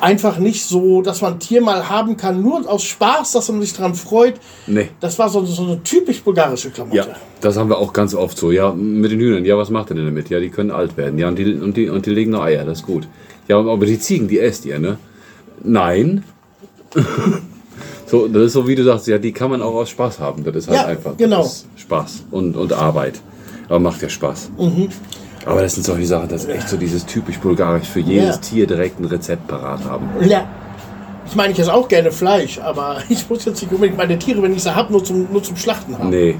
einfach 0.00 0.38
nicht 0.38 0.64
so, 0.66 1.02
dass 1.02 1.20
man 1.22 1.34
ein 1.34 1.38
Tier 1.40 1.60
mal 1.62 1.88
haben 1.88 2.16
kann, 2.16 2.42
nur 2.42 2.68
aus 2.70 2.84
Spaß, 2.84 3.32
dass 3.32 3.48
man 3.48 3.60
sich 3.60 3.72
dran 3.72 3.94
freut. 3.94 4.34
Nee. 4.66 4.90
Das 5.00 5.18
war 5.18 5.28
so, 5.28 5.44
so 5.44 5.62
eine 5.64 5.82
typisch 5.82 6.22
bulgarische 6.22 6.70
Klamotte. 6.70 6.96
Ja, 6.98 7.06
das 7.40 7.56
haben 7.56 7.68
wir 7.70 7.78
auch 7.78 7.92
ganz 7.92 8.14
oft 8.14 8.36
so. 8.38 8.52
Ja, 8.52 8.72
mit 8.72 9.10
den 9.10 9.18
Hühnern. 9.20 9.44
Ja, 9.44 9.56
was 9.56 9.70
macht 9.70 9.90
ihr 9.90 9.96
denn 9.96 10.04
damit? 10.06 10.28
Ja, 10.30 10.38
die 10.38 10.50
können 10.50 10.70
alt 10.70 10.96
werden. 10.96 11.18
Ja, 11.18 11.28
und 11.28 11.38
die, 11.38 11.54
und 11.54 11.76
die, 11.76 11.88
und 11.88 12.06
die 12.06 12.10
legen 12.10 12.30
noch 12.32 12.42
Eier. 12.44 12.64
Das 12.64 12.80
ist 12.80 12.86
gut. 12.86 13.08
Ja, 13.48 13.58
aber 13.58 13.84
die 13.86 13.98
Ziegen, 13.98 14.28
die 14.28 14.38
esst 14.38 14.64
ihr, 14.64 14.78
ne? 14.78 14.98
Nein. 15.62 16.24
so, 18.06 18.28
das 18.28 18.42
ist 18.44 18.52
so, 18.52 18.66
wie 18.68 18.74
du 18.74 18.84
sagst, 18.84 19.06
ja, 19.06 19.18
die 19.18 19.32
kann 19.32 19.50
man 19.50 19.62
auch 19.62 19.74
aus 19.74 19.90
Spaß 19.90 20.20
haben. 20.20 20.44
Das 20.44 20.54
ist 20.54 20.68
halt 20.68 20.78
Ja, 20.78 20.86
einfach 20.86 21.16
genau. 21.16 21.48
Spaß 21.76 22.24
und, 22.30 22.56
und 22.56 22.72
Arbeit. 22.72 23.20
Aber 23.68 23.80
macht 23.80 24.02
ja 24.02 24.08
Spaß. 24.08 24.50
Aber 25.46 25.62
das 25.62 25.74
sind 25.74 25.84
solche 25.84 26.06
Sachen, 26.06 26.28
das 26.28 26.44
ist 26.44 26.50
echt 26.50 26.68
so 26.68 26.76
dieses 26.76 27.04
typisch 27.06 27.38
bulgarisch 27.38 27.88
für 27.88 28.00
jedes 28.00 28.36
Ja. 28.36 28.40
Tier 28.40 28.66
direkt 28.66 29.00
ein 29.00 29.04
Rezept 29.06 29.46
parat 29.48 29.84
haben. 29.84 30.08
Ja. 30.26 30.46
Ich 31.26 31.34
meine, 31.34 31.52
ich 31.52 31.58
esse 31.58 31.72
auch 31.72 31.88
gerne 31.88 32.12
Fleisch, 32.12 32.58
aber 32.58 32.98
ich 33.08 33.28
muss 33.28 33.44
jetzt 33.44 33.62
nicht 33.62 33.72
unbedingt 33.72 33.96
meine 33.98 34.18
Tiere, 34.18 34.42
wenn 34.42 34.54
ich 34.54 34.62
sie 34.62 34.74
habe, 34.74 34.92
nur 34.92 35.02
zum, 35.02 35.28
nur 35.32 35.42
zum 35.42 35.56
Schlachten 35.56 35.98
haben. 35.98 36.10
Nee. 36.10 36.36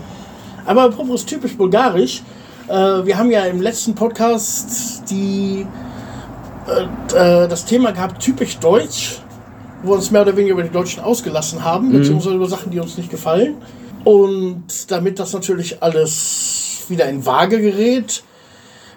Aber 0.66 0.84
apropos 0.84 1.24
typisch 1.24 1.56
bulgarisch, 1.56 2.22
äh, 2.68 2.72
wir 2.72 3.18
haben 3.18 3.30
ja 3.30 3.44
im 3.44 3.60
letzten 3.60 3.94
Podcast 3.94 5.02
die, 5.10 5.66
äh, 6.66 7.44
äh, 7.44 7.48
das 7.48 7.64
Thema 7.64 7.92
gehabt, 7.92 8.22
typisch 8.22 8.58
deutsch, 8.58 9.20
wo 9.82 9.90
wir 9.90 9.96
uns 9.96 10.10
mehr 10.10 10.22
oder 10.22 10.36
weniger 10.36 10.54
über 10.54 10.62
die 10.62 10.70
Deutschen 10.70 11.02
ausgelassen 11.02 11.64
haben, 11.64 11.92
beziehungsweise 11.92 12.36
über 12.36 12.48
Sachen, 12.48 12.70
die 12.70 12.80
uns 12.80 12.96
nicht 12.96 13.10
gefallen. 13.10 13.56
Und 14.04 14.90
damit 14.90 15.18
das 15.18 15.32
natürlich 15.32 15.82
alles 15.82 16.84
wieder 16.88 17.08
in 17.08 17.24
Waage 17.24 17.60
gerät, 17.60 18.22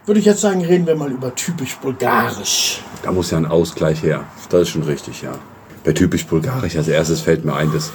würde 0.06 0.20
ich 0.20 0.26
jetzt 0.26 0.42
sagen, 0.42 0.64
reden 0.64 0.88
wir 0.88 0.96
mal 0.96 1.12
über 1.12 1.36
typisch 1.36 1.76
bulgarisch. 1.76 2.82
Da 3.04 3.12
muss 3.12 3.32
ja 3.32 3.38
ein 3.38 3.46
Ausgleich 3.46 4.02
her. 4.04 4.24
Das 4.50 4.62
ist 4.62 4.70
schon 4.70 4.84
richtig, 4.84 5.22
ja. 5.22 5.38
Bei 5.84 5.94
typisch 5.94 6.26
bulgarisch 6.26 6.76
als 6.76 6.88
erstes 6.88 7.22
fällt 7.22 7.46
mir 7.46 7.54
ein, 7.54 7.72
das, 7.74 7.92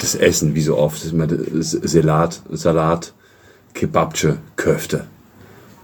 das 0.00 0.14
Essen, 0.14 0.54
wie 0.54 0.62
so 0.62 0.76
oft, 0.76 1.02
ist 1.04 1.12
immer 1.12 1.26
Salat, 1.60 2.42
Salat, 2.50 3.12
Kebabche, 3.74 4.38
Köfte. 4.56 5.06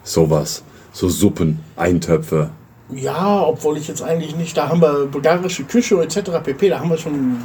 Sowas. 0.02 0.62
So 0.92 1.08
Suppen, 1.08 1.60
Eintöpfe. 1.76 2.50
Ja, 2.92 3.42
obwohl 3.42 3.78
ich 3.78 3.88
jetzt 3.88 4.02
eigentlich 4.02 4.36
nicht, 4.36 4.56
da 4.56 4.68
haben 4.68 4.80
wir 4.80 5.06
bulgarische 5.06 5.64
Küche 5.64 6.00
etc. 6.02 6.30
pp, 6.42 6.68
da 6.68 6.80
haben 6.80 6.90
wir 6.90 6.98
schon 6.98 7.38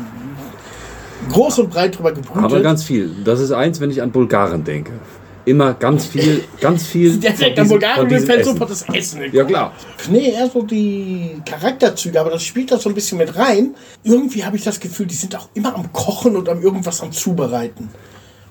groß 1.29 1.59
und 1.59 1.69
breit 1.69 1.97
drüber 1.97 2.11
gebrütet. 2.11 2.43
Aber 2.43 2.61
ganz 2.61 2.83
viel. 2.83 3.15
Das 3.23 3.39
ist 3.39 3.51
eins, 3.51 3.79
wenn 3.79 3.91
ich 3.91 4.01
an 4.01 4.11
Bulgaren 4.11 4.63
denke. 4.63 4.91
Immer 5.45 5.73
ganz 5.73 6.05
viel, 6.05 6.43
ganz 6.59 6.85
viel. 6.87 7.17
Der 7.17 7.31
denkt 7.31 7.57
an 7.57 7.67
mir 7.69 8.07
diesem 8.07 8.27
fällt 8.27 8.45
sofort 8.45 8.69
das 8.69 8.83
Essen. 8.89 9.21
Ja, 9.31 9.45
klar. 9.45 9.73
Nee, 10.09 10.31
eher 10.33 10.49
so 10.49 10.61
die 10.61 11.41
Charakterzüge, 11.45 12.19
aber 12.19 12.31
das 12.31 12.43
spielt 12.43 12.71
da 12.71 12.77
so 12.77 12.89
ein 12.89 12.95
bisschen 12.95 13.17
mit 13.17 13.35
rein. 13.35 13.73
Irgendwie 14.03 14.43
habe 14.43 14.57
ich 14.57 14.63
das 14.63 14.79
Gefühl, 14.79 15.07
die 15.07 15.15
sind 15.15 15.35
auch 15.35 15.49
immer 15.53 15.75
am 15.75 15.91
Kochen 15.93 16.35
und 16.35 16.49
am 16.49 16.61
irgendwas 16.61 17.01
am 17.01 17.11
Zubereiten. 17.11 17.89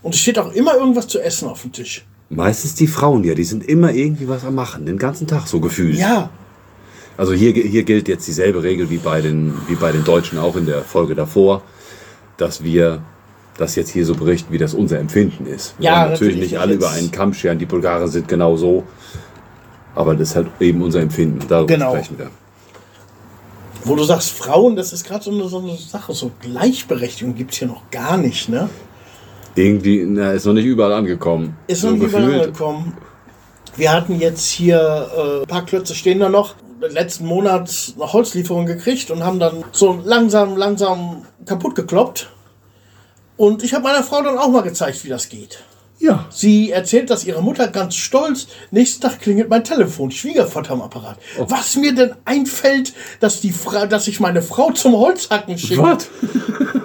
Und 0.03 0.15
es 0.15 0.21
steht 0.21 0.39
auch 0.39 0.53
immer 0.53 0.75
irgendwas 0.75 1.07
zu 1.07 1.21
essen 1.21 1.49
auf 1.49 1.63
dem 1.63 1.73
Tisch. 1.73 2.07
Meistens 2.31 2.75
die 2.75 2.87
Frauen 2.87 3.25
ja, 3.25 3.35
die 3.35 3.45
sind 3.45 3.65
immer 3.69 3.93
irgendwie 3.93 4.29
was 4.29 4.45
am 4.45 4.55
Machen, 4.55 4.87
den 4.87 4.99
ganzen 4.99 5.27
Tag 5.27 5.47
so 5.47 5.61
gefühlt. 5.61 5.97
Ja, 5.97 6.31
Also 7.19 7.33
hier, 7.35 7.53
hier 7.53 7.83
gilt 7.83 8.07
jetzt 8.09 8.27
dieselbe 8.29 8.63
Regel 8.63 8.89
wie 8.91 8.97
bei, 8.99 9.21
den, 9.21 9.53
wie 9.67 9.75
bei 9.75 9.91
den 9.93 10.05
Deutschen 10.05 10.39
auch 10.39 10.55
in 10.57 10.67
der 10.67 10.83
Folge 10.83 11.15
davor, 11.17 11.63
dass 12.37 12.63
wir 12.63 13.03
das 13.57 13.75
jetzt 13.75 13.91
hier 13.91 14.07
so 14.07 14.15
berichten, 14.15 14.53
wie 14.53 14.59
das 14.59 14.73
unser 14.73 15.01
Empfinden 15.01 15.45
ist. 15.47 15.75
Wir 15.79 15.87
Ja, 15.87 15.93
natürlich 16.03 16.13
natürlich 16.13 16.37
nicht 16.53 16.61
alle 16.61 16.75
über 16.75 16.91
einen 16.93 17.11
Kamm 17.11 17.35
scheren, 17.35 17.59
die 17.59 17.67
Bulgaren 17.67 18.07
sind 18.09 18.29
genau 18.29 18.57
so, 18.57 18.85
aber 19.97 20.15
das 20.15 20.31
ist 20.31 20.37
halt 20.37 20.47
eben 20.61 20.81
unser 20.81 21.01
Empfinden. 21.01 21.41
Darüber 21.49 21.67
Genau. 21.75 21.91
sprechen 21.91 22.19
wir. 22.19 22.31
wo 23.85 23.97
du 23.97 24.05
sagst, 24.05 24.31
Frauen, 24.33 24.77
das 24.77 24.93
ist 24.93 25.05
gerade 25.05 25.25
so 25.25 25.31
eine, 25.33 25.49
so 25.49 25.59
eine 25.59 25.77
Sache, 25.77 26.13
so 26.13 26.31
Gleichberechtigung 26.41 27.35
gibt 27.35 27.53
es 27.53 27.59
hier 27.59 27.69
noch 27.69 27.91
gar 27.91 28.17
nicht, 28.17 28.49
ne? 28.49 28.69
Irgendwie, 29.57 30.05
na, 30.07 30.33
ist 30.33 30.45
noch 30.47 30.53
nicht 30.53 30.67
überall 30.67 30.93
angekommen. 30.93 31.57
Ist 31.67 31.81
so 31.81 31.91
noch 31.91 31.97
nicht 31.97 32.09
überall 32.13 32.41
angekommen. 32.43 32.93
Wir 33.77 33.91
hatten 33.93 34.21
jetzt 34.21 34.47
hier 34.47 35.09
äh, 35.17 35.41
ein 35.43 35.47
paar 35.49 35.65
Klötze 35.65 35.95
stehen 35.97 36.21
da 36.21 36.29
noch. 36.29 36.55
Letzten 36.81 37.27
Monat 37.27 37.95
eine 37.97 38.13
Holzlieferung 38.13 38.67
gekriegt 38.67 39.11
und 39.11 39.25
haben 39.25 39.39
dann 39.39 39.65
so 39.73 40.01
langsam, 40.05 40.57
langsam 40.57 41.27
kaputt 41.45 41.75
gekloppt. 41.75 42.31
Und 43.37 43.63
ich 43.63 43.75
habe 43.75 43.85
meiner 43.85 44.03
Frau 44.03 44.23
dann 44.23 44.39
auch 44.39 44.49
mal 44.49 44.63
gezeigt, 44.63 45.05
wie 45.05 45.09
das 45.09 45.29
geht. 45.29 45.63
Ja. 45.99 46.27
Sie 46.31 46.71
erzählt 46.71 47.11
das 47.11 47.25
ihrer 47.25 47.41
Mutter 47.41 47.69
ganz 47.69 47.97
stolz. 47.97 48.47
Nächsten 48.71 49.03
Tag 49.03 49.21
klingelt 49.21 49.49
mein 49.49 49.65
Telefon, 49.65 50.11
Schwiegervater 50.11 50.73
am 50.73 50.83
Apparat. 50.83 51.19
Oh. 51.39 51.47
Was 51.49 51.77
mir 51.77 51.95
denn 51.95 52.13
einfällt, 52.25 52.93
dass, 53.21 53.41
die 53.41 53.51
Fra 53.51 53.87
dass 53.87 54.07
ich 54.07 54.21
meine 54.21 54.43
Frau 54.43 54.71
zum 54.73 54.97
Holzhacken 54.97 55.59
schicke. 55.59 55.83
Was? 55.83 56.09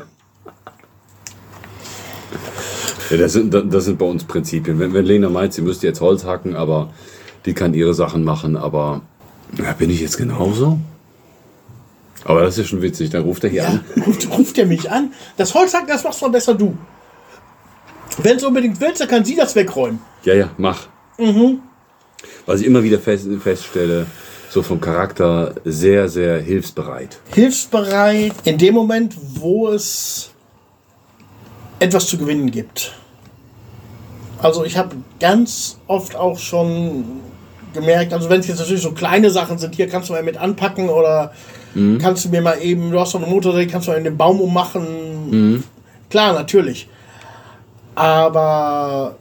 ja, 3.12 3.18
das 3.18 3.34
sind, 3.34 3.54
das 3.54 3.86
sind 3.86 4.00
bei 4.00 4.06
uns 4.06 4.24
Prinzipien. 4.24 4.80
Wenn, 4.80 4.94
wenn 4.94 5.06
Lena 5.06 5.30
meint, 5.30 5.54
sie 5.54 5.62
müsste 5.62 5.86
jetzt 5.86 6.02
Holz 6.02 6.24
hacken, 6.26 6.56
aber 6.56 6.92
die 7.46 7.54
kann 7.54 7.76
ihre 7.76 7.94
Sachen 7.94 8.24
machen, 8.24 8.58
aber 8.58 9.02
ja, 9.58 9.74
bin 9.74 9.90
ich 9.90 10.02
jetzt 10.02 10.18
genauso? 10.18 10.80
Aber 12.26 12.42
das 12.42 12.58
ist 12.58 12.70
schon 12.70 12.82
witzig, 12.82 13.10
dann 13.10 13.24
ruft 13.24 13.44
er 13.44 13.50
hier 13.50 13.64
Ja, 13.64 13.70
an. 13.70 13.84
ruft, 14.06 14.30
ruft 14.30 14.58
er 14.58 14.66
mich 14.66 14.90
an. 14.90 15.12
Das 15.38 15.54
Holzhacken, 15.54 15.88
das 15.88 16.04
machst 16.04 16.22
du 16.22 16.32
besser 16.32 16.54
du. 16.56 16.78
Wenn 18.22 18.38
du 18.38 18.48
unbedingt 18.48 18.80
willst, 18.80 19.02
dann 19.02 19.08
kann 19.08 19.26
sie 19.26 19.36
das 19.36 19.56
wegräumen. 19.56 20.00
Ja, 20.24 20.34
ja, 20.34 20.50
mach. 20.58 20.88
Was 22.46 22.62
ich 22.62 22.68
immer 22.68 22.84
wieder 22.84 23.00
fest, 23.00 23.28
feststelle, 23.42 24.06
so 24.50 24.62
vom 24.62 24.80
Charakter 24.80 25.56
sehr, 25.66 26.08
sehr 26.10 26.40
hilfsbereit. 26.40 27.20
Hilfsbereit 27.34 28.34
in 28.46 28.58
dem 28.58 28.76
Moment, 28.76 29.16
wo 29.36 29.70
es 29.70 30.30
etwas 31.80 32.08
zu 32.08 32.18
gewinnen 32.18 32.52
gibt. 32.52 32.94
Also 34.38 34.64
ich 34.64 34.78
habe 34.78 34.96
ganz 35.20 35.80
oft 35.88 36.16
auch 36.16 36.38
schon 36.38 37.04
gemerkt, 37.74 38.14
also 38.14 38.30
wenn 38.30 38.40
es 38.40 38.48
jetzt 38.48 38.60
natürlich 38.60 38.82
so 38.82 38.92
kleine 38.92 39.30
Sachen 39.30 39.58
sind, 39.58 39.76
hier 39.76 39.88
kannst 39.88 40.10
du 40.10 40.14
mal 40.14 40.24
mit 40.24 40.38
anpacken 40.38 40.90
oder 40.90 41.34
kannst 42.00 42.26
du 42.26 42.30
mir 42.30 42.42
mal 42.42 42.62
eben, 42.62 42.92
du 42.92 43.00
hast 43.00 43.12
so 43.12 43.18
eine 43.18 43.28
Motorsäge, 43.28 43.72
kannst 43.72 43.88
du 43.88 43.92
mal 43.92 43.98
in 43.98 44.04
den 44.04 44.18
Baum 44.18 44.40
ummachen. 44.42 45.64
Klar, 46.10 46.34
natürlich. 46.34 46.88
Aber 47.96 49.16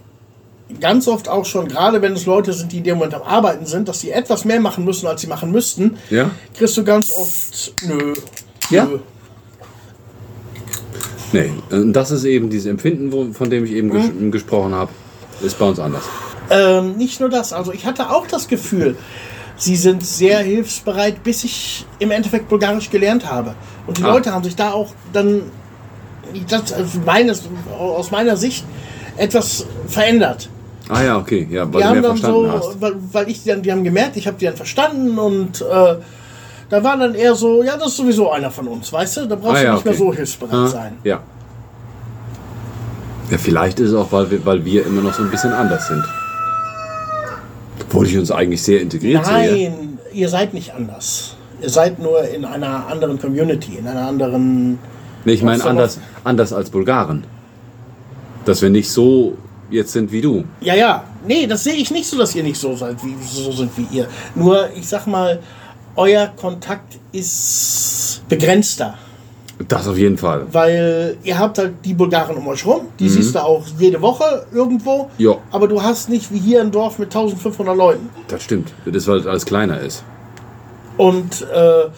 ganz 0.81 1.09
oft 1.09 1.29
auch 1.29 1.45
schon, 1.45 1.69
gerade 1.69 2.03
wenn 2.03 2.13
es 2.13 2.27
Leute 2.27 2.53
sind, 2.53 2.73
die 2.73 2.79
in 2.79 2.85
dem 2.85 2.99
Moment 2.99 3.15
am 3.15 3.23
Arbeiten 3.23 3.67
sind, 3.67 3.89
dass 3.89 4.01
sie 4.01 4.11
etwas 4.11 4.45
mehr 4.45 4.61
machen 4.61 4.85
müssen, 4.85 5.07
als 5.07 5.21
sie 5.21 5.27
machen 5.27 5.51
müssten, 5.51 5.97
Ja? 6.11 6.31
kriegst 6.55 6.77
du 6.77 6.85
ganz 6.85 7.11
oft, 7.11 7.75
nö. 7.87 8.15
Ja? 8.71 8.85
Nö. 8.87 8.99
Nee, 11.33 11.51
das 11.93 12.11
ist 12.11 12.25
eben 12.25 12.51
dieses 12.51 12.67
Empfinden, 12.67 13.33
von 13.33 13.49
dem 13.49 13.65
ich 13.65 13.73
eben 13.73 13.91
ges 13.91 14.11
gesprochen 14.31 14.75
habe, 14.75 14.91
ist 15.41 15.59
bei 15.59 15.65
uns 15.67 15.79
anders. 15.79 16.05
Ähm, 16.51 16.97
nicht 16.97 17.21
nur 17.21 17.29
das, 17.29 17.53
also 17.53 17.73
ich 17.73 17.87
hatte 17.87 18.11
auch 18.11 18.27
das 18.27 18.49
Gefühl, 18.49 18.97
sie 19.57 19.77
sind 19.77 20.05
sehr 20.05 20.41
hilfsbereit, 20.41 21.23
bis 21.23 21.45
ich 21.45 21.87
im 21.99 22.11
Endeffekt 22.11 22.49
Bulgarisch 22.49 22.91
gelernt 22.91 23.31
habe. 23.31 23.55
Und 23.87 23.99
die 23.99 24.05
Ah. 24.05 24.13
Leute 24.13 24.33
haben 24.33 24.45
sich 24.45 24.57
da 24.57 24.73
auch 24.73 24.89
dann, 25.13 25.43
das, 26.49 26.73
also 26.73 26.99
meines, 27.07 27.43
aus 27.79 28.11
meiner 28.11 28.37
Sicht, 28.37 28.65
etwas 29.17 29.67
verändert. 29.87 30.49
Ah 30.89 31.03
ja, 31.03 31.17
okay, 31.19 31.47
ja, 31.51 31.63
weil 31.73 31.73
Die 31.73 31.79
du 31.79 31.85
haben 31.85 32.01
mehr 32.01 32.11
dann 32.11 32.17
so, 32.17 32.51
hast. 32.51 32.81
weil, 32.81 32.95
weil 33.13 33.29
ich 33.31 33.43
die 33.43 33.51
dann, 33.51 33.63
die 33.63 33.71
haben 33.71 33.85
gemerkt, 33.85 34.17
ich 34.17 34.27
habe 34.27 34.37
die 34.39 34.47
dann 34.47 34.57
verstanden 34.57 35.19
und 35.19 35.61
äh, 35.61 35.65
da 36.69 36.83
war 36.85 36.97
dann 36.97 37.15
eher 37.15 37.35
so, 37.35 37.63
ja, 37.63 37.77
das 37.77 37.89
ist 37.89 37.97
sowieso 37.99 38.31
einer 38.31 38.51
von 38.51 38.67
uns, 38.67 38.93
weißt 38.93 39.19
du? 39.19 39.27
Da 39.27 39.37
brauchst 39.37 39.57
Ah, 39.57 39.61
du 39.61 39.65
ja, 39.67 39.75
nicht 39.75 39.85
mehr 39.85 39.95
okay. 39.95 40.03
so 40.05 40.13
hilfsbereit 40.15 40.55
Ah, 40.55 40.67
sein. 40.67 40.97
Ja. 41.05 41.21
Ja, 43.31 43.39
vielleicht 43.39 43.81
ist 43.81 43.91
es 43.91 43.95
auch, 43.95 44.11
weil 44.13 44.31
wir, 44.31 44.45
weil 44.45 44.65
wir 44.65 44.85
immer 44.87 45.03
noch 45.03 45.15
so 45.15 45.23
ein 45.23 45.31
bisschen 45.31 45.53
anders 45.53 45.87
sind. 45.87 46.03
Obwohl 47.93 48.07
ich 48.07 48.17
uns 48.17 48.31
eigentlich 48.31 48.63
sehr 48.63 48.81
integriert 48.81 49.27
sehe. 49.27 49.71
Nein, 49.71 49.99
ihr 50.15 50.29
seid 50.31 50.55
nicht 50.55 50.73
anders. 50.73 51.37
Ihr 51.61 51.69
seid 51.69 51.99
nur 51.99 52.27
in 52.27 52.47
einer 52.47 52.87
anderen 52.87 53.21
Community, 53.21 53.77
in 53.77 53.87
einer 53.87 54.09
anderen. 54.09 54.79
Nee, 55.27 55.35
ich 55.35 55.43
meine 55.43 55.63
anders, 55.63 55.99
anders 56.25 56.55
als 56.55 56.71
Bulgaren. 56.71 57.25
Dass 58.47 58.63
wir 58.63 58.71
nicht 58.71 58.91
so 58.91 59.37
jetzt 59.71 59.93
sind 59.93 60.11
wie 60.11 60.23
du. 60.23 60.45
Ja, 60.63 60.75
ja. 60.75 61.05
Nee, 61.27 61.47
das 61.47 61.65
sehe 61.65 61.75
ich 61.75 61.91
nicht 61.91 62.07
so, 62.07 62.17
dass 62.17 62.35
ihr 62.35 62.43
nicht 62.43 62.59
so 62.59 62.75
seid, 62.75 62.97
wie 63.05 63.15
so 63.23 63.53
sind 63.53 63.71
wie 63.77 63.87
ihr. 63.95 64.09
Nur, 64.35 64.71
ich 64.75 64.89
sag 64.89 65.07
mal, 65.07 65.41
euer 65.95 66.29
Kontakt 66.29 66.99
ist 67.13 68.23
begrenzter. 68.27 68.97
Das 69.69 69.87
auf 69.89 69.99
jeden 69.99 70.19
Fall. 70.19 70.47
Weil 70.53 71.17
ihr 71.23 71.39
habt 71.39 71.59
halt 71.59 71.75
die 71.85 71.95
Bulgaren 71.95 72.37
um 72.37 72.47
euch 72.49 72.65
rum, 72.65 72.83
die 72.99 73.09
siehst 73.09 73.35
du 73.35 73.39
auch 73.43 73.65
jede 73.79 74.01
Woche 74.01 74.47
irgendwo. 74.53 75.05
Mhm. 75.05 75.09
Ja. 75.19 75.37
Aber 75.51 75.69
du 75.69 75.83
hast 75.83 76.09
nicht 76.09 76.33
wie 76.33 76.39
hier 76.39 76.61
ein 76.61 76.71
Dorf 76.71 76.99
mit 76.99 77.15
1500 77.15 77.77
Leuten. 77.77 78.09
Das 78.29 78.43
stimmt. 78.43 78.73
Das 78.85 78.95
ist, 78.95 79.09
weil 79.09 79.19
es 79.19 79.27
alles 79.27 79.45
kleiner 79.47 79.81
ist. 79.81 80.05
Und 80.97 81.43
äh, 81.43 81.89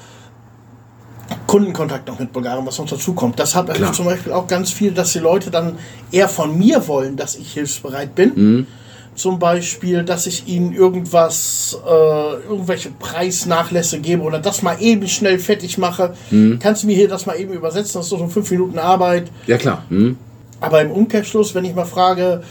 Kundenkontakt 1.46 2.08
noch 2.08 2.18
mit 2.18 2.32
Bulgarien, 2.32 2.66
was 2.66 2.78
noch 2.78 2.88
dazu 2.88 3.14
kommt. 3.14 3.38
Das 3.38 3.54
hat 3.54 3.72
Klar. 3.72 3.92
zum 3.92 4.06
Beispiel 4.06 4.32
auch 4.32 4.46
ganz 4.46 4.70
viel, 4.70 4.92
dass 4.92 5.12
die 5.12 5.18
Leute 5.20 5.50
dann 5.50 5.78
eher 6.10 6.28
von 6.28 6.56
mir 6.58 6.86
wollen, 6.88 7.16
dass 7.16 7.36
ich 7.36 7.52
hilfsbereit 7.52 8.14
bin. 8.14 8.32
Mhm. 8.34 8.66
Zum 9.14 9.38
Beispiel, 9.38 10.02
dass 10.02 10.26
ich 10.26 10.48
ihnen 10.48 10.72
irgendwas, 10.72 11.78
äh, 11.86 12.48
irgendwelche 12.48 12.90
Preisnachlässe 12.90 14.00
gebe 14.00 14.22
oder 14.22 14.40
das 14.40 14.62
mal 14.62 14.76
eben 14.80 15.06
schnell 15.06 15.38
fertig 15.38 15.78
mache. 15.78 16.14
Mhm. 16.30 16.58
Kannst 16.58 16.82
du 16.82 16.88
mir 16.88 16.96
hier 16.96 17.08
das 17.08 17.24
mal 17.26 17.38
eben 17.38 17.52
übersetzen? 17.52 17.94
Das 17.94 18.06
ist 18.06 18.12
doch 18.12 18.18
so 18.18 18.26
fünf 18.26 18.50
Minuten 18.50 18.78
Arbeit. 18.78 19.30
Ja, 19.46 19.56
klar. 19.56 19.84
Hm? 19.88 20.16
Aber 20.60 20.80
im 20.80 20.90
Umkehrschluss, 20.90 21.54
wenn 21.54 21.64
ich 21.64 21.74
mal 21.74 21.84
frage, 21.84 22.42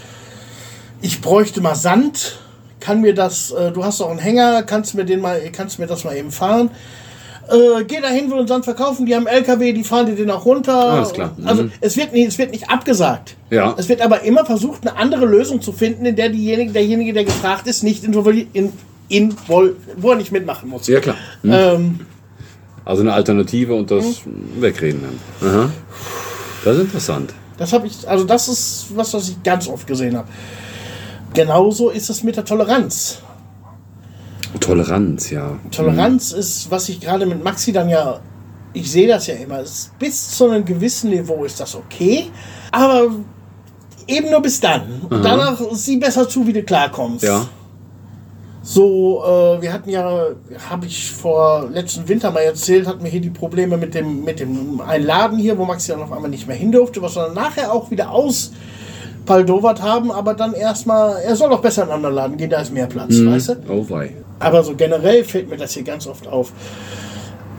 ich 1.01 1.19
bräuchte 1.19 1.59
mal 1.59 1.75
Sand, 1.75 2.39
kann 2.79 3.01
mir 3.01 3.13
das, 3.13 3.51
äh, 3.51 3.71
du 3.71 3.83
hast 3.83 3.99
doch 3.99 4.09
einen 4.09 4.19
Hänger, 4.19 4.63
kannst 4.63 4.95
mir 4.95 5.05
den 5.05 5.19
mal, 5.19 5.41
kannst 5.51 5.79
mir 5.79 5.87
das 5.87 6.03
mal 6.03 6.15
eben 6.15 6.31
fahren. 6.31 6.69
Äh, 7.49 7.83
geh 7.83 7.99
dahin, 7.99 8.31
wo 8.31 8.37
den 8.37 8.47
Sand 8.47 8.63
verkaufen, 8.65 9.05
die 9.05 9.15
haben 9.15 9.27
LKW, 9.27 9.73
die 9.73 9.83
fahren 9.83 10.05
dir 10.05 10.15
den 10.15 10.31
auch 10.31 10.45
runter. 10.45 10.75
Alles 10.75 11.13
klar. 11.13 11.33
Mhm. 11.37 11.47
Also 11.47 11.65
es 11.81 11.97
wird 11.97 12.13
nicht, 12.13 12.27
es 12.27 12.37
wird 12.37 12.51
nicht 12.51 12.69
abgesagt. 12.69 13.35
Ja. 13.49 13.75
Es 13.77 13.89
wird 13.89 14.01
aber 14.01 14.21
immer 14.23 14.45
versucht, 14.45 14.87
eine 14.87 14.97
andere 14.97 15.25
Lösung 15.25 15.61
zu 15.61 15.71
finden, 15.73 16.05
in 16.05 16.15
der 16.15 16.29
diejenige, 16.29 16.71
derjenige, 16.71 17.13
der 17.13 17.25
gefragt 17.25 17.67
ist, 17.67 17.83
nicht 17.83 18.03
invol, 18.03 18.45
in, 18.53 18.71
invol, 19.09 19.75
wo 19.97 20.11
er 20.11 20.15
nicht 20.15 20.31
mitmachen 20.31 20.69
muss. 20.69 20.87
Ja, 20.87 20.99
klar. 20.99 21.17
Hm? 21.41 21.51
Ähm, 21.51 21.99
Also 22.85 23.01
eine 23.01 23.13
Alternative 23.13 23.73
und 23.75 23.91
das 23.91 24.21
Wegreden 24.59 25.01
dann. 25.41 25.49
Aha. 25.49 25.69
Das 26.63 26.75
ist 26.77 26.81
interessant. 26.83 27.33
Das 27.57 27.71
habe 27.73 27.87
ich, 27.87 28.07
also 28.07 28.23
das 28.23 28.47
ist 28.47 28.87
was, 28.95 29.13
was 29.13 29.29
ich 29.29 29.43
ganz 29.43 29.67
oft 29.67 29.85
gesehen 29.85 30.17
habe. 30.17 30.27
Genauso 31.33 31.89
ist 31.89 32.09
es 32.09 32.23
mit 32.23 32.35
der 32.35 32.45
Toleranz. 32.45 33.19
Toleranz, 34.59 35.29
ja. 35.29 35.57
Toleranz 35.71 36.31
ist, 36.31 36.69
was 36.71 36.89
ich 36.89 36.99
gerade 36.99 37.25
mit 37.25 37.43
Maxi 37.43 37.71
dann 37.71 37.89
ja, 37.89 38.19
ich 38.73 38.91
sehe 38.91 39.07
das 39.07 39.27
ja 39.27 39.35
immer, 39.35 39.63
bis 39.99 40.31
zu 40.31 40.49
einem 40.49 40.65
gewissen 40.65 41.09
Niveau 41.09 41.43
ist 41.43 41.59
das 41.59 41.75
okay, 41.75 42.31
aber 42.71 43.09
eben 44.07 44.29
nur 44.29 44.41
bis 44.41 44.59
dann. 44.59 45.01
Und 45.09 45.23
danach 45.23 45.59
sieh 45.71 45.97
besser 45.97 46.27
zu, 46.27 46.45
wie 46.47 46.53
du 46.53 46.63
klarkommst. 46.63 47.23
Ja. 47.23 47.47
So, 48.65 49.21
äh, 49.25 49.61
wir 49.61 49.73
hatten 49.73 49.89
ja, 49.89 50.27
habe 50.69 50.85
ich 50.85 51.11
vor 51.11 51.69
letzten 51.69 52.07
Winter 52.07 52.31
mal 52.31 52.41
erzählt, 52.41 52.87
hatten 52.87 53.03
wir 53.03 53.11
hier 53.11 53.19
die 53.19 53.29
Probleme 53.29 53.75
mit 53.75 53.93
dem, 53.93 54.23
mit 54.23 54.39
dem 54.39 54.79
einen 54.79 55.05
Laden 55.05 55.37
hier, 55.37 55.57
wo 55.57 55.65
Maxi 55.65 55.91
dann 55.91 56.01
auf 56.01 56.13
einmal 56.13 56.29
nicht 56.29 56.47
mehr 56.47 56.55
hin 56.55 56.71
durfte, 56.71 57.01
was 57.01 57.15
wir 57.15 57.23
dann 57.23 57.33
nachher 57.33 57.73
auch 57.73 57.91
wieder 57.91 58.11
auspaldowert 58.11 59.81
haben, 59.81 60.11
aber 60.11 60.33
dann 60.33 60.53
erstmal, 60.53 61.21
er 61.23 61.35
soll 61.35 61.49
doch 61.49 61.61
besser 61.61 61.83
in 61.83 61.89
einen 61.89 61.97
anderen 61.97 62.15
Laden 62.15 62.37
gehen, 62.37 62.49
da 62.49 62.61
ist 62.61 62.71
mehr 62.71 62.87
Platz, 62.87 63.11
weißt 63.11 63.49
du? 63.49 63.55
Oh 63.67 63.85
wei. 63.89 64.15
Aber 64.43 64.63
so 64.63 64.75
generell 64.75 65.23
fällt 65.23 65.49
mir 65.49 65.57
das 65.57 65.73
hier 65.73 65.83
ganz 65.83 66.05
oft 66.05 66.27
auf. 66.27 66.51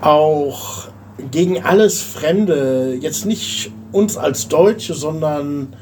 Auch 0.03 0.89
gegen 1.31 1.63
alles 1.65 2.03
Fremde, 2.03 2.97
jetzt 3.01 3.25
nicht 3.25 3.71
uns 3.93 4.17
als 4.17 4.49
Deutsche, 4.49 4.95
sondern 4.95 5.75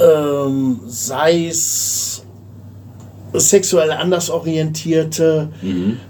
ähm, 0.00 0.80
sei 0.86 1.48
es 1.48 2.22
sexuell 3.32 3.90
anders 3.90 4.30
orientierte, 4.30 5.48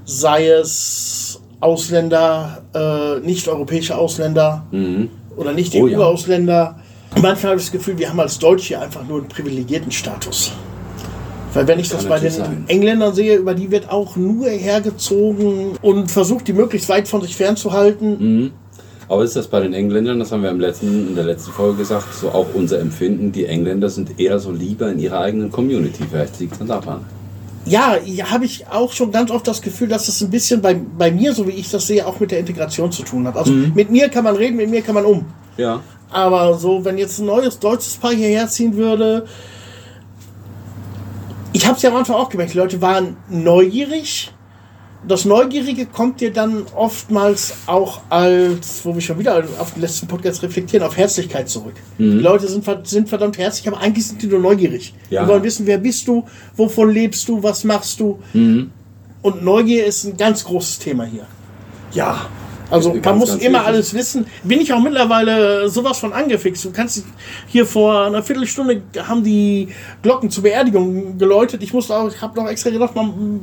sei 0.05 0.49
es 0.49 1.41
Ausländer, 1.61 2.63
äh, 2.75 3.21
nicht 3.27 3.49
europäische 3.49 3.97
Ausländer 3.97 4.67
oder 5.37 5.53
nicht 5.53 5.75
Oh 5.75 5.87
ja. 5.87 5.99
EU-Ausländer. 5.99 6.81
Manchmal 7.23 7.53
habe 7.53 7.61
ich 7.61 7.67
das 7.67 7.73
Gefühl, 7.73 7.97
wir 7.97 8.11
haben 8.11 8.21
als 8.21 8.39
Deutsche 8.39 8.69
hier 8.69 8.83
einfach 8.83 9.07
nur 9.07 9.21
einen 9.21 9.29
privilegierten 9.29 9.91
Status. 9.91 10.53
Weil 11.55 11.69
wenn 11.69 11.79
ich 11.79 11.89
das 11.89 12.05
bei 12.05 12.19
den 12.19 12.31
sein. 12.31 12.65
Engländern 12.67 13.15
sehe, 13.15 13.37
über 13.37 13.55
die 13.55 13.71
wird 13.71 13.91
auch 13.91 14.17
nur 14.17 14.49
hergezogen 14.49 15.79
und 15.81 16.11
versucht, 16.11 16.49
die 16.49 16.53
möglichst 16.53 16.89
weit 16.89 17.09
von 17.09 17.23
sich 17.23 17.37
fernzuhalten. 17.37 18.53
Aber 19.09 19.23
ist 19.23 19.37
das 19.37 19.49
bei 19.49 19.61
den 19.61 19.75
Engländern, 19.75 20.19
das 20.19 20.33
haben 20.33 20.43
wir 20.43 20.51
im 20.51 20.61
letzten, 20.61 21.09
in 21.09 21.15
der 21.15 21.25
letzten 21.25 21.53
Folge 21.53 21.79
gesagt, 21.79 22.13
so 22.15 22.31
auch 22.31 22.47
unser 22.55 22.81
Empfinden, 22.81 23.33
die 23.33 23.47
Engländer 23.47 23.89
sind 23.89 24.19
eher 24.19 24.39
so 24.39 24.51
lieber 24.51 24.91
in 24.91 24.99
ihrer 24.99 25.21
eigenen 25.21 25.53
Community. 25.53 26.05
Vielleicht 26.11 26.41
liegt 26.41 26.61
es 26.61 26.67
daran. 26.67 27.05
Ja, 27.67 27.97
ja 28.05 28.31
habe 28.31 28.45
ich 28.45 28.67
auch 28.69 28.93
schon 28.93 29.13
ganz 29.13 29.31
oft 29.31 29.47
das 29.47 29.63
Gefühl, 29.63 29.89
dass 29.89 30.09
es 30.09 30.21
ein 30.23 30.31
bisschen 30.31 30.61
bei, 30.61 30.75
bei 30.75 31.11
mir, 31.11 31.35
so 31.35 31.47
wie 31.47 31.53
ich 31.53 31.71
das 31.71 31.87
sehe, 31.87 32.07
auch 32.07 32.19
mit 32.21 32.31
der 32.31 32.41
Integration 32.41 32.91
zu 32.93 33.03
tun 33.03 33.27
hat. 33.27 33.37
Also 33.37 33.53
mit 33.53 33.91
mir 33.91 34.09
kann 34.09 34.25
man 34.25 34.37
reden, 34.37 34.57
mit 34.57 34.71
mir 34.71 34.83
kann 34.83 34.95
man 34.95 35.05
um. 35.05 35.27
Ja. 35.57 35.81
Aber 36.11 36.55
so, 36.55 36.85
wenn 36.85 36.99
jetzt 36.99 37.19
ein 37.19 37.27
neues 37.27 37.59
deutsches 37.59 37.97
Paar 37.97 38.13
hierher 38.13 38.49
ziehen 38.49 38.77
würde, 38.77 39.27
ich 41.55 41.67
habe 41.67 41.77
es 41.77 41.83
ja 41.83 41.91
am 41.91 41.97
Anfang 41.97 42.17
auch 42.17 42.29
gemerkt, 42.29 42.53
die 42.53 42.59
Leute 42.59 42.83
waren 42.83 43.17
neugierig. 43.31 44.33
Das 45.07 45.25
Neugierige 45.25 45.87
kommt 45.87 46.21
dir 46.21 46.33
dann 46.33 46.65
oftmals 46.75 47.55
auch 47.67 48.01
als, 48.09 48.85
wo 48.85 48.95
wir 48.95 49.01
schon 49.01 49.19
wieder 49.19 49.45
auf 49.59 49.75
den 49.75 49.83
letzten 49.83 50.09
Podcast 50.09 50.43
reflektieren, 50.43 50.85
auf 50.85 50.97
Herzlichkeit 50.97 51.49
zurück. 51.49 51.75
Die 51.99 52.05
Leute 52.05 52.49
sind, 52.49 52.67
sind 52.87 53.09
verdammt 53.09 53.39
herzlich, 53.39 53.69
aber 53.69 53.81
eigentlich 53.81 54.07
sind 54.07 54.21
die 54.23 54.27
nur 54.27 54.41
neugierig. 54.41 54.95
Ja. 55.11 55.23
Die 55.23 55.29
wollen 55.29 55.43
wissen, 55.43 55.67
wer 55.67 55.79
bist 55.79 56.09
du, 56.09 56.25
wovon 56.57 56.91
lebst 56.91 57.29
du, 57.29 57.43
was 57.43 57.65
machst 57.65 58.01
du. 58.01 58.19
Und 59.23 59.45
Neugier 59.45 59.87
ist 59.87 60.05
ein 60.05 60.17
ganz 60.17 60.45
großes 60.45 60.81
Thema 60.81 61.05
hier. 61.05 61.27
Ja. 61.93 62.27
Also 62.71 62.95
man 62.95 63.19
muss 63.19 63.31
immer 63.37 63.59
wichtig. 63.59 63.67
alles 63.67 63.95
wissen. 63.95 64.27
Bin 64.43 64.61
ich 64.61 64.73
auch 64.73 64.81
mittlerweile 64.81 65.69
sowas 65.69 65.99
von 65.99 66.13
angefixt. 66.13 66.65
Du 66.65 66.71
kannst 66.73 67.05
hier 67.47 67.67
vor 67.67 68.07
einer 68.07 68.23
Viertelstunde 68.23 68.83
haben 69.07 69.23
die 69.23 69.69
Glocken 70.03 70.31
zur 70.31 70.43
Beerdigung 70.45 71.19
geläutet. 71.19 71.63
Ich 71.63 71.73
musste 71.73 71.95
auch, 71.95 72.09
ich 72.09 72.21
habe 72.21 72.41
noch 72.41 72.49
extra 72.49 72.71
gedacht, 72.71 72.95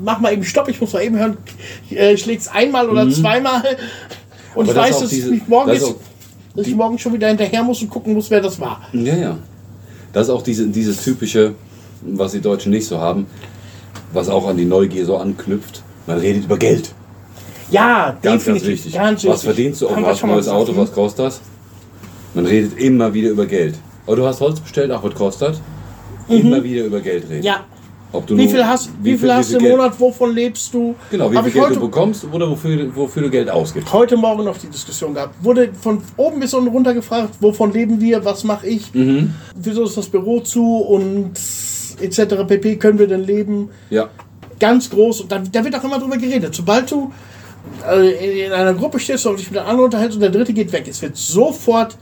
mach 0.03 0.19
mal 0.19 0.33
eben 0.33 0.43
Stopp. 0.43 0.67
Ich 0.69 0.81
muss 0.81 0.93
mal 0.93 1.03
eben 1.03 1.17
hören, 1.17 1.37
äh, 1.91 2.17
schlägt's 2.17 2.47
einmal 2.47 2.89
oder 2.89 3.09
zweimal. 3.09 3.61
Und 4.55 4.65
Mhm. 4.65 4.69
Aber 4.71 4.71
ich 4.71 4.75
weiß, 4.93 4.99
dass, 5.01 5.09
diese- 5.09 5.35
ich 5.35 5.47
morgen 5.47 5.69
das 5.69 5.81
ist 5.81 5.95
dass 6.55 6.67
ich 6.67 6.75
morgen 6.75 6.99
schon 6.99 7.13
wieder 7.13 7.29
hinterher 7.29 7.63
muss 7.63 7.81
und 7.81 7.89
gucken 7.89 8.13
muss, 8.13 8.29
wer 8.29 8.41
das 8.41 8.59
war. 8.59 8.81
Ja, 8.91 9.15
ja. 9.15 9.37
Das 10.11 10.27
ist 10.27 10.29
auch 10.33 10.41
diese, 10.41 10.67
dieses 10.67 11.01
typische, 11.01 11.53
was 12.01 12.33
die 12.33 12.41
Deutschen 12.41 12.71
nicht 12.71 12.85
so 12.85 12.99
haben, 12.99 13.27
was 14.11 14.27
auch 14.27 14.45
an 14.47 14.57
die 14.57 14.65
Neugier 14.65 15.05
so 15.05 15.15
anknüpft. 15.17 15.81
Man 16.07 16.17
redet 16.19 16.43
über 16.45 16.57
Geld. 16.57 16.93
Ja, 17.71 18.11
Ganz, 18.21 18.23
ganz 18.23 18.43
definitiv. 18.43 18.67
wichtig. 18.69 18.93
Ganz 18.93 19.25
was 19.25 19.43
verdienst 19.43 19.81
du? 19.81 19.87
Oh, 19.87 19.95
hast 20.05 20.23
ein 20.23 20.29
neues 20.29 20.47
Auto, 20.47 20.75
was 20.75 20.91
kostet 20.91 21.25
das? 21.25 21.41
Man 22.33 22.45
redet 22.45 22.77
immer 22.77 23.13
wieder 23.13 23.29
über 23.29 23.45
Geld. 23.45 23.75
Oh, 24.05 24.15
du 24.15 24.25
hast 24.25 24.39
Holz 24.41 24.59
bestellt, 24.59 24.91
ach, 24.91 25.03
was 25.03 25.13
kostet 25.13 25.49
das? 25.49 25.61
Immer 26.27 26.63
wieder 26.63 26.85
über 26.85 26.99
Geld 26.99 27.23
reden. 27.25 27.39
Mhm. 27.39 27.43
Ja. 27.45 27.61
Ob 28.13 28.27
du 28.27 28.35
Wie 28.37 28.47
viel 28.49 28.65
hast, 28.65 28.89
wie 29.01 29.17
viel 29.17 29.33
hast 29.33 29.51
du 29.53 29.57
im 29.57 29.63
Geld- 29.63 29.77
Monat? 29.77 29.97
Wovon 29.97 30.35
lebst 30.35 30.73
du? 30.73 30.95
Genau, 31.09 31.31
wie 31.31 31.37
Hab 31.37 31.45
viel 31.45 31.53
Geld 31.53 31.65
heute, 31.67 31.75
du 31.75 31.79
bekommst 31.81 32.25
oder 32.29 32.49
wofür, 32.49 32.93
wofür 32.93 33.23
du 33.23 33.29
Geld 33.29 33.49
ausgibst. 33.49 33.93
heute 33.93 34.17
Morgen 34.17 34.43
noch 34.43 34.57
die 34.57 34.67
Diskussion 34.67 35.13
gehabt. 35.13 35.35
Wurde 35.41 35.69
von 35.81 35.99
oben 36.17 36.41
bis 36.41 36.53
unten 36.53 36.69
runter 36.69 36.93
gefragt, 36.93 37.35
wovon 37.39 37.71
leben 37.71 38.01
wir, 38.01 38.25
was 38.25 38.43
mache 38.43 38.67
ich, 38.67 38.93
Mhm. 38.93 39.33
wieso 39.55 39.85
ist 39.85 39.95
das 39.95 40.07
Büro 40.09 40.41
zu 40.41 40.61
und 40.79 41.31
etc. 42.01 42.43
pp. 42.45 42.75
Können 42.75 42.99
wir 42.99 43.07
denn 43.07 43.23
leben? 43.23 43.69
Ja. 43.89 44.09
Ganz 44.59 44.89
groß. 44.89 45.21
Und 45.21 45.31
da, 45.31 45.39
da 45.49 45.63
wird 45.63 45.73
auch 45.75 45.83
immer 45.85 45.97
drüber 45.99 46.17
geredet. 46.17 46.53
Sobald 46.53 46.91
du 46.91 47.13
äh, 47.89 48.45
in 48.45 48.51
einer 48.51 48.73
Gruppe 48.73 48.99
stehst 48.99 49.25
und 49.25 49.39
dich 49.39 49.47
mit 49.47 49.55
der 49.55 49.63
anderen 49.65 49.85
unterhältst 49.85 50.15
und 50.15 50.21
der 50.21 50.29
dritte 50.29 50.53
geht 50.53 50.71
weg, 50.71 50.85
es 50.87 51.01
wird 51.01 51.17
sofort 51.17 51.97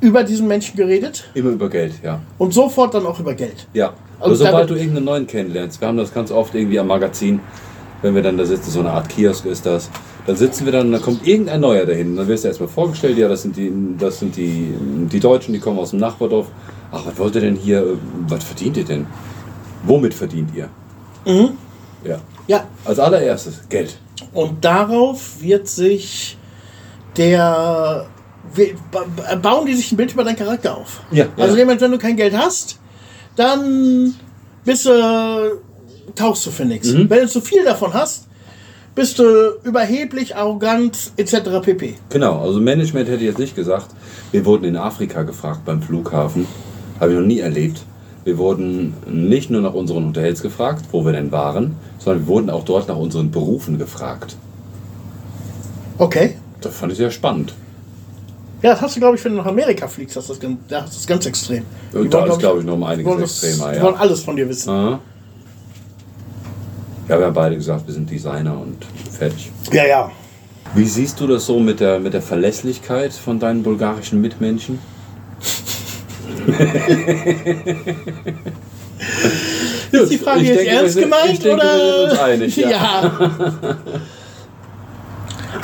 über 0.00 0.22
diesen 0.22 0.46
Menschen 0.48 0.76
geredet 0.76 1.24
Immer 1.34 1.50
über 1.50 1.70
Geld, 1.70 1.94
ja. 2.02 2.20
und 2.38 2.52
sofort 2.52 2.94
dann 2.94 3.06
auch 3.06 3.18
über 3.20 3.34
Geld. 3.34 3.66
Ja. 3.72 3.94
Also 4.20 4.32
Also 4.32 4.44
sobald 4.46 4.70
du 4.70 4.74
irgendeinen 4.74 5.04
neuen 5.06 5.26
kennenlernst, 5.26 5.80
wir 5.80 5.88
haben 5.88 5.96
das 5.96 6.12
ganz 6.12 6.30
oft 6.30 6.54
irgendwie 6.54 6.78
am 6.78 6.86
Magazin, 6.86 7.40
wenn 8.02 8.14
wir 8.14 8.22
dann 8.22 8.36
da 8.36 8.44
sitzen, 8.44 8.70
so 8.70 8.80
eine 8.80 8.90
Art 8.90 9.08
Kiosk 9.08 9.46
ist 9.46 9.66
das, 9.66 9.90
dann 10.26 10.36
sitzen 10.36 10.64
wir 10.66 10.72
dann 10.72 10.86
und 10.86 10.92
dann 10.92 11.02
kommt 11.02 11.26
irgendein 11.26 11.60
Neuer 11.60 11.84
dahin. 11.84 12.16
Dann 12.16 12.28
wirst 12.28 12.44
du 12.44 12.48
erstmal 12.48 12.68
vorgestellt, 12.68 13.18
ja, 13.18 13.28
das 13.28 13.42
sind 13.42 13.56
die, 13.56 13.72
das 13.98 14.18
sind 14.20 14.36
die, 14.36 14.72
die 15.10 15.20
Deutschen, 15.20 15.52
die 15.52 15.60
kommen 15.60 15.78
aus 15.78 15.90
dem 15.90 16.00
Nachbardorf. 16.00 16.46
Ach, 16.92 17.04
was 17.06 17.18
wollt 17.18 17.34
ihr 17.34 17.40
denn 17.40 17.56
hier, 17.56 17.98
was 18.28 18.44
verdient 18.44 18.76
ihr 18.76 18.84
denn? 18.84 19.06
Womit 19.84 20.14
verdient 20.14 20.50
ihr? 20.54 20.68
Ja. 22.04 22.18
Ja, 22.46 22.64
Als 22.84 22.98
allererstes 22.98 23.62
Geld. 23.68 23.96
Und 24.32 24.64
darauf 24.64 25.40
wird 25.40 25.68
sich 25.68 26.36
der. 27.16 28.06
Bauen 29.42 29.66
die 29.66 29.74
sich 29.74 29.90
ein 29.90 29.96
Bild 29.96 30.12
über 30.12 30.22
deinen 30.22 30.36
Charakter 30.36 30.76
auf. 30.76 31.00
Ja, 31.10 31.26
Also 31.36 31.54
ja. 31.54 31.60
jemand, 31.60 31.80
wenn 31.80 31.90
du 31.90 31.98
kein 31.98 32.16
Geld 32.16 32.36
hast, 32.36 32.78
dann 33.36 34.14
bist 34.64 34.86
du, 34.86 35.60
tauchst 36.14 36.46
du 36.46 36.50
für 36.50 36.64
nichts. 36.64 36.92
Mhm. 36.92 37.10
Wenn 37.10 37.20
du 37.20 37.28
zu 37.28 37.40
viel 37.40 37.64
davon 37.64 37.94
hast, 37.94 38.28
bist 38.94 39.18
du 39.18 39.24
überheblich, 39.64 40.36
arrogant, 40.36 41.12
etc. 41.16 41.60
pp. 41.62 41.94
Genau, 42.10 42.40
also 42.40 42.60
Management 42.60 43.08
hätte 43.08 43.20
ich 43.20 43.28
jetzt 43.28 43.38
nicht 43.40 43.56
gesagt. 43.56 43.88
Wir 44.30 44.44
wurden 44.44 44.64
in 44.66 44.76
Afrika 44.76 45.22
gefragt 45.22 45.64
beim 45.64 45.82
Flughafen. 45.82 46.46
Habe 47.00 47.12
ich 47.12 47.18
noch 47.18 47.26
nie 47.26 47.40
erlebt. 47.40 47.82
Wir 48.24 48.38
wurden 48.38 48.94
nicht 49.06 49.50
nur 49.50 49.60
nach 49.60 49.74
unseren 49.74 50.06
Hotels 50.08 50.40
gefragt, 50.42 50.86
wo 50.92 51.04
wir 51.04 51.12
denn 51.12 51.30
waren, 51.30 51.76
sondern 51.98 52.22
wir 52.22 52.26
wurden 52.28 52.50
auch 52.50 52.64
dort 52.64 52.88
nach 52.88 52.96
unseren 52.96 53.30
Berufen 53.30 53.78
gefragt. 53.78 54.36
Okay. 55.98 56.36
Das 56.60 56.74
fand 56.74 56.92
ich 56.92 56.98
sehr 56.98 57.10
spannend. 57.10 57.54
Ja, 58.62 58.70
das 58.70 58.80
hast 58.80 58.96
du, 58.96 59.00
glaube 59.00 59.16
ich, 59.16 59.24
wenn 59.26 59.32
du 59.32 59.38
nach 59.38 59.46
Amerika 59.46 59.86
fliegst, 59.86 60.16
hast 60.16 60.30
du 60.30 60.56
das, 60.68 60.84
das 60.94 61.06
ganz 61.06 61.26
extrem. 61.26 61.64
Die 61.92 62.08
da 62.08 62.20
wollen, 62.20 62.30
ist, 62.32 62.38
glaube 62.38 62.60
ich, 62.60 62.64
noch 62.66 62.78
die 62.78 62.84
einiges 62.84 63.06
wollen, 63.12 63.20
das, 63.20 63.44
extremer. 63.44 63.72
die 63.72 63.82
wollen 63.82 63.94
Ja. 63.94 64.00
alles 64.00 64.20
von 64.22 64.36
dir 64.36 64.48
wissen. 64.48 64.70
Aha. 64.70 65.00
ja, 67.08 67.18
wir 67.18 67.26
haben 67.26 67.34
beide 67.34 67.56
gesagt, 67.56 67.86
wir 67.86 67.92
sind 67.92 68.10
Designer 68.10 68.58
und 68.58 68.86
fertig. 69.12 69.52
Ja, 69.70 69.84
ja. 69.86 70.10
Wie 70.74 70.86
siehst 70.86 71.20
du 71.20 71.26
das 71.26 71.44
so 71.44 71.60
mit 71.60 71.78
der, 71.80 72.00
mit 72.00 72.14
der 72.14 72.22
Verlässlichkeit 72.22 73.12
von 73.12 73.38
deinen 73.38 73.62
bulgarischen 73.62 74.22
Mitmenschen? 74.22 74.78
Ist 79.90 80.10
die 80.12 80.18
Frage 80.18 80.40
Ich 80.40 80.48
jetzt 80.48 80.58
denke, 80.58 80.70
ernst 80.72 80.98
gemeint 80.98 81.32
ich 81.32 81.38
denke, 81.40 81.56
oder? 81.56 81.76
wir 81.76 82.00
sind 82.00 82.10
uns 82.10 82.18
einig, 82.20 82.56
ja. 82.56 82.70
ja. 82.70 83.76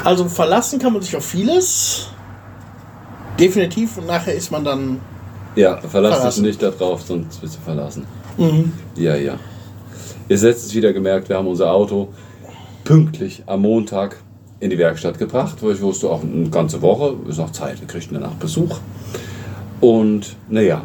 Also 0.05 0.29
verlassen 0.29 0.79
kann 0.79 0.93
man 0.93 1.03
sich 1.03 1.17
auf 1.17 1.25
vieles. 1.25 2.09
Definitiv 3.39 3.99
und 3.99 4.07
nachher 4.07 4.35
ist 4.35 4.51
man 4.51 4.65
dann. 4.65 5.01
Ja, 5.57 5.79
verlass 5.79 6.17
Verlassen. 6.17 6.45
dich 6.45 6.61
nicht 6.61 6.63
darauf, 6.63 7.03
sonst 7.03 7.43
wirst 7.43 7.57
du 7.57 7.61
verlassen. 7.61 8.07
Ja, 8.97 9.17
ja. 9.17 9.35
Ihr 10.29 10.39
letztens 10.39 10.75
wieder 10.75 10.93
gemerkt, 10.93 11.29
wir 11.29 11.37
haben 11.37 11.49
unser 11.49 11.73
Auto 11.73 12.09
pünktlich 12.85 13.43
am 13.47 13.63
Montag 13.63 14.17
in 14.61 14.71
die 14.71 14.79
Werkstatt 14.79 15.19
gebracht, 15.19 15.57
weil 15.63 15.75
ich 15.75 15.81
wusste 15.81 16.09
auch 16.09 16.23
eine 16.23 16.49
ganze 16.51 16.81
Woche, 16.83 17.17
ist 17.29 17.39
noch 17.39 17.51
Zeit, 17.51 17.81
wir 17.81 17.89
kriegen 17.89 18.15
danach 18.15 18.35
Besuch. 18.35 18.79
Und 19.81 20.37
naja, 20.49 20.83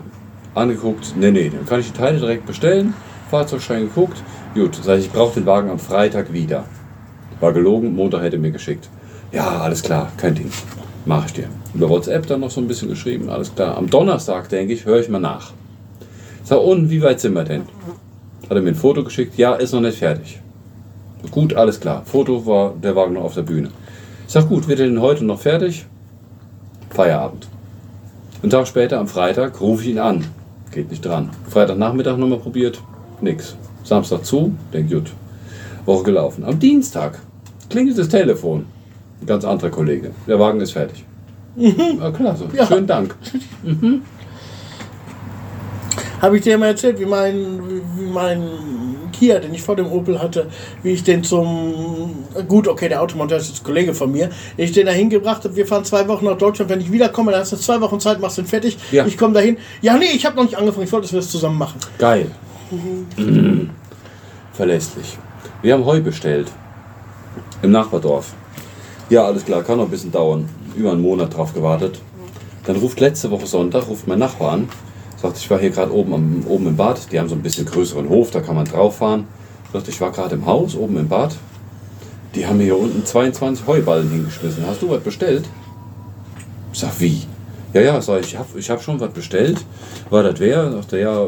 angeguckt, 0.54 1.14
nee, 1.18 1.32
nee, 1.32 1.50
dann 1.50 1.66
kann 1.66 1.82
ich 1.82 1.92
die 1.92 1.98
Teile 1.98 2.18
direkt 2.18 2.46
bestellen, 2.46 2.94
Fahrzeugschein 3.30 3.82
geguckt, 3.82 4.24
gut, 4.54 4.78
das 4.80 4.88
heißt, 4.88 5.06
ich 5.06 5.12
brauche 5.12 5.34
den 5.34 5.46
Wagen 5.46 5.70
am 5.70 5.80
Freitag 5.80 6.32
wieder. 6.32 6.64
War 7.42 7.52
gelogen, 7.52 7.96
Montag 7.96 8.24
hätte 8.24 8.38
mir 8.38 8.52
geschickt. 8.52 8.90
Ja, 9.32 9.60
alles 9.60 9.84
klar, 9.84 10.12
kein 10.18 10.36
Ding. 10.36 10.50
Mach 11.06 11.26
ich 11.26 11.34
dir. 11.34 11.50
Über 11.74 11.90
WhatsApp 11.90 12.26
dann 12.28 12.40
noch 12.40 12.52
so 12.52 12.62
ein 12.62 12.68
bisschen 12.68 12.88
geschrieben, 12.88 13.30
alles 13.30 13.54
klar. 13.54 13.78
Am 13.78 13.90
Donnerstag, 13.90 14.48
denke 14.48 14.74
ich, 14.74 14.86
höre 14.86 15.02
ich 15.02 15.10
mal 15.10 15.20
nach. 15.20 15.52
Sag, 16.44 16.62
und 16.62 16.90
wie 16.90 17.02
weit 17.02 17.20
sind 17.20 17.34
wir 17.34 17.44
denn? 17.44 17.64
Hat 18.50 18.56
er 18.56 18.62
mir 18.62 18.70
ein 18.70 18.76
Foto 18.76 19.04
geschickt? 19.04 19.38
Ja, 19.38 19.56
ist 19.56 19.74
noch 19.74 19.82
nicht 19.82 19.98
fertig. 19.98 20.40
Gut, 21.32 21.54
alles 21.56 21.80
klar. 21.80 22.04
Foto 22.06 22.46
war 22.46 22.74
der 22.82 22.96
Wagen 22.96 23.14
noch 23.14 23.24
auf 23.24 23.34
der 23.34 23.42
Bühne. 23.42 23.70
Ich 24.28 24.34
sag, 24.34 24.48
gut, 24.48 24.68
wird 24.68 24.80
er 24.80 24.88
denn 24.88 25.02
heute 25.02 25.26
noch 25.26 25.40
fertig? 25.40 25.86
Feierabend. 26.92 27.48
Einen 28.46 28.52
Tag 28.52 28.68
später, 28.68 29.00
am 29.00 29.08
Freitag, 29.08 29.60
rufe 29.60 29.82
ich 29.82 29.90
ihn 29.90 29.98
an. 29.98 30.24
Geht 30.72 30.92
nicht 30.92 31.04
dran. 31.04 31.32
Freitagnachmittag 31.50 32.16
nochmal 32.16 32.38
probiert. 32.38 32.80
Nix. 33.20 33.56
Samstag 33.84 34.24
zu, 34.24 34.54
denk 34.72 34.92
gut. 34.92 35.12
Woche 35.88 36.04
gelaufen. 36.04 36.44
Am 36.44 36.60
Dienstag 36.60 37.18
klingelt 37.72 37.98
das 37.98 38.08
Telefon. 38.08 38.68
Ein 39.20 39.26
ganz 39.26 39.46
anderer 39.46 39.72
Kollege. 39.72 40.12
Der 40.28 40.40
Wagen 40.40 40.62
ist 40.62 40.74
fertig. 40.74 41.04
Ja, 41.58 42.12
klasse. 42.12 42.48
Ja. 42.54 42.68
Schönen 42.68 42.86
Dank. 42.86 43.16
Habe 46.22 46.38
ich 46.38 46.44
dir 46.44 46.58
mal 46.58 46.68
erzählt, 46.68 47.00
wie 47.00 47.06
mein, 47.06 47.60
wie 47.98 48.10
mein 48.10 48.42
Kia, 49.12 49.40
den 49.40 49.54
ich 49.54 49.62
vor 49.62 49.76
dem 49.76 49.92
Opel 49.92 50.22
hatte, 50.22 50.48
wie 50.84 50.92
ich 50.92 51.04
den 51.04 51.24
zum. 51.24 52.26
Gut, 52.48 52.68
okay, 52.68 52.90
der 52.90 53.02
Automonteur 53.02 53.38
ist 53.38 53.50
jetzt 53.50 53.62
ein 53.62 53.64
Kollege 53.64 53.94
von 53.94 54.12
mir. 54.12 54.30
Ich 54.58 54.72
den 54.72 54.86
da 54.86 54.92
hingebracht 54.92 55.44
habe. 55.44 55.56
Wir 55.56 55.66
fahren 55.66 55.86
zwei 55.86 56.08
Wochen 56.08 56.26
nach 56.26 56.38
Deutschland. 56.38 56.70
Wenn 56.70 56.82
ich 56.82 56.92
wiederkomme, 56.92 57.32
dann 57.32 57.42
hast 57.42 57.52
du 57.52 57.58
zwei 57.58 57.80
Wochen 57.82 58.00
Zeit, 58.00 58.20
machst 58.20 58.38
den 58.38 58.46
fertig. 58.46 58.78
Ja. 58.92 59.06
Ich 59.06 59.18
komme 59.18 59.34
dahin. 59.34 59.58
Ja, 59.82 59.98
nee, 59.98 60.12
ich 60.14 60.26
habe 60.26 60.36
noch 60.36 60.44
nicht 60.44 60.58
angefangen. 60.58 60.86
Ich 60.86 60.92
wollte, 60.92 61.06
dass 61.06 61.14
wir 61.14 61.20
das 61.20 61.30
zusammen 61.30 61.58
machen. 61.58 61.80
Geil. 61.98 62.32
Verlässlich. 64.54 65.18
Wir 65.62 65.74
haben 65.74 65.86
Heu 65.86 66.02
bestellt. 66.02 66.52
Im 67.62 67.72
Nachbardorf. 67.72 68.34
Ja, 69.10 69.26
alles 69.26 69.46
klar, 69.46 69.64
kann 69.64 69.78
noch 69.78 69.86
ein 69.86 69.92
bisschen 69.92 70.12
dauern. 70.12 70.50
Über 70.76 70.92
einen 70.92 71.02
Monat 71.02 71.36
drauf 71.36 71.54
gewartet. 71.54 72.00
Dann 72.66 72.76
ruft 72.78 73.00
letzte 73.00 73.30
Woche 73.32 73.46
Sonntag, 73.46 73.88
ruft 73.88 74.08
mein 74.08 74.20
Nachbar 74.20 74.54
an. 74.54 74.70
Sagt, 75.22 75.38
ich 75.38 75.50
war 75.50 75.60
hier 75.60 75.70
gerade 75.70 75.94
oben, 75.94 76.46
oben 76.48 76.68
im 76.68 76.76
Bad. 76.76 77.12
Die 77.12 77.20
haben 77.20 77.30
so 77.30 77.36
ein 77.36 77.42
bisschen 77.42 77.66
größeren 77.66 78.10
Hof, 78.10 78.32
da 78.32 78.42
kann 78.42 78.56
man 78.56 78.66
drauf 78.66 78.98
fahren. 78.98 79.28
Sagt, 79.72 79.88
ich 79.88 80.00
war 80.02 80.12
gerade 80.12 80.36
im 80.36 80.46
Haus, 80.46 80.76
oben 80.76 80.98
im 80.98 81.08
Bad. 81.08 81.36
Die 82.36 82.46
haben 82.46 82.58
mir 82.58 82.66
hier 82.66 82.78
unten 82.78 83.06
22 83.06 83.66
Heuballen 83.66 84.10
hingeschmissen. 84.10 84.66
Hast 84.68 84.82
du 84.82 84.90
was 84.90 85.02
bestellt? 85.02 85.46
Ich 86.74 86.80
sag, 86.80 87.00
wie? 87.00 87.22
Ja, 87.74 87.82
ja, 87.82 88.02
sag 88.02 88.22
ich, 88.22 88.28
ich 88.28 88.38
habe 88.38 88.60
ich 88.60 88.70
hab 88.70 88.82
schon 88.82 89.00
was 89.00 89.12
bestellt. 89.12 89.64
War 90.10 90.24
das 90.24 90.40
wer? 90.40 90.72
Sagt 90.72 90.94
er, 90.94 91.00
ja, 91.00 91.28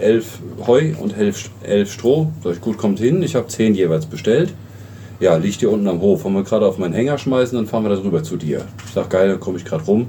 elf 0.00 0.38
Heu 0.66 0.92
und 1.00 1.16
elf, 1.16 1.50
elf 1.62 1.92
Stroh. 1.92 2.30
Sag 2.44 2.52
ich, 2.52 2.60
gut, 2.60 2.76
kommt 2.76 2.98
hin. 2.98 3.22
Ich 3.22 3.34
habe 3.34 3.46
zehn 3.48 3.74
jeweils 3.74 4.06
bestellt. 4.06 4.52
Ja, 5.18 5.36
liegt 5.36 5.60
hier 5.60 5.70
unten 5.70 5.88
am 5.88 6.00
Hof. 6.02 6.24
Wollen 6.24 6.34
wir 6.34 6.44
gerade 6.44 6.66
auf 6.66 6.76
meinen 6.76 6.92
Hänger 6.92 7.16
schmeißen, 7.16 7.56
dann 7.56 7.66
fahren 7.66 7.84
wir 7.84 7.88
da 7.88 8.02
rüber 8.02 8.22
zu 8.22 8.36
dir. 8.36 8.66
Ich 8.86 8.92
sag, 8.92 9.08
geil, 9.08 9.28
dann 9.28 9.40
komme 9.40 9.56
ich 9.56 9.64
gerade 9.64 9.84
rum. 9.84 10.08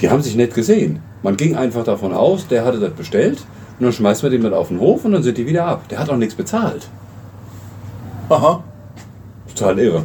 Die 0.00 0.08
haben 0.08 0.22
sich 0.22 0.36
nicht 0.36 0.54
gesehen. 0.54 1.00
Man 1.24 1.38
ging 1.38 1.56
einfach 1.56 1.84
davon 1.84 2.12
aus, 2.12 2.46
der 2.48 2.66
hatte 2.66 2.78
das 2.78 2.92
bestellt. 2.92 3.38
Und 3.78 3.86
dann 3.86 3.92
schmeißen 3.92 4.22
wir 4.22 4.30
den 4.30 4.42
mit 4.42 4.52
auf 4.52 4.68
den 4.68 4.78
Hof 4.78 5.06
und 5.06 5.12
dann 5.12 5.22
sind 5.22 5.38
die 5.38 5.46
wieder 5.46 5.66
ab. 5.66 5.88
Der 5.88 5.98
hat 5.98 6.10
auch 6.10 6.16
nichts 6.16 6.34
bezahlt. 6.34 6.86
Aha. 8.28 8.62
Total 9.48 9.78
irre. 9.78 10.02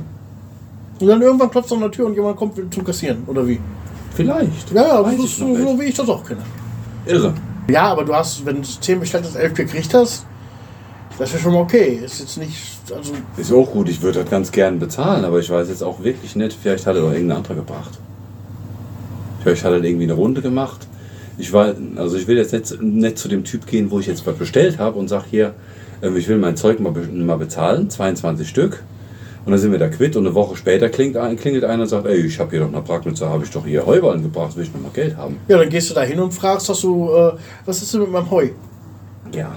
Und 0.99 1.07
dann 1.07 1.21
irgendwann 1.21 1.51
klopft 1.51 1.67
es 1.67 1.73
an 1.73 1.81
der 1.81 1.91
Tür 1.91 2.07
und 2.07 2.15
jemand 2.15 2.37
kommt 2.37 2.73
zum 2.73 2.83
Kassieren, 2.85 3.23
oder 3.27 3.45
wie? 3.45 3.59
Vielleicht. 4.15 4.71
Ja, 4.71 4.87
ja, 4.87 5.03
das 5.03 5.13
ist 5.13 5.37
so, 5.37 5.55
so 5.55 5.79
wie 5.79 5.83
ich 5.83 5.95
das 5.95 6.07
auch 6.07 6.23
kenne. 6.23 6.41
Irre. 7.05 7.33
Ja, 7.69 7.83
aber 7.83 8.05
du 8.05 8.15
hast, 8.15 8.45
wenn 8.45 8.61
du 8.61 8.63
10 8.63 9.01
bestellt 9.01 9.25
hast, 9.25 9.35
11 9.35 9.53
gekriegt 9.53 9.93
hast, 9.93 10.25
das 11.17 11.33
ist 11.33 11.41
schon 11.41 11.53
mal 11.53 11.61
okay. 11.61 11.99
Ist 12.03 12.21
jetzt 12.21 12.37
nicht, 12.37 12.57
also, 12.95 13.11
Ist 13.35 13.51
auch 13.51 13.69
gut, 13.69 13.89
ich 13.89 14.01
würde 14.01 14.21
das 14.21 14.29
ganz 14.29 14.51
gern 14.51 14.79
bezahlen, 14.79 15.25
aber 15.25 15.39
ich 15.39 15.49
weiß 15.49 15.67
jetzt 15.67 15.83
auch 15.83 16.01
wirklich 16.01 16.37
nicht, 16.37 16.57
vielleicht 16.59 16.87
hat 16.87 16.95
er 16.95 17.01
doch 17.01 17.11
irgendein 17.11 17.37
anderer 17.37 17.55
gebracht. 17.55 17.99
Vielleicht 19.43 19.63
hat 19.65 19.73
er 19.73 19.83
irgendwie 19.83 20.05
eine 20.05 20.13
Runde 20.13 20.41
gemacht. 20.41 20.87
Ich 21.39 21.53
war, 21.53 21.73
also 21.95 22.17
ich 22.17 22.27
will 22.27 22.37
jetzt 22.37 22.51
nicht, 22.51 22.81
nicht 22.81 23.17
zu 23.17 23.29
dem 23.29 23.45
Typ 23.45 23.65
gehen, 23.65 23.89
wo 23.89 23.99
ich 23.99 24.07
jetzt 24.07 24.27
was 24.27 24.35
bestellt 24.35 24.77
habe 24.77 24.99
und 24.99 25.07
sage 25.07 25.25
hier, 25.31 25.53
ähm, 26.01 26.15
ich 26.17 26.27
will 26.27 26.37
mein 26.37 26.57
Zeug 26.57 26.79
mal, 26.79 26.91
mal 26.91 27.37
bezahlen, 27.37 27.89
22 27.89 28.47
Stück. 28.47 28.83
Und 29.45 29.53
dann 29.53 29.59
sind 29.59 29.71
wir 29.71 29.79
da 29.79 29.87
quitt 29.87 30.17
und 30.17 30.27
eine 30.27 30.35
Woche 30.35 30.57
später 30.57 30.89
klingt 30.89 31.15
ein, 31.15 31.37
klingelt 31.37 31.63
einer 31.63 31.83
und 31.83 31.89
sagt, 31.89 32.05
ey, 32.05 32.17
ich 32.17 32.39
habe 32.39 32.51
hier 32.51 32.59
doch 32.59 32.67
eine 32.67 32.81
Pragnitzer, 32.81 33.29
habe 33.29 33.45
ich 33.45 33.49
doch 33.49 33.65
hier 33.65 33.85
Heuballen 33.85 34.21
gebracht, 34.21 34.55
will 34.57 34.63
ich 34.63 34.73
noch 34.73 34.81
mal 34.81 34.91
Geld 34.93 35.15
haben. 35.15 35.37
ja, 35.47 35.57
dann 35.57 35.69
gehst 35.69 35.89
du 35.89 35.93
da 35.93 36.01
hin 36.01 36.19
und 36.19 36.33
fragst, 36.33 36.67
hast 36.67 36.83
du, 36.83 37.09
äh, 37.09 37.31
was 37.65 37.81
ist 37.81 37.93
denn 37.93 38.01
mit 38.01 38.11
meinem 38.11 38.29
Heu? 38.29 38.49
Ja. 39.33 39.51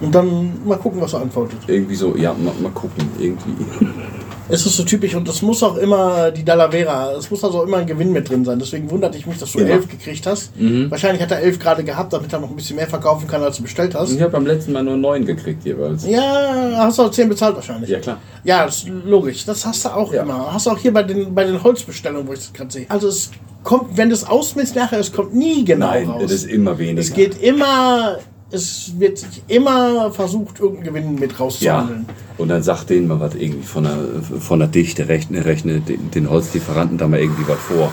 Und 0.00 0.14
dann 0.14 0.52
mal 0.66 0.78
gucken, 0.78 1.00
was 1.00 1.12
er 1.12 1.22
antwortet. 1.22 1.58
Irgendwie 1.68 1.94
so, 1.94 2.16
ja, 2.16 2.32
mal, 2.34 2.52
mal 2.60 2.72
gucken, 2.72 3.08
irgendwie. 3.18 3.54
Es 4.50 4.64
ist 4.64 4.76
so 4.76 4.82
typisch 4.84 5.14
und 5.14 5.28
das 5.28 5.42
muss 5.42 5.62
auch 5.62 5.76
immer 5.76 6.30
die 6.30 6.42
Dallavera, 6.44 7.12
es 7.18 7.30
muss 7.30 7.44
also 7.44 7.64
immer 7.64 7.78
ein 7.78 7.86
Gewinn 7.86 8.12
mit 8.12 8.28
drin 8.30 8.44
sein. 8.44 8.58
Deswegen 8.58 8.90
wundert 8.90 9.14
ich 9.14 9.26
mich, 9.26 9.36
dass 9.38 9.52
du 9.52 9.58
Immer. 9.58 9.70
elf 9.70 9.88
gekriegt 9.88 10.26
hast. 10.26 10.52
Wahrscheinlich 10.56 11.22
hat 11.22 11.30
er 11.30 11.40
elf 11.40 11.58
gerade 11.58 11.84
gehabt, 11.84 12.12
damit 12.12 12.32
er 12.32 12.40
noch 12.40 12.48
ein 12.50 12.56
bisschen 12.56 12.76
mehr 12.76 12.86
verkaufen 12.86 13.26
kann, 13.28 13.42
als 13.42 13.58
du 13.58 13.62
bestellt 13.64 13.94
hast. 13.94 14.10
Ich 14.12 14.20
habe 14.22 14.32
beim 14.32 14.46
letzten 14.46 14.72
Mal 14.72 14.82
nur 14.82 14.96
neun 14.96 15.26
gekriegt 15.26 15.64
jeweils. 15.64 16.06
Ja, 16.06 16.72
hast 16.78 16.98
du 16.98 17.02
auch 17.02 17.10
zehn 17.10 17.28
bezahlt 17.28 17.56
wahrscheinlich. 17.56 17.90
Ja, 17.90 17.98
klar. 17.98 18.18
Ja, 18.44 18.64
das 18.64 18.78
ist 18.84 18.88
logisch. 19.04 19.44
Das 19.44 19.66
hast 19.66 19.84
du 19.84 19.90
auch 19.90 20.12
Ja. 20.14 20.22
immer. 20.22 20.52
Hast 20.52 20.66
du 20.66 20.70
auch 20.70 20.78
hier 20.78 20.92
bei 20.94 21.02
den, 21.02 21.34
bei 21.34 21.44
den 21.44 21.62
Holzbestellungen, 21.62 22.26
wo 22.26 22.32
ich 22.32 22.38
das 22.40 22.52
gerade 22.52 22.70
sehe. 22.70 22.86
Also 22.88 23.08
es 23.08 23.30
kommt, 23.64 23.96
wenn 23.98 24.08
du 24.08 24.14
es 24.14 24.24
ausmisst 24.26 24.74
nachher, 24.76 24.98
es 24.98 25.12
kommt 25.12 25.34
nie 25.34 25.64
genau 25.64 25.88
Nein, 25.88 26.08
raus. 26.08 26.22
das 26.22 26.32
ist 26.32 26.44
immer 26.46 26.78
weniger. 26.78 27.00
es 27.00 27.12
geht 27.12 27.42
immer, 27.42 28.18
es 28.50 28.98
wird 28.98 29.18
sich 29.18 29.42
immer 29.48 30.10
versucht, 30.12 30.58
irgendeinen 30.60 30.86
Gewinn 30.94 31.14
mit 31.16 31.32
Ja, 31.32 31.38
rauszuhandeln. 31.38 32.06
und 32.38 32.48
dann 32.48 32.62
sagt 32.62 32.90
denen 32.90 33.06
mal 33.08 33.20
was 33.20 33.34
irgendwie 33.34 33.66
von 33.66 33.84
der, 33.84 33.98
von 34.40 34.58
der 34.58 34.68
Dichte, 34.68 35.08
rechne, 35.08 35.44
rechne 35.44 35.80
den, 35.80 36.10
den 36.10 36.30
Holzlieferanten 36.30 36.96
da 36.98 37.06
mal 37.08 37.20
irgendwie 37.20 37.46
was 37.46 37.58
vor. 37.58 37.92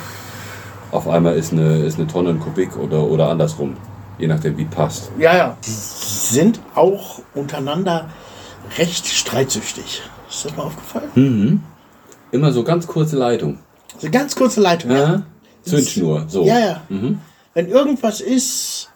Auf 0.92 1.08
einmal 1.10 1.36
ist 1.36 1.52
eine, 1.52 1.80
ist 1.84 1.98
eine 2.00 2.08
Tonne 2.08 2.30
ein 2.30 2.40
Kubik 2.40 2.78
oder, 2.78 3.04
oder 3.04 3.30
andersrum, 3.30 3.76
je 4.18 4.28
nachdem 4.28 4.58
wie 4.58 4.66
passt. 4.66 5.12
Ja, 5.20 5.36
ja. 5.36 5.58
Die 5.66 5.70
sind 5.72 6.62
auch 6.74 7.20
untereinander 7.34 8.10
recht 8.78 9.06
streitsüchtig. 9.08 10.02
Ist 10.30 10.46
das 10.46 10.56
mal 10.56 10.64
aufgefallen? 10.64 11.62
Immer 12.32 12.52
so 12.54 12.64
ganz 12.64 12.88
kurze 12.88 13.18
Leitung. 13.18 13.60
So 14.00 14.10
ganz 14.10 14.36
kurze 14.36 14.62
Leitung. 14.62 14.92
Ja? 14.92 15.24
Zündschnur, 15.64 16.26
so. 16.28 16.46
Ja, 16.46 16.60
ja. 16.60 16.82
Wenn 17.54 17.68
irgendwas 17.68 18.22
ist, 18.22 18.90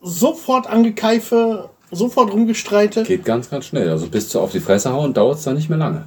sofort 0.00 0.66
angekeife, 0.66 1.70
sofort 1.90 2.32
rumgestreite. 2.32 3.02
Geht 3.04 3.24
ganz, 3.24 3.50
ganz 3.50 3.66
schnell. 3.66 3.88
Also 3.88 4.06
bis 4.08 4.28
zu 4.28 4.40
auf 4.40 4.52
die 4.52 4.60
Fresse 4.60 4.92
hauen 4.92 5.14
dauert 5.14 5.38
es 5.38 5.44
dann 5.44 5.56
nicht 5.56 5.68
mehr 5.68 5.78
lange. 5.78 6.06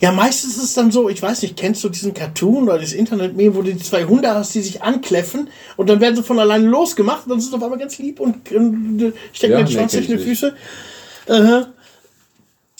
Ja, 0.00 0.12
meistens 0.12 0.56
ist 0.56 0.64
es 0.64 0.74
dann 0.74 0.90
so, 0.90 1.08
ich 1.08 1.22
weiß 1.22 1.42
nicht, 1.42 1.56
kennst 1.56 1.82
du 1.84 1.88
diesen 1.88 2.12
Cartoon 2.14 2.64
oder 2.64 2.78
das 2.78 2.92
Internet-Meme, 2.92 3.54
wo 3.54 3.62
du 3.62 3.72
die 3.72 3.78
zwei 3.78 4.04
Hunde 4.04 4.28
hast, 4.34 4.54
die 4.54 4.60
sich 4.60 4.82
ankläffen 4.82 5.48
und 5.76 5.88
dann 5.88 6.00
werden 6.00 6.16
sie 6.16 6.22
von 6.22 6.38
alleine 6.38 6.66
losgemacht 6.66 7.24
und 7.24 7.30
dann 7.30 7.40
sind 7.40 7.50
sie 7.50 7.56
auf 7.56 7.62
einmal 7.62 7.78
ganz 7.78 7.96
lieb 7.98 8.20
und, 8.20 8.50
und 8.52 9.00
äh, 9.00 9.12
stecken 9.32 9.52
Ja, 9.52 9.58
den 9.60 9.68
Schwanz 9.68 9.94
ich 9.94 10.08
die 10.08 10.18
Füße. 10.18 10.54
Aha. 11.28 11.68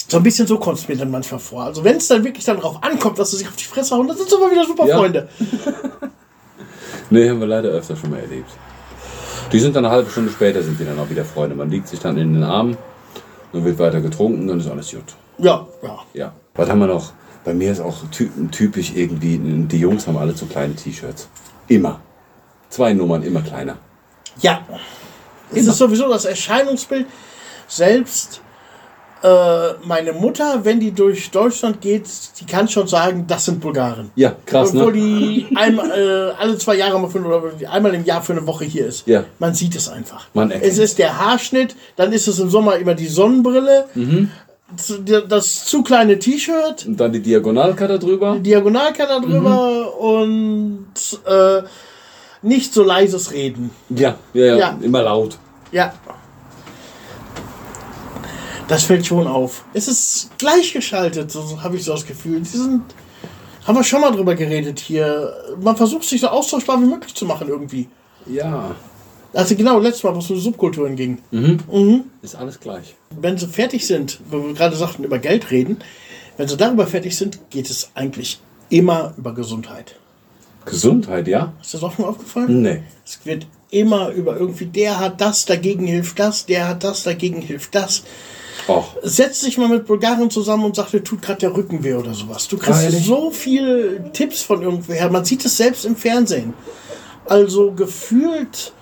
So 0.09 0.18
ein 0.18 0.22
bisschen 0.22 0.47
so 0.47 0.59
kommt 0.59 0.78
es 0.78 0.88
mir 0.88 0.97
dann 0.97 1.11
manchmal 1.11 1.40
vor. 1.40 1.62
Also 1.62 1.82
wenn 1.82 1.97
es 1.97 2.09
dann 2.09 2.24
wirklich 2.24 2.45
dann 2.45 2.59
drauf 2.61 2.82
ankommt, 2.82 3.18
dass 3.18 3.30
sie 3.30 3.38
sich 3.38 3.49
auf 3.49 3.57
die 3.57 3.64
Fresse 3.64 3.95
hauen, 3.95 4.07
dann 4.07 4.16
sind 4.18 4.28
sie 4.28 4.36
aber 4.36 4.51
wieder 4.51 4.66
super 4.66 4.86
Ja. 4.86 4.99
Freunde. 4.99 5.28
Nee, 7.11 7.28
haben 7.28 7.38
wir 7.38 7.47
leider 7.47 7.68
öfter 7.68 7.97
schon 7.97 8.11
mal 8.11 8.20
erlebt. 8.20 8.51
Die 9.53 9.61
sind 9.61 9.76
dann 9.76 9.84
eine 9.84 9.95
halbe 9.95 10.11
Stunde 10.11 10.30
später, 10.32 10.62
sind 10.62 10.80
die 10.80 10.84
dann 10.84 10.99
auch 10.99 11.09
wieder 11.11 11.24
Freunde. 11.24 11.55
Man 11.55 11.70
liegt 11.70 11.88
sich 11.88 12.01
dann 12.01 12.18
in 12.18 12.34
den 12.34 12.42
Armen, 12.42 12.76
dann 13.53 13.64
wird 13.64 13.78
weiter 13.78 14.01
getrunken, 14.01 14.49
dann 14.49 14.61
ist 14.61 14.68
alles 14.68 14.90
gut. 14.90 15.14
Ja, 15.38 15.66
ja. 15.82 15.99
Ja. 16.12 16.32
Was 16.55 16.68
haben 16.68 16.80
wir 16.80 16.86
noch? 16.86 17.12
Bei 17.45 17.53
mir 17.53 17.72
ist 17.72 17.80
auch 17.80 17.97
ty 18.11 18.30
typisch 18.51 18.92
irgendwie, 18.95 19.38
die 19.38 19.78
Jungs 19.78 20.07
haben 20.07 20.16
alle 20.16 20.34
so 20.34 20.47
kleine 20.47 20.74
T-Shirts. 20.74 21.28
Immer. 21.68 22.01
Zwei 22.70 22.95
Nummern, 22.95 23.22
immer 23.22 23.42
kleiner. 23.42 23.76
Ja. 24.40 24.62
Es 25.53 25.66
ist 25.66 25.78
sowieso 25.78 26.09
das 26.09 26.24
Erscheinungsbild, 26.24 27.07
selbst 27.68 28.40
meine 29.23 30.12
Mutter, 30.12 30.61
wenn 30.65 30.81
die 30.81 30.93
durch 30.93 31.31
Deutschland 31.31 31.81
geht, 31.81 32.05
die 32.41 32.45
kann 32.45 32.69
schon 32.69 32.87
sagen, 32.87 33.25
das 33.27 33.47
sind 33.47 33.61
Bulgaren. 33.61 34.11
Ja, 34.17 34.35
krass, 34.45 34.75
Obwohl 34.75 34.93
ne? 34.93 34.99
die 35.01 35.47
einmal, 35.57 35.91
äh, 35.91 36.33
alle 36.43 36.59
zwei 36.59 36.75
Jahre 36.77 37.01
mal 37.01 37.09
für, 37.09 37.21
oder 37.25 37.51
einmal 37.71 37.95
im 37.95 38.05
Jahr 38.05 38.23
für 38.23 38.33
eine 38.35 38.47
Woche 38.47 38.65
hier 38.67 38.87
ist. 38.87 39.07
Ja. 39.07 39.25
Man 39.39 39.55
sieht 39.55 39.77
es 39.77 39.89
einfach. 39.89 40.27
Man 40.35 40.51
erkennt 40.51 40.71
es 40.71 40.79
ist 40.79 40.99
der 40.99 41.19
Haarschnitt, 41.19 41.75
dann 41.97 42.12
ist 42.12 42.29
es 42.29 42.39
im 42.39 42.51
Sommer 42.51 42.77
immer 42.77 42.95
die 42.95 43.07
Sonnenbrille, 43.07 43.87
Mhm. 43.95 44.31
das 45.29 45.65
zu 45.67 45.83
kleine 45.83 46.19
T-Shirt, 46.19 46.85
Und 46.87 46.99
dann 47.01 47.12
die 47.12 47.21
Diagonalcutter 47.21 47.99
drüber. 47.99 48.37
Diagonalkanal 48.41 49.21
drüber 49.23 49.87
Mhm. 49.97 50.05
und 50.05 50.87
äh, 51.27 51.62
nicht 52.43 52.75
so 52.75 52.83
leises 52.83 53.33
Reden. 53.33 53.71
Ja, 53.89 54.17
ja, 54.35 54.45
ja, 54.45 54.57
Ja. 54.57 54.79
immer 54.83 55.03
laut. 55.03 55.39
Ja. 55.73 55.95
Das 58.69 58.85
fällt 58.85 59.07
schon 59.07 59.27
auf. 59.27 59.65
Es 59.75 59.89
ist 59.89 60.31
gleichgeschaltet, 60.39 61.31
so 61.31 61.62
habe 61.62 61.77
ich 61.77 61.85
so 61.85 61.93
das 61.93 62.07
Gefühl. 62.07 62.41
Die 62.41 62.49
sind. 62.49 62.83
Haben 63.67 63.77
wir 63.77 63.85
schon 63.85 64.01
mal 64.01 64.11
drüber 64.11 64.35
geredet 64.35 64.79
hier. 64.79 65.33
Man 65.61 65.77
versucht 65.77 66.05
sich 66.05 66.21
so 66.21 66.29
austauschbar 66.29 66.81
wie 66.81 66.87
möglich 66.87 67.15
zu 67.15 67.25
machen 67.25 67.49
irgendwie. 67.49 67.89
Ja. 68.27 68.75
Also 69.33 69.57
genau, 69.57 69.79
letztes 69.79 70.05
Mal, 70.05 70.15
wo 70.15 70.19
es 70.19 70.31
um 70.31 70.39
Subkulturen 70.39 70.97
ging. 70.97 71.19
Ist 72.23 72.37
alles 72.37 72.61
gleich. 72.61 72.95
Wenn 73.11 73.37
sie 73.37 73.49
fertig 73.49 73.87
sind, 73.87 74.21
wo 74.31 74.47
wir 74.47 74.55
gerade 74.55 74.77
sagten, 74.77 75.05
über 75.05 75.19
Geld 75.19 75.51
reden, 75.51 75.79
wenn 76.37 76.47
sie 76.47 76.57
darüber 76.57 76.87
fertig 76.87 77.17
sind, 77.17 77.39
geht 77.51 77.69
es 77.69 77.91
eigentlich 77.95 78.41
immer 78.71 79.15
über 79.17 79.35
Gesundheit. 79.35 79.97
Gesundheit, 80.65 81.29
ja? 81.29 81.53
Ist 81.61 81.75
das 81.75 81.83
auch 81.83 81.95
schon 81.95 82.05
aufgefallen? 82.05 82.62
Nee. 82.62 82.83
Es 83.05 83.21
wird 83.25 83.47
immer 83.71 84.11
über 84.11 84.37
irgendwie, 84.37 84.67
der 84.67 84.99
hat 84.99 85.21
das, 85.21 85.45
dagegen 85.45 85.87
hilft 85.87 86.19
das, 86.19 86.47
der 86.47 86.69
hat 86.69 86.85
das, 86.85 87.03
dagegen 87.03 87.43
hilft 87.43 87.75
das. 87.75 88.05
Och. 88.69 88.97
Setz 89.03 89.41
dich 89.41 89.59
mal 89.59 89.69
mit 89.69 89.87
Bulgaren 89.87 90.31
zusammen 90.31 90.65
und 90.65 90.77
sag, 90.77 90.91
dir 90.91 91.05
tut 91.05 91.23
gerade 91.23 91.41
der 91.41 91.57
Rücken 91.57 91.85
weh 91.85 91.95
oder 91.95 92.15
sowas. 92.15 92.49
Du 92.49 92.57
kriegst 92.57 92.83
ehrlich? 92.83 93.05
so 93.05 93.31
viel 93.31 94.11
Tipps 94.13 94.43
von 94.43 94.63
irgendwoher. 94.63 95.11
Man 95.11 95.25
sieht 95.25 95.45
es 95.45 95.57
selbst 95.57 95.85
im 95.85 95.97
Fernsehen. 95.97 96.55
Also 97.27 97.73
gefühlt 97.73 98.73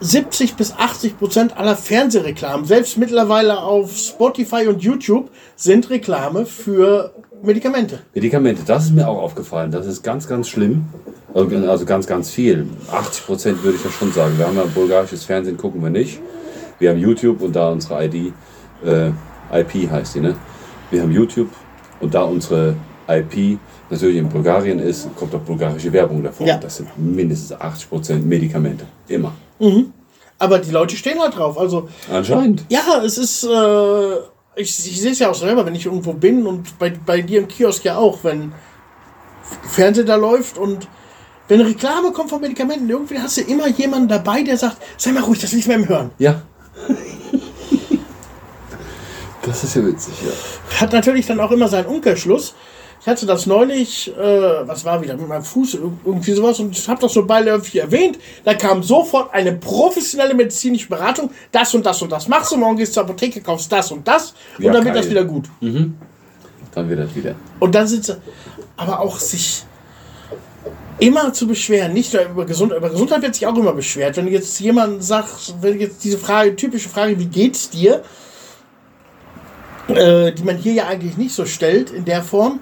70 0.00 0.54
bis 0.54 0.72
80 0.72 1.18
Prozent 1.18 1.56
aller 1.56 1.76
Fernsehreklamen, 1.76 2.64
selbst 2.64 2.96
mittlerweile 2.96 3.62
auf 3.62 3.96
Spotify 3.96 4.66
und 4.66 4.82
YouTube, 4.82 5.30
sind 5.56 5.90
Reklame 5.90 6.46
für 6.46 7.12
Medikamente. 7.42 8.00
Medikamente, 8.14 8.62
das 8.66 8.86
ist 8.86 8.94
mir 8.94 9.06
auch 9.08 9.18
aufgefallen. 9.18 9.70
Das 9.70 9.86
ist 9.86 10.02
ganz, 10.02 10.26
ganz 10.26 10.48
schlimm. 10.48 10.86
Also 11.32 11.54
also 11.68 11.84
ganz, 11.84 12.06
ganz 12.06 12.30
viel. 12.30 12.66
80 12.90 13.26
Prozent 13.26 13.62
würde 13.62 13.76
ich 13.76 13.84
ja 13.84 13.90
schon 13.90 14.12
sagen. 14.12 14.36
Wir 14.36 14.46
haben 14.46 14.56
ja 14.56 14.64
bulgarisches 14.64 15.24
Fernsehen, 15.24 15.56
gucken 15.56 15.82
wir 15.82 15.90
nicht. 15.90 16.18
Wir 16.78 16.90
haben 16.90 16.98
YouTube 16.98 17.42
und 17.42 17.54
da 17.54 17.70
unsere 17.70 18.04
ID, 18.04 18.32
äh, 18.84 19.10
IP 19.52 19.90
heißt 19.90 20.16
die, 20.16 20.20
ne? 20.20 20.36
Wir 20.90 21.02
haben 21.02 21.12
YouTube 21.12 21.50
und 22.00 22.14
da 22.14 22.22
unsere 22.22 22.74
IP 23.08 23.58
natürlich 23.90 24.16
in 24.16 24.28
Bulgarien 24.28 24.78
ist, 24.78 25.08
kommt 25.16 25.34
auch 25.34 25.40
bulgarische 25.40 25.92
Werbung 25.92 26.22
davor. 26.22 26.46
Ja. 26.46 26.56
Das 26.56 26.76
sind 26.76 26.88
mindestens 26.96 27.60
80 27.60 27.88
Prozent 27.88 28.26
Medikamente. 28.26 28.86
Immer. 29.08 29.32
Aber 30.38 30.58
die 30.58 30.70
Leute 30.70 30.96
stehen 30.96 31.20
halt 31.20 31.36
drauf. 31.36 31.58
Also 31.58 31.88
Anscheinend. 32.10 32.64
Ja, 32.68 33.02
es 33.04 33.18
ist, 33.18 33.44
äh, 33.44 34.14
ich, 34.56 34.70
ich 34.86 35.00
sehe 35.00 35.12
es 35.12 35.18
ja 35.18 35.30
auch 35.30 35.34
selber, 35.34 35.66
wenn 35.66 35.74
ich 35.74 35.86
irgendwo 35.86 36.12
bin 36.12 36.46
und 36.46 36.78
bei, 36.78 36.90
bei 36.90 37.20
dir 37.20 37.40
im 37.40 37.48
Kiosk 37.48 37.84
ja 37.84 37.96
auch, 37.96 38.24
wenn 38.24 38.52
Fernseher 39.68 40.04
da 40.04 40.16
läuft 40.16 40.56
und 40.56 40.88
wenn 41.48 41.60
eine 41.60 41.68
Reklame 41.68 42.12
kommt 42.12 42.30
von 42.30 42.40
Medikamenten, 42.40 42.88
irgendwie 42.88 43.18
hast 43.18 43.36
du 43.36 43.40
immer 43.42 43.68
jemanden 43.68 44.08
dabei, 44.08 44.42
der 44.42 44.56
sagt, 44.56 44.76
sei 44.96 45.10
mal 45.10 45.24
ruhig, 45.24 45.40
das 45.40 45.52
will 45.52 45.58
ich 45.58 45.66
mehr 45.66 45.76
im 45.76 45.88
Hören. 45.88 46.10
Ja. 46.18 46.42
das 49.42 49.64
ist 49.64 49.76
ja 49.76 49.84
witzig, 49.86 50.14
ja. 50.24 50.80
Hat 50.80 50.92
natürlich 50.92 51.26
dann 51.26 51.40
auch 51.40 51.50
immer 51.50 51.68
seinen 51.68 51.86
Umkehrschluss. 51.86 52.54
Ich 53.02 53.06
hatte 53.06 53.24
das 53.24 53.46
neulich, 53.46 54.14
äh, 54.14 54.68
was 54.68 54.84
war 54.84 55.00
wieder, 55.00 55.16
mit 55.16 55.26
meinem 55.26 55.42
Fuß, 55.42 55.76
ir- 55.76 55.92
irgendwie 56.04 56.32
sowas, 56.32 56.60
und 56.60 56.76
ich 56.76 56.86
habe 56.86 57.00
das 57.00 57.14
so 57.14 57.24
beiläufig 57.24 57.76
erwähnt. 57.80 58.18
Da 58.44 58.52
kam 58.52 58.82
sofort 58.82 59.32
eine 59.32 59.52
professionelle 59.52 60.34
medizinische 60.34 60.86
Beratung. 60.88 61.30
Das 61.50 61.74
und 61.74 61.86
das 61.86 62.02
und 62.02 62.12
das 62.12 62.28
machst 62.28 62.52
du, 62.52 62.58
morgen 62.58 62.76
gehst 62.76 62.92
du 62.92 62.94
zur 63.00 63.04
Apotheke, 63.04 63.40
kaufst 63.40 63.72
das 63.72 63.90
und 63.90 64.06
das 64.06 64.34
und 64.58 64.64
Ja, 64.64 64.72
dann 64.72 64.84
wird 64.84 64.96
das 64.96 65.08
wieder 65.08 65.24
gut. 65.24 65.46
Dann 66.74 66.88
wird 66.90 67.00
das 67.00 67.14
wieder. 67.14 67.34
Und 67.58 67.74
dann 67.74 67.86
sind 67.86 68.04
sie, 68.04 68.16
aber 68.76 69.00
auch 69.00 69.18
sich 69.18 69.64
immer 70.98 71.32
zu 71.32 71.46
beschweren, 71.46 71.94
nicht 71.94 72.12
nur 72.12 72.22
über 72.24 72.44
Gesundheit, 72.44 72.78
über 72.78 72.90
Gesundheit 72.90 73.22
wird 73.22 73.34
sich 73.34 73.46
auch 73.46 73.56
immer 73.56 73.72
beschwert. 73.72 74.18
Wenn 74.18 74.28
jetzt 74.28 74.60
jemand 74.60 75.02
sagt, 75.02 75.54
wenn 75.62 75.80
jetzt 75.80 76.04
diese 76.04 76.18
Frage, 76.18 76.54
typische 76.54 76.90
Frage, 76.90 77.18
wie 77.18 77.24
geht's 77.24 77.70
dir, 77.70 78.02
äh, 79.96 80.32
die 80.32 80.42
man 80.42 80.56
hier 80.56 80.72
ja 80.72 80.86
eigentlich 80.88 81.16
nicht 81.16 81.34
so 81.34 81.44
stellt 81.46 81.90
in 81.90 82.04
der 82.04 82.22
Form, 82.22 82.60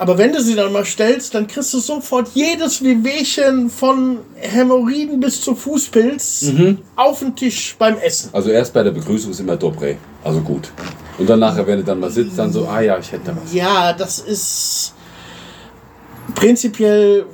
aber 0.00 0.16
wenn 0.16 0.32
du 0.32 0.40
sie 0.42 0.54
dann 0.54 0.72
mal 0.72 0.86
stellst, 0.86 1.34
dann 1.34 1.46
kriegst 1.46 1.74
du 1.74 1.78
sofort 1.78 2.28
jedes 2.32 2.82
Wehwehchen 2.82 3.68
von 3.68 4.20
Hämorrhoiden 4.36 5.20
bis 5.20 5.42
zu 5.42 5.54
Fußpilz 5.54 6.52
auf 6.96 7.18
den 7.18 7.36
Tisch 7.36 7.76
beim 7.78 7.98
Essen. 7.98 8.30
Also 8.32 8.48
erst 8.48 8.72
bei 8.72 8.82
der 8.82 8.92
Begrüßung 8.92 9.30
ist 9.32 9.40
immer 9.40 9.56
Dobre. 9.58 9.96
Also 10.24 10.40
gut. 10.40 10.70
Und 11.18 11.28
dann 11.28 11.40
nachher, 11.40 11.66
wenn 11.66 11.80
du 11.80 11.84
dann 11.84 12.00
mal 12.00 12.10
sitzt, 12.10 12.38
dann 12.38 12.50
so, 12.50 12.66
ah 12.66 12.80
ja, 12.80 12.98
ich 12.98 13.12
hätte 13.12 13.26
da 13.26 13.36
was. 13.42 13.52
Ja, 13.52 13.92
das 13.92 14.20
ist 14.20 14.94
prinzipiell, 16.34 17.26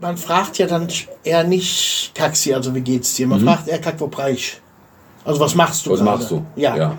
man 0.00 0.16
fragt 0.16 0.58
ja 0.58 0.68
dann 0.68 0.86
eher 1.24 1.42
nicht 1.42 2.12
Kaxi, 2.14 2.54
also 2.54 2.72
wie 2.76 2.80
geht's 2.80 3.14
dir? 3.14 3.26
Man 3.26 3.40
fragt 3.40 3.66
eher 3.66 3.80
Kack, 3.80 3.96
wo. 3.98 4.08
Also 5.24 5.40
was 5.40 5.54
machst 5.56 5.84
du 5.84 5.90
Mhm. 5.90 5.94
Was 5.94 6.00
gerade? 6.00 6.18
machst 6.18 6.30
du? 6.30 6.46
Ja. 6.54 6.76
ja. 6.76 6.98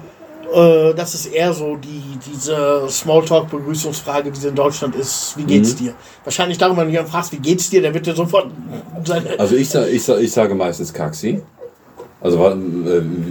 Äh, 0.53 0.93
das 0.93 1.13
ist 1.15 1.25
eher 1.27 1.53
so 1.53 1.75
die, 1.77 2.01
diese 2.31 2.85
Smalltalk-Begrüßungsfrage, 2.89 4.31
die 4.31 4.47
in 4.47 4.55
Deutschland 4.55 4.95
ist, 4.95 5.33
wie 5.37 5.43
Mhm. 5.43 5.47
geht's 5.47 5.75
dir? 5.75 5.93
Wahrscheinlich 6.23 6.57
darum, 6.57 6.77
wenn 6.77 6.85
du 6.87 6.91
jemanden 6.91 7.11
fragst, 7.11 7.31
wie 7.31 7.37
geht's 7.37 7.69
dir, 7.69 7.81
der 7.81 7.93
wird 7.93 8.05
dir 8.05 8.15
sofort 8.15 8.47
seine... 9.05 9.39
Also 9.39 9.55
ich, 9.55 9.69
sa- 9.69 9.87
ich, 9.87 10.03
sa- 10.03 10.17
ich 10.17 10.31
sage 10.31 10.53
meistens 10.55 10.93
Kaxi. 10.93 11.41
Also 12.21 12.45
äh, 12.47 12.55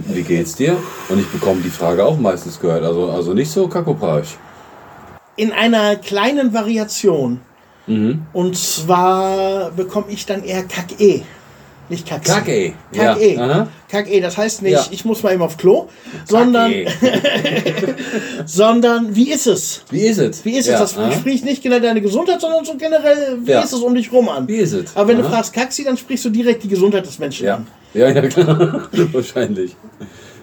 wie 0.07 0.21
geht's 0.23 0.55
dir? 0.55 0.75
Und 1.09 1.19
ich 1.19 1.27
bekomme 1.29 1.61
die 1.61 1.69
Frage 1.69 2.05
auch 2.05 2.17
meistens 2.17 2.59
gehört. 2.59 2.83
Also, 2.83 3.09
also 3.09 3.33
nicht 3.33 3.49
so 3.51 3.67
kakopraisch. 3.67 4.37
in 5.35 5.51
einer 5.51 5.95
kleinen 5.95 6.53
Variation. 6.53 7.39
Mhm. 7.87 8.25
Und 8.33 8.55
zwar 8.57 9.71
bekomme 9.71 10.05
ich 10.09 10.25
dann 10.25 10.43
eher 10.43 10.63
Kack-E. 10.63 11.23
Nicht 11.89 12.07
Kack. 12.07 12.23
Kack-E. 12.23 12.73
Kack-E. 12.93 13.35
Ja, 13.35 13.41
aha. 13.43 13.67
Kack-E, 13.89 14.21
das 14.21 14.37
heißt 14.37 14.61
nicht, 14.61 14.71
Ja. 14.73 14.85
ich 14.89 15.03
muss 15.05 15.21
mal 15.21 15.33
eben 15.33 15.41
auf 15.41 15.57
Klo, 15.57 15.89
sondern, 16.25 16.71
Kack-E. 16.71 16.87
sondern 18.45 19.15
wie 19.15 19.31
ist 19.31 19.47
es? 19.47 19.83
Wie 19.89 20.01
ist 20.05 20.17
es? 20.17 20.45
Wie 20.45 20.57
ist 20.57 20.67
ja, 20.67 20.75
es? 20.75 20.79
Das 20.79 20.97
aha. 20.97 21.11
spricht 21.11 21.43
nicht 21.45 21.61
generell 21.61 21.81
deine 21.81 22.01
Gesundheit, 22.01 22.41
sondern 22.41 22.63
so 22.65 22.75
generell, 22.75 23.39
wie 23.43 23.51
Ja. 23.51 23.61
ist 23.61 23.73
es 23.73 23.79
um 23.81 23.93
dich 23.93 24.11
rum 24.11 24.29
an? 24.29 24.47
Wie 24.47 24.55
ist 24.57 24.73
es? 24.73 24.95
Aber 24.95 25.09
wenn 25.09 25.17
du 25.17 25.23
Aha. 25.25 25.33
fragst 25.33 25.53
Kaxi, 25.53 25.83
dann 25.83 25.97
sprichst 25.97 26.25
du 26.25 26.29
direkt 26.29 26.63
die 26.63 26.69
Gesundheit 26.69 27.05
des 27.05 27.19
Menschen 27.19 27.45
Ja. 27.45 27.55
an. 27.55 27.67
ja, 27.93 28.09
ja, 28.09 28.21
klar. 28.27 28.89
Wahrscheinlich. 29.11 29.75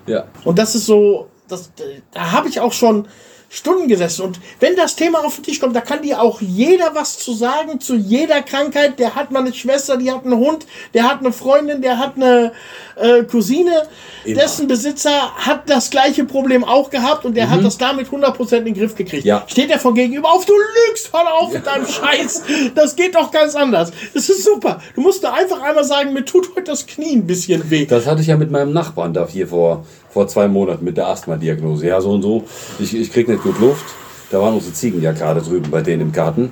Ja. 0.07 0.24
Und 0.45 0.59
das 0.59 0.74
ist 0.74 0.86
so, 0.86 1.28
das, 1.49 1.70
da 2.12 2.32
habe 2.32 2.49
ich 2.49 2.61
auch 2.61 2.72
schon 2.72 3.07
Stunden 3.53 3.88
gesessen. 3.88 4.22
Und 4.22 4.40
wenn 4.61 4.76
das 4.76 4.95
Thema 4.95 5.25
auf 5.25 5.34
den 5.34 5.42
Tisch 5.42 5.58
kommt, 5.58 5.75
da 5.75 5.80
kann 5.80 6.03
dir 6.03 6.22
auch 6.22 6.41
jeder 6.41 6.95
was 6.95 7.18
zu 7.18 7.33
sagen 7.34 7.80
zu 7.80 7.96
jeder 7.96 8.42
Krankheit. 8.42 9.00
Der 9.00 9.16
hat 9.16 9.33
mal 9.33 9.41
eine 9.41 9.53
Schwester, 9.53 9.96
die 9.96 10.12
hat 10.12 10.25
einen 10.25 10.37
Hund, 10.37 10.66
der 10.95 11.03
hat 11.03 11.18
eine 11.18 11.33
Freundin, 11.33 11.83
der 11.83 11.99
hat 11.99 12.14
eine 12.14 12.53
äh, 12.95 13.25
Cousine. 13.25 13.88
Immer. 14.25 14.41
Dessen 14.41 14.68
Besitzer 14.68 15.34
hat 15.34 15.68
das 15.68 15.91
gleiche 15.91 16.25
Problem 16.25 16.62
auch 16.62 16.91
gehabt 16.91 17.25
und 17.25 17.37
der 17.37 17.50
hat 17.50 17.64
das 17.64 17.76
damit 17.76 18.08
100% 18.08 18.58
in 18.58 18.66
den 18.66 18.75
Griff 18.75 18.95
gekriegt. 18.95 19.25
Mhm. 19.25 19.29
Ja. 19.29 19.45
Steht 19.49 19.70
er 19.70 19.80
von 19.80 19.95
gegenüber 19.95 20.33
auf, 20.33 20.46
du 20.46 20.53
lügst, 20.88 21.12
hör 21.12 21.33
auf 21.41 21.53
mit 21.53 21.66
deinem 21.66 21.88
Scheiß. 21.88 22.42
Das 22.76 22.95
geht 22.95 23.16
doch 23.16 23.33
ganz 23.33 23.57
anders. 23.57 23.91
Das 24.14 24.29
ist 24.29 24.45
super. 24.45 24.80
Du 24.95 25.00
musst 25.00 25.25
da 25.25 25.33
einfach 25.33 25.61
einmal 25.61 25.84
sagen, 25.84 26.12
mir 26.12 26.25
tut 26.25 26.50
heute 26.54 26.70
das 26.70 26.87
Knie 26.87 27.16
ein 27.16 27.26
bisschen 27.26 27.68
weh. 27.68 27.84
Das 27.84 28.07
hatte 28.07 28.20
ich 28.20 28.29
ja 28.29 28.37
mit 28.37 28.53
meinem 28.53 28.72
Nachbarn 28.72 29.12
da 29.12 29.26
hier 29.26 29.49
vor, 29.49 29.84
vor 30.11 30.28
zwei 30.28 30.49
Monaten 30.49 30.84
mit 30.84 30.96
der 30.96 31.08
Asthma-Diagnose. 31.08 31.87
Ja, 31.87 32.00
so 32.00 32.11
und 32.12 32.22
so. 32.22 32.45
Ich, 32.78 32.95
ich 32.96 33.12
krieg 33.12 33.28
nicht 33.28 33.42
gut 33.42 33.58
Luft. 33.61 33.84
Da 34.30 34.41
waren 34.41 34.54
unsere 34.54 34.72
Ziegen 34.74 35.00
ja 35.03 35.12
gerade 35.12 35.41
drüben 35.41 35.70
bei 35.70 35.80
denen 35.82 36.03
im 36.03 36.12
Garten. 36.12 36.50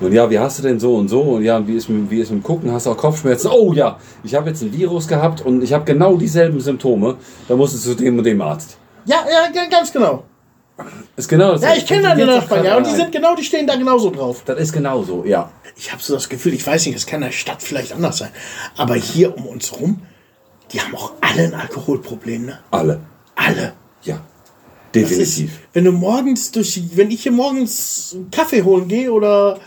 Und 0.00 0.12
ja, 0.12 0.30
wie 0.30 0.38
hast 0.38 0.58
du 0.60 0.62
denn 0.62 0.78
so 0.78 0.94
und 0.94 1.08
so? 1.08 1.20
Und 1.22 1.42
ja, 1.44 1.66
wie 1.66 1.74
ist 1.74 1.88
mit, 1.88 2.08
wie 2.10 2.20
ist 2.20 2.30
mit 2.30 2.40
dem 2.40 2.42
Gucken? 2.44 2.72
Hast 2.72 2.86
du 2.86 2.90
auch 2.90 2.96
Kopfschmerzen? 2.96 3.50
Oh 3.52 3.72
ja, 3.72 3.98
ich 4.22 4.34
habe 4.34 4.48
jetzt 4.48 4.62
ein 4.62 4.72
Virus 4.72 5.08
gehabt 5.08 5.40
und 5.44 5.62
ich 5.62 5.72
habe 5.72 5.84
genau 5.84 6.16
dieselben 6.16 6.60
Symptome. 6.60 7.16
Da 7.48 7.56
musst 7.56 7.74
du 7.74 7.78
zu 7.78 7.94
dem 7.96 8.16
und 8.18 8.24
dem 8.24 8.40
Arzt. 8.40 8.78
Ja, 9.06 9.16
ja, 9.28 9.50
ga- 9.52 9.68
ganz 9.68 9.92
genau. 9.92 10.22
Ist 11.16 11.28
genau 11.28 11.52
das. 11.52 11.62
Ja, 11.62 11.74
ich 11.74 11.84
kenne 11.84 12.02
deine 12.02 12.26
Nachbarn, 12.26 12.64
ja. 12.64 12.76
Und 12.76 12.86
die 12.86 12.94
sind 12.94 13.10
genau, 13.10 13.34
die 13.34 13.42
stehen 13.42 13.66
da 13.66 13.74
genauso 13.74 14.10
drauf. 14.10 14.42
Das 14.44 14.60
ist 14.60 14.72
genau 14.72 15.02
so, 15.02 15.24
ja. 15.24 15.50
Ich 15.76 15.90
habe 15.90 16.00
so 16.00 16.14
das 16.14 16.28
Gefühl, 16.28 16.54
ich 16.54 16.64
weiß 16.64 16.86
nicht, 16.86 16.94
es 16.94 17.04
kann 17.06 17.20
in 17.20 17.26
der 17.26 17.32
Stadt 17.32 17.60
vielleicht 17.60 17.92
anders 17.92 18.18
sein. 18.18 18.30
Aber 18.76 18.94
hier 18.94 19.36
um 19.36 19.46
uns 19.46 19.72
rum, 19.80 20.02
die 20.72 20.80
haben 20.80 20.94
auch 20.94 21.12
alle 21.20 21.44
ein 21.44 21.54
Alkoholproblem, 21.54 22.46
ne? 22.46 22.58
Alle. 22.70 23.00
Alle. 23.34 23.72
Ja. 24.02 24.20
Das 24.92 25.02
ist, 25.10 25.38
Definitiv. 25.38 25.58
wenn 25.74 25.84
du 25.84 25.92
morgens 25.92 26.50
durch, 26.50 26.74
die- 26.74 26.96
wenn 26.96 27.10
ich 27.10 27.22
hier 27.22 27.32
morgens 27.32 28.16
Kaffee 28.30 28.62
holen 28.62 28.88
gehe 28.88 29.12
oder 29.12 29.58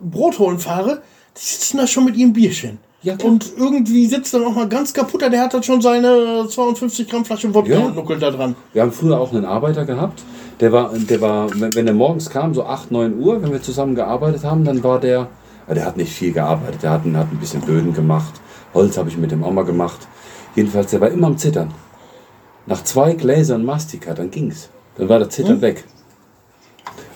Brot 0.00 0.38
holen 0.38 0.58
fahre, 0.58 1.02
die 1.36 1.44
sitzen 1.44 1.78
da 1.78 1.86
schon 1.86 2.04
mit 2.04 2.16
ihrem 2.16 2.32
Bierchen. 2.32 2.78
Ja, 3.00 3.16
klar. 3.16 3.30
und 3.32 3.52
irgendwie 3.56 4.06
sitzt 4.06 4.34
dann 4.34 4.44
auch 4.44 4.54
mal 4.54 4.68
ganz 4.68 4.92
kaputt. 4.92 5.22
Der 5.22 5.40
hat 5.40 5.54
dann 5.54 5.62
schon 5.62 5.80
seine 5.80 6.46
52 6.48 7.08
Gramm 7.08 7.24
Flasche 7.24 7.52
Wodka 7.54 7.72
Ja. 7.72 7.86
und 7.86 7.94
nuckelt 7.94 8.20
da 8.20 8.30
dran. 8.32 8.56
Wir 8.72 8.82
haben 8.82 8.90
früher 8.92 9.20
auch 9.20 9.32
einen 9.32 9.44
Arbeiter 9.44 9.84
gehabt, 9.84 10.20
der 10.60 10.72
war, 10.72 10.92
der 10.92 11.20
war, 11.20 11.48
wenn 11.54 11.86
er 11.86 11.94
morgens 11.94 12.28
kam, 12.28 12.54
so 12.54 12.64
8, 12.64 12.90
9 12.90 13.16
Uhr, 13.20 13.40
wenn 13.40 13.52
wir 13.52 13.62
zusammen 13.62 13.94
gearbeitet 13.94 14.42
haben, 14.44 14.64
dann 14.64 14.82
war 14.82 14.98
der, 14.98 15.28
der 15.68 15.84
hat 15.86 15.96
nicht 15.96 16.12
viel 16.12 16.32
gearbeitet, 16.32 16.82
der 16.82 16.90
hat, 16.90 17.04
ein- 17.06 17.16
hat 17.16 17.30
ein 17.32 17.38
bisschen 17.38 17.60
Böden 17.60 17.94
gemacht, 17.94 18.34
Holz 18.74 18.98
habe 18.98 19.08
ich 19.08 19.16
mit 19.16 19.30
dem 19.30 19.44
auch 19.44 19.52
mal 19.52 19.64
gemacht. 19.64 20.08
Jedenfalls, 20.58 20.90
der 20.90 21.00
war 21.00 21.08
immer 21.10 21.28
am 21.28 21.38
Zittern. 21.38 21.72
Nach 22.66 22.82
zwei 22.82 23.12
Gläsern 23.12 23.64
Mastika, 23.64 24.12
dann 24.12 24.28
ging's. 24.32 24.68
Dann 24.96 25.08
war 25.08 25.20
der 25.20 25.30
Zittern 25.30 25.60
weg. 25.60 25.84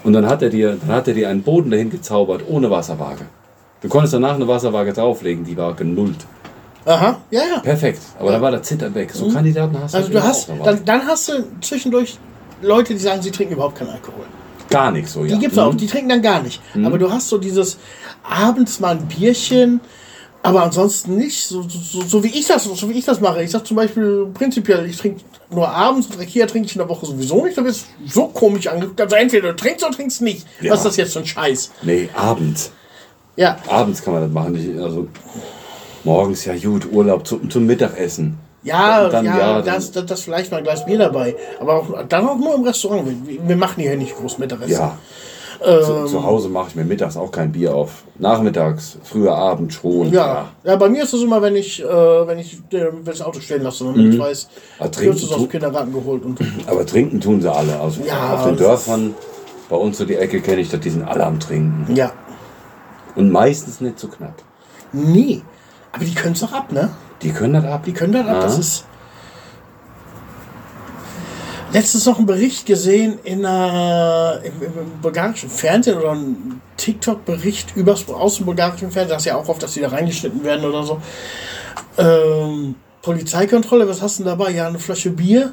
Und 0.04 0.12
dann 0.12 0.26
hat 0.28 0.42
er 0.42 0.48
dir, 0.48 0.76
dann 0.80 0.94
hat 0.94 1.08
er 1.08 1.14
dir 1.14 1.28
einen 1.28 1.42
Boden 1.42 1.68
dahin 1.72 1.90
gezaubert, 1.90 2.42
ohne 2.48 2.70
Wasserwaage. 2.70 3.24
Du 3.80 3.88
konntest 3.88 4.14
danach 4.14 4.36
eine 4.36 4.46
Wasserwaage 4.46 4.92
drauflegen, 4.92 5.44
die 5.44 5.56
war 5.56 5.74
genullt. 5.74 6.24
Aha, 6.84 7.18
ja, 7.32 7.40
ja. 7.54 7.58
Perfekt. 7.60 8.00
Aber 8.20 8.30
dann 8.30 8.40
war 8.42 8.52
der 8.52 8.62
Zittern 8.62 8.94
weg. 8.94 9.10
So 9.12 9.28
Kandidaten 9.28 9.76
hast 9.82 9.92
Also 9.96 10.06
du 10.06 10.12
du 10.14 10.18
eben 10.20 10.28
hast, 10.28 10.48
dann, 10.64 10.84
dann 10.84 11.04
hast 11.08 11.28
du 11.28 11.32
zwischendurch 11.60 12.18
Leute, 12.62 12.92
die 12.94 13.00
sagen, 13.00 13.22
sie 13.22 13.32
trinken 13.32 13.54
überhaupt 13.54 13.76
keinen 13.76 13.90
Alkohol. 13.90 14.24
Gar 14.70 14.92
nichts 14.92 15.14
so, 15.14 15.24
ja. 15.24 15.34
Die 15.34 15.40
gibt's 15.40 15.56
Mhm. 15.56 15.62
auch, 15.64 15.74
die 15.74 15.88
trinken 15.88 16.10
dann 16.10 16.22
gar 16.22 16.40
nicht. 16.42 16.60
Aber 16.84 16.96
du 16.96 17.10
hast 17.10 17.28
so 17.28 17.38
dieses 17.38 17.76
abends 18.22 18.78
mal 18.78 18.92
ein 18.96 19.06
Bierchen, 19.08 19.80
aber 20.42 20.62
ansonsten 20.64 21.16
nicht, 21.16 21.44
so, 21.44 21.62
so, 21.68 22.02
so 22.02 22.24
wie 22.24 22.28
ich 22.38 22.46
das, 22.46 22.64
so 22.64 22.88
wie 22.88 22.98
ich 22.98 23.04
das 23.04 23.20
mache. 23.20 23.42
Ich 23.42 23.50
sag 23.50 23.66
zum 23.66 23.76
Beispiel 23.76 24.26
prinzipiell, 24.34 24.86
ich 24.86 24.96
trinke 24.96 25.20
nur 25.50 25.68
abends 25.68 26.08
und 26.08 26.18
Rakia 26.18 26.46
trinke 26.46 26.66
ich 26.66 26.74
in 26.74 26.78
der 26.80 26.88
Woche 26.88 27.06
sowieso 27.06 27.44
nicht. 27.44 27.56
Da 27.56 27.64
wird 27.64 27.76
so 28.06 28.26
komisch 28.28 28.66
angeguckt. 28.66 29.00
Also 29.00 29.16
entweder 29.16 29.50
du 29.50 29.56
trinkst 29.56 29.84
oder 29.84 29.94
trinkst 29.94 30.20
nicht. 30.22 30.46
Ja. 30.60 30.72
Was 30.72 30.80
ist 30.80 30.86
das 30.86 30.96
jetzt 30.96 31.12
für 31.12 31.20
ein 31.20 31.26
Scheiß? 31.26 31.70
Nee, 31.82 32.08
abends. 32.14 32.72
Ja, 33.36 33.56
Abends 33.68 34.02
kann 34.02 34.12
man 34.14 34.22
das 34.24 34.32
machen. 34.32 34.54
Ich, 34.56 34.82
also 34.82 35.08
morgens 36.04 36.44
ja 36.44 36.54
gut, 36.56 36.90
Urlaub 36.92 37.26
zum, 37.26 37.48
zum 37.48 37.64
Mittagessen. 37.66 38.38
ja, 38.62 39.08
Dann- 39.08 39.24
ja, 39.24 39.38
ja, 39.38 39.62
das, 39.62 39.90
das, 39.92 40.06
das 40.06 40.20
vielleicht 40.22 40.50
mal 40.50 40.58
ein 40.58 40.64
Glas 40.64 40.84
Bier 40.84 40.98
dabei. 40.98 41.36
Aber 41.60 41.74
auch, 41.76 42.02
dann 42.08 42.28
auch 42.28 42.36
nur 42.36 42.54
im 42.54 42.64
Restaurant. 42.64 43.06
Wir, 43.26 43.48
wir 43.48 43.56
machen 43.56 43.80
hier 43.82 43.96
nicht 43.96 44.16
groß 44.16 44.38
Mittagessen. 44.38 44.72
Ja. 44.72 44.98
Ähm. 45.64 45.82
zu, 45.84 46.04
zu 46.06 46.24
Hause 46.24 46.48
mache 46.48 46.68
ich 46.70 46.74
mir 46.76 46.84
mittags 46.84 47.16
auch 47.16 47.30
kein 47.30 47.52
Bier 47.52 47.74
auf. 47.74 48.04
Nachmittags, 48.18 48.98
früher 49.02 49.34
Abend 49.34 49.72
schon. 49.72 50.12
Ja. 50.12 50.48
ja, 50.64 50.76
bei 50.76 50.88
mir 50.88 51.04
ist 51.04 51.12
es 51.12 51.22
immer, 51.22 51.40
wenn 51.42 51.56
ich, 51.56 51.82
äh, 51.82 51.86
wenn 51.86 52.38
ich 52.38 52.60
äh, 52.72 52.86
das 53.04 53.20
Auto 53.22 53.40
stellen 53.40 53.62
lasse, 53.62 53.84
damit 53.84 54.14
ich 54.14 54.20
weiß, 54.20 54.48
du 54.80 54.88
trinken 54.90 55.14
hast 55.14 55.22
es 55.22 55.32
aus 55.32 55.38
dem 55.38 55.48
Kindergarten 55.48 55.92
geholt 55.92 56.24
und 56.24 56.38
Aber 56.66 56.84
trinken 56.86 57.20
tun 57.20 57.40
sie 57.40 57.52
alle. 57.52 57.78
Also 57.80 58.02
Ja, 58.04 58.34
auf 58.34 58.44
den 58.44 58.56
das 58.56 58.66
Dörfern, 58.66 59.14
bei 59.68 59.76
uns 59.76 59.98
so 59.98 60.04
die 60.04 60.16
Ecke 60.16 60.40
kenne 60.40 60.60
ich 60.60 60.70
das, 60.70 60.80
die 60.80 60.90
sind 60.90 61.04
alle 61.04 61.24
am 61.24 61.38
Trinken. 61.40 61.94
ja. 61.94 62.12
Und 63.14 63.30
meistens 63.30 63.80
nicht 63.82 63.98
so 63.98 64.08
knapp. 64.08 64.36
Nee. 64.92 65.42
Aber 65.92 66.02
die 66.02 66.14
können 66.14 66.32
es 66.32 66.42
auch 66.42 66.52
ab, 66.52 66.72
ne? 66.72 66.88
Die 67.20 67.30
können 67.30 67.52
das 67.52 67.64
ab. 67.66 67.84
Die 67.84 67.92
können 67.92 68.14
das 68.14 68.26
ab. 68.26 68.40
Das 68.40 68.58
ist. 68.58 68.84
Letztens 71.72 72.04
noch 72.06 72.18
einen 72.18 72.26
Bericht 72.26 72.66
gesehen 72.66 73.18
in 73.24 73.46
einer, 73.46 74.40
im, 74.44 74.52
im, 74.62 75.00
bulgarischen 75.00 75.48
Fernsehen 75.48 75.96
oder 75.96 76.12
ein 76.12 76.60
TikTok-Bericht 76.76 77.74
übers, 77.76 78.06
aus 78.08 78.36
dem 78.36 78.46
bulgarischen 78.46 78.90
Fernsehen. 78.90 79.14
Das 79.14 79.22
ist 79.22 79.26
ja 79.26 79.36
auch 79.36 79.48
oft, 79.48 79.62
dass 79.62 79.72
die 79.72 79.80
da 79.80 79.88
reingeschnitten 79.88 80.44
werden 80.44 80.64
oder 80.64 80.82
so. 80.82 81.00
Ähm, 81.96 82.74
Polizeikontrolle, 83.00 83.88
was 83.88 84.02
hast 84.02 84.18
du 84.18 84.24
denn 84.24 84.38
dabei? 84.38 84.50
Ja, 84.50 84.66
eine 84.68 84.78
Flasche 84.78 85.10
Bier 85.10 85.52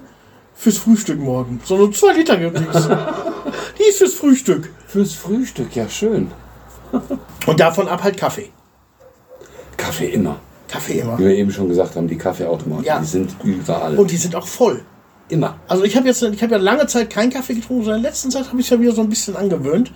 fürs 0.56 0.78
Frühstück 0.78 1.20
morgen. 1.20 1.62
So 1.64 1.76
eine 1.76 1.90
2 1.90 2.14
Liter 2.14 2.38
Gewicht. 2.38 2.66
Die 3.80 3.84
ist 3.84 3.98
fürs 4.00 4.14
Frühstück. 4.14 4.72
Fürs 4.88 5.14
Frühstück, 5.14 5.74
ja 5.76 5.88
schön. 5.88 6.32
Und 7.48 7.60
davon 7.60 7.88
ab 7.88 8.04
halt 8.04 8.18
Kaffee. 8.18 8.50
Kaffee 9.78 10.10
immer. 10.10 10.38
Kaffee 10.68 11.00
immer. 11.00 11.18
Wie 11.18 11.24
wir 11.26 11.36
eben 11.36 11.52
schon 11.52 11.70
gesagt 11.70 11.96
haben, 11.96 12.08
die 12.08 12.18
Kaffeeautomaten, 12.18 12.84
Ja. 12.84 13.00
die 13.00 13.06
sind 13.06 13.36
überall. 13.44 13.98
Und 13.98 14.12
die 14.12 14.18
sind 14.18 14.36
auch 14.36 14.46
voll. 14.48 14.84
Immer. 15.30 15.60
Also 15.68 15.84
ich 15.84 15.96
habe 15.96 16.08
jetzt, 16.08 16.22
ich 16.22 16.42
habe 16.44 16.54
ja 16.54 16.58
lange 16.58 16.88
Zeit 16.88 17.10
keinen 17.10 17.32
Kaffee 17.32 17.54
getrunken, 17.54 17.84
sondern 17.84 17.98
in 18.00 18.04
der 18.04 18.12
letzten 18.12 18.32
Zeit 18.32 18.48
habe 18.48 18.60
ich 18.60 18.66
es 18.66 18.70
ja 18.70 18.80
wieder 18.80 18.92
so 18.92 19.02
ein 19.02 19.10
bisschen 19.10 19.36
angewöhnt. 19.36 19.92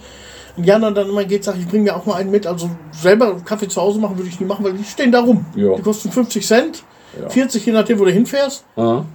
Und 0.56 0.66
Jana 0.66 0.92
dann 0.92 1.10
immer 1.10 1.24
geht, 1.26 1.44
sagt, 1.44 1.58
ich 1.58 1.68
bringe 1.68 1.86
mir 1.86 1.96
auch 1.96 2.06
mal 2.06 2.16
einen 2.16 2.30
mit. 2.32 2.46
Also 2.46 2.70
selber 2.92 3.36
Kaffee 3.44 3.68
zu 3.68 3.82
Hause 3.82 4.00
machen 4.00 4.18
würde 4.18 4.30
ich 4.30 4.40
nie 4.40 4.46
machen, 4.46 4.64
weil 4.64 4.74
die 4.74 4.84
stehen 4.84 5.12
da 5.12 5.22
rum. 5.22 5.46
Ja. 5.56 5.76
Die 5.76 5.82
kosten 5.82 6.12
50 6.12 6.46
Cent, 6.46 6.84
Ja. 7.20 7.30
40, 7.30 7.66
je 7.66 7.72
nachdem, 7.72 8.00
wo 8.00 8.06
du 8.06 8.12
hinfährst. 8.12 8.64
Aha. 8.76 9.06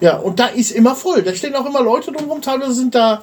Ja, 0.00 0.16
und 0.18 0.38
da 0.38 0.46
ist 0.46 0.70
immer 0.70 0.94
voll. 0.94 1.22
Da 1.22 1.34
stehen 1.34 1.56
auch 1.56 1.66
immer 1.66 1.82
Leute 1.82 2.12
drumherum. 2.12 2.40
Teilweise 2.40 2.74
sind 2.74 2.94
da 2.94 3.22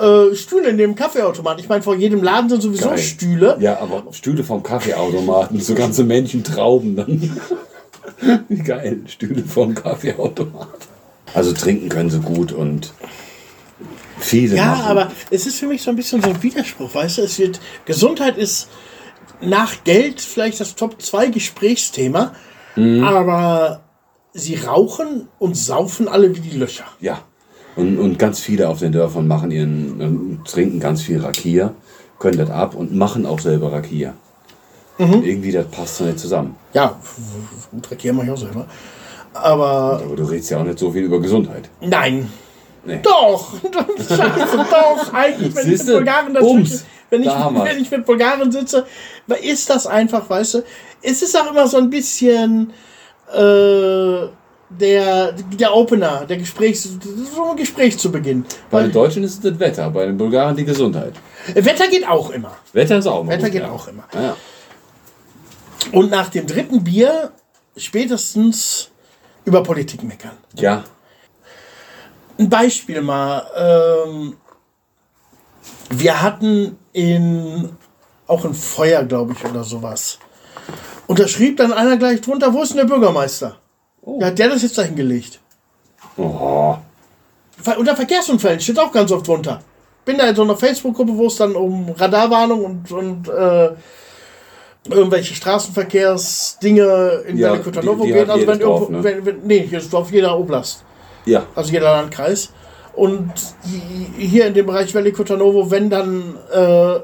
äh, 0.00 0.34
Stühle 0.34 0.70
in 0.70 0.78
dem 0.78 0.94
Kaffeeautomat. 0.94 1.60
Ich 1.60 1.68
meine, 1.68 1.82
vor 1.82 1.94
jedem 1.96 2.22
Laden 2.22 2.48
sind 2.48 2.62
sowieso 2.62 2.88
Geil. 2.88 2.98
Stühle. 2.98 3.56
Ja, 3.60 3.78
aber 3.80 4.04
Stühle 4.12 4.42
vom 4.44 4.62
Kaffeeautomaten, 4.62 5.60
so 5.60 5.74
ganze 5.74 6.04
Männchen 6.04 6.42
Trauben 6.44 6.96
dann. 6.96 7.38
Wie 8.48 8.58
geil, 8.62 9.00
Stühle 9.06 9.42
vom 9.42 9.74
Kaffeeautomat. 9.74 10.68
Also 11.34 11.52
trinken 11.52 11.88
können 11.88 12.10
sie 12.10 12.20
gut 12.20 12.52
und 12.52 12.92
viele 14.18 14.56
Ja, 14.56 14.66
machen. 14.66 14.86
aber 14.86 15.12
es 15.30 15.46
ist 15.46 15.58
für 15.58 15.66
mich 15.66 15.82
so 15.82 15.90
ein 15.90 15.96
bisschen 15.96 16.22
so 16.22 16.28
ein 16.30 16.42
Widerspruch, 16.42 16.94
weißt 16.94 17.18
du? 17.18 17.22
Es 17.22 17.38
wird, 17.38 17.60
Gesundheit 17.84 18.36
ist 18.38 18.68
nach 19.40 19.84
Geld 19.84 20.20
vielleicht 20.20 20.60
das 20.60 20.74
Top 20.74 21.00
2 21.00 21.28
Gesprächsthema, 21.28 22.32
Mhm. 22.76 23.02
aber 23.04 23.80
sie 24.34 24.54
rauchen 24.56 25.28
und 25.38 25.56
saufen 25.56 26.06
alle 26.08 26.34
wie 26.36 26.40
die 26.40 26.56
Löcher. 26.56 26.84
Ja. 27.00 27.20
Und, 27.76 27.98
und 27.98 28.18
ganz 28.18 28.40
viele 28.40 28.68
auf 28.68 28.78
den 28.80 28.92
Dörfern 28.92 29.26
machen 29.28 29.50
ihren, 29.50 30.40
äh, 30.42 30.48
trinken 30.48 30.80
ganz 30.80 31.02
viel 31.02 31.20
Rakia, 31.20 31.74
können 32.18 32.38
das 32.38 32.50
ab 32.50 32.74
und 32.74 32.94
machen 32.94 33.26
auch 33.26 33.38
selber 33.40 33.72
Rakia. 33.72 34.14
Mhm. 34.98 35.22
Irgendwie, 35.24 35.52
das 35.52 35.66
passt 35.66 35.96
so 35.96 36.04
nicht 36.04 36.18
zusammen. 36.18 36.56
Ja, 36.72 36.98
gut, 37.70 37.90
Rekier 37.90 38.12
mache 38.12 38.26
ich 38.26 38.32
auch 38.32 38.38
selber. 38.38 38.66
Aber 39.32 40.02
Aber 40.04 40.16
du 40.16 40.24
redest 40.24 40.50
ja 40.50 40.58
auch 40.58 40.64
nicht 40.64 40.78
so 40.78 40.90
viel 40.90 41.02
über 41.04 41.20
Gesundheit. 41.20 41.68
nein. 41.80 42.30
Nee. 42.84 43.00
Doch, 43.02 43.52
Scheiße, 43.98 44.56
doch, 44.70 45.12
eigentlich, 45.12 45.54
wenn 45.54 45.72
ich 45.72 45.78
mit? 45.78 45.86
Bulgaren 45.86 46.32
Bums. 46.32 46.70
dazwischen, 46.70 46.86
wenn 47.10 47.22
ich, 47.22 47.28
wenn 47.28 47.82
ich 47.82 47.90
mit 47.90 48.06
Bulgaren 48.06 48.52
sitze, 48.52 48.86
ist 49.42 49.68
das 49.68 49.86
einfach, 49.86 50.30
weißt 50.30 50.54
du, 50.54 50.62
es 51.02 51.20
ist 51.20 51.38
auch 51.38 51.50
immer 51.50 51.66
so 51.66 51.76
ein 51.76 51.90
bisschen 51.90 52.72
äh, 53.30 54.28
der, 54.70 55.32
der 55.32 55.74
Opener, 55.74 56.24
der 56.26 56.36
Gesprächs, 56.36 56.88
so 57.34 57.50
ein 57.50 57.56
Gespräch 57.56 57.98
zu 57.98 58.10
Beginn. 58.10 58.44
Bei 58.70 58.82
den 58.82 58.92
Deutschen 58.92 59.22
ist 59.24 59.34
es 59.34 59.40
das 59.40 59.58
Wetter, 59.58 59.90
bei 59.90 60.06
den 60.06 60.16
Bulgaren 60.16 60.56
die 60.56 60.64
Gesundheit. 60.64 61.14
Wetter 61.54 61.88
geht 61.88 62.06
auch 62.08 62.30
immer. 62.30 62.52
Wetter 62.72 62.98
ist 62.98 63.06
auch 63.06 63.24
mal 63.24 63.32
Wetter 63.32 63.44
gut, 63.44 63.52
geht 63.52 63.62
ja. 63.62 63.70
auch 63.70 63.88
immer. 63.88 64.04
Ja. 64.14 64.36
Und 65.92 66.10
nach 66.10 66.28
dem 66.28 66.46
dritten 66.46 66.84
Bier 66.84 67.32
spätestens 67.76 68.90
über 69.44 69.62
Politik 69.62 70.02
meckern. 70.02 70.36
ja. 70.54 70.84
Ein 72.38 72.48
Beispiel 72.48 73.00
mal. 73.02 73.50
Ähm, 73.56 74.36
wir 75.90 76.22
hatten 76.22 76.78
in 76.92 77.76
auch 78.28 78.44
ein 78.44 78.54
Feuer, 78.54 79.02
glaube 79.04 79.32
ich, 79.32 79.44
oder 79.44 79.64
sowas. 79.64 80.20
Und 81.08 81.18
da 81.18 81.26
schrieb 81.26 81.56
dann 81.56 81.72
einer 81.72 81.96
gleich 81.96 82.20
drunter, 82.20 82.52
wo 82.52 82.62
ist 82.62 82.70
denn 82.70 82.76
der 82.76 82.84
Bürgermeister? 82.84 83.56
Ja, 84.20 84.26
hat 84.26 84.38
der 84.38 84.50
das 84.50 84.62
jetzt 84.62 84.78
da 84.78 84.82
hingelegt? 84.82 85.40
Oh. 86.16 86.76
Unter 87.76 87.96
Verkehrsunfällen 87.96 88.60
steht 88.60 88.78
auch 88.78 88.92
ganz 88.92 89.10
oft 89.10 89.26
drunter. 89.26 89.60
Bin 90.04 90.18
da 90.18 90.28
in 90.28 90.36
so 90.36 90.42
einer 90.42 90.56
Facebook-Gruppe, 90.56 91.16
wo 91.16 91.26
es 91.26 91.36
dann 91.36 91.56
um 91.56 91.90
Radarwarnung 91.90 92.64
und, 92.64 92.92
und 92.92 93.28
äh, 93.28 93.70
irgendwelche 94.88 95.34
Straßenverkehrsdinge 95.34 97.22
in 97.26 97.38
Ja, 97.38 97.52
Velikotanovo 97.52 98.04
hat 98.06 98.30
Also 98.30 98.46
wenn 98.46 98.54
jedes 98.54 98.58
Dorf, 98.60 98.80
irgendwo, 98.82 98.98
ne? 98.98 99.04
wenn, 99.04 99.26
wenn, 99.26 99.40
nee, 99.46 99.66
hier 99.68 99.78
ist 99.78 99.94
auf 99.94 100.10
jeder 100.12 100.38
Oblast. 100.38 100.84
Ja. 101.26 101.46
also 101.54 101.72
jeder 101.72 101.92
Landkreis. 101.92 102.50
Und 102.94 103.30
hi- 103.64 104.26
hier 104.26 104.46
in 104.46 104.54
dem 104.54 104.66
Bereich 104.66 104.92
Velikotanovo, 104.94 105.70
wenn 105.70 105.88
dann 105.90 106.36
äh, 106.52 106.94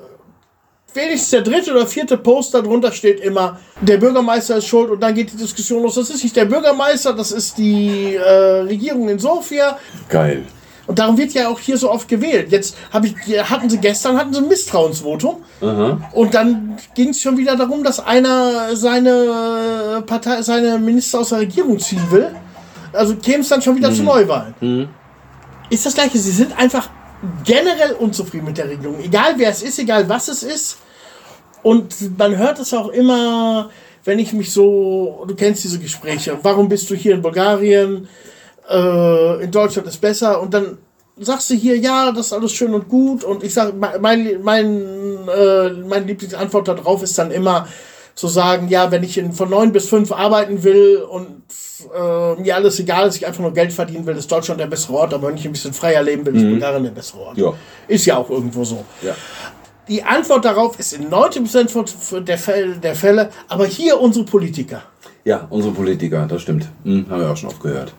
wenigstens 0.94 1.30
der 1.30 1.42
dritte 1.42 1.72
oder 1.72 1.86
vierte 1.86 2.16
Post 2.16 2.54
darunter 2.54 2.90
steht 2.92 3.20
immer, 3.20 3.60
der 3.80 3.98
Bürgermeister 3.98 4.56
ist 4.56 4.66
schuld 4.66 4.90
und 4.90 5.00
dann 5.00 5.14
geht 5.14 5.32
die 5.32 5.36
Diskussion 5.36 5.82
los. 5.82 5.96
Das 5.96 6.10
ist 6.10 6.22
nicht 6.22 6.34
der 6.36 6.46
Bürgermeister, 6.46 7.12
das 7.12 7.32
ist 7.32 7.58
die 7.58 8.14
äh, 8.16 8.20
Regierung 8.62 9.08
in 9.08 9.18
Sofia. 9.18 9.78
Geil. 10.08 10.44
Und 10.86 10.98
darum 10.98 11.16
wird 11.16 11.32
ja 11.32 11.48
auch 11.48 11.58
hier 11.58 11.78
so 11.78 11.90
oft 11.90 12.08
gewählt. 12.08 12.52
Jetzt 12.52 12.76
ich, 13.02 13.14
hatten 13.50 13.70
sie 13.70 13.78
gestern 13.78 14.18
hatten 14.18 14.34
sie 14.34 14.40
ein 14.40 14.48
Misstrauensvotum. 14.48 15.42
Aha. 15.62 16.10
Und 16.12 16.34
dann 16.34 16.76
ging 16.94 17.10
es 17.10 17.20
schon 17.20 17.38
wieder 17.38 17.56
darum, 17.56 17.82
dass 17.82 18.00
einer 18.00 18.76
seine 18.76 20.02
Partei, 20.06 20.42
seine 20.42 20.78
Minister 20.78 21.20
aus 21.20 21.30
der 21.30 21.40
Regierung 21.40 21.78
ziehen 21.78 22.02
will. 22.10 22.34
Also 22.92 23.16
käme 23.16 23.40
es 23.40 23.48
dann 23.48 23.62
schon 23.62 23.76
wieder 23.76 23.92
zu 23.92 24.02
Neuwahlen. 24.02 24.88
Ist 25.70 25.86
das 25.86 25.94
gleiche. 25.94 26.18
Sie 26.18 26.30
sind 26.30 26.56
einfach 26.58 26.88
generell 27.44 27.92
unzufrieden 27.98 28.44
mit 28.44 28.58
der 28.58 28.68
Regierung. 28.68 29.00
Egal 29.02 29.34
wer 29.36 29.50
es 29.50 29.62
ist, 29.62 29.78
egal 29.78 30.08
was 30.08 30.28
es 30.28 30.42
ist. 30.42 30.78
Und 31.62 32.18
man 32.18 32.36
hört 32.36 32.58
es 32.58 32.74
auch 32.74 32.88
immer, 32.88 33.70
wenn 34.04 34.18
ich 34.18 34.34
mich 34.34 34.52
so, 34.52 35.24
du 35.26 35.34
kennst 35.34 35.64
diese 35.64 35.78
Gespräche, 35.78 36.38
warum 36.42 36.68
bist 36.68 36.90
du 36.90 36.94
hier 36.94 37.14
in 37.14 37.22
Bulgarien? 37.22 38.06
Äh, 38.70 39.44
in 39.44 39.50
Deutschland 39.50 39.88
ist 39.88 40.00
besser. 40.00 40.40
Und 40.40 40.54
dann 40.54 40.78
sagst 41.18 41.50
du 41.50 41.54
hier, 41.54 41.76
ja, 41.78 42.12
das 42.12 42.26
ist 42.26 42.32
alles 42.32 42.52
schön 42.52 42.74
und 42.74 42.88
gut. 42.88 43.24
Und 43.24 43.42
ich 43.44 43.52
sage, 43.54 43.72
mein, 43.74 44.40
mein, 44.42 44.82
äh, 45.28 45.70
meine 45.88 46.06
Lieblingsantwort 46.06 46.68
darauf 46.68 47.02
ist 47.02 47.16
dann 47.18 47.30
immer, 47.30 47.66
zu 48.14 48.28
sagen, 48.28 48.68
ja, 48.68 48.90
wenn 48.92 49.02
ich 49.02 49.18
in, 49.18 49.32
von 49.32 49.50
neun 49.50 49.72
bis 49.72 49.88
fünf 49.88 50.12
arbeiten 50.12 50.62
will 50.62 50.98
und 51.10 51.26
äh, 51.92 52.40
mir 52.40 52.54
alles 52.54 52.78
egal 52.78 53.08
ist, 53.08 53.16
ich 53.16 53.26
einfach 53.26 53.40
nur 53.40 53.52
Geld 53.52 53.72
verdienen 53.72 54.06
will, 54.06 54.16
ist 54.16 54.30
Deutschland 54.30 54.60
der 54.60 54.68
bessere 54.68 54.94
Ort, 54.94 55.12
aber 55.12 55.26
wenn 55.28 55.36
ich 55.36 55.44
ein 55.44 55.50
bisschen 55.50 55.72
freier 55.74 56.00
leben 56.00 56.24
will, 56.24 56.36
ist 56.36 56.42
Bulgarien 56.48 56.84
der 56.84 56.90
bessere 56.92 57.20
Ort. 57.22 57.36
Ja. 57.36 57.52
Ist 57.88 58.06
ja 58.06 58.16
auch 58.16 58.30
irgendwo 58.30 58.64
so. 58.64 58.84
Ja. 59.02 59.16
Die 59.88 60.02
Antwort 60.04 60.44
darauf 60.44 60.78
ist 60.78 60.92
in 60.92 61.10
90% 61.10 61.68
von- 61.70 61.86
von 61.88 62.24
der 62.24 62.38
Fälle, 62.38 62.76
der 62.76 62.94
Fälle, 62.94 63.30
aber 63.48 63.66
hier 63.66 64.00
unsere 64.00 64.24
Politiker. 64.24 64.82
Ja, 65.24 65.48
unsere 65.50 65.74
Politiker, 65.74 66.24
das 66.28 66.42
stimmt. 66.42 66.68
Hm, 66.84 67.06
haben 67.10 67.20
wir 67.20 67.30
auch 67.32 67.36
schon 67.36 67.48
oft 67.50 67.60
gehört. 67.60 67.92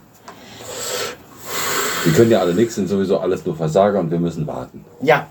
Die 2.06 2.11
können 2.11 2.32
ja 2.32 2.40
alle 2.40 2.53
nichts, 2.53 2.76
sind 2.76 2.88
sowieso 2.88 3.19
alles 3.19 3.45
nur 3.45 3.56
Versager 3.56 3.99
und 3.99 4.11
wir 4.11 4.19
müssen 4.19 4.45
warten. 4.45 4.86
Ja. 5.02 5.27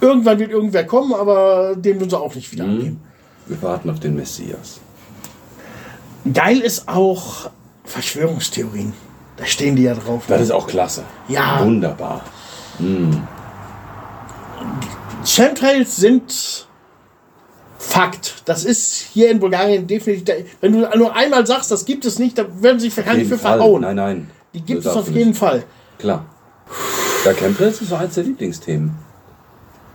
Irgendwann 0.00 0.38
wird 0.38 0.50
irgendwer 0.50 0.84
kommen, 0.84 1.12
aber 1.12 1.74
den 1.76 1.98
müssen 1.98 2.10
sie 2.10 2.18
auch 2.18 2.34
nicht 2.34 2.50
wieder 2.52 2.64
annehmen. 2.64 3.02
Wir 3.46 3.60
warten 3.62 3.90
auf 3.90 4.00
den 4.00 4.14
Messias. 4.16 4.80
Geil 6.32 6.60
ist 6.60 6.88
auch 6.88 7.50
Verschwörungstheorien. 7.84 8.92
Da 9.36 9.44
stehen 9.46 9.74
die 9.74 9.82
ja 9.82 9.94
drauf. 9.94 10.24
Das 10.28 10.40
ist 10.40 10.52
auch 10.52 10.66
klasse. 10.66 11.02
Ja. 11.28 11.64
Wunderbar. 11.64 12.22
Chemtrails 15.24 15.96
sind 15.96 16.66
Fakt. 17.78 18.42
Das 18.44 18.64
ist 18.64 18.92
hier 19.12 19.30
in 19.30 19.40
Bulgarien 19.40 19.86
definitiv. 19.86 20.34
Wenn 20.60 20.72
du 20.72 20.88
nur 20.96 21.16
einmal 21.16 21.46
sagst, 21.46 21.70
das 21.70 21.84
gibt 21.86 22.04
es 22.04 22.18
nicht, 22.18 22.38
dann 22.38 22.62
werden 22.62 22.78
sie 22.78 22.94
wahrscheinlich 22.96 23.28
für 23.28 23.38
verhauen. 23.38 23.82
Nein, 23.82 23.96
nein. 23.96 24.30
Die 24.54 24.60
gibt 24.62 24.84
es 24.84 24.96
auf 24.96 25.10
jeden. 25.10 25.34
Fall. 25.34 25.64
Klar. 25.98 26.24
Ja, 27.24 27.32
Chemtrails 27.32 27.80
ist 27.82 27.88
so 27.90 27.96
eins 27.96 28.14
der 28.14 28.24
Lieblingsthemen. 28.24 28.94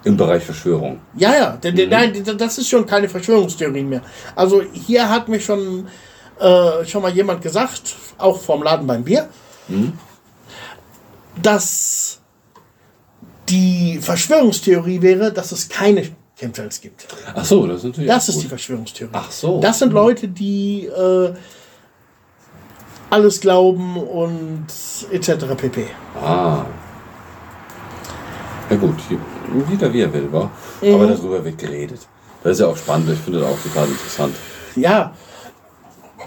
Im 0.04 0.18
Bereich 0.18 0.44
Verschwörung. 0.44 1.00
Ja, 1.18 1.34
ja, 1.34 1.58
denn, 1.58 1.76
denn, 1.76 1.90
nein, 1.90 2.24
das 2.38 2.60
ist 2.60 2.70
schon 2.70 2.86
keine 2.86 3.10
Verschwörungstheorie 3.10 3.82
mehr. 3.82 4.02
Also 4.36 4.62
hier 4.72 5.10
hat 5.10 5.28
mir 5.28 5.40
schon, 5.40 5.88
äh, 6.40 6.86
schon 6.86 7.02
mal 7.02 7.12
jemand 7.12 7.42
gesagt, 7.42 7.96
auch 8.20 8.40
vom 8.40 8.62
Laden 8.62 8.86
beim 8.86 9.04
Bier, 9.04 9.28
dass 11.42 12.20
die 13.50 13.98
Verschwörungstheorie 14.00 15.02
wäre, 15.02 15.34
dass 15.34 15.52
es 15.52 15.68
keine 15.70 16.04
Chemtrails 16.36 16.82
gibt. 16.82 17.08
Ach 17.34 17.46
so, 17.46 17.66
das 17.66 17.78
ist 17.80 17.86
natürlich 17.86 18.10
Das 18.10 18.30
ist 18.30 18.36
die 18.36 18.42
gut. 18.42 18.50
Verschwörungstheorie. 18.50 19.12
Ach 19.14 19.32
so. 19.32 19.60
Das 19.60 19.80
sind 19.80 19.92
Leute, 19.92 20.28
die 20.28 20.86
äh, 20.86 21.34
alles 23.16 23.40
glauben 23.40 23.96
und 23.96 24.68
etc. 25.10 25.46
pp. 25.56 25.88
Ah. 26.22 26.66
Ja 28.70 28.76
gut, 28.76 28.96
jeder 29.70 29.94
wie 29.94 30.02
er 30.02 30.14
will, 30.14 30.28
wa? 30.32 30.52
Mhm. 30.82 30.96
Aber 30.96 31.08
darüber 31.08 31.44
wird 31.46 31.58
geredet. 31.58 32.00
Das 32.44 32.54
ist 32.54 32.60
ja 32.60 32.68
auch 32.68 32.78
spannend, 32.78 33.10
ich 33.10 33.20
finde 33.20 33.40
das 33.40 33.50
auch 33.50 33.60
total 33.62 33.88
interessant. 33.88 34.36
Ja, 34.76 35.14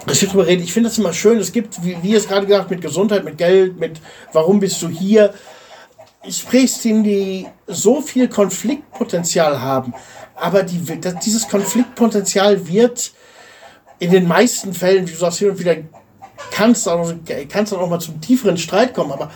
ich 0.07 0.73
finde 0.73 0.89
das 0.89 0.97
immer 0.97 1.13
schön. 1.13 1.37
Es 1.37 1.51
gibt, 1.51 1.83
wie, 1.83 1.97
wie 2.01 2.15
es 2.15 2.27
gerade 2.27 2.47
gesagt, 2.47 2.71
mit 2.71 2.81
Gesundheit, 2.81 3.23
mit 3.23 3.37
Geld, 3.37 3.79
mit 3.79 4.01
warum 4.33 4.59
bist 4.59 4.81
du 4.81 4.89
hier? 4.89 5.33
Gesprächsthemen, 6.23 7.03
die 7.03 7.47
so 7.67 8.01
viel 8.01 8.27
Konfliktpotenzial 8.27 9.61
haben. 9.61 9.93
Aber 10.35 10.63
die, 10.63 10.79
dieses 11.23 11.47
Konfliktpotenzial 11.47 12.67
wird 12.67 13.11
in 13.99 14.11
den 14.11 14.27
meisten 14.27 14.73
Fällen, 14.73 15.07
wie 15.07 15.11
du 15.11 15.17
sagst, 15.17 15.39
hin 15.39 15.51
und 15.51 15.59
wieder 15.59 15.75
kannst 16.51 16.87
auch, 16.87 17.13
kannst 17.49 17.71
dann 17.71 17.79
auch 17.79 17.89
mal 17.89 17.99
zum 17.99 18.19
tieferen 18.21 18.57
Streit 18.57 18.93
kommen. 18.93 19.11
Aber 19.11 19.29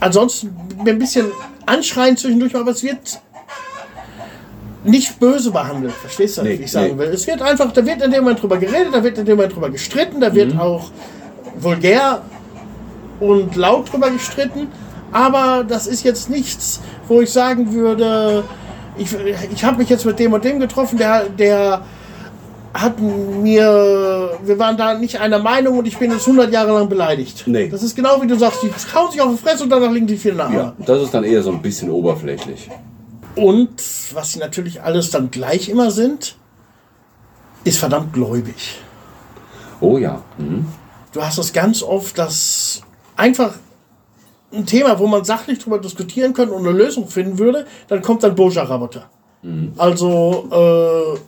ansonsten 0.00 0.54
ein 0.86 0.98
bisschen 0.98 1.26
anschreien 1.66 2.16
zwischendurch, 2.16 2.54
aber 2.56 2.70
es 2.70 2.82
wird 2.82 3.20
nicht 4.84 5.18
böse 5.18 5.50
behandelt. 5.50 5.92
Verstehst 5.94 6.38
du, 6.38 6.42
Nee, 6.42 6.58
wie 6.58 6.64
ich 6.64 6.72
sagen 6.72 6.96
nee. 6.96 6.98
will? 6.98 7.08
Es 7.08 7.26
wird 7.26 7.42
einfach, 7.42 7.72
da 7.72 7.84
wird 7.84 8.02
in 8.02 8.10
dem 8.10 8.22
Moment 8.22 8.42
drüber 8.42 8.58
geredet, 8.58 8.88
da 8.92 9.02
wird 9.02 9.18
in 9.18 9.24
dem 9.24 9.36
Moment 9.36 9.54
drüber 9.54 9.70
gestritten, 9.70 10.20
da 10.20 10.34
wird 10.34 10.58
auch 10.58 10.90
vulgär 11.58 12.22
und 13.20 13.56
laut 13.56 13.92
drüber 13.92 14.10
gestritten. 14.10 14.68
Aber 15.10 15.64
das 15.66 15.86
ist 15.86 16.04
jetzt 16.04 16.30
nichts, 16.30 16.80
wo 17.06 17.20
ich 17.20 17.30
sagen 17.30 17.72
würde, 17.72 18.44
ich, 18.96 19.14
ich 19.52 19.64
habe 19.64 19.78
mich 19.78 19.88
jetzt 19.88 20.04
mit 20.04 20.18
dem 20.18 20.32
und 20.32 20.44
dem 20.44 20.60
getroffen, 20.60 20.98
der, 20.98 21.28
der 21.28 21.82
hat 22.80 23.00
mir, 23.00 24.38
wir 24.42 24.58
waren 24.58 24.76
da 24.76 24.94
nicht 24.94 25.20
einer 25.20 25.38
Meinung 25.38 25.78
und 25.78 25.86
ich 25.86 25.98
bin 25.98 26.10
jetzt 26.10 26.26
100 26.26 26.52
Jahre 26.52 26.72
lang 26.72 26.88
beleidigt. 26.88 27.44
Nee. 27.46 27.68
Das 27.68 27.82
ist 27.82 27.96
genau 27.96 28.22
wie 28.22 28.26
du 28.26 28.38
sagst, 28.38 28.62
die 28.62 28.70
hauen 28.94 29.10
sich 29.10 29.20
auf 29.20 29.30
die 29.30 29.42
Fresse 29.42 29.64
und 29.64 29.70
danach 29.70 29.90
liegen 29.90 30.06
die 30.06 30.14
in 30.14 30.36
der 30.36 30.50
Ja, 30.50 30.74
das 30.78 31.02
ist 31.02 31.14
dann 31.14 31.24
eher 31.24 31.42
so 31.42 31.50
ein 31.50 31.60
bisschen 31.60 31.90
oberflächlich. 31.90 32.70
Und 33.34 33.82
was 34.12 34.32
sie 34.32 34.38
natürlich 34.38 34.82
alles 34.82 35.10
dann 35.10 35.30
gleich 35.30 35.68
immer 35.68 35.90
sind, 35.90 36.36
ist 37.64 37.78
verdammt 37.78 38.12
gläubig. 38.12 38.80
Oh 39.80 39.98
ja. 39.98 40.22
Mhm. 40.38 40.66
Du 41.12 41.22
hast 41.22 41.38
das 41.38 41.52
ganz 41.52 41.82
oft, 41.82 42.18
dass 42.18 42.82
einfach 43.16 43.54
ein 44.52 44.66
Thema, 44.66 44.98
wo 44.98 45.06
man 45.06 45.24
sachlich 45.24 45.58
drüber 45.58 45.78
diskutieren 45.78 46.32
könnte 46.32 46.54
und 46.54 46.66
eine 46.66 46.76
Lösung 46.76 47.08
finden 47.08 47.38
würde, 47.38 47.66
dann 47.88 48.02
kommt 48.02 48.22
dann 48.22 48.34
Boja-Raboter. 48.34 49.08
Also, 49.76 50.48
äh, 50.50 51.18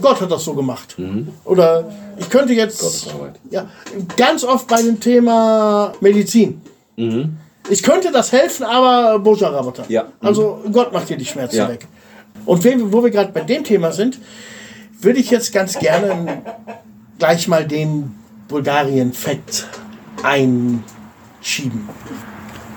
Gott 0.00 0.20
hat 0.20 0.30
das 0.30 0.44
so 0.44 0.54
gemacht. 0.54 0.96
Oder 1.44 1.84
ich 2.16 2.28
könnte 2.30 2.52
jetzt. 2.54 3.12
Ja, 3.50 3.68
ganz 4.16 4.42
oft 4.44 4.66
bei 4.66 4.82
dem 4.82 4.98
Thema 5.00 5.92
Medizin. 6.00 6.60
Ich 7.68 7.82
könnte 7.82 8.10
das 8.12 8.32
helfen, 8.32 8.64
aber 8.64 9.18
Boja-Raboter. 9.18 9.84
Ja. 9.88 10.06
Also 10.20 10.62
Gott 10.72 10.92
macht 10.92 11.08
dir 11.08 11.16
die 11.16 11.24
Schmerzen 11.26 11.56
Ja. 11.56 11.68
weg. 11.68 11.86
Und 12.44 12.64
wenn, 12.64 12.92
wo 12.92 13.02
wir 13.04 13.10
gerade 13.10 13.30
bei 13.32 13.40
dem 13.42 13.62
Thema 13.64 13.92
sind, 13.92 14.18
würde 15.00 15.18
ich 15.20 15.30
jetzt 15.30 15.52
ganz 15.52 15.78
gerne 15.78 16.42
gleich 17.18 17.46
mal 17.48 17.66
den 17.66 18.14
Bulgarien-Fact 18.48 19.66
einschieben. 20.22 21.88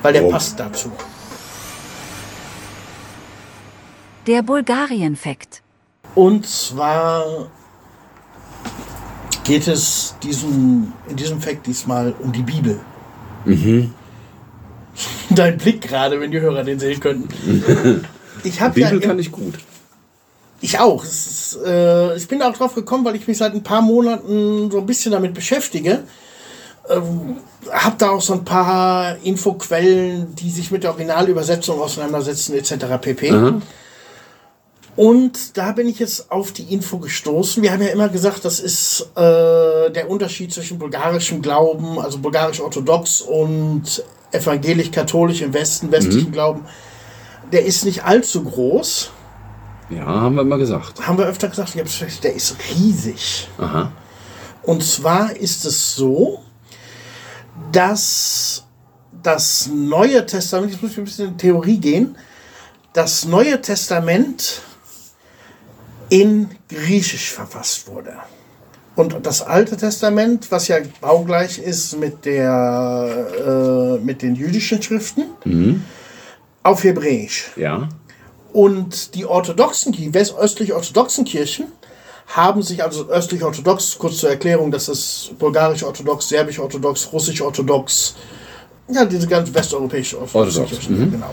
Weil 0.02 0.14
der 0.14 0.26
Oh. 0.26 0.30
passt 0.30 0.60
dazu. 0.60 0.92
Der 4.28 4.42
Bulgarien-Fakt. 4.42 5.62
Und 6.16 6.48
zwar 6.48 7.48
geht 9.44 9.68
es 9.68 10.16
diesem, 10.24 10.94
in 11.08 11.16
diesem 11.16 11.42
Fact 11.42 11.68
diesmal 11.68 12.14
um 12.20 12.32
die 12.32 12.42
Bibel. 12.42 12.80
Dein 15.30 15.58
Blick 15.58 15.82
gerade, 15.82 16.20
wenn 16.20 16.32
die 16.32 16.40
Hörer 16.40 16.64
den 16.64 16.80
sehen 16.80 17.00
könnten. 17.00 18.06
Ich 18.44 18.62
habe 18.62 18.80
ja 18.80 18.90
Bibel 18.90 19.08
kann 19.08 19.18
ich 19.18 19.32
gut. 19.32 19.56
Ich 20.62 20.78
auch. 20.78 21.04
Ist, 21.04 21.58
äh, 21.66 22.16
ich 22.16 22.28
bin 22.28 22.44
auch 22.44 22.56
drauf 22.56 22.76
gekommen, 22.76 23.04
weil 23.04 23.16
ich 23.16 23.28
mich 23.28 23.38
seit 23.38 23.54
ein 23.54 23.64
paar 23.64 23.82
Monaten 23.82 24.70
so 24.70 24.78
ein 24.78 24.86
bisschen 24.86 25.14
damit 25.14 25.34
beschäftige. 25.34 26.04
Ähm, 26.90 27.38
hab 27.72 27.98
da 27.98 28.10
auch 28.10 28.22
so 28.22 28.34
ein 28.34 28.46
paar 28.46 29.18
Infoquellen, 29.24 30.36
die 30.36 30.52
sich 30.52 30.70
mit 30.70 30.84
der 30.84 30.92
Originalübersetzung 30.92 31.82
auseinandersetzen, 31.82 32.56
etc. 32.56 32.86
pp. 33.02 33.32
Und 34.96 35.58
da 35.58 35.74
bin 35.74 35.88
ich 35.88 36.00
jetzt 36.00 36.32
auf 36.32 36.54
die 36.54 36.74
Info 36.74 37.00
gestoßen. 37.00 37.62
Wir 37.62 37.74
haben 37.74 37.82
ja 37.82 37.90
immer 37.90 38.08
gesagt, 38.08 38.46
das 38.46 38.62
ist 38.62 39.10
äh, 39.16 39.92
der 39.92 40.10
Unterschied 40.10 40.54
zwischen 40.54 40.80
bulgarischem 40.80 41.42
Glauben, 41.42 42.00
also 42.00 42.20
bulgarisch-orthodox 42.20 43.22
und 43.22 44.04
evangelisch-katholisch 44.32 45.42
im 45.42 45.54
Westen, 45.54 45.92
westlichen 45.92 46.32
Glauben. 46.32 46.66
Der 47.52 47.66
ist 47.66 47.84
nicht 47.84 48.06
allzu 48.06 48.44
groß. 48.44 49.12
Ja, 49.90 50.06
haben 50.06 50.36
wir 50.36 50.42
immer 50.42 50.58
gesagt. 50.58 51.06
Haben 51.06 51.18
wir 51.18 51.26
öfter 51.26 51.50
gesagt, 51.50 51.76
der 51.76 52.34
ist 52.34 52.56
riesig. 52.76 53.50
Aha. 53.58 53.92
Und 54.64 54.84
zwar 54.84 55.36
ist 55.36 55.66
es 55.66 55.96
so, 55.96 56.42
dass 57.72 58.64
das 59.22 59.70
Neue 59.72 60.26
Testament, 60.26 60.72
jetzt 60.72 60.82
muss 60.82 60.92
ich 60.92 60.98
ein 60.98 61.04
bisschen 61.04 61.28
in 61.30 61.38
Theorie 61.38 61.78
gehen, 61.78 62.18
das 62.94 63.26
Neue 63.26 63.62
Testament 63.62 64.62
in 66.10 66.50
Griechisch 66.70 67.32
verfasst 67.32 67.88
wurde. 67.88 68.14
Und 68.96 69.26
das 69.26 69.42
Alte 69.42 69.76
Testament, 69.76 70.52
was 70.52 70.70
ja 70.70 70.78
baugleich 71.02 71.60
ist 71.60 72.00
mit, 72.00 72.24
der, 72.24 73.98
äh, 74.00 74.04
mit 74.04 74.22
den 74.22 74.36
jüdischen 74.36 74.82
Schriften, 74.82 75.24
auf 76.64 76.84
Hebräisch. 76.84 77.52
Ja. 77.58 77.90
Und 78.54 79.16
die 79.16 79.26
orthodoxen, 79.26 79.92
die 79.92 80.14
westöstlich-orthodoxen 80.14 81.26
Kirchen 81.26 81.68
haben 82.28 82.62
sich, 82.62 82.82
also 82.82 83.08
östlich-orthodox, 83.10 83.98
kurz 84.00 84.18
zur 84.18 84.30
Erklärung, 84.30 84.72
das 84.72 84.88
ist 84.88 85.34
bulgarisch-orthodox, 85.38 86.30
serbisch-orthodox, 86.30 87.12
russisch-orthodox, 87.12 88.16
ja, 88.88 89.04
diese 89.06 89.28
ganzen 89.28 89.54
westeuropäischen 89.54 90.20
orthodoxen 90.20 90.62
Orthodox, 90.62 90.88
Kirchen, 90.88 91.06
mhm. 91.06 91.12
genau. 91.12 91.32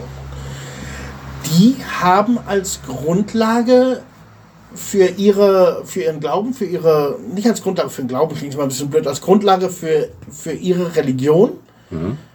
Die 1.46 1.76
haben 2.00 2.38
als 2.46 2.80
Grundlage 2.86 4.02
für 4.74 5.06
ihre, 5.06 5.82
für 5.84 6.02
ihren 6.02 6.20
Glauben, 6.20 6.54
für 6.54 6.64
ihre, 6.64 7.18
nicht 7.34 7.46
als 7.48 7.62
Grundlage 7.62 7.90
für 7.90 8.02
den 8.02 8.08
Glauben, 8.08 8.34
klingt 8.34 8.54
immer 8.54 8.64
ein 8.64 8.68
bisschen 8.68 8.90
blöd, 8.90 9.06
als 9.06 9.20
Grundlage 9.20 9.68
für, 9.68 10.08
für 10.30 10.52
ihre 10.52 10.96
Religion 10.96 11.52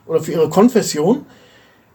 oder 0.05 0.19
für 0.22 0.31
ihre 0.34 0.49
Konfession 0.49 1.26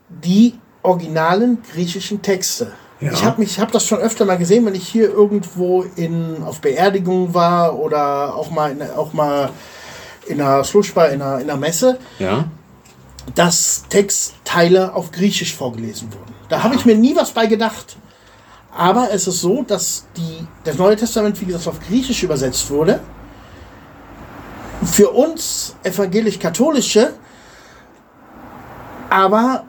die 0.09 0.55
originalen 0.83 1.59
griechischen 1.73 2.23
Texte 2.23 2.73
Ja. 3.01 3.13
Ich 3.13 3.25
habe 3.25 3.45
hab 3.45 3.73
das 3.73 3.87
schon 3.87 3.99
öfter 3.99 4.25
mal 4.25 4.37
gesehen, 4.39 4.65
wenn 4.67 4.75
ich 4.75 4.87
hier 4.87 5.11
irgendwo 5.11 5.85
in, 5.97 6.43
auf 6.45 6.61
Beerdigung 6.61 7.35
war 7.35 7.79
oder 7.79 8.35
auch 8.35 8.51
mal 8.51 8.71
in, 8.73 8.83
auch 8.83 9.13
mal 9.13 9.51
in 10.27 10.41
einer 10.41 10.63
Slushbar, 10.65 11.11
in 11.11 11.23
einer, 11.23 11.41
in 11.41 11.51
einer 11.51 11.59
Messe, 11.59 11.99
Ja? 12.19 12.45
dass 13.35 13.85
Textteile 13.89 14.95
auf 14.95 15.13
Griechisch 15.13 15.55
vorgelesen 15.55 16.13
wurden. 16.13 16.33
Da 16.49 16.63
habe 16.63 16.75
ich 16.75 16.85
mir 16.85 16.97
nie 16.97 17.17
was 17.17 17.31
bei 17.33 17.47
gedacht. 17.47 17.97
Aber 18.75 19.11
es 19.13 19.27
ist 19.27 19.41
so, 19.41 19.63
dass 19.63 20.07
die, 20.17 20.47
das 20.65 20.79
Neue 20.79 20.97
Testament, 20.97 21.39
wie 21.41 21.45
gesagt, 21.45 21.69
auf 21.69 21.79
Griechisch 21.87 22.23
übersetzt 22.23 22.71
wurde. 22.71 23.01
Für 24.85 25.11
uns 25.11 25.77
evangelisch-katholische, 25.85 27.13
aber 29.11 29.65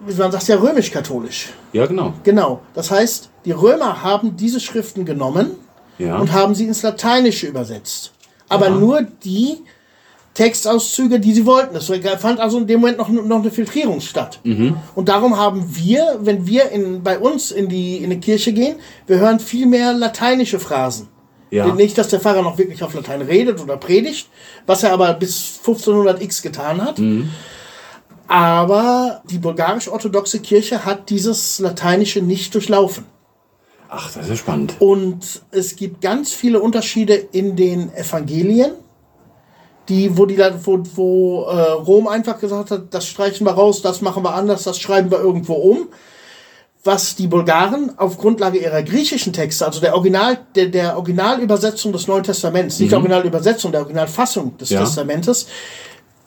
man 0.00 0.30
sagt 0.32 0.48
ja 0.48 0.56
römisch-katholisch. 0.56 1.50
Ja, 1.72 1.86
genau. 1.86 2.14
Genau. 2.22 2.62
Das 2.72 2.90
heißt, 2.90 3.30
die 3.44 3.52
Römer 3.52 4.02
haben 4.02 4.36
diese 4.36 4.60
Schriften 4.60 5.04
genommen 5.04 5.50
Ja. 5.98 6.16
und 6.18 6.32
haben 6.32 6.54
sie 6.54 6.66
ins 6.66 6.82
Lateinische 6.82 7.46
übersetzt. 7.48 8.12
Aber 8.48 8.66
Aha. 8.68 8.76
nur 8.76 9.02
die 9.02 9.62
Textauszüge, 10.36 11.18
die 11.18 11.32
sie 11.32 11.46
wollten. 11.46 11.74
Es 11.76 11.90
fand 12.18 12.40
also 12.40 12.58
in 12.58 12.66
dem 12.66 12.80
Moment 12.80 12.98
noch, 12.98 13.08
noch 13.08 13.40
eine 13.40 13.50
Filtrierung 13.50 14.02
statt. 14.02 14.38
Mhm. 14.44 14.76
Und 14.94 15.08
darum 15.08 15.38
haben 15.38 15.74
wir, 15.74 16.18
wenn 16.20 16.46
wir 16.46 16.70
in, 16.70 17.02
bei 17.02 17.18
uns 17.18 17.50
in 17.50 17.70
die, 17.70 17.96
in 17.96 18.10
die 18.10 18.20
Kirche 18.20 18.52
gehen, 18.52 18.76
wir 19.06 19.18
hören 19.18 19.40
viel 19.40 19.64
mehr 19.64 19.94
lateinische 19.94 20.60
Phrasen. 20.60 21.08
Ja. 21.50 21.72
Nicht, 21.72 21.96
dass 21.96 22.08
der 22.08 22.20
Pfarrer 22.20 22.42
noch 22.42 22.58
wirklich 22.58 22.82
auf 22.82 22.92
Latein 22.92 23.22
redet 23.22 23.62
oder 23.62 23.78
predigt, 23.78 24.28
was 24.66 24.82
er 24.82 24.92
aber 24.92 25.14
bis 25.14 25.58
1500x 25.64 26.42
getan 26.42 26.84
hat. 26.84 26.98
Mhm. 26.98 27.30
Aber 28.28 29.22
die 29.30 29.38
bulgarisch-orthodoxe 29.38 30.40
Kirche 30.40 30.84
hat 30.84 31.08
dieses 31.08 31.60
Lateinische 31.60 32.20
nicht 32.20 32.54
durchlaufen. 32.54 33.06
Ach, 33.88 34.12
das 34.12 34.24
ist 34.24 34.28
ja 34.28 34.36
spannend. 34.36 34.74
Und 34.80 35.40
es 35.50 35.76
gibt 35.76 36.02
ganz 36.02 36.32
viele 36.32 36.60
Unterschiede 36.60 37.14
in 37.14 37.56
den 37.56 37.90
Evangelien, 37.94 38.72
die, 39.88 40.16
wo, 40.16 40.26
die, 40.26 40.38
wo, 40.38 40.82
wo 40.94 41.42
äh, 41.44 41.72
Rom 41.72 42.08
einfach 42.08 42.38
gesagt 42.38 42.70
hat, 42.70 42.82
das 42.90 43.06
streichen 43.06 43.46
wir 43.46 43.52
raus, 43.52 43.82
das 43.82 44.00
machen 44.00 44.22
wir 44.22 44.34
anders, 44.34 44.64
das 44.64 44.78
schreiben 44.78 45.10
wir 45.10 45.18
irgendwo 45.18 45.54
um. 45.54 45.88
Was 46.84 47.16
die 47.16 47.26
Bulgaren 47.26 47.98
auf 47.98 48.16
Grundlage 48.16 48.58
ihrer 48.58 48.82
griechischen 48.82 49.32
Texte, 49.32 49.66
also 49.66 49.80
der, 49.80 49.94
Original, 49.94 50.38
der, 50.54 50.66
der 50.66 50.96
Originalübersetzung 50.96 51.92
des 51.92 52.06
Neuen 52.06 52.22
Testaments, 52.22 52.78
nicht 52.78 52.92
der 52.92 52.98
Originalübersetzung, 52.98 53.72
der 53.72 53.80
Originalfassung 53.80 54.56
des 54.56 54.70
Ja. 54.70 54.80
Testamentes, 54.80 55.48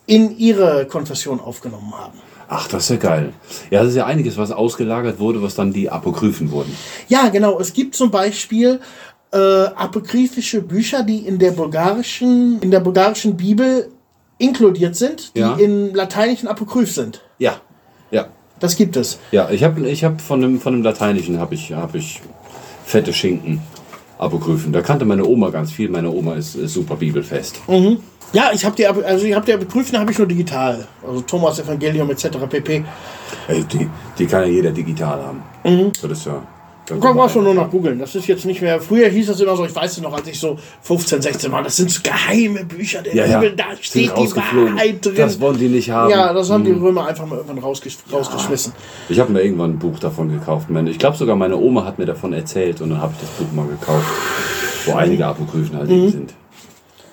in 0.06 0.38
ihre 0.38 0.86
Konfession 0.88 1.40
aufgenommen 1.40 1.94
haben. 1.98 2.19
Ach, 2.52 2.68
das 2.68 2.84
ist 2.84 2.90
ja 2.90 2.95
geil. 2.95 3.34
Ja, 3.69 3.81
das 3.81 3.90
ist 3.90 3.95
ja 3.95 4.07
einiges, 4.07 4.36
was 4.36 4.52
ausgelagert 4.52 5.19
wurde, 5.19 5.41
was 5.44 5.53
dann 5.53 5.72
die 5.72 5.90
Apokryphen 5.90 6.49
wurden. 6.52 6.76
Ja, 7.07 7.30
genau. 7.30 7.60
Es 7.60 7.73
gibt 7.73 7.95
zum 7.95 8.10
Beispiel 8.10 8.80
äh, 9.31 9.38
apokryphische 9.38 10.61
Bücher, 10.61 11.03
die 11.03 11.19
in 11.19 11.38
der 11.39 11.51
bulgarischen, 11.51 12.60
in 12.61 12.72
der 12.72 12.80
bulgarischen 12.80 13.38
Bibel 13.38 13.89
inkludiert 14.38 14.95
sind, 14.95 15.35
die 15.35 15.39
Ja. 15.41 15.56
in 15.56 15.93
lateinischen 15.93 16.47
Apokryph 16.47 16.91
sind. 16.93 17.22
Ja. 17.38 17.57
Ja. 18.11 18.27
Das 18.60 18.76
gibt 18.76 18.95
es. 18.97 19.19
Ja, 19.31 19.49
ich 19.49 19.64
habe 19.64 19.88
ich 19.88 20.03
hab 20.03 20.19
von, 20.19 20.41
dem, 20.41 20.60
von 20.60 20.73
dem 20.73 20.84
Lateinischen 20.84 21.39
habe 21.39 21.56
ich, 21.56 21.72
hab 21.73 21.95
ich 21.95 22.22
fette 22.85 23.14
Schinken 23.14 23.61
Apokryphen. 24.18 24.73
Da 24.73 24.81
kannte 24.81 25.06
meine 25.06 25.26
Oma 25.26 25.49
ganz 25.49 25.72
viel. 25.72 25.89
Meine 25.89 26.10
Oma 26.10 26.34
ist, 26.35 26.56
ist 26.56 26.73
super 26.73 26.95
bibelfest. 26.97 27.61
Ja, 28.34 28.51
ich 28.53 28.65
habe 28.65 28.76
die, 28.76 28.85
also 28.85 29.26
ich 29.26 29.34
habe 29.34 29.45
die 29.45 29.53
Apokryphen 29.53 29.97
habe 29.97 30.11
ich 30.11 30.18
nur 30.18 30.27
digital. 30.27 30.88
Also 31.07 31.22
Thomas 31.22 31.60
Evangelium 31.60 32.10
etc. 32.11 32.27
pp. 32.49 32.84
Ey, 33.47 33.64
die, 33.64 33.89
die 34.18 34.26
kann 34.26 34.41
ja 34.41 34.47
jeder 34.49 34.72
digital 34.72 35.22
haben. 35.23 35.91
Das 36.01 36.11
ist 36.11 36.26
ja. 36.26 36.41
Da 36.89 36.95
Komm, 36.99 37.17
brauchst 37.17 37.35
du 37.35 37.39
man- 37.41 37.55
nur 37.55 37.63
noch 37.63 37.71
googeln. 37.71 37.99
Das 37.99 38.15
ist 38.15 38.27
jetzt 38.27 38.45
nicht 38.45 38.61
mehr. 38.61 38.81
Früher 38.81 39.07
hieß 39.09 39.27
das 39.27 39.39
immer 39.39 39.55
so, 39.55 39.63
ich 39.65 39.75
weiß 39.75 39.91
es 39.93 40.01
noch, 40.01 40.11
als 40.13 40.27
ich 40.27 40.39
so 40.39 40.57
15, 40.81 41.21
16 41.21 41.51
war, 41.51 41.63
das 41.63 41.75
sind 41.75 41.91
so 41.91 42.01
geheime 42.03 42.65
Bücher 42.65 43.01
der 43.01 43.15
ja, 43.15 43.25
ja. 43.25 43.39
Bibel, 43.39 43.55
da 43.55 43.65
steht 43.79 44.11
die. 44.17 44.35
Wahrheit 44.35 45.05
drin. 45.05 45.15
Das 45.15 45.39
wollen 45.39 45.57
die 45.57 45.67
nicht 45.69 45.89
haben. 45.91 46.09
ja, 46.09 46.33
das 46.33 46.49
haben 46.49 46.63
die 46.65 46.71
Römer 46.71 47.07
einfach 47.07 47.25
mal 47.25 47.35
irgendwann 47.37 47.59
rausgesch 47.59 47.97
rausgeschmissen. 48.11 48.73
Ich 49.09 49.19
habe 49.19 49.31
mir 49.31 49.41
irgendwann 49.43 49.71
ein 49.71 49.79
Buch 49.79 49.99
davon 49.99 50.29
gekauft. 50.29 50.67
Ich 50.87 50.97
glaube 50.99 51.15
sogar 51.17 51.35
meine 51.35 51.55
Oma 51.57 51.85
hat 51.85 51.99
mir 51.99 52.05
davon 52.05 52.33
erzählt 52.33 52.81
und 52.81 52.89
dann 52.89 53.01
habe 53.01 53.13
ich 53.15 53.21
das 53.21 53.29
Buch 53.37 53.53
mal 53.55 53.67
gekauft, 53.67 54.05
wo 54.85 54.93
einige 54.93 55.25
Apokryphen 55.25 55.77
halt 55.77 55.89
Mhm. 55.89 56.09
sind. 56.09 56.33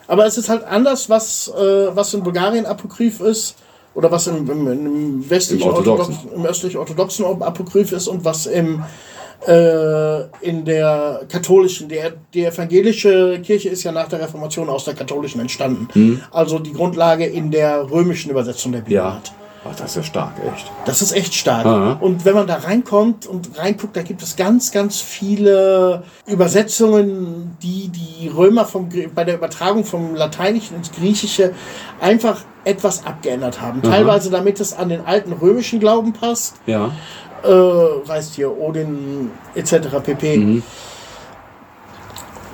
Aber 0.08 0.24
es 0.24 0.38
ist 0.38 0.48
halt 0.48 0.64
anders, 0.64 1.10
was, 1.10 1.48
äh, 1.48 1.88
was 1.94 2.14
in 2.14 2.22
Bulgarien 2.22 2.64
Apokryph 2.64 3.20
ist 3.20 3.56
oder 3.94 4.10
was 4.10 4.26
im, 4.28 4.48
im, 4.48 4.66
im 4.70 5.30
westlichen 5.30 5.62
Im 5.62 5.68
Orthodoxen. 5.68 6.14
Orthodox, 6.14 6.36
im 6.36 6.46
östlich 6.46 6.76
orthodoxen 6.76 7.24
Apokryph 7.24 7.92
ist 7.92 8.06
und 8.06 8.24
was 8.24 8.46
im 8.46 8.82
in 10.40 10.64
der 10.64 11.20
katholischen, 11.28 11.88
der, 11.88 12.14
die 12.34 12.44
evangelische 12.44 13.40
Kirche 13.42 13.68
ist 13.68 13.82
ja 13.84 13.92
nach 13.92 14.08
der 14.08 14.20
Reformation 14.20 14.68
aus 14.68 14.84
der 14.84 14.94
katholischen 14.94 15.40
entstanden. 15.40 16.22
Also 16.32 16.58
die 16.58 16.72
Grundlage 16.72 17.26
in 17.26 17.50
der 17.50 17.90
römischen 17.90 18.30
Übersetzung 18.30 18.72
der 18.72 18.80
Bibel 18.80 18.94
Mhm. 18.98 19.04
Ja. 19.04 19.14
hat. 19.14 19.32
Ach, 19.68 19.74
das 19.74 19.90
ist 19.90 19.96
ja 19.96 20.02
stark, 20.04 20.32
echt. 20.54 20.70
Das 20.84 21.02
ist 21.02 21.10
echt 21.10 21.34
stark. 21.34 21.66
Aha. 21.66 21.96
Und 22.00 22.24
wenn 22.24 22.34
man 22.36 22.46
da 22.46 22.54
reinkommt 22.54 23.26
und 23.26 23.58
reinguckt, 23.58 23.96
da 23.96 24.02
gibt 24.02 24.22
es 24.22 24.36
ganz, 24.36 24.70
ganz 24.70 25.00
viele 25.00 26.04
Übersetzungen, 26.28 27.56
die 27.62 27.88
die 27.88 28.28
Römer 28.28 28.64
vom, 28.64 28.88
bei 29.14 29.24
der 29.24 29.34
Übertragung 29.34 29.84
vom 29.84 30.14
Lateinischen 30.14 30.76
ins 30.76 30.92
Griechische 30.92 31.52
einfach 32.00 32.42
etwas 32.64 33.04
abgeändert 33.06 33.60
haben. 33.60 33.82
Teilweise 33.82 34.30
damit 34.30 34.60
es 34.60 34.72
an 34.72 34.88
den 34.88 35.04
alten 35.04 35.32
römischen 35.32 35.80
Glauben 35.80 36.12
passt. 36.12 36.56
Ja. 36.66 36.92
Äh, 37.46 38.08
weißt 38.08 38.34
hier, 38.34 38.50
Odin 38.56 39.30
etc. 39.54 39.88
pp. 40.02 40.62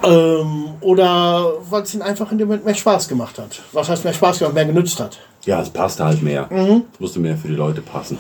Ähm, 0.04 0.74
oder 0.80 1.52
weil 1.70 1.82
es 1.82 1.94
ihnen 1.94 2.02
einfach 2.02 2.32
in 2.32 2.38
dem 2.38 2.48
Moment 2.48 2.64
mehr 2.64 2.74
Spaß 2.74 3.08
gemacht 3.08 3.38
hat. 3.38 3.62
Was 3.72 3.88
heißt 3.88 4.02
mehr 4.04 4.12
Spaß 4.12 4.40
gemacht, 4.40 4.54
mehr 4.54 4.64
genützt 4.64 4.98
hat. 4.98 5.18
Ja, 5.44 5.62
es 5.62 5.70
passte 5.70 6.04
halt 6.04 6.22
mehr. 6.22 6.48
Mhm. 6.50 6.84
Es 6.92 7.00
musste 7.00 7.20
mehr 7.20 7.36
für 7.36 7.48
die 7.48 7.54
Leute 7.54 7.82
passen. 7.82 8.18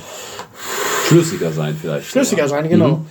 Schlüssiger 1.08 1.50
sein 1.52 1.76
vielleicht. 1.80 2.06
Flüssiger 2.06 2.48
sein, 2.48 2.68
genau. 2.68 3.04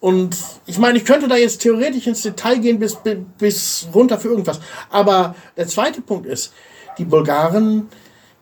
Und 0.00 0.36
ich 0.66 0.78
meine, 0.78 0.98
ich 0.98 1.04
könnte 1.04 1.28
da 1.28 1.36
jetzt 1.36 1.62
theoretisch 1.62 2.06
ins 2.06 2.22
Detail 2.22 2.58
gehen 2.58 2.78
bis- 2.78 2.98
bis 3.38 3.88
runter 3.94 4.18
für 4.18 4.28
irgendwas. 4.28 4.60
Aber 4.90 5.34
der 5.56 5.66
zweite 5.66 6.02
Punkt 6.02 6.26
ist, 6.26 6.52
die 6.98 7.04
Bulgaren 7.04 7.88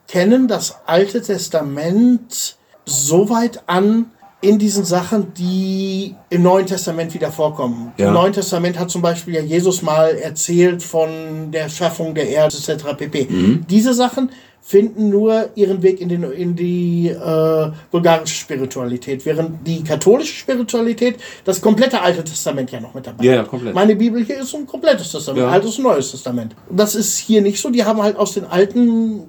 kennen 0.07 0.47
das 0.47 0.77
Alte 0.85 1.21
Testament 1.21 2.57
so 2.85 3.29
weit 3.29 3.63
an 3.67 4.11
in 4.39 4.59
diesen 4.59 4.85
Sachen, 4.85 5.33
die 5.33 6.15
im 6.29 6.43
Neuen 6.43 6.67
Testament 6.67 7.13
wieder 7.13 7.31
vorkommen. 7.31 7.91
Ja. 7.97 8.09
Im 8.09 8.13
Neuen 8.13 8.33
Testament 8.33 8.77
hat 8.77 8.89
zum 8.91 9.01
Beispiel 9.01 9.33
ja 9.35 9.41
Jesus 9.41 9.81
mal 9.81 10.09
erzählt 10.15 10.83
von 10.83 11.51
der 11.51 11.69
Schaffung 11.69 12.13
der 12.13 12.29
Erde 12.29 12.55
etc. 12.55 12.85
pp. 12.95 13.27
Diese 13.67 13.93
Sachen 13.95 14.29
finden 14.61 15.09
nur 15.09 15.49
ihren 15.55 15.81
Weg 15.81 16.01
in, 16.01 16.09
den, 16.09 16.23
in 16.23 16.55
die 16.55 17.07
äh, 17.07 17.71
bulgarische 17.89 18.35
Spiritualität, 18.35 19.25
während 19.25 19.65
die 19.65 19.81
katholische 19.81 20.33
Spiritualität 20.33 21.15
das 21.45 21.61
komplette 21.61 22.01
Alte 22.01 22.21
Testament 22.23 22.69
ja 22.71 22.81
noch 22.81 22.93
mit 22.93 23.07
dabei 23.07 23.23
Ja, 23.23 23.35
ja, 23.35 23.43
komplett. 23.43 23.73
Meine 23.73 23.95
Bibel 23.95 24.23
hier 24.23 24.41
ist 24.41 24.53
ein 24.53 24.67
komplettes 24.67 25.11
Testament, 25.11 25.45
Ja. 25.45 25.51
altes 25.51 25.77
und 25.77 25.85
neues 25.85 26.11
Testament. 26.11 26.53
Das 26.69 26.95
ist 26.95 27.17
hier 27.17 27.41
nicht 27.41 27.61
so. 27.61 27.69
Die 27.69 27.85
haben 27.85 28.01
halt 28.03 28.17
aus 28.17 28.33
den 28.33 28.43
alten, 28.43 29.23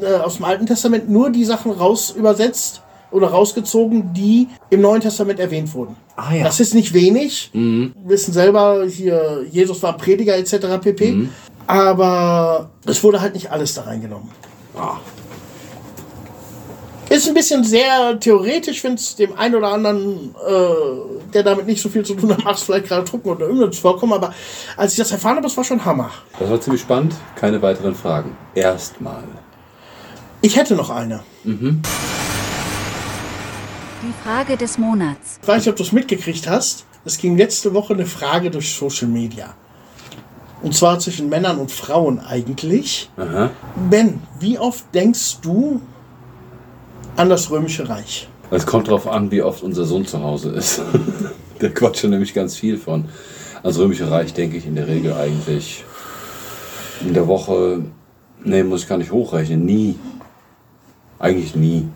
äh, 0.00 0.14
aus 0.14 0.36
dem 0.36 0.46
Alten 0.46 0.64
Testament 0.64 1.10
nur 1.10 1.30
die 1.30 1.44
Sachen 1.44 1.72
raus 1.72 2.14
übersetzt 2.16 2.80
oder 3.10 3.28
rausgezogen, 3.28 4.12
die 4.12 4.48
im 4.70 4.80
Neuen 4.80 5.00
Testament 5.00 5.40
erwähnt 5.40 5.72
wurden. 5.74 5.96
Ah, 6.16 6.34
ja. 6.34 6.44
Das 6.44 6.60
ist 6.60 6.74
nicht 6.74 6.92
wenig. 6.94 7.50
Wir 7.52 7.90
wissen 8.04 8.32
selber, 8.32 8.84
hier, 8.86 9.44
Jesus 9.50 9.82
war 9.82 9.96
Prediger 9.96 10.36
etc. 10.36 10.78
pp. 10.80 11.28
Aber 11.66 12.70
es 12.86 13.02
wurde 13.02 13.20
halt 13.20 13.34
nicht 13.34 13.50
alles 13.50 13.74
da 13.74 13.82
reingenommen. 13.82 14.28
Ah, 14.76 14.98
Ist 17.08 17.26
ein 17.28 17.34
bisschen 17.34 17.64
sehr 17.64 18.18
theoretisch, 18.20 18.84
wenn 18.84 18.94
es 18.94 19.16
dem 19.16 19.36
einen 19.36 19.56
oder 19.56 19.68
anderen, 19.72 20.34
äh, 20.46 21.30
der 21.34 21.42
damit 21.42 21.66
nicht 21.66 21.82
so 21.82 21.88
viel 21.88 22.04
zu 22.04 22.14
tun 22.14 22.30
hat, 22.30 22.44
macht 22.44 22.60
vielleicht 22.60 22.86
gerade 22.86 23.04
drucken 23.04 23.28
oder 23.30 23.46
irgendwas 23.46 23.78
vorkommen. 23.78 24.12
Aber 24.12 24.32
als 24.76 24.92
ich 24.92 24.98
das 24.98 25.10
erfahren 25.10 25.36
habe, 25.36 25.42
das 25.46 25.56
war 25.56 25.64
schon 25.64 25.84
Hammer. 25.84 26.10
das 26.38 26.48
war 26.50 26.60
ziemlich 26.60 26.82
spannend. 26.82 27.14
Keine 27.36 27.60
weiteren 27.62 27.94
Fragen. 27.94 28.36
Erstmal. 28.54 29.24
Ich 30.42 30.56
hätte 30.56 30.74
noch 30.74 30.90
eine. 30.90 31.20
Die 34.02 34.14
Frage 34.24 34.56
des 34.56 34.78
Monats. 34.78 35.38
Ich 35.42 35.48
weiß 35.48 35.58
nicht, 35.58 35.68
ob 35.68 35.76
du 35.76 35.82
es 35.82 35.92
mitgekriegt 35.92 36.48
hast. 36.48 36.86
Es 37.04 37.18
ging 37.18 37.36
letzte 37.36 37.74
Woche 37.74 37.92
eine 37.92 38.06
Frage 38.06 38.50
durch 38.50 38.74
Social 38.74 39.08
Media. 39.08 39.54
Und 40.62 40.74
zwar 40.74 40.98
zwischen 40.98 41.28
Männern 41.28 41.58
und 41.58 41.70
Frauen 41.70 42.18
eigentlich. 42.18 43.10
Aha. 43.18 43.50
Ben, 43.90 44.22
wie 44.38 44.58
oft 44.58 44.84
denkst 44.94 45.40
du 45.42 45.82
an 47.16 47.28
das 47.28 47.50
Römische 47.50 47.90
Reich? 47.90 48.28
Es 48.50 48.64
kommt 48.64 48.88
darauf 48.88 49.06
an, 49.06 49.30
wie 49.30 49.42
oft 49.42 49.62
unser 49.62 49.84
Sohn 49.84 50.06
zu 50.06 50.22
Hause 50.22 50.50
ist. 50.50 50.80
Der 51.60 51.74
quatscht 51.74 52.00
schon 52.00 52.10
nämlich 52.10 52.32
ganz 52.32 52.56
viel 52.56 52.78
von. 52.78 53.06
Ans 53.62 53.78
Römische 53.78 54.10
Reich 54.10 54.32
denke 54.32 54.56
ich 54.56 54.66
in 54.66 54.76
der 54.76 54.88
Regel 54.88 55.12
eigentlich 55.12 55.84
in 57.02 57.12
der 57.12 57.28
Woche, 57.28 57.82
nee, 58.44 58.62
muss 58.62 58.82
ich 58.82 58.88
gar 58.88 58.96
nicht 58.96 59.12
hochrechnen, 59.12 59.64
nie. 59.64 59.98
Eigentlich 61.18 61.54
nie. 61.54 61.86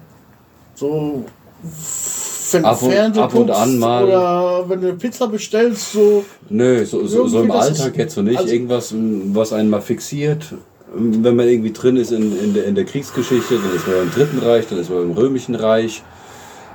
So 0.75 1.25
wenn 2.53 2.63
du 2.63 2.69
Ab 2.69 2.83
und- 2.83 2.91
Fernsehen 2.93 3.23
ab 3.25 3.35
und 3.35 3.51
an 3.51 3.79
mal. 3.79 4.05
oder 4.05 4.65
wenn 4.69 4.81
du 4.81 4.89
eine 4.89 4.97
Pizza 4.97 5.27
bestellst, 5.27 5.93
so. 5.93 6.25
Nö, 6.49 6.85
so, 6.85 7.07
so, 7.07 7.27
so 7.27 7.43
im 7.43 7.51
Alltag 7.51 7.97
jetzt 7.97 8.15
so 8.15 8.23
nicht. 8.23 8.39
also- 8.39 8.53
Irgendwas, 8.53 8.95
was 9.33 9.53
einen 9.53 9.71
mal 9.71 9.81
fixiert. 9.81 10.55
Wenn 10.97 11.35
man 11.35 11.49
irgendwie 11.49 11.73
drin 11.73 11.97
ist 11.97 12.13
in, 12.13 12.39
in, 12.39 12.55
der, 12.55 12.67
in 12.67 12.77
der 12.77 12.85
Kriegsgeschichte, 12.85 13.55
dann 13.57 13.75
ist 13.75 13.89
man 13.89 14.03
im 14.03 14.11
Dritten 14.13 14.39
Reich, 14.39 14.67
dann 14.71 14.79
ist 14.79 14.91
man 14.91 15.03
im 15.03 15.11
Römischen 15.13 15.57
Reich. 15.57 16.03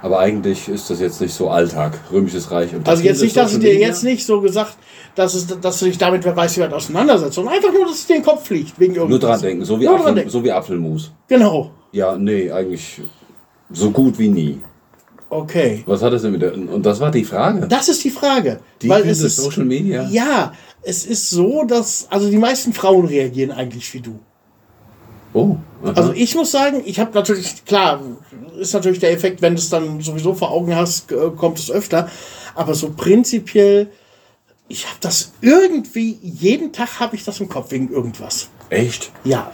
Aber 0.02 0.20
eigentlich 0.20 0.68
ist 0.70 0.90
das 0.90 1.00
jetzt 1.02 1.20
nicht 1.22 1.34
so 1.34 1.50
Alltag, 1.50 1.98
Römisches 2.12 2.52
Reich. 2.52 2.74
Und 2.74 2.88
Also 2.88 3.04
jetzt 3.04 3.22
nicht, 3.22 3.36
dass 3.38 3.52
ich 3.52 3.58
Social 3.58 3.74
dir 3.74 3.80
jetzt 3.80 4.04
nicht 4.04 4.26
so 4.26 4.40
gesagt, 4.42 4.76
dass, 5.16 5.34
es, 5.34 5.48
dass 5.62 5.80
du 5.80 5.86
dich 5.86 5.98
damit, 5.98 6.24
wer 6.26 6.36
weiß 6.36 6.58
wie 6.58 6.62
weit 6.62 6.74
auseinandersetzt, 6.74 7.34
sondern 7.36 7.54
einfach 7.54 7.72
nur, 7.74 7.84
dass 7.86 7.96
es 7.96 8.08
dir 8.08 8.16
in 8.18 8.22
den 8.22 8.26
Kopf 8.26 8.46
fliegt. 8.48 8.78
Wegen 8.80 8.94
Nur 8.96 9.20
dran 9.20 9.40
denken, 9.42 9.64
so 9.66 9.80
wie, 9.80 9.88
Apfel, 9.88 10.16
denken. 10.16 10.30
so 10.30 10.44
wie 10.44 10.52
Apfelmus. 10.52 11.12
Genau. 11.28 11.72
Ja, 11.92 12.18
nee, 12.18 12.50
eigentlich 12.52 13.02
so 13.72 13.92
gut 13.92 14.18
wie 14.20 14.30
nie. 14.30 14.60
Okay. 15.30 15.84
Was 15.86 16.02
hat 16.02 16.14
das 16.14 16.24
denn 16.24 16.32
mit 16.32 16.42
der. 16.42 16.54
Und 16.54 16.84
das 16.84 17.00
war 17.00 17.12
die 17.12 17.24
Frage. 17.24 17.68
Das 17.68 17.88
ist 17.88 18.04
die 18.04 18.10
Frage. 18.10 18.60
Die 18.82 18.90
weil 18.90 19.08
es 19.08 19.22
ist, 19.22 19.36
Social 19.36 19.66
Media? 19.66 20.08
Ja, 20.10 20.54
es 20.82 21.06
ist 21.06 21.30
so, 21.30 21.64
dass, 21.66 22.08
also 22.10 22.30
die 22.30 22.38
meisten 22.38 22.74
Frauen 22.74 23.06
reagieren 23.06 23.52
eigentlich 23.52 23.94
wie 23.94 24.02
du. 24.02 24.20
Oh, 25.34 25.58
aha. 25.84 25.94
Also 25.94 26.14
ich 26.14 26.34
muss 26.36 26.52
sagen, 26.52 26.82
ich 26.86 27.00
habe 27.00 27.12
natürlich, 27.14 27.64
klar, 27.66 28.02
ist 28.58 28.74
natürlich 28.74 29.00
der 29.00 29.12
Effekt, 29.12 29.44
wenn 29.44 29.54
du 29.54 29.60
es 29.60 29.70
dann 29.70 30.02
sowieso 30.02 30.34
vor 30.34 30.50
Augen 30.52 30.76
hast, 30.76 31.12
äh, 31.12 31.30
kommt 31.36 31.60
es 31.60 31.70
öfter. 31.70 32.10
Aber 32.56 32.74
so 32.74 32.92
prinzipiell, 32.96 33.92
ich 34.68 34.86
habe 34.88 34.98
das 35.02 35.34
irgendwie, 35.42 36.18
jeden 36.24 36.74
Tag 36.74 37.00
habe 37.00 37.16
ich 37.16 37.24
das 37.24 37.40
im 37.40 37.50
Kopf 37.50 37.72
wegen 37.72 37.92
irgendwas. 37.92 38.50
echt? 38.70 39.12
Ja. 39.24 39.52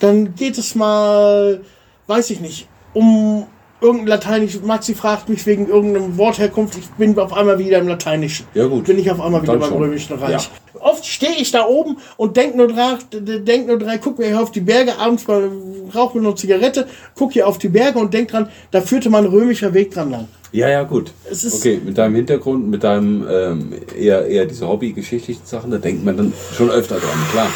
Dann 0.00 0.34
geht 0.34 0.58
es 0.58 0.74
mal, 0.74 1.62
weiß 2.06 2.28
ich 2.28 2.40
nicht, 2.40 2.68
um 2.92 3.46
irgendein 3.80 4.06
Lateinisch. 4.08 4.60
Maxi 4.62 4.94
fragt 4.94 5.28
mich 5.28 5.44
wegen 5.46 5.68
irgendeinem 5.68 6.16
Wortherkunft. 6.16 6.78
Ich 6.78 6.88
bin 6.90 7.18
auf 7.18 7.32
einmal 7.32 7.58
wieder 7.58 7.78
im 7.78 7.88
Lateinischen. 7.88 8.46
Ja, 8.54 8.66
gut. 8.66 8.84
Bin 8.84 8.98
ich 8.98 9.10
auf 9.10 9.20
einmal 9.20 9.42
wieder 9.42 9.56
beim 9.56 9.68
schon. 9.68 9.78
Römischen 9.78 10.16
Reich. 10.18 10.30
Ja. 10.44 10.80
Oft 10.80 11.06
stehe 11.06 11.34
ich 11.38 11.50
da 11.50 11.64
oben 11.66 11.96
und 12.16 12.36
denk 12.36 12.54
nur 12.54 12.68
dran, 12.68 12.98
denk 13.10 13.66
nur 13.66 13.78
dran, 13.78 13.98
guck 14.00 14.18
mir 14.18 14.26
hier 14.26 14.40
auf 14.40 14.52
die 14.52 14.60
Berge, 14.60 14.96
abends 14.98 15.26
rauche 15.28 16.16
mir 16.18 16.22
noch 16.22 16.30
eine 16.30 16.34
Zigarette, 16.36 16.86
guck 17.16 17.32
hier 17.32 17.48
auf 17.48 17.58
die 17.58 17.68
Berge 17.68 17.98
und 17.98 18.12
denk 18.14 18.28
dran, 18.28 18.50
da 18.70 18.82
führte 18.82 19.08
mal 19.10 19.24
ein 19.24 19.30
römischer 19.30 19.72
Weg 19.74 19.92
dran 19.92 20.10
lang. 20.10 20.28
Ja, 20.52 20.68
ja, 20.68 20.82
gut. 20.84 21.12
Es 21.28 21.44
ist- 21.44 21.56
okay, 21.56 21.80
mit 21.84 21.96
deinem 21.98 22.14
Hintergrund, 22.14 22.68
mit 22.68 22.84
deinem 22.84 23.26
ähm, 23.28 23.72
eher, 23.98 24.26
eher 24.26 24.44
diese 24.44 24.68
hobbygeschichtlichen 24.68 25.44
Sachen, 25.44 25.70
da 25.70 25.78
denkt 25.78 26.04
man 26.04 26.16
dann 26.16 26.32
schon 26.56 26.70
öfter 26.70 26.96
dran, 27.00 27.18
klar. 27.32 27.48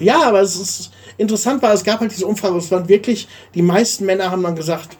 Ja, 0.00 0.22
aber 0.24 0.40
es 0.40 0.56
ist 0.56 0.90
interessant, 1.18 1.62
weil 1.62 1.74
es 1.74 1.84
gab 1.84 2.00
halt 2.00 2.10
diese 2.10 2.26
Umfrage, 2.26 2.56
es 2.56 2.70
waren 2.70 2.88
wirklich, 2.88 3.28
die 3.54 3.62
meisten 3.62 4.06
Männer 4.06 4.30
haben 4.30 4.42
dann 4.42 4.56
gesagt, 4.56 4.96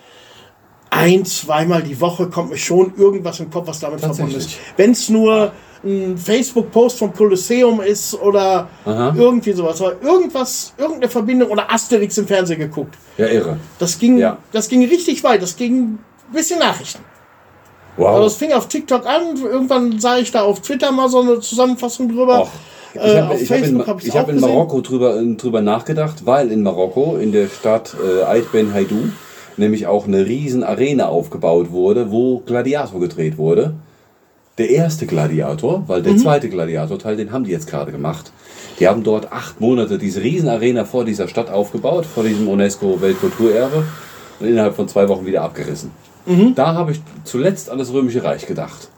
ein, 0.90 1.24
zweimal 1.24 1.82
die 1.82 2.00
Woche 2.00 2.28
kommt 2.28 2.50
mir 2.50 2.56
schon 2.56 2.92
irgendwas 2.96 3.40
im 3.40 3.50
Kopf, 3.50 3.66
was 3.66 3.80
damit 3.80 4.00
verbunden 4.00 4.34
ist. 4.36 4.50
Wenn 4.76 4.92
es 4.92 5.08
nur 5.08 5.52
ein 5.84 6.16
Facebook-Post 6.16 6.98
vom 6.98 7.12
Kolosseum 7.14 7.80
ist 7.80 8.14
oder 8.14 8.68
Aha. 8.84 9.14
irgendwie 9.16 9.52
sowas, 9.52 9.80
aber 9.80 10.00
irgendwas, 10.02 10.72
irgendeine 10.78 11.08
Verbindung 11.10 11.50
oder 11.50 11.70
Asterix 11.70 12.16
im 12.18 12.26
Fernsehen 12.26 12.58
geguckt. 12.58 12.94
Ja, 13.18 13.26
irre. 13.26 13.58
Das 13.78 13.98
ging, 13.98 14.18
Ja. 14.18 14.38
das 14.52 14.68
ging 14.68 14.84
richtig 14.84 15.22
weit, 15.22 15.42
das 15.42 15.54
ging 15.56 15.74
ein 15.82 15.98
bisschen 16.32 16.58
Nachrichten. 16.58 17.04
Wow. 17.96 18.08
Aber 18.08 18.20
das 18.24 18.36
fing 18.36 18.52
auf 18.52 18.68
TikTok 18.68 19.06
an, 19.06 19.36
irgendwann 19.42 19.98
sah 20.00 20.18
ich 20.18 20.30
da 20.30 20.42
auf 20.42 20.60
Twitter 20.60 20.92
mal 20.92 21.08
so 21.08 21.20
eine 21.20 21.40
Zusammenfassung 21.40 22.08
drüber. 22.08 22.42
Och. 22.42 22.48
Ich 22.94 23.00
Äh, 23.02 23.20
habe 23.20 23.34
ich 23.34 23.50
hab 23.52 23.58
in, 23.62 23.86
hab 23.86 24.02
ich 24.02 24.16
hab 24.16 24.28
in. 24.30 24.40
Marokko 24.40 24.80
drüber, 24.80 25.20
äh, 25.20 25.34
drüber 25.34 25.60
nachgedacht, 25.60 26.24
weil 26.24 26.50
in 26.50 26.62
Marokko, 26.62 27.16
in 27.18 27.30
der 27.30 27.48
Stadt 27.48 27.94
äh, 28.02 28.22
Ait 28.22 28.50
Ben 28.52 28.72
Haidou, 28.72 29.10
nämlich 29.58 29.86
auch 29.86 30.06
eine 30.06 30.26
riesen 30.26 30.62
Arena 30.64 31.06
aufgebaut 31.08 31.70
wurde, 31.70 32.10
wo 32.10 32.40
Gladiator 32.40 33.00
gedreht 33.00 33.38
wurde. 33.38 33.74
Der 34.58 34.70
erste 34.70 35.06
Gladiator, 35.06 35.84
weil 35.86 36.00
Mhm. 36.00 36.04
der 36.04 36.16
zweite 36.16 36.48
Gladiator-Teil, 36.48 37.16
den 37.16 37.30
haben 37.32 37.44
die 37.44 37.50
jetzt 37.50 37.68
gerade 37.68 37.92
gemacht. 37.92 38.32
Die 38.80 38.88
haben 38.88 39.02
dort 39.02 39.32
acht 39.32 39.60
Monate 39.60 39.98
diese 39.98 40.22
riesen 40.22 40.48
Arena 40.48 40.84
vor 40.84 41.04
dieser 41.04 41.28
Stadt 41.28 41.50
aufgebaut, 41.50 42.06
vor 42.06 42.24
diesem 42.24 42.48
UNESCO-Weltkulturerbe 42.48 43.84
und 44.40 44.46
innerhalb 44.46 44.74
von 44.74 44.88
zwei 44.88 45.08
Wochen 45.08 45.26
wieder 45.26 45.42
abgerissen. 45.42 45.90
Mhm. 46.26 46.54
Da 46.54 46.74
habe 46.74 46.92
ich 46.92 47.00
zuletzt 47.24 47.70
an 47.70 47.78
das 47.78 47.92
Römische 47.92 48.22
Reich 48.24 48.46
gedacht. 48.46 48.88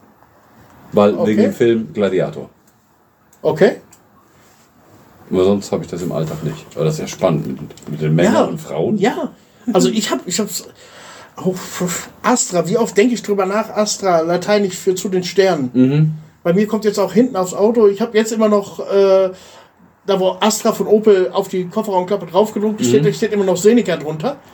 Weil 0.91 1.13
Okay. 1.13 1.27
wegen 1.31 1.41
dem 1.43 1.53
Film 1.53 1.89
Gladiator. 1.93 2.49
Okay. 3.41 3.73
Aber 5.31 5.43
sonst 5.43 5.71
habe 5.71 5.83
ich 5.83 5.89
das 5.89 6.01
im 6.01 6.11
Alltag 6.11 6.43
nicht. 6.43 6.65
Aber 6.75 6.85
das 6.85 6.95
ist 6.95 6.99
ja 7.01 7.07
spannend 7.07 7.47
mit, 7.47 7.89
mit 7.91 8.01
den 8.01 8.15
Männern 8.15 8.33
Ja. 8.33 8.43
und 8.45 8.59
Frauen. 8.59 8.97
Ja, 8.97 9.31
also 9.73 9.89
ich 9.89 10.11
habe 10.11 10.21
ich 10.25 10.39
hab's 10.39 10.67
auch 11.35 11.55
für 11.55 11.89
Astra, 12.21 12.67
wie 12.67 12.77
oft 12.77 12.95
denke 12.97 13.13
ich 13.13 13.23
drüber 13.23 13.45
nach, 13.45 13.69
Astra, 13.69 14.21
Lateinisch 14.21 14.75
für 14.75 14.95
zu 14.95 15.09
den 15.09 15.23
Sternen. 15.23 15.69
Mhm. 15.73 16.13
Bei 16.43 16.53
mir 16.53 16.67
kommt 16.67 16.85
jetzt 16.85 16.99
auch 16.99 17.13
hinten 17.13 17.35
aufs 17.35 17.53
Auto, 17.53 17.87
ich 17.87 18.01
habe 18.01 18.17
jetzt 18.17 18.31
immer 18.31 18.49
noch, 18.49 18.79
äh, 18.79 19.29
da 20.05 20.19
wo 20.19 20.37
Astra 20.39 20.71
von 20.71 20.87
Opel 20.87 21.29
auf 21.31 21.47
die 21.47 21.65
Kofferraumklappe 21.65 22.25
draufgedruckt 22.25 22.83
steht, 22.83 23.05
da 23.05 23.13
steht 23.13 23.33
immer 23.33 23.45
noch 23.45 23.57
Seneca 23.57 23.97
drunter. 23.97 24.37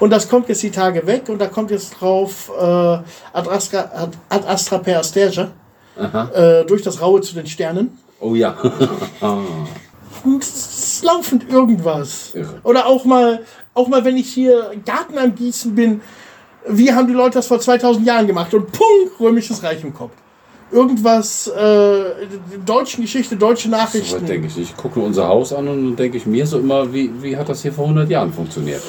und 0.00 0.10
das 0.10 0.28
kommt 0.28 0.48
jetzt 0.48 0.62
die 0.62 0.70
Tage 0.70 1.06
weg 1.06 1.28
und 1.28 1.40
da 1.40 1.46
kommt 1.46 1.70
jetzt 1.70 2.00
drauf 2.00 2.50
äh, 2.56 2.62
Ad, 2.62 3.50
Astra, 3.50 3.90
Ad, 3.94 4.16
Ad 4.28 4.46
Astra 4.46 4.78
per 4.78 5.00
Asterge, 5.00 5.50
äh, 5.96 6.64
durch 6.64 6.82
das 6.82 7.00
Raue 7.00 7.20
zu 7.22 7.34
den 7.34 7.46
Sternen. 7.46 7.98
Oh 8.20 8.34
ja. 8.34 8.56
Laufend 11.02 11.48
irgendwas. 11.50 12.34
Irre. 12.34 12.60
Oder 12.64 12.86
auch 12.86 13.04
mal, 13.04 13.44
auch 13.74 13.88
mal, 13.88 14.04
wenn 14.04 14.16
ich 14.16 14.28
hier 14.32 14.72
Garten 14.84 15.18
am 15.18 15.34
Gießen 15.34 15.74
bin, 15.74 16.00
wie 16.66 16.92
haben 16.92 17.06
die 17.06 17.14
Leute 17.14 17.34
das 17.34 17.46
vor 17.46 17.60
2000 17.60 18.06
Jahren 18.06 18.26
gemacht? 18.26 18.52
Und 18.54 18.66
Punkt, 18.72 19.20
römisches 19.20 19.62
Reich 19.62 19.82
im 19.84 19.94
Kopf. 19.94 20.12
Irgendwas, 20.70 21.46
äh, 21.46 22.04
deutsche 22.66 23.00
Geschichte, 23.00 23.36
deutsche 23.36 23.68
So 23.68 23.76
Nachrichten. 23.76 24.20
weit 24.20 24.28
denke 24.28 24.48
ich. 24.48 24.58
Ich 24.58 24.76
gucke 24.76 25.00
unser 25.00 25.26
Haus 25.28 25.52
an 25.52 25.66
und 25.66 25.84
dann 25.84 25.96
denke 25.96 26.18
ich 26.18 26.26
mir 26.26 26.46
so 26.46 26.58
immer, 26.58 26.92
wie, 26.92 27.10
wie 27.22 27.36
hat 27.36 27.48
das 27.48 27.62
hier 27.62 27.72
vor 27.72 27.84
100 27.84 28.10
Jahren 28.10 28.32
funktioniert? 28.32 28.82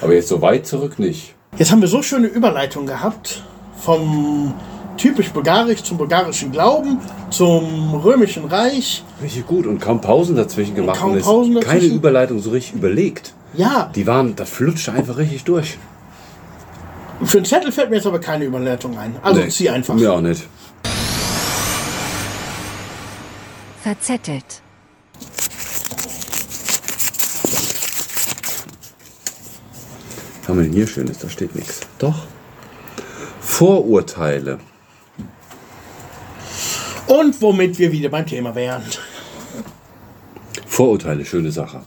Aber 0.00 0.14
jetzt 0.14 0.28
so 0.28 0.40
weit 0.40 0.66
zurück 0.66 0.98
nicht. 0.98 1.34
Jetzt 1.58 1.72
haben 1.72 1.80
wir 1.82 1.88
so 1.88 2.00
schöne 2.02 2.26
Überleitung 2.26 2.86
gehabt 2.86 3.42
vom 3.78 4.54
typisch 4.96 5.30
bulgarisch 5.30 5.82
zum 5.82 5.98
bulgarischen 5.98 6.52
Glauben, 6.52 6.98
zum 7.30 7.94
römischen 7.94 8.44
Reich. 8.46 9.04
Richtig 9.22 9.46
gut 9.46 9.66
und 9.66 9.80
kaum 9.80 10.00
Pausen 10.00 10.36
dazwischen 10.36 10.74
gemacht. 10.74 10.98
kaum 11.00 11.12
und 11.12 11.18
es- 11.18 11.24
Pausen 11.24 11.54
Keine 11.60 11.64
dazwischen. 11.80 11.96
Überleitung 11.96 12.38
so 12.40 12.50
richtig 12.50 12.74
überlegt. 12.76 13.32
Ja, 13.54 13.90
Die 13.94 14.06
waren, 14.06 14.36
das 14.36 14.50
flutschte 14.50 14.92
einfach 14.92 15.16
richtig 15.16 15.44
durch. 15.44 15.78
für 17.24 17.38
den 17.38 17.44
Zettel 17.46 17.72
fällt 17.72 17.88
mir 17.90 17.96
jetzt 17.96 18.06
aber 18.06 18.18
keine 18.20 18.44
Überleitung 18.44 18.98
ein. 18.98 19.16
Also 19.22 19.40
Nee, 19.40 19.48
zieh 19.48 19.70
einfach. 19.70 19.94
Mir 19.94 20.12
auch 20.12 20.20
nicht. 20.20 20.46
Verzettelt. 23.82 24.60
Was 30.40 30.48
haben 30.48 30.58
wir 30.58 30.64
denn 30.64 30.72
hier 30.72 30.86
Schönes? 30.86 31.18
Da 31.18 31.28
steht 31.28 31.54
nichts. 31.54 31.80
Doch. 31.98 32.26
Vorurteile. 33.40 34.58
Und 37.08 37.40
womit 37.40 37.78
wir 37.78 37.92
wieder 37.92 38.08
beim 38.08 38.26
Thema 38.26 38.54
wären. 38.54 38.82
Vorurteile, 40.66 41.24
schöne 41.24 41.50
Sache. 41.52 41.80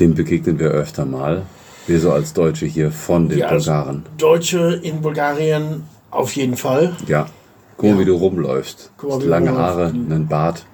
Dem 0.00 0.14
begegnen 0.14 0.58
wir 0.58 0.68
öfter 0.70 1.04
mal. 1.04 1.42
Wir 1.86 2.00
so 2.00 2.12
als 2.12 2.32
Deutsche 2.32 2.66
hier 2.66 2.90
von 2.90 3.28
den 3.28 3.38
Ja, 3.38 3.50
Bulgaren. 3.50 4.04
Deutsche 4.16 4.80
in 4.82 5.02
Bulgarien 5.02 5.84
auf 6.10 6.34
jeden 6.34 6.56
Fall. 6.56 6.96
Ja. 7.06 7.26
Guck 7.76 7.90
mal, 7.90 7.94
Ja. 7.96 8.00
wie 8.00 8.04
du 8.06 8.14
rumläufst. 8.16 8.90
Mal, 9.02 9.12
Hast 9.12 9.22
wie 9.22 9.26
lange 9.28 9.52
Haare, 9.52 9.86
einen 9.88 10.26
Bart. 10.26 10.64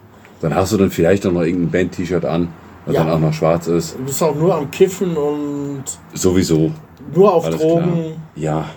Dann 0.41 0.55
hast 0.55 0.73
du 0.73 0.77
dann 0.77 0.91
vielleicht 0.91 1.27
auch 1.27 1.33
noch 1.33 1.43
irgendein 1.43 1.71
Band-T-Shirt 1.71 2.25
an, 2.25 2.49
was 2.87 2.95
Ja. 2.95 3.05
dann 3.05 3.13
auch 3.13 3.19
noch 3.19 3.33
schwarz 3.35 3.67
ist. 3.67 3.97
Du 3.99 4.05
bist 4.05 4.23
auch 4.23 4.35
nur 4.35 4.55
am 4.55 4.71
Kiffen 4.71 5.17
und 5.17 5.85
Sowieso. 6.15 6.71
nur 7.15 7.35
auf 7.35 7.45
Alles 7.47 7.61
Drogen. 7.61 7.93
klar. 7.93 8.05
Ja. 8.37 8.71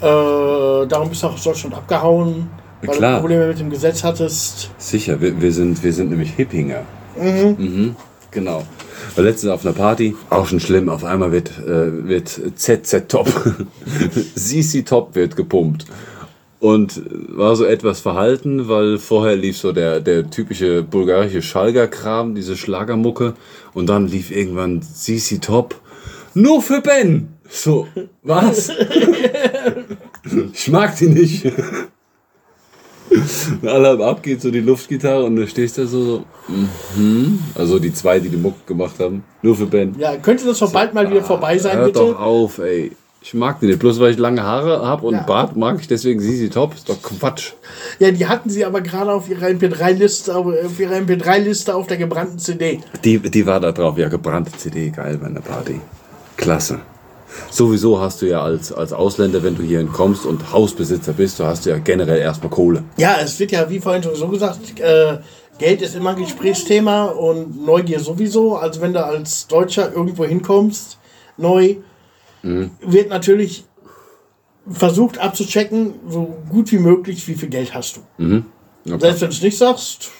Äh, 0.00 0.86
darum 0.86 1.08
bist 1.10 1.22
du 1.22 1.26
auch 1.26 1.34
aus 1.34 1.42
Deutschland 1.42 1.74
abgehauen, 1.74 2.48
weil 2.82 2.96
Klar. 2.96 3.14
du 3.14 3.20
Probleme 3.20 3.46
mit 3.48 3.58
dem 3.58 3.70
Gesetz 3.70 4.04
hattest. 4.04 4.70
Sicher, 4.78 5.20
wir, 5.20 5.40
wir, 5.40 5.52
sind, 5.52 5.82
wir 5.82 5.92
sind 5.92 6.10
nämlich 6.10 6.34
Hippinger. 6.34 6.82
Mhm. 7.16 7.96
Genau. 8.30 8.64
War 9.14 9.24
letztens 9.24 9.52
auf 9.52 9.64
einer 9.64 9.74
Party, 9.74 10.14
auch 10.30 10.46
schon 10.46 10.60
schlimm, 10.60 10.88
auf 10.88 11.04
einmal 11.04 11.32
wird, 11.32 11.50
äh, 11.58 12.08
wird 12.08 12.28
ZZ 12.28 13.08
Top, 13.08 13.28
CC 14.34 14.82
Top 14.82 15.14
wird 15.14 15.36
gepumpt. 15.36 15.86
Und 16.60 17.00
war 17.28 17.54
so 17.54 17.64
etwas 17.64 18.00
verhalten, 18.00 18.68
weil 18.68 18.98
vorher 18.98 19.36
lief 19.36 19.56
so 19.56 19.70
der, 19.72 20.00
der 20.00 20.28
typische 20.28 20.82
bulgarische 20.82 21.40
Schalger-Kram, 21.40 22.34
diese 22.34 22.56
Schlagermucke. 22.56 23.34
Und 23.74 23.86
dann 23.86 24.08
lief 24.08 24.32
irgendwann 24.32 24.82
CC 24.82 25.38
Top. 25.38 25.80
Nur 26.34 26.60
für 26.60 26.80
Ben! 26.80 27.28
So, 27.48 27.86
was? 28.22 28.70
ich 30.52 30.68
mag 30.68 30.96
die 30.96 31.06
nicht. 31.06 31.46
Und 33.10 33.68
alle 33.68 34.04
Ab 34.04 34.22
geht 34.22 34.42
so 34.42 34.50
die 34.50 34.60
Luftgitarre 34.60 35.24
und 35.24 35.36
du 35.36 35.46
stehst 35.46 35.78
da 35.78 35.86
so, 35.86 36.04
so 36.04 36.24
mhm. 36.96 37.38
also 37.54 37.78
die 37.78 37.92
zwei, 37.92 38.20
die 38.20 38.28
die 38.28 38.36
Mucke 38.36 38.60
gemacht 38.66 38.98
haben, 38.98 39.24
nur 39.42 39.56
für 39.56 39.66
Ben. 39.66 39.94
Ja, 39.98 40.16
könnte 40.16 40.46
das 40.46 40.58
doch 40.58 40.72
bald 40.72 40.94
mal 40.94 41.10
wieder 41.10 41.22
vorbei 41.22 41.58
sein, 41.58 41.78
Hört 41.78 41.92
bitte? 41.92 41.98
doch 41.98 42.20
auf, 42.20 42.58
ey. 42.58 42.92
Ich 43.20 43.34
mag 43.34 43.58
die 43.60 43.66
nicht. 43.66 43.80
Bloß 43.80 43.98
weil 43.98 44.12
ich 44.12 44.18
lange 44.18 44.42
Haare 44.42 44.86
habe 44.86 45.06
und 45.06 45.14
Ja. 45.14 45.22
Bart 45.22 45.56
mag 45.56 45.78
ich 45.80 45.88
deswegen 45.88 46.20
Sisi 46.20 46.50
Top. 46.50 46.74
Ist 46.74 46.88
doch 46.88 47.02
Quatsch. 47.02 47.52
Ja, 47.98 48.10
die 48.12 48.26
hatten 48.26 48.48
sie 48.48 48.64
aber 48.64 48.80
gerade 48.80 49.12
auf 49.12 49.28
ihrer 49.28 49.46
MP3-Liste 49.46 50.34
auf, 50.36 50.46
auf 50.46 50.78
ihrer 50.78 50.94
MP3-Liste 50.94 51.74
auf 51.74 51.88
der 51.88 51.96
gebrannten 51.96 52.38
CD. 52.38 52.80
Die, 53.04 53.18
die 53.18 53.44
war 53.44 53.58
da 53.58 53.72
drauf. 53.72 53.98
Ja, 53.98 54.08
gebrannte 54.08 54.52
CD. 54.56 54.90
Geil 54.90 55.18
bei 55.18 55.26
einer 55.26 55.40
Party. 55.40 55.80
Klasse. 56.36 56.80
Sowieso 57.50 58.00
hast 58.00 58.22
du 58.22 58.26
ja 58.26 58.42
als, 58.42 58.72
als 58.72 58.92
Ausländer, 58.92 59.42
wenn 59.42 59.56
du 59.56 59.62
hierhin 59.62 59.92
kommst 59.92 60.26
und 60.26 60.52
Hausbesitzer 60.52 61.12
bist, 61.12 61.38
du 61.38 61.44
hast 61.44 61.66
ja 61.66 61.78
generell 61.78 62.20
erstmal 62.20 62.50
Kohle. 62.50 62.84
Ja, 62.96 63.16
es 63.22 63.38
wird 63.38 63.52
ja, 63.52 63.68
wie 63.70 63.80
vorhin 63.80 64.02
schon 64.02 64.16
so 64.16 64.28
gesagt, 64.28 64.80
äh, 64.80 65.18
Geld 65.58 65.82
ist 65.82 65.94
immer 65.96 66.10
ein 66.10 66.16
Gesprächsthema 66.16 67.06
und 67.06 67.64
Neugier 67.64 68.00
sowieso. 68.00 68.56
Also 68.56 68.80
wenn 68.80 68.92
du 68.92 69.04
als 69.04 69.48
Deutscher 69.48 69.92
irgendwo 69.92 70.24
hinkommst, 70.24 70.98
neu, 71.36 71.76
wird 72.42 73.08
natürlich 73.08 73.64
versucht 74.70 75.18
abzuchecken, 75.18 75.94
so 76.08 76.36
gut 76.48 76.70
wie 76.72 76.78
möglich, 76.78 77.26
wie 77.26 77.34
viel 77.34 77.48
Geld 77.48 77.74
hast 77.74 77.96
du. 77.96 78.00
Okay. 78.86 79.00
Selbst 79.00 79.20
wenn 79.20 79.30
du 79.30 79.34
es 79.34 79.42
nicht 79.42 79.58
sagst, 79.58 80.10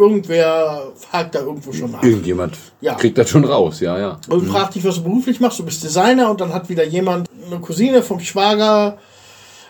irgendwer 0.00 0.82
hakt 1.12 1.34
da 1.34 1.40
irgendwo 1.40 1.72
schon 1.72 1.90
nach. 1.92 2.02
Irgendjemand 2.02 2.56
Ja. 2.80 2.94
kriegt 2.94 3.18
das 3.18 3.28
schon 3.28 3.44
raus, 3.44 3.80
ja, 3.80 3.98
ja. 3.98 4.18
Und 4.28 4.46
fragt 4.48 4.74
dich, 4.74 4.84
was 4.84 4.96
du 4.96 5.02
beruflich 5.02 5.38
machst. 5.40 5.58
Du 5.58 5.64
bist 5.64 5.84
Designer 5.84 6.30
und 6.30 6.40
dann 6.40 6.52
hat 6.54 6.68
wieder 6.70 6.84
jemand, 6.86 7.28
eine 7.46 7.60
Cousine 7.60 8.02
vom 8.02 8.18
Schwager, 8.20 8.96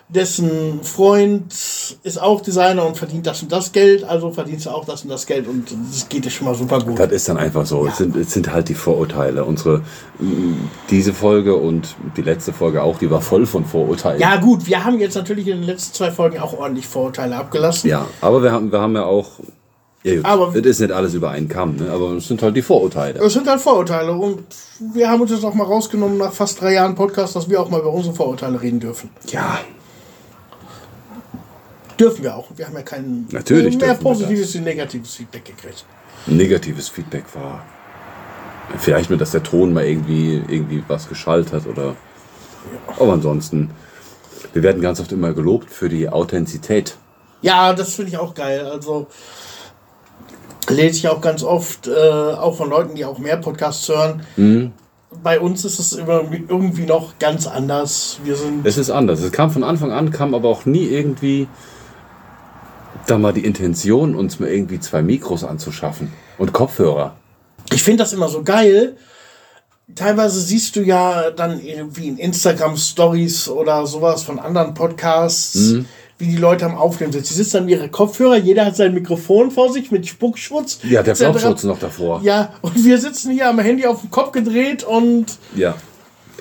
dessen 0.09 0.83
Freund 0.83 1.53
ist 2.03 2.21
auch 2.21 2.41
Designer 2.41 2.85
und 2.85 2.97
verdient 2.97 3.27
das 3.29 3.43
und 3.43 3.53
das 3.53 3.71
Geld, 3.71 4.03
also 4.03 4.33
verdienst 4.33 4.67
du 4.67 4.71
auch 4.71 4.85
das 4.85 5.03
und 5.03 5.09
das 5.09 5.25
Geld 5.25 5.47
und 5.47 5.69
das 5.89 6.09
geht 6.09 6.25
dir 6.25 6.31
schon 6.31 6.47
mal 6.49 6.55
super 6.57 6.81
gut. 6.81 6.99
Das 6.99 7.13
ist 7.13 7.29
dann 7.29 7.37
einfach 7.37 7.65
so. 7.65 7.87
Es, 7.87 7.99
sind, 7.99 8.17
es 8.17 8.33
sind 8.33 8.53
halt 8.53 8.69
die 8.69 8.75
Vorurteile. 8.75 9.45
Unsere, 9.45 9.83
mh, 10.19 10.57
diese 10.91 11.13
Folge 11.13 11.55
und 11.55 11.95
die 12.17 12.23
letzte 12.23 12.53
Folge 12.53 12.83
auch, 12.83 12.99
die 12.99 13.09
war 13.11 13.21
voll 13.21 13.47
von 13.47 13.65
Vorurteilen. 13.65 14.21
Ja 14.21 14.37
gut, 14.37 14.67
wir 14.67 14.85
haben 14.85 14.99
jetzt 14.99 15.15
natürlich 15.15 15.47
in 15.47 15.59
den 15.59 15.67
letzten 15.67 15.95
zwei 15.95 16.11
Folgen 16.11 16.39
auch 16.41 16.55
ordentlich 16.59 16.89
Vorurteile 16.89 17.37
abgelassen. 17.37 17.89
Ja, 17.89 18.07
aber 18.21 18.43
wir 18.43 18.51
haben, 18.51 18.73
wir 18.73 18.81
haben 18.81 18.95
ja 18.97 19.05
auch. 19.05 19.29
Ja, 20.03 20.17
gut, 20.17 20.25
Aber- 20.25 20.55
es 20.57 20.65
ist 20.65 20.81
nicht 20.81 20.93
alles 20.93 21.13
über 21.15 21.31
einen 21.31 21.49
Kamm, 21.49 21.77
ne? 21.77 21.91
aber 21.91 22.13
es 22.13 22.27
sind 22.29 22.43
halt 22.43 22.57
die 22.57 22.63
Vorurteile. 22.63 23.19
Das 23.19 23.35
sind 23.35 23.47
halt 23.47 23.61
Vorurteile 23.61 24.13
und 24.13 24.45
wir 24.95 25.11
haben 25.11 25.21
uns 25.21 25.31
jetzt 25.31 25.45
auch 25.45 25.53
mal 25.55 25.65
rausgenommen 25.65 26.17
nach 26.17 26.33
fast 26.33 26.61
drei 26.61 26.73
Jahren 26.73 26.95
Podcast, 26.95 27.37
dass 27.37 27.51
wir 27.51 27.61
auch 27.61 27.69
mal 27.69 27.81
über 27.81 27.93
unsere 27.93 28.15
Vorurteile 28.15 28.61
reden 28.63 28.81
dürfen. 28.81 29.11
Ja, 29.29 29.59
Dürfen 31.99 32.23
wir 32.25 32.35
auch. 32.35 32.47
Wir 32.57 32.67
haben 32.67 32.75
ja 32.75 32.83
kein 32.83 33.27
Natürlich 33.31 33.79
mehr 33.79 33.95
positives 33.95 34.55
wie 34.55 34.61
negatives 34.61 35.15
Feedback 35.17 35.45
gekriegt. 35.45 35.85
negatives 36.27 36.89
Feedback 36.89 37.25
war. 37.35 37.63
Vielleicht 38.79 39.11
nur, 39.11 39.19
dass 39.19 39.33
der 39.33 39.43
Ton 39.43 39.75
mal 39.75 39.85
irgendwie, 39.85 40.37
irgendwie 40.49 40.83
was 40.89 41.09
geschallt 41.11 41.53
hat 41.53 41.67
oder. 41.67 41.95
Aber 42.99 43.13
ansonsten, 43.13 43.71
wir 44.55 44.63
werden 44.63 44.81
ganz 44.81 44.99
oft 45.01 45.13
immer 45.13 45.35
gelobt 45.35 45.71
für 45.71 45.91
die 45.91 46.09
Authentizität. 46.09 46.97
Ja, 47.43 47.75
das 47.75 47.95
finde 47.97 48.13
ich 48.13 48.17
auch 48.19 48.35
geil. 48.35 48.65
Also 48.67 49.07
lese 50.69 50.99
ich 50.99 51.09
auch 51.09 51.21
ganz 51.21 51.43
oft, 51.43 51.87
äh, 51.89 51.91
auch 51.93 52.57
von 52.57 52.71
Leuten, 52.71 52.95
die 52.95 53.05
auch 53.05 53.19
mehr 53.19 53.37
Podcasts 53.37 53.89
hören. 53.89 54.23
Mhm. 54.37 54.73
Bei 55.23 55.41
uns 55.41 55.65
ist 55.65 55.81
es 55.81 55.93
immer 55.93 56.23
irgendwie 56.31 56.87
noch 56.87 57.19
ganz 57.19 57.47
anders. 57.47 58.19
Wir 58.23 58.37
sind 58.37 58.65
Es 58.65 58.79
ist 58.79 58.91
anders. 58.91 59.21
Es 59.21 59.33
kam 59.33 59.51
von 59.51 59.65
Anfang 59.65 59.91
an, 59.91 60.11
kam 60.11 60.35
aber 60.35 60.49
auch 60.49 60.67
nie 60.67 60.85
irgendwie 60.85 61.49
da 63.07 63.19
mal 63.19 63.33
die 63.33 63.45
Intention, 63.45 64.15
uns 64.15 64.39
mal 64.39 64.49
irgendwie 64.49 64.79
zwei 64.79 65.03
Mikros 65.03 65.43
anzuschaffen 65.43 66.13
und 66.39 66.53
Kopfhörer. 66.53 67.17
Ich 67.73 67.83
finde 67.83 68.05
das 68.05 68.13
immer 68.13 68.29
so 68.29 68.43
geil. 68.43 68.97
Teilweise 69.97 70.41
siehst 70.41 70.77
du 70.77 70.83
ja 70.83 71.31
dann 71.33 71.61
irgendwie 71.61 72.07
in 72.09 72.19
Instagram 72.19 72.77
Stories 72.77 73.49
oder 73.49 73.87
sowas 73.87 74.23
von 74.23 74.39
anderen 74.39 74.75
Podcasts, 74.75 75.57
Mhm. 75.73 75.87
Wie 76.21 76.27
die 76.27 76.37
Leute 76.37 76.67
am 76.67 76.77
Aufnehmen 76.77 77.13
sind. 77.13 77.27
Sie 77.27 77.35
sitzen 77.35 77.59
an 77.59 77.69
ihre 77.69 77.89
Kopfhörer, 77.89 78.37
jeder 78.37 78.65
hat 78.67 78.77
sein 78.77 78.95
Mikrofon 78.95 79.51
vor 79.51 79.73
sich 79.73 79.91
mit 79.91 80.07
Spuckschutz. 80.07 80.79
Ja, 80.83 81.03
der 81.03 81.13
etc. 81.13 81.25
Flopschutz 81.25 81.65
noch 81.65 81.79
davor. 81.79 82.21
Ja, 82.23 82.53
und 82.63 82.85
wir 82.85 82.99
sitzen 82.99 83.33
hier 83.33 83.49
am 83.49 83.59
Handy 83.59 83.87
auf 83.87 84.01
dem 84.01 84.11
Kopf 84.11 84.33
gedreht 84.33 84.85
und 84.85 85.27
Ja. 85.57 85.75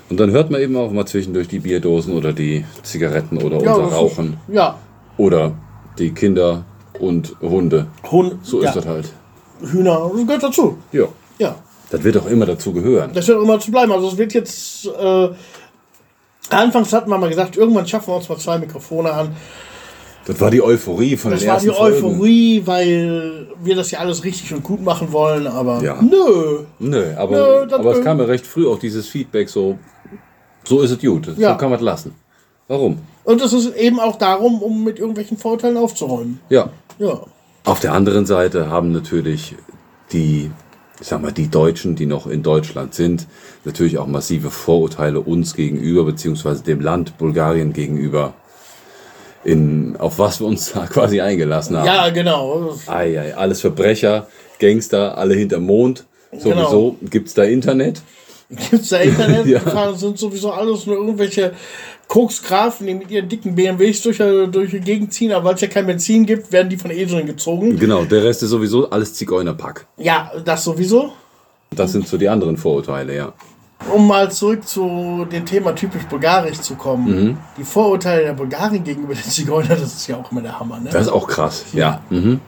Und 0.10 0.20
dann 0.20 0.32
hört 0.32 0.50
man 0.50 0.60
eben 0.62 0.76
auch 0.76 0.92
mal 0.92 1.06
zwischendurch 1.06 1.48
die 1.48 1.60
Bierdosen 1.60 2.14
oder 2.18 2.34
die 2.34 2.66
Zigaretten 2.82 3.38
oder 3.42 3.62
ja, 3.62 3.74
unser 3.74 3.82
das 3.84 3.92
ist- 3.92 3.98
Rauchen. 3.98 4.38
Ja, 4.52 4.78
Oder 5.18 5.52
die 6.00 6.12
Kinder 6.12 6.66
und 7.00 7.36
Hunde. 7.42 7.88
Hund, 8.10 8.38
So 8.44 8.62
ja, 8.62 8.70
ist 8.70 8.76
das 8.76 8.86
halt. 8.88 9.14
Hühner, 9.62 10.10
das 10.16 10.26
gehört 10.26 10.44
dazu. 10.44 10.78
Ja. 10.92 11.06
Ja, 11.38 11.56
Das 11.92 12.04
wird 12.04 12.18
auch 12.18 12.26
immer 12.28 12.46
dazu 12.48 12.74
gehören. 12.74 13.12
das 13.14 13.28
wird 13.28 13.38
auch 13.38 13.44
immer 13.44 13.60
zu 13.60 13.70
bleiben. 13.72 13.92
Also 13.92 14.08
es 14.10 14.18
wird 14.18 14.34
jetzt, 14.34 14.88
äh, 14.88 15.30
anfangs 16.50 16.92
hatten 16.94 17.10
wir 17.10 17.18
mal 17.18 17.30
gesagt, 17.30 17.58
irgendwann 17.58 17.88
schaffen 17.88 18.08
wir 18.08 18.16
uns 18.16 18.28
mal 18.30 18.38
zwei 18.38 18.58
Mikrofone 18.58 19.12
an. 19.12 19.36
Das 20.26 20.40
war 20.42 20.52
die 20.52 20.62
Euphorie 20.62 21.18
von 21.18 21.32
Das 21.32 21.40
den 21.40 21.48
war 21.48 21.56
ersten 21.56 21.70
die 21.70 21.76
Folgen. 21.76 21.98
Euphorie, 22.06 22.62
weil 22.66 23.48
wir 23.64 23.76
das 23.76 23.90
ja 23.92 24.00
alles 24.00 24.24
richtig 24.24 24.54
und 24.54 24.64
gut 24.64 24.82
machen 24.84 25.12
wollen, 25.12 25.48
aber 25.48 25.82
Ja. 25.82 26.00
nö. 26.02 26.60
Nö, 26.80 27.16
aber, 27.18 27.36
Nö, 27.62 27.68
das- 27.68 27.80
aber 27.80 27.98
es 27.98 28.04
kam 28.04 28.20
ja 28.20 28.26
recht 28.26 28.46
früh 28.46 28.68
auch 28.68 28.78
dieses 28.80 29.08
Feedback 29.08 29.50
so, 29.50 29.78
so 30.66 30.82
ist 30.82 30.92
es 30.92 31.00
gut. 31.00 31.28
Ja. 31.38 31.54
So 31.54 31.58
kann 31.58 31.70
man 31.72 31.80
es 31.80 31.84
lassen. 31.86 32.14
Warum? 32.68 33.00
Und 33.24 33.42
es 33.42 33.54
ist 33.54 33.76
eben 33.76 34.00
auch 34.00 34.18
darum, 34.18 34.62
um 34.62 34.84
mit 34.84 35.00
irgendwelchen 35.00 35.38
Vorurteilen 35.38 35.78
aufzuräumen. 35.78 36.40
Ja. 36.50 36.70
Ja. 37.00 37.22
Auf 37.66 37.80
der 37.80 37.94
anderen 37.94 38.26
Seite 38.28 38.70
haben 38.70 38.92
natürlich 38.92 39.56
die, 40.12 40.52
ich 41.02 41.08
sag 41.08 41.22
mal, 41.22 41.32
die 41.32 41.50
Deutschen, 41.50 41.96
die 41.96 42.06
noch 42.06 42.28
in 42.28 42.44
Deutschland 42.44 42.94
sind, 42.94 43.26
natürlich 43.66 43.98
auch 43.98 44.06
massive 44.08 44.52
Vorurteile 44.52 45.20
uns 45.22 45.56
gegenüber, 45.56 46.04
beziehungsweise 46.04 46.64
dem 46.64 46.80
Land 46.82 47.18
Bulgarien 47.18 47.74
gegenüber, 47.74 48.34
in, 49.44 49.96
auf 49.98 50.20
was 50.20 50.40
wir 50.40 50.48
uns 50.48 50.72
da 50.74 50.86
quasi 50.88 51.22
eingelassen 51.22 51.78
haben. 51.78 51.86
Ja, 51.86 52.10
genau. 52.10 52.76
Ei, 52.88 53.20
ei, 53.20 53.36
alles 53.36 53.62
Verbrecher, 53.62 54.28
Gangster, 54.60 55.18
alle 55.18 55.36
hinterm 55.36 55.64
Mond. 55.66 56.06
Sowieso 56.38 56.96
gibt's 57.10 57.34
da 57.34 57.44
Internet. 57.44 58.02
Gibt's 58.50 58.90
da 58.90 58.98
Internet? 58.98 59.46
Ja. 59.48 59.94
sind 59.94 60.18
sowieso 60.20 60.52
alles 60.52 60.86
nur 60.86 60.96
irgendwelche 60.98 61.54
Koksgrafen, 62.08 62.88
die 62.88 62.96
mit 62.96 63.12
ihren 63.12 63.30
dicken 63.30 63.56
BMWs 63.56 64.02
durch, 64.02 64.18
die- 64.18 64.48
durch 64.52 64.72
die 64.72 64.80
Gegend 64.80 65.14
ziehen, 65.14 65.32
aber 65.32 65.46
weil 65.50 65.56
es 65.56 65.62
ja 65.62 65.68
kein 65.68 65.86
Benzin 65.86 66.26
gibt, 66.26 66.52
werden 66.52 66.70
die 66.70 66.78
von 66.78 66.90
Eseln 66.92 67.26
gezogen. 67.28 67.78
Genau, 67.80 68.04
der 68.06 68.24
Rest 68.24 68.42
ist 68.44 68.50
sowieso 68.50 68.90
alles 68.90 69.14
Zigeunerpack. 69.14 69.86
Ja, 69.98 70.32
das 70.44 70.64
sowieso. 70.64 71.14
Das 71.76 71.92
sind 71.92 72.08
so 72.08 72.18
die 72.18 72.28
anderen 72.28 72.58
Vorurteile, 72.58 73.16
ja. 73.16 73.34
Um 73.94 74.08
mal 74.08 74.30
zurück 74.30 74.68
zu 74.68 75.26
dem 75.32 75.46
Thema 75.46 75.74
typisch 75.74 76.04
bulgarisch 76.04 76.60
zu 76.60 76.76
kommen. 76.76 77.06
Mhm. 77.08 77.38
Die 77.58 77.64
Vorurteile 77.64 78.24
der 78.24 78.34
Bulgaren 78.34 78.84
gegenüber 78.84 79.14
den 79.14 79.24
Zigeunern, 79.24 79.70
das 79.70 79.96
ist 79.96 80.08
ja 80.08 80.18
auch 80.18 80.32
immer 80.32 80.42
der 80.42 80.60
Hammer. 80.60 80.80
Ne? 80.80 80.90
Das 80.92 81.04
ist 81.04 81.12
auch 81.12 81.28
krass, 81.28 81.66
ja. 81.72 82.02
Ja. 82.10 82.18
Mhm. 82.18 82.42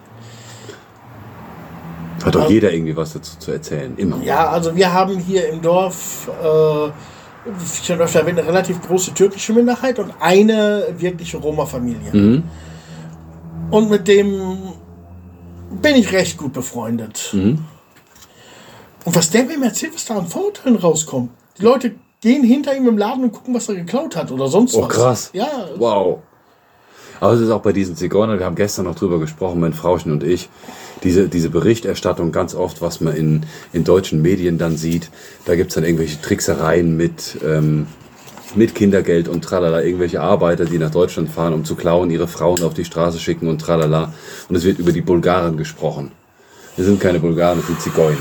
Hat 2.24 2.36
doch 2.36 2.50
jeder 2.50 2.72
irgendwie 2.72 2.96
was 2.96 3.14
dazu 3.14 3.40
zu 3.40 3.52
erzählen, 3.52 3.94
immer. 3.98 4.18
Ja, 4.24 4.50
also 4.50 4.76
wir 4.76 4.94
haben 4.94 5.18
hier 5.18 5.50
im 5.50 5.62
Dorf 5.62 6.30
äh, 6.44 6.92
schon 7.84 8.00
öfter 8.00 8.20
erwähnt, 8.20 8.40
eine 8.40 8.48
relativ 8.48 8.82
große 8.82 9.14
türkische 9.14 9.54
Minderheit 9.54 9.98
und 10.00 10.14
eine 10.20 10.86
wirkliche 10.98 11.38
Roma-Familie. 11.38 12.14
Mhm. 12.14 12.44
Und 13.72 13.90
mit 13.90 14.08
dem 14.08 14.58
bin 15.82 15.96
ich 15.96 16.12
recht 16.12 16.38
gut 16.38 16.54
befreundet. 16.54 17.30
Mhm. 17.34 17.66
Und 19.06 19.16
was 19.16 19.30
der 19.32 19.46
mir 19.46 19.54
immer 19.56 19.68
erzählt, 19.68 19.94
was 19.96 20.06
da 20.06 20.18
an 20.18 20.28
Vorurteilen 20.28 20.76
rauskommt. 20.78 21.32
Die 21.58 21.64
Leute 21.64 21.96
gehen 22.22 22.44
hinter 22.44 22.76
ihm 22.76 22.88
im 22.88 22.98
Laden 22.98 23.24
und 23.24 23.32
gucken, 23.32 23.54
was 23.54 23.68
er 23.68 23.76
geklaut 23.76 24.16
hat 24.16 24.32
oder 24.32 24.48
sonst 24.48 24.76
Oh, 24.76 24.84
was. 24.84 24.90
krass. 24.90 25.30
Ja, 25.34 25.48
Wow. 25.78 26.20
Aber 27.20 27.34
es 27.34 27.42
ist 27.42 27.52
auch 27.52 27.62
bei 27.62 27.72
diesen 27.72 27.96
Zigeunern, 27.96 28.40
wir 28.40 28.48
haben 28.48 28.56
gestern 28.56 28.86
noch 28.86 28.96
drüber 28.96 29.20
gesprochen, 29.20 29.60
mein 29.60 29.74
Frauchen 29.74 30.12
und 30.12 30.24
ich, 30.24 30.50
diese, 31.04 31.30
diese 31.30 31.52
Berichterstattung 31.52 32.32
ganz 32.32 32.56
oft, 32.56 32.82
was 32.82 33.00
man 33.00 33.16
in, 33.16 33.46
in 33.74 33.84
deutschen 33.84 34.24
Medien 34.24 34.58
dann 34.58 34.76
sieht, 34.76 35.12
da 35.46 35.56
gibt's 35.56 35.76
dann 35.76 35.84
irgendwelche 35.84 36.20
Tricksereien 36.20 36.98
mit, 36.98 37.38
ähm, 37.46 37.86
mit 38.56 38.74
Kindergeld 38.74 39.28
und 39.28 39.44
tralala, 39.44 39.84
irgendwelche 39.84 40.20
Arbeiter, 40.20 40.66
die 40.66 40.80
nach 40.80 40.90
Deutschland 40.90 41.30
fahren, 41.30 41.54
um 41.54 41.64
zu 41.64 41.76
klauen, 41.76 42.10
ihre 42.10 42.28
Frauen 42.28 42.64
auf 42.64 42.74
die 42.74 42.86
Straße 42.86 43.20
schicken 43.20 43.48
und 43.48 43.60
tralala. 43.62 44.12
Und 44.50 44.56
es 44.56 44.64
wird 44.64 44.80
über 44.80 44.92
die 44.92 45.02
Bulgaren 45.02 45.58
gesprochen. 45.58 46.12
Wir 46.76 46.86
sind 46.86 47.00
keine 47.00 47.20
Bulgaren, 47.20 47.60
wir 47.60 47.66
sind 47.68 47.80
Zigeuner. 47.82 48.18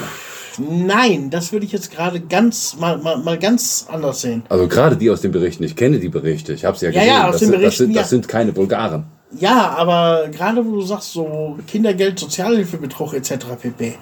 Nein, 0.68 1.30
das 1.30 1.52
würde 1.52 1.66
ich 1.66 1.72
jetzt 1.72 1.90
gerade 1.90 2.20
ganz 2.20 2.76
mal, 2.78 2.98
mal, 2.98 3.18
mal 3.18 3.38
ganz 3.38 3.86
anders 3.90 4.20
sehen. 4.22 4.42
Also 4.48 4.68
gerade 4.68 4.96
die 4.96 5.10
aus 5.10 5.20
den 5.20 5.32
Berichten, 5.32 5.64
ich 5.64 5.76
kenne 5.76 5.98
die 5.98 6.08
Berichte, 6.08 6.52
ich 6.52 6.64
habe 6.64 6.76
sie 6.78 6.86
ja 6.86 6.92
Ja, 6.92 7.00
gesehen. 7.00 7.14
ja, 7.14 7.26
aus 7.26 7.32
das, 7.32 7.40
den 7.40 7.46
sind, 7.46 7.52
das, 7.54 7.60
Berichten, 7.60 7.84
sind, 7.84 7.94
das 7.96 8.02
ja. 8.02 8.08
sind 8.08 8.28
keine 8.28 8.52
Bulgaren. 8.52 9.04
Ja, 9.38 9.70
aber 9.76 10.28
gerade 10.32 10.64
wo 10.66 10.72
du 10.72 10.82
sagst, 10.82 11.12
so 11.12 11.56
Kindergeld, 11.66 12.18
Sozialhilfebetrug 12.18 13.14
etc. 13.14 13.32
pp. 13.60 13.94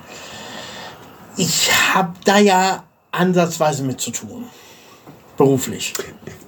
Ich 1.36 1.70
habe 1.94 2.14
da 2.24 2.38
ja 2.38 2.82
ansatzweise 3.12 3.84
mit 3.84 4.00
zu 4.00 4.10
tun. 4.10 4.44
Beruflich. 5.36 5.92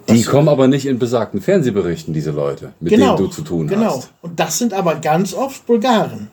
Die 0.09 0.25
kommen 0.25 0.49
aber 0.49 0.67
nicht 0.67 0.87
in 0.87 0.99
besagten 0.99 1.41
Fernsehberichten, 1.41 2.13
diese 2.13 2.33
Leute, 2.33 2.73
mit 2.81 2.93
Genau. 2.93 3.15
denen 3.17 3.29
du 3.29 3.33
zu 3.33 3.43
tun 3.43 3.69
genau. 3.69 3.97
hast. 3.99 4.11
Und 4.23 4.41
das 4.41 4.59
sind 4.59 4.73
aber 4.73 4.97
ganz 4.97 5.33
oft 5.35 5.65
Bulgaren. 5.67 6.29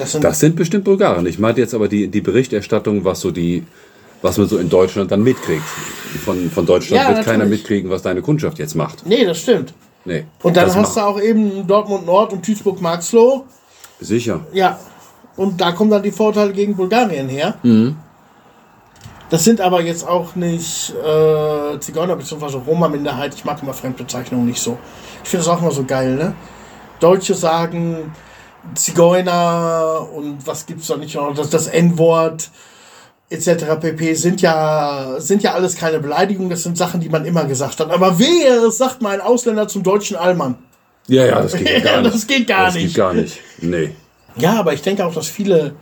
Das 0.00 0.12
sind 0.12 0.24
Das 0.24 0.40
sind 0.40 0.56
bestimmt 0.56 0.84
Bulgaren. 0.84 1.26
Ich 1.26 1.38
meinte 1.38 1.60
jetzt 1.60 1.74
aber 1.74 1.88
die, 1.88 2.08
die 2.08 2.20
Berichterstattung, 2.20 3.04
was 3.04 3.20
so 3.20 3.30
die 3.30 3.64
was 4.22 4.36
man 4.36 4.46
so 4.48 4.58
in 4.58 4.68
Deutschland 4.68 5.10
dann 5.10 5.22
mitkriegt. 5.22 5.64
Von, 6.24 6.50
von 6.50 6.66
Deutschland 6.66 7.02
Ja, 7.02 7.08
wird 7.08 7.24
keiner 7.24 7.38
natürlich. 7.38 7.60
mitkriegen, 7.60 7.90
was 7.90 8.02
deine 8.02 8.20
Kundschaft 8.20 8.58
jetzt 8.58 8.74
macht. 8.74 9.06
Nee, 9.06 9.24
das 9.24 9.38
stimmt. 9.38 9.72
Nee. 10.04 10.24
Und 10.42 10.56
dann 10.56 10.74
hast 10.74 10.96
du 10.96 11.00
auch 11.00 11.20
eben 11.20 11.66
Dortmund 11.66 12.06
Nord 12.06 12.32
und 12.32 12.46
Duisburg 12.46 12.80
Marxloh. 12.80 13.44
Sicher. 14.00 14.40
Ja. 14.52 14.78
Und 15.36 15.60
da 15.60 15.72
kommen 15.72 15.90
dann 15.90 16.02
die 16.02 16.10
Vorteile 16.10 16.52
gegen 16.52 16.74
Bulgarien 16.76 17.28
her. 17.28 17.54
Mhm. 17.62 17.96
Das 19.30 19.44
sind 19.44 19.60
aber 19.60 19.80
jetzt 19.82 20.06
auch 20.06 20.34
nicht 20.34 20.92
äh, 21.04 21.78
Zigeuner 21.78 22.16
bzw. 22.16 22.58
Roma-Minderheit. 22.66 23.34
Ich 23.34 23.44
mag 23.44 23.62
immer 23.62 23.72
Fremdbezeichnungen 23.72 24.46
nicht 24.46 24.60
so. 24.60 24.76
Ich 25.22 25.30
finde 25.30 25.46
das 25.46 25.54
auch 25.54 25.62
immer 25.62 25.70
so 25.70 25.84
geil, 25.84 26.16
ne? 26.16 26.34
Deutsche 26.98 27.34
sagen 27.34 28.12
Zigeuner 28.74 30.08
und 30.14 30.46
was 30.46 30.66
gibt's 30.66 30.86
da 30.86 30.96
nicht 30.96 31.14
noch? 31.14 31.34
Das, 31.34 31.50
das 31.50 31.66
N-Wort 31.66 32.50
etc. 33.30 33.64
pp. 33.80 34.14
sind 34.14 34.42
ja, 34.42 35.14
sind 35.18 35.42
ja 35.42 35.54
alles 35.54 35.76
keine 35.76 36.00
Beleidigungen. 36.00 36.50
Das 36.50 36.64
sind 36.64 36.76
Sachen, 36.76 37.00
die 37.00 37.08
man 37.08 37.24
immer 37.24 37.44
gesagt 37.44 37.80
hat. 37.80 37.90
Aber 37.90 38.18
wehe, 38.18 38.66
es 38.66 38.78
sagt 38.78 39.00
mal 39.00 39.14
ein 39.14 39.20
Ausländer 39.20 39.68
zum 39.68 39.82
deutschen 39.82 40.16
Allmann. 40.16 40.56
Ja, 41.06 41.24
ja, 41.26 41.40
das 41.40 41.56
geht 41.56 41.68
ja 41.68 41.80
gar 41.92 42.02
nicht. 42.02 42.14
Das 42.14 42.26
geht 42.26 42.46
gar 42.46 42.66
das 42.66 42.74
nicht. 42.74 42.86
geht 42.88 42.94
gar 42.96 43.14
nicht. 43.14 43.38
Nee. 43.60 43.92
Ja, 44.36 44.58
aber 44.58 44.72
ich 44.74 44.82
denke 44.82 45.04
auch, 45.04 45.14
dass 45.14 45.28
viele, 45.28 45.74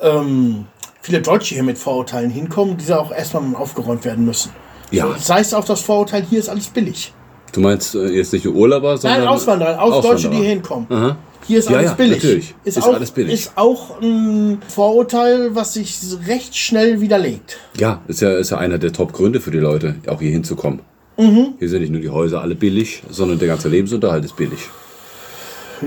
ähm, 0.00 0.66
viele 1.00 1.20
Deutsche 1.22 1.54
hier 1.54 1.64
mit 1.64 1.78
Vorurteilen 1.78 2.30
hinkommen, 2.30 2.76
die 2.76 2.92
auch 2.92 3.10
erstmal 3.12 3.54
aufgeräumt 3.56 4.04
werden 4.04 4.24
müssen. 4.24 4.52
Ja. 4.90 5.16
Sei 5.18 5.40
es 5.40 5.54
auch 5.54 5.64
das 5.64 5.80
Vorurteil, 5.80 6.24
hier 6.28 6.38
ist 6.38 6.48
alles 6.48 6.68
billig. 6.68 7.12
Du 7.52 7.60
meinst 7.60 7.94
äh, 7.94 8.08
jetzt 8.08 8.32
nicht 8.32 8.46
Urlauber, 8.46 8.96
sondern. 8.96 9.20
Nein, 9.20 9.28
Auswanderer, 9.28 9.82
aus 9.82 9.90
Deutsche, 9.90 10.02
die 10.02 10.08
Auswanderer. 10.08 10.40
hier 10.40 10.48
hinkommen. 10.50 10.86
Aha. 10.90 11.16
Hier 11.46 11.60
ist 11.60 11.70
Ja, 11.70 11.78
alles 11.78 11.90
ja, 11.90 11.96
billig. 11.96 12.22
natürlich. 12.22 12.54
Ist, 12.64 12.76
Ist 12.76 12.84
auch, 12.84 12.94
alles 12.94 13.10
billig. 13.10 13.32
Ist 13.34 13.52
auch 13.56 14.00
ein 14.02 14.60
Vorurteil, 14.68 15.54
was 15.54 15.74
sich 15.74 15.96
recht 16.26 16.56
schnell 16.56 17.00
widerlegt. 17.00 17.58
Ja, 17.78 18.02
ist 18.08 18.20
ja, 18.20 18.32
ist 18.32 18.50
ja 18.50 18.58
einer 18.58 18.78
der 18.78 18.92
Top-Gründe 18.92 19.40
für 19.40 19.50
die 19.50 19.58
Leute, 19.58 19.94
auch 20.08 20.20
hier 20.20 20.30
hinzukommen. 20.30 20.80
Mhm. 21.16 21.54
Hier 21.58 21.68
sind 21.68 21.80
nicht 21.80 21.90
nur 21.92 22.00
die 22.00 22.10
Häuser 22.10 22.42
alle 22.42 22.54
billig, 22.54 23.02
sondern 23.10 23.38
der 23.38 23.48
ganze 23.48 23.68
Lebensunterhalt 23.68 24.24
ist 24.24 24.36
billig. 24.36 24.60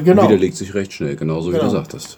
Genau. 0.03 0.23
Widerlegt 0.23 0.55
sich 0.57 0.73
recht 0.73 0.93
schnell, 0.93 1.15
genauso 1.15 1.49
wie 1.49 1.53
Genau. 1.57 1.65
du 1.65 1.69
sagtest. 1.71 2.17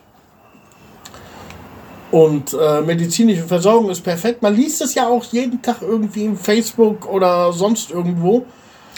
Und 2.11 2.53
äh, 2.53 2.81
medizinische 2.81 3.41
Versorgung 3.43 3.89
ist 3.89 4.01
perfekt. 4.01 4.41
Man 4.43 4.55
liest 4.55 4.81
es 4.83 4.93
ja 4.93 5.07
auch 5.07 5.23
jeden 5.25 5.61
Tag 5.63 5.77
irgendwie 5.81 6.25
im 6.25 6.37
Facebook 6.37 7.11
oder 7.11 7.51
sonst 7.51 7.89
irgendwo. 7.89 8.45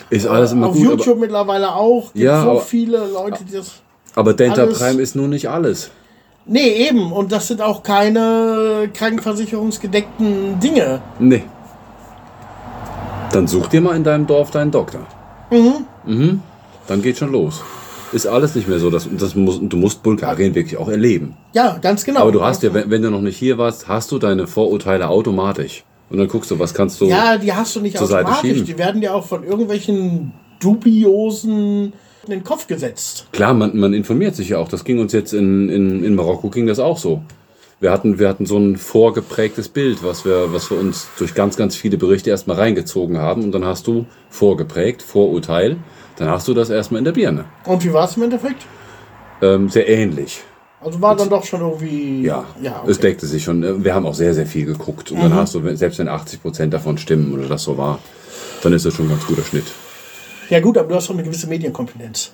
Ist 0.10 0.28
alles 0.28 0.52
immer 0.52 0.68
Auf 0.68 0.76
gut, 0.76 0.84
YouTube 0.84 1.08
aber, 1.08 1.20
mittlerweile 1.22 1.74
auch. 1.74 2.12
Gibt 2.12 2.26
Ja, 2.26 2.44
so 2.44 2.60
viele 2.60 2.98
Leute, 3.08 3.46
die 3.46 3.54
das. 3.54 3.82
Aber 4.16 4.34
Delta 4.34 4.64
alles- 4.64 4.80
Prime 4.80 5.02
ist 5.02 5.16
nur 5.16 5.28
nicht 5.28 5.50
alles. 5.50 5.92
Nee, 6.48 6.88
eben. 6.88 7.12
Und 7.12 7.32
das 7.32 7.48
sind 7.48 7.62
auch 7.62 7.82
keine 7.84 8.90
krankenversicherungsgedeckten 8.94 10.60
Dinge. 10.60 11.02
Nee. 11.20 11.44
Dann 13.32 13.48
such 13.48 13.68
dir 13.68 13.82
mal 13.82 13.96
in 13.96 14.04
deinem 14.04 14.28
Dorf 14.28 14.52
deinen 14.52 14.72
Doktor. 14.72 15.02
Mhm. 15.50 16.42
Dann 16.88 17.02
geht 17.02 17.18
schon 17.18 17.32
los. 17.32 17.64
Ist 18.12 18.28
alles 18.28 18.56
nicht 18.56 18.68
mehr 18.68 18.80
so. 18.80 18.90
Das, 18.92 19.08
das 19.12 19.36
muss, 19.36 19.60
du 19.62 19.76
musst 19.78 20.04
Bulgarien 20.04 20.54
wirklich 20.54 20.78
auch 20.78 20.88
erleben. 20.88 21.36
Ja, 21.54 21.78
ganz 21.82 22.06
genau. 22.06 22.22
Aber 22.22 22.32
du 22.32 22.44
hast 22.44 22.62
ja, 22.64 22.74
wenn, 22.74 22.90
wenn 22.92 23.02
du 23.02 23.10
noch 23.10 23.22
nicht 23.22 23.38
hier 23.38 23.58
warst, 23.58 23.88
hast 23.88 24.12
du 24.12 24.20
deine 24.20 24.48
Vorurteile 24.48 25.10
automatisch. 25.10 25.84
Und 26.10 26.20
dann 26.20 26.28
guckst 26.28 26.52
du, 26.52 26.60
was 26.60 26.74
kannst 26.74 27.02
du. 27.02 27.06
Ja, 27.06 27.38
die 27.38 27.52
hast 27.52 27.76
du 27.76 27.82
nicht 27.82 28.00
automatisch. 28.00 28.64
Die 28.64 28.78
werden 28.78 29.02
dir 29.02 29.16
auch 29.16 29.26
von 29.26 29.44
irgendwelchen 29.44 30.32
dubiosen 30.60 31.94
in 32.26 32.32
den 32.32 32.44
Kopf 32.44 32.68
gesetzt. 32.68 33.28
Klar, 33.32 33.54
man, 33.54 33.78
man 33.78 33.94
informiert 33.94 34.36
sich 34.36 34.50
ja 34.50 34.58
auch. 34.58 34.68
Das 34.68 34.84
ging 34.84 35.00
uns 35.00 35.14
jetzt 35.14 35.34
in, 35.34 35.70
in, 35.70 36.04
in 36.04 36.16
Marokko 36.16 36.50
ging 36.50 36.68
das 36.68 36.80
auch 36.80 36.98
so. 36.98 37.22
Wir 37.80 37.92
hatten, 37.92 38.20
wir 38.20 38.30
hatten 38.30 38.46
so 38.46 38.58
ein 38.58 38.78
vorgeprägtes 38.78 39.68
Bild, 39.70 40.04
was 40.04 40.26
wir, 40.26 40.54
was 40.54 40.72
wir 40.72 40.80
uns 40.80 41.08
durch 41.18 41.36
ganz, 41.36 41.58
ganz 41.58 41.76
viele 41.76 41.98
Berichte 41.98 42.30
erstmal 42.30 42.58
reingezogen 42.58 43.18
haben. 43.18 43.44
Und 43.44 43.52
dann 43.52 43.66
hast 43.66 43.88
du 43.88 44.06
vorgeprägt, 44.30 45.02
Vorurteil. 45.02 45.78
Dann 46.18 46.30
hast 46.30 46.48
du 46.48 46.54
das 46.54 46.70
erstmal 46.70 47.00
in 47.00 47.06
der 47.06 47.12
Birne. 47.12 47.46
Und 47.66 47.84
wie 47.84 47.92
war 47.92 48.06
es 48.06 48.16
im 48.16 48.24
Endeffekt? 48.24 48.66
Ähm, 49.42 49.68
sehr 49.68 49.90
ähnlich. 49.90 50.42
Also 50.80 51.02
war 51.02 51.16
dann 51.16 51.30
doch 51.30 51.44
schon 51.44 51.62
irgendwie. 51.62 52.22
Ja, 52.22 52.46
ja 52.62 52.72
es 52.72 52.82
okay. 52.82 52.92
Mhm. 52.92 53.02
deckte 53.02 53.26
sich 53.26 53.44
schon. 53.44 53.84
Wir 53.84 53.94
haben 53.94 54.06
auch 54.06 54.14
sehr, 54.14 54.34
sehr 54.34 54.46
viel 54.46 54.66
geguckt. 54.66 55.12
Und 55.12 55.22
dann 55.22 55.34
hast 55.34 55.56
du, 55.56 55.76
selbst 55.76 56.00
wenn 56.00 56.08
80 56.08 56.42
Prozent 56.42 56.74
davon 56.74 56.98
stimmen 56.98 57.34
oder 57.34 57.48
das 57.48 57.64
so 57.64 57.78
war, 57.78 58.00
dann 58.62 58.72
ist 58.72 58.86
das 58.86 58.94
schon 58.94 59.08
ein 59.08 59.10
ganz 59.10 59.26
guter 59.26 59.44
Schnitt. 59.44 59.66
Ja, 60.50 60.60
gut, 60.60 60.78
aber 60.78 60.90
du 60.90 60.96
hast 60.96 61.08
doch 61.10 61.14
eine 61.14 61.24
gewisse 61.24 61.48
Medienkompetenz. 61.48 62.32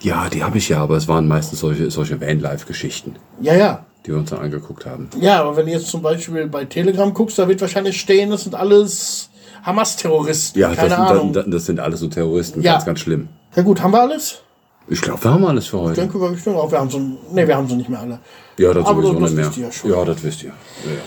Ja, 0.00 0.28
die 0.28 0.42
habe 0.44 0.58
ich 0.58 0.68
ja, 0.68 0.82
aber 0.82 0.96
es 0.96 1.08
waren 1.08 1.26
meistens 1.26 1.60
solche, 1.60 1.90
solche 1.90 2.20
Vanlife-Geschichten, 2.20 3.16
Ja, 3.40 3.54
ja. 3.54 3.86
die 4.04 4.10
wir 4.10 4.18
uns 4.18 4.30
dann 4.30 4.40
angeguckt 4.40 4.84
haben. 4.86 5.08
Ja, 5.20 5.40
aber 5.40 5.56
wenn 5.56 5.66
du 5.66 5.72
jetzt 5.72 5.86
zum 5.86 6.02
Beispiel 6.02 6.46
bei 6.46 6.64
Telegram 6.66 7.12
guckst, 7.14 7.38
da 7.38 7.48
wird 7.48 7.60
wahrscheinlich 7.60 7.98
stehen, 7.98 8.30
das 8.30 8.42
sind 8.42 8.54
alles 8.54 9.30
Hamas-Terroristen. 9.62 10.58
Ja, 10.60 10.74
Keine 10.74 10.88
das, 10.90 10.98
Ahnung. 10.98 11.32
das, 11.32 11.44
das 11.48 11.66
sind 11.66 11.80
alles 11.80 12.00
so 12.00 12.08
Terroristen, 12.08 12.60
Ja. 12.62 12.72
ganz, 12.72 12.84
ganz 12.84 13.00
schlimm. 13.00 13.28
ja, 13.56 13.62
gut, 13.62 13.80
haben 13.82 13.92
wir 13.92 14.00
alles? 14.02 14.40
Ich 14.88 15.00
glaube, 15.00 15.24
wir 15.24 15.30
haben 15.32 15.46
alles 15.46 15.66
für 15.68 15.78
Ich 15.78 15.82
heute. 15.84 16.00
denke, 16.02 16.20
wir, 16.20 16.32
ich 16.32 16.42
denke 16.42 16.58
auch, 16.60 16.70
wir 16.70 16.78
haben 16.78 16.90
so. 16.90 16.98
Nee, 17.32 17.46
wir 17.48 17.56
haben 17.56 17.66
sie 17.66 17.74
nicht 17.76 17.88
mehr 17.88 18.00
alle. 18.00 18.18
Ja, 18.58 18.74
das 18.74 18.84
Aber 18.86 19.00
sowieso 19.00 19.20
das 19.20 19.30
nicht 19.30 19.36
mehr. 19.36 19.46
wisst 19.46 19.56
ihr 19.58 19.64
ja 19.64 19.72
schon. 19.72 19.90
Ja, 19.90 20.04
das 20.04 20.22
wisst 20.22 20.42
ihr. 20.42 20.48
Ja, 20.50 20.90
ja. 20.92 20.98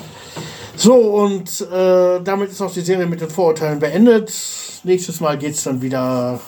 So, 0.77 0.93
und 0.93 1.61
äh, 1.71 2.21
damit 2.21 2.51
ist 2.51 2.61
auch 2.61 2.71
die 2.71 2.81
Serie 2.81 3.07
mit 3.07 3.19
den 3.19 3.31
Vorurteilen 3.31 3.79
beendet. 3.79 4.31
Nächstes 4.83 5.19
Mal 5.19 5.35
geht 5.37 5.55
es 5.55 5.63
dann 5.63 5.81
wieder 5.81 6.39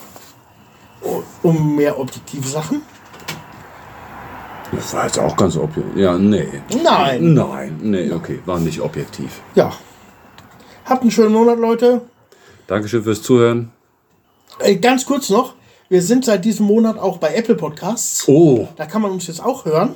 um 1.42 1.76
mehr 1.76 2.00
objektive 2.00 2.48
Sachen. 2.48 2.84
Das 4.72 4.94
war 4.94 5.06
jetzt 5.06 5.18
auch 5.18 5.36
ganz 5.36 5.58
objektiv. 5.58 5.96
Ja, 5.96 6.16
nee. 6.16 6.48
Nein. 6.84 7.34
Nein, 7.34 7.80
nee, 7.82 8.12
okay, 8.12 8.40
war 8.46 8.60
nicht 8.60 8.80
objektiv. 8.82 9.42
Ja. 9.56 9.74
Habt 10.86 11.02
einen 11.02 11.10
schönen 11.10 11.34
Monat, 11.34 11.58
Leute. 11.58 12.02
Dankeschön 12.68 13.04
fürs 13.04 13.24
Zuhören. 13.24 13.72
Äh, 14.60 14.76
ganz 14.76 15.08
kurz 15.08 15.32
noch. 15.32 15.56
Wir 15.90 16.04
sind 16.04 16.24
seit 16.26 16.46
diesem 16.46 16.68
Monat 16.68 17.00
auch 17.00 17.18
bei 17.18 17.34
Apple 17.34 17.56
Podcasts. 17.56 18.28
Oh, 18.28 18.68
Da 18.76 18.86
kann 18.86 19.02
man 19.02 19.10
uns 19.10 19.26
jetzt 19.26 19.44
auch 19.44 19.66
hören. 19.66 19.96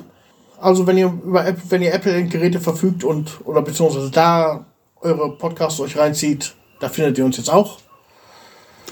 Also 0.60 0.86
wenn 0.86 0.96
ihr 0.98 1.06
über 1.24 1.46
App, 1.46 1.58
wenn 1.68 1.82
ihr 1.82 1.92
Apple-Geräte 1.92 2.60
verfügt 2.60 3.04
und 3.04 3.40
oder 3.44 3.62
beziehungsweise 3.62 4.10
da 4.10 4.64
eure 5.00 5.36
Podcasts 5.36 5.80
euch 5.80 5.96
reinzieht, 5.96 6.54
da 6.80 6.88
findet 6.88 7.18
ihr 7.18 7.24
uns 7.24 7.36
jetzt 7.36 7.50
auch. 7.52 7.78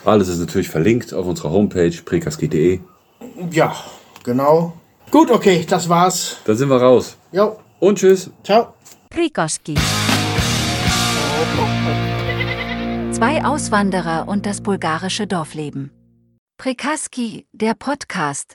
alles 0.05 0.29
ist 0.29 0.39
natürlich 0.41 0.69
verlinkt 0.69 1.15
auf 1.15 1.27
unserer 1.27 1.51
Homepage 1.51 1.93
prekaski.de. 2.05 2.81
Ja, 3.51 3.75
genau. 4.25 4.75
Gut, 5.11 5.31
okay, 5.31 5.65
das 5.69 5.89
war's. 5.89 6.37
Dann 6.45 6.57
sind 6.57 6.69
wir 6.69 6.81
raus. 6.81 7.17
Jo, 7.33 7.59
Und 7.81 7.99
tschüss. 7.99 8.31
ciao. 8.45 8.75
Prikoski. 9.11 9.75
Zwei 13.13 13.45
Auswanderer 13.45 14.27
und 14.27 14.47
das 14.47 14.61
bulgarische 14.63 15.27
Dorfleben. 15.27 15.91
Prikaski, 16.59 17.47
der 17.53 17.75
Podcast, 17.75 18.55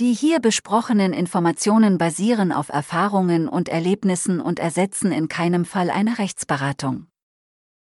Die 0.00 0.14
hier 0.14 0.40
besprochenen 0.40 1.12
Informationen 1.12 1.98
basieren 1.98 2.50
auf 2.50 2.70
Erfahrungen 2.70 3.46
und 3.46 3.68
Erlebnissen 3.68 4.40
und 4.40 4.58
ersetzen 4.58 5.12
in 5.12 5.28
keinem 5.28 5.64
Fall 5.64 5.90
eine 5.90 6.18
Rechtsberatung. 6.18 7.08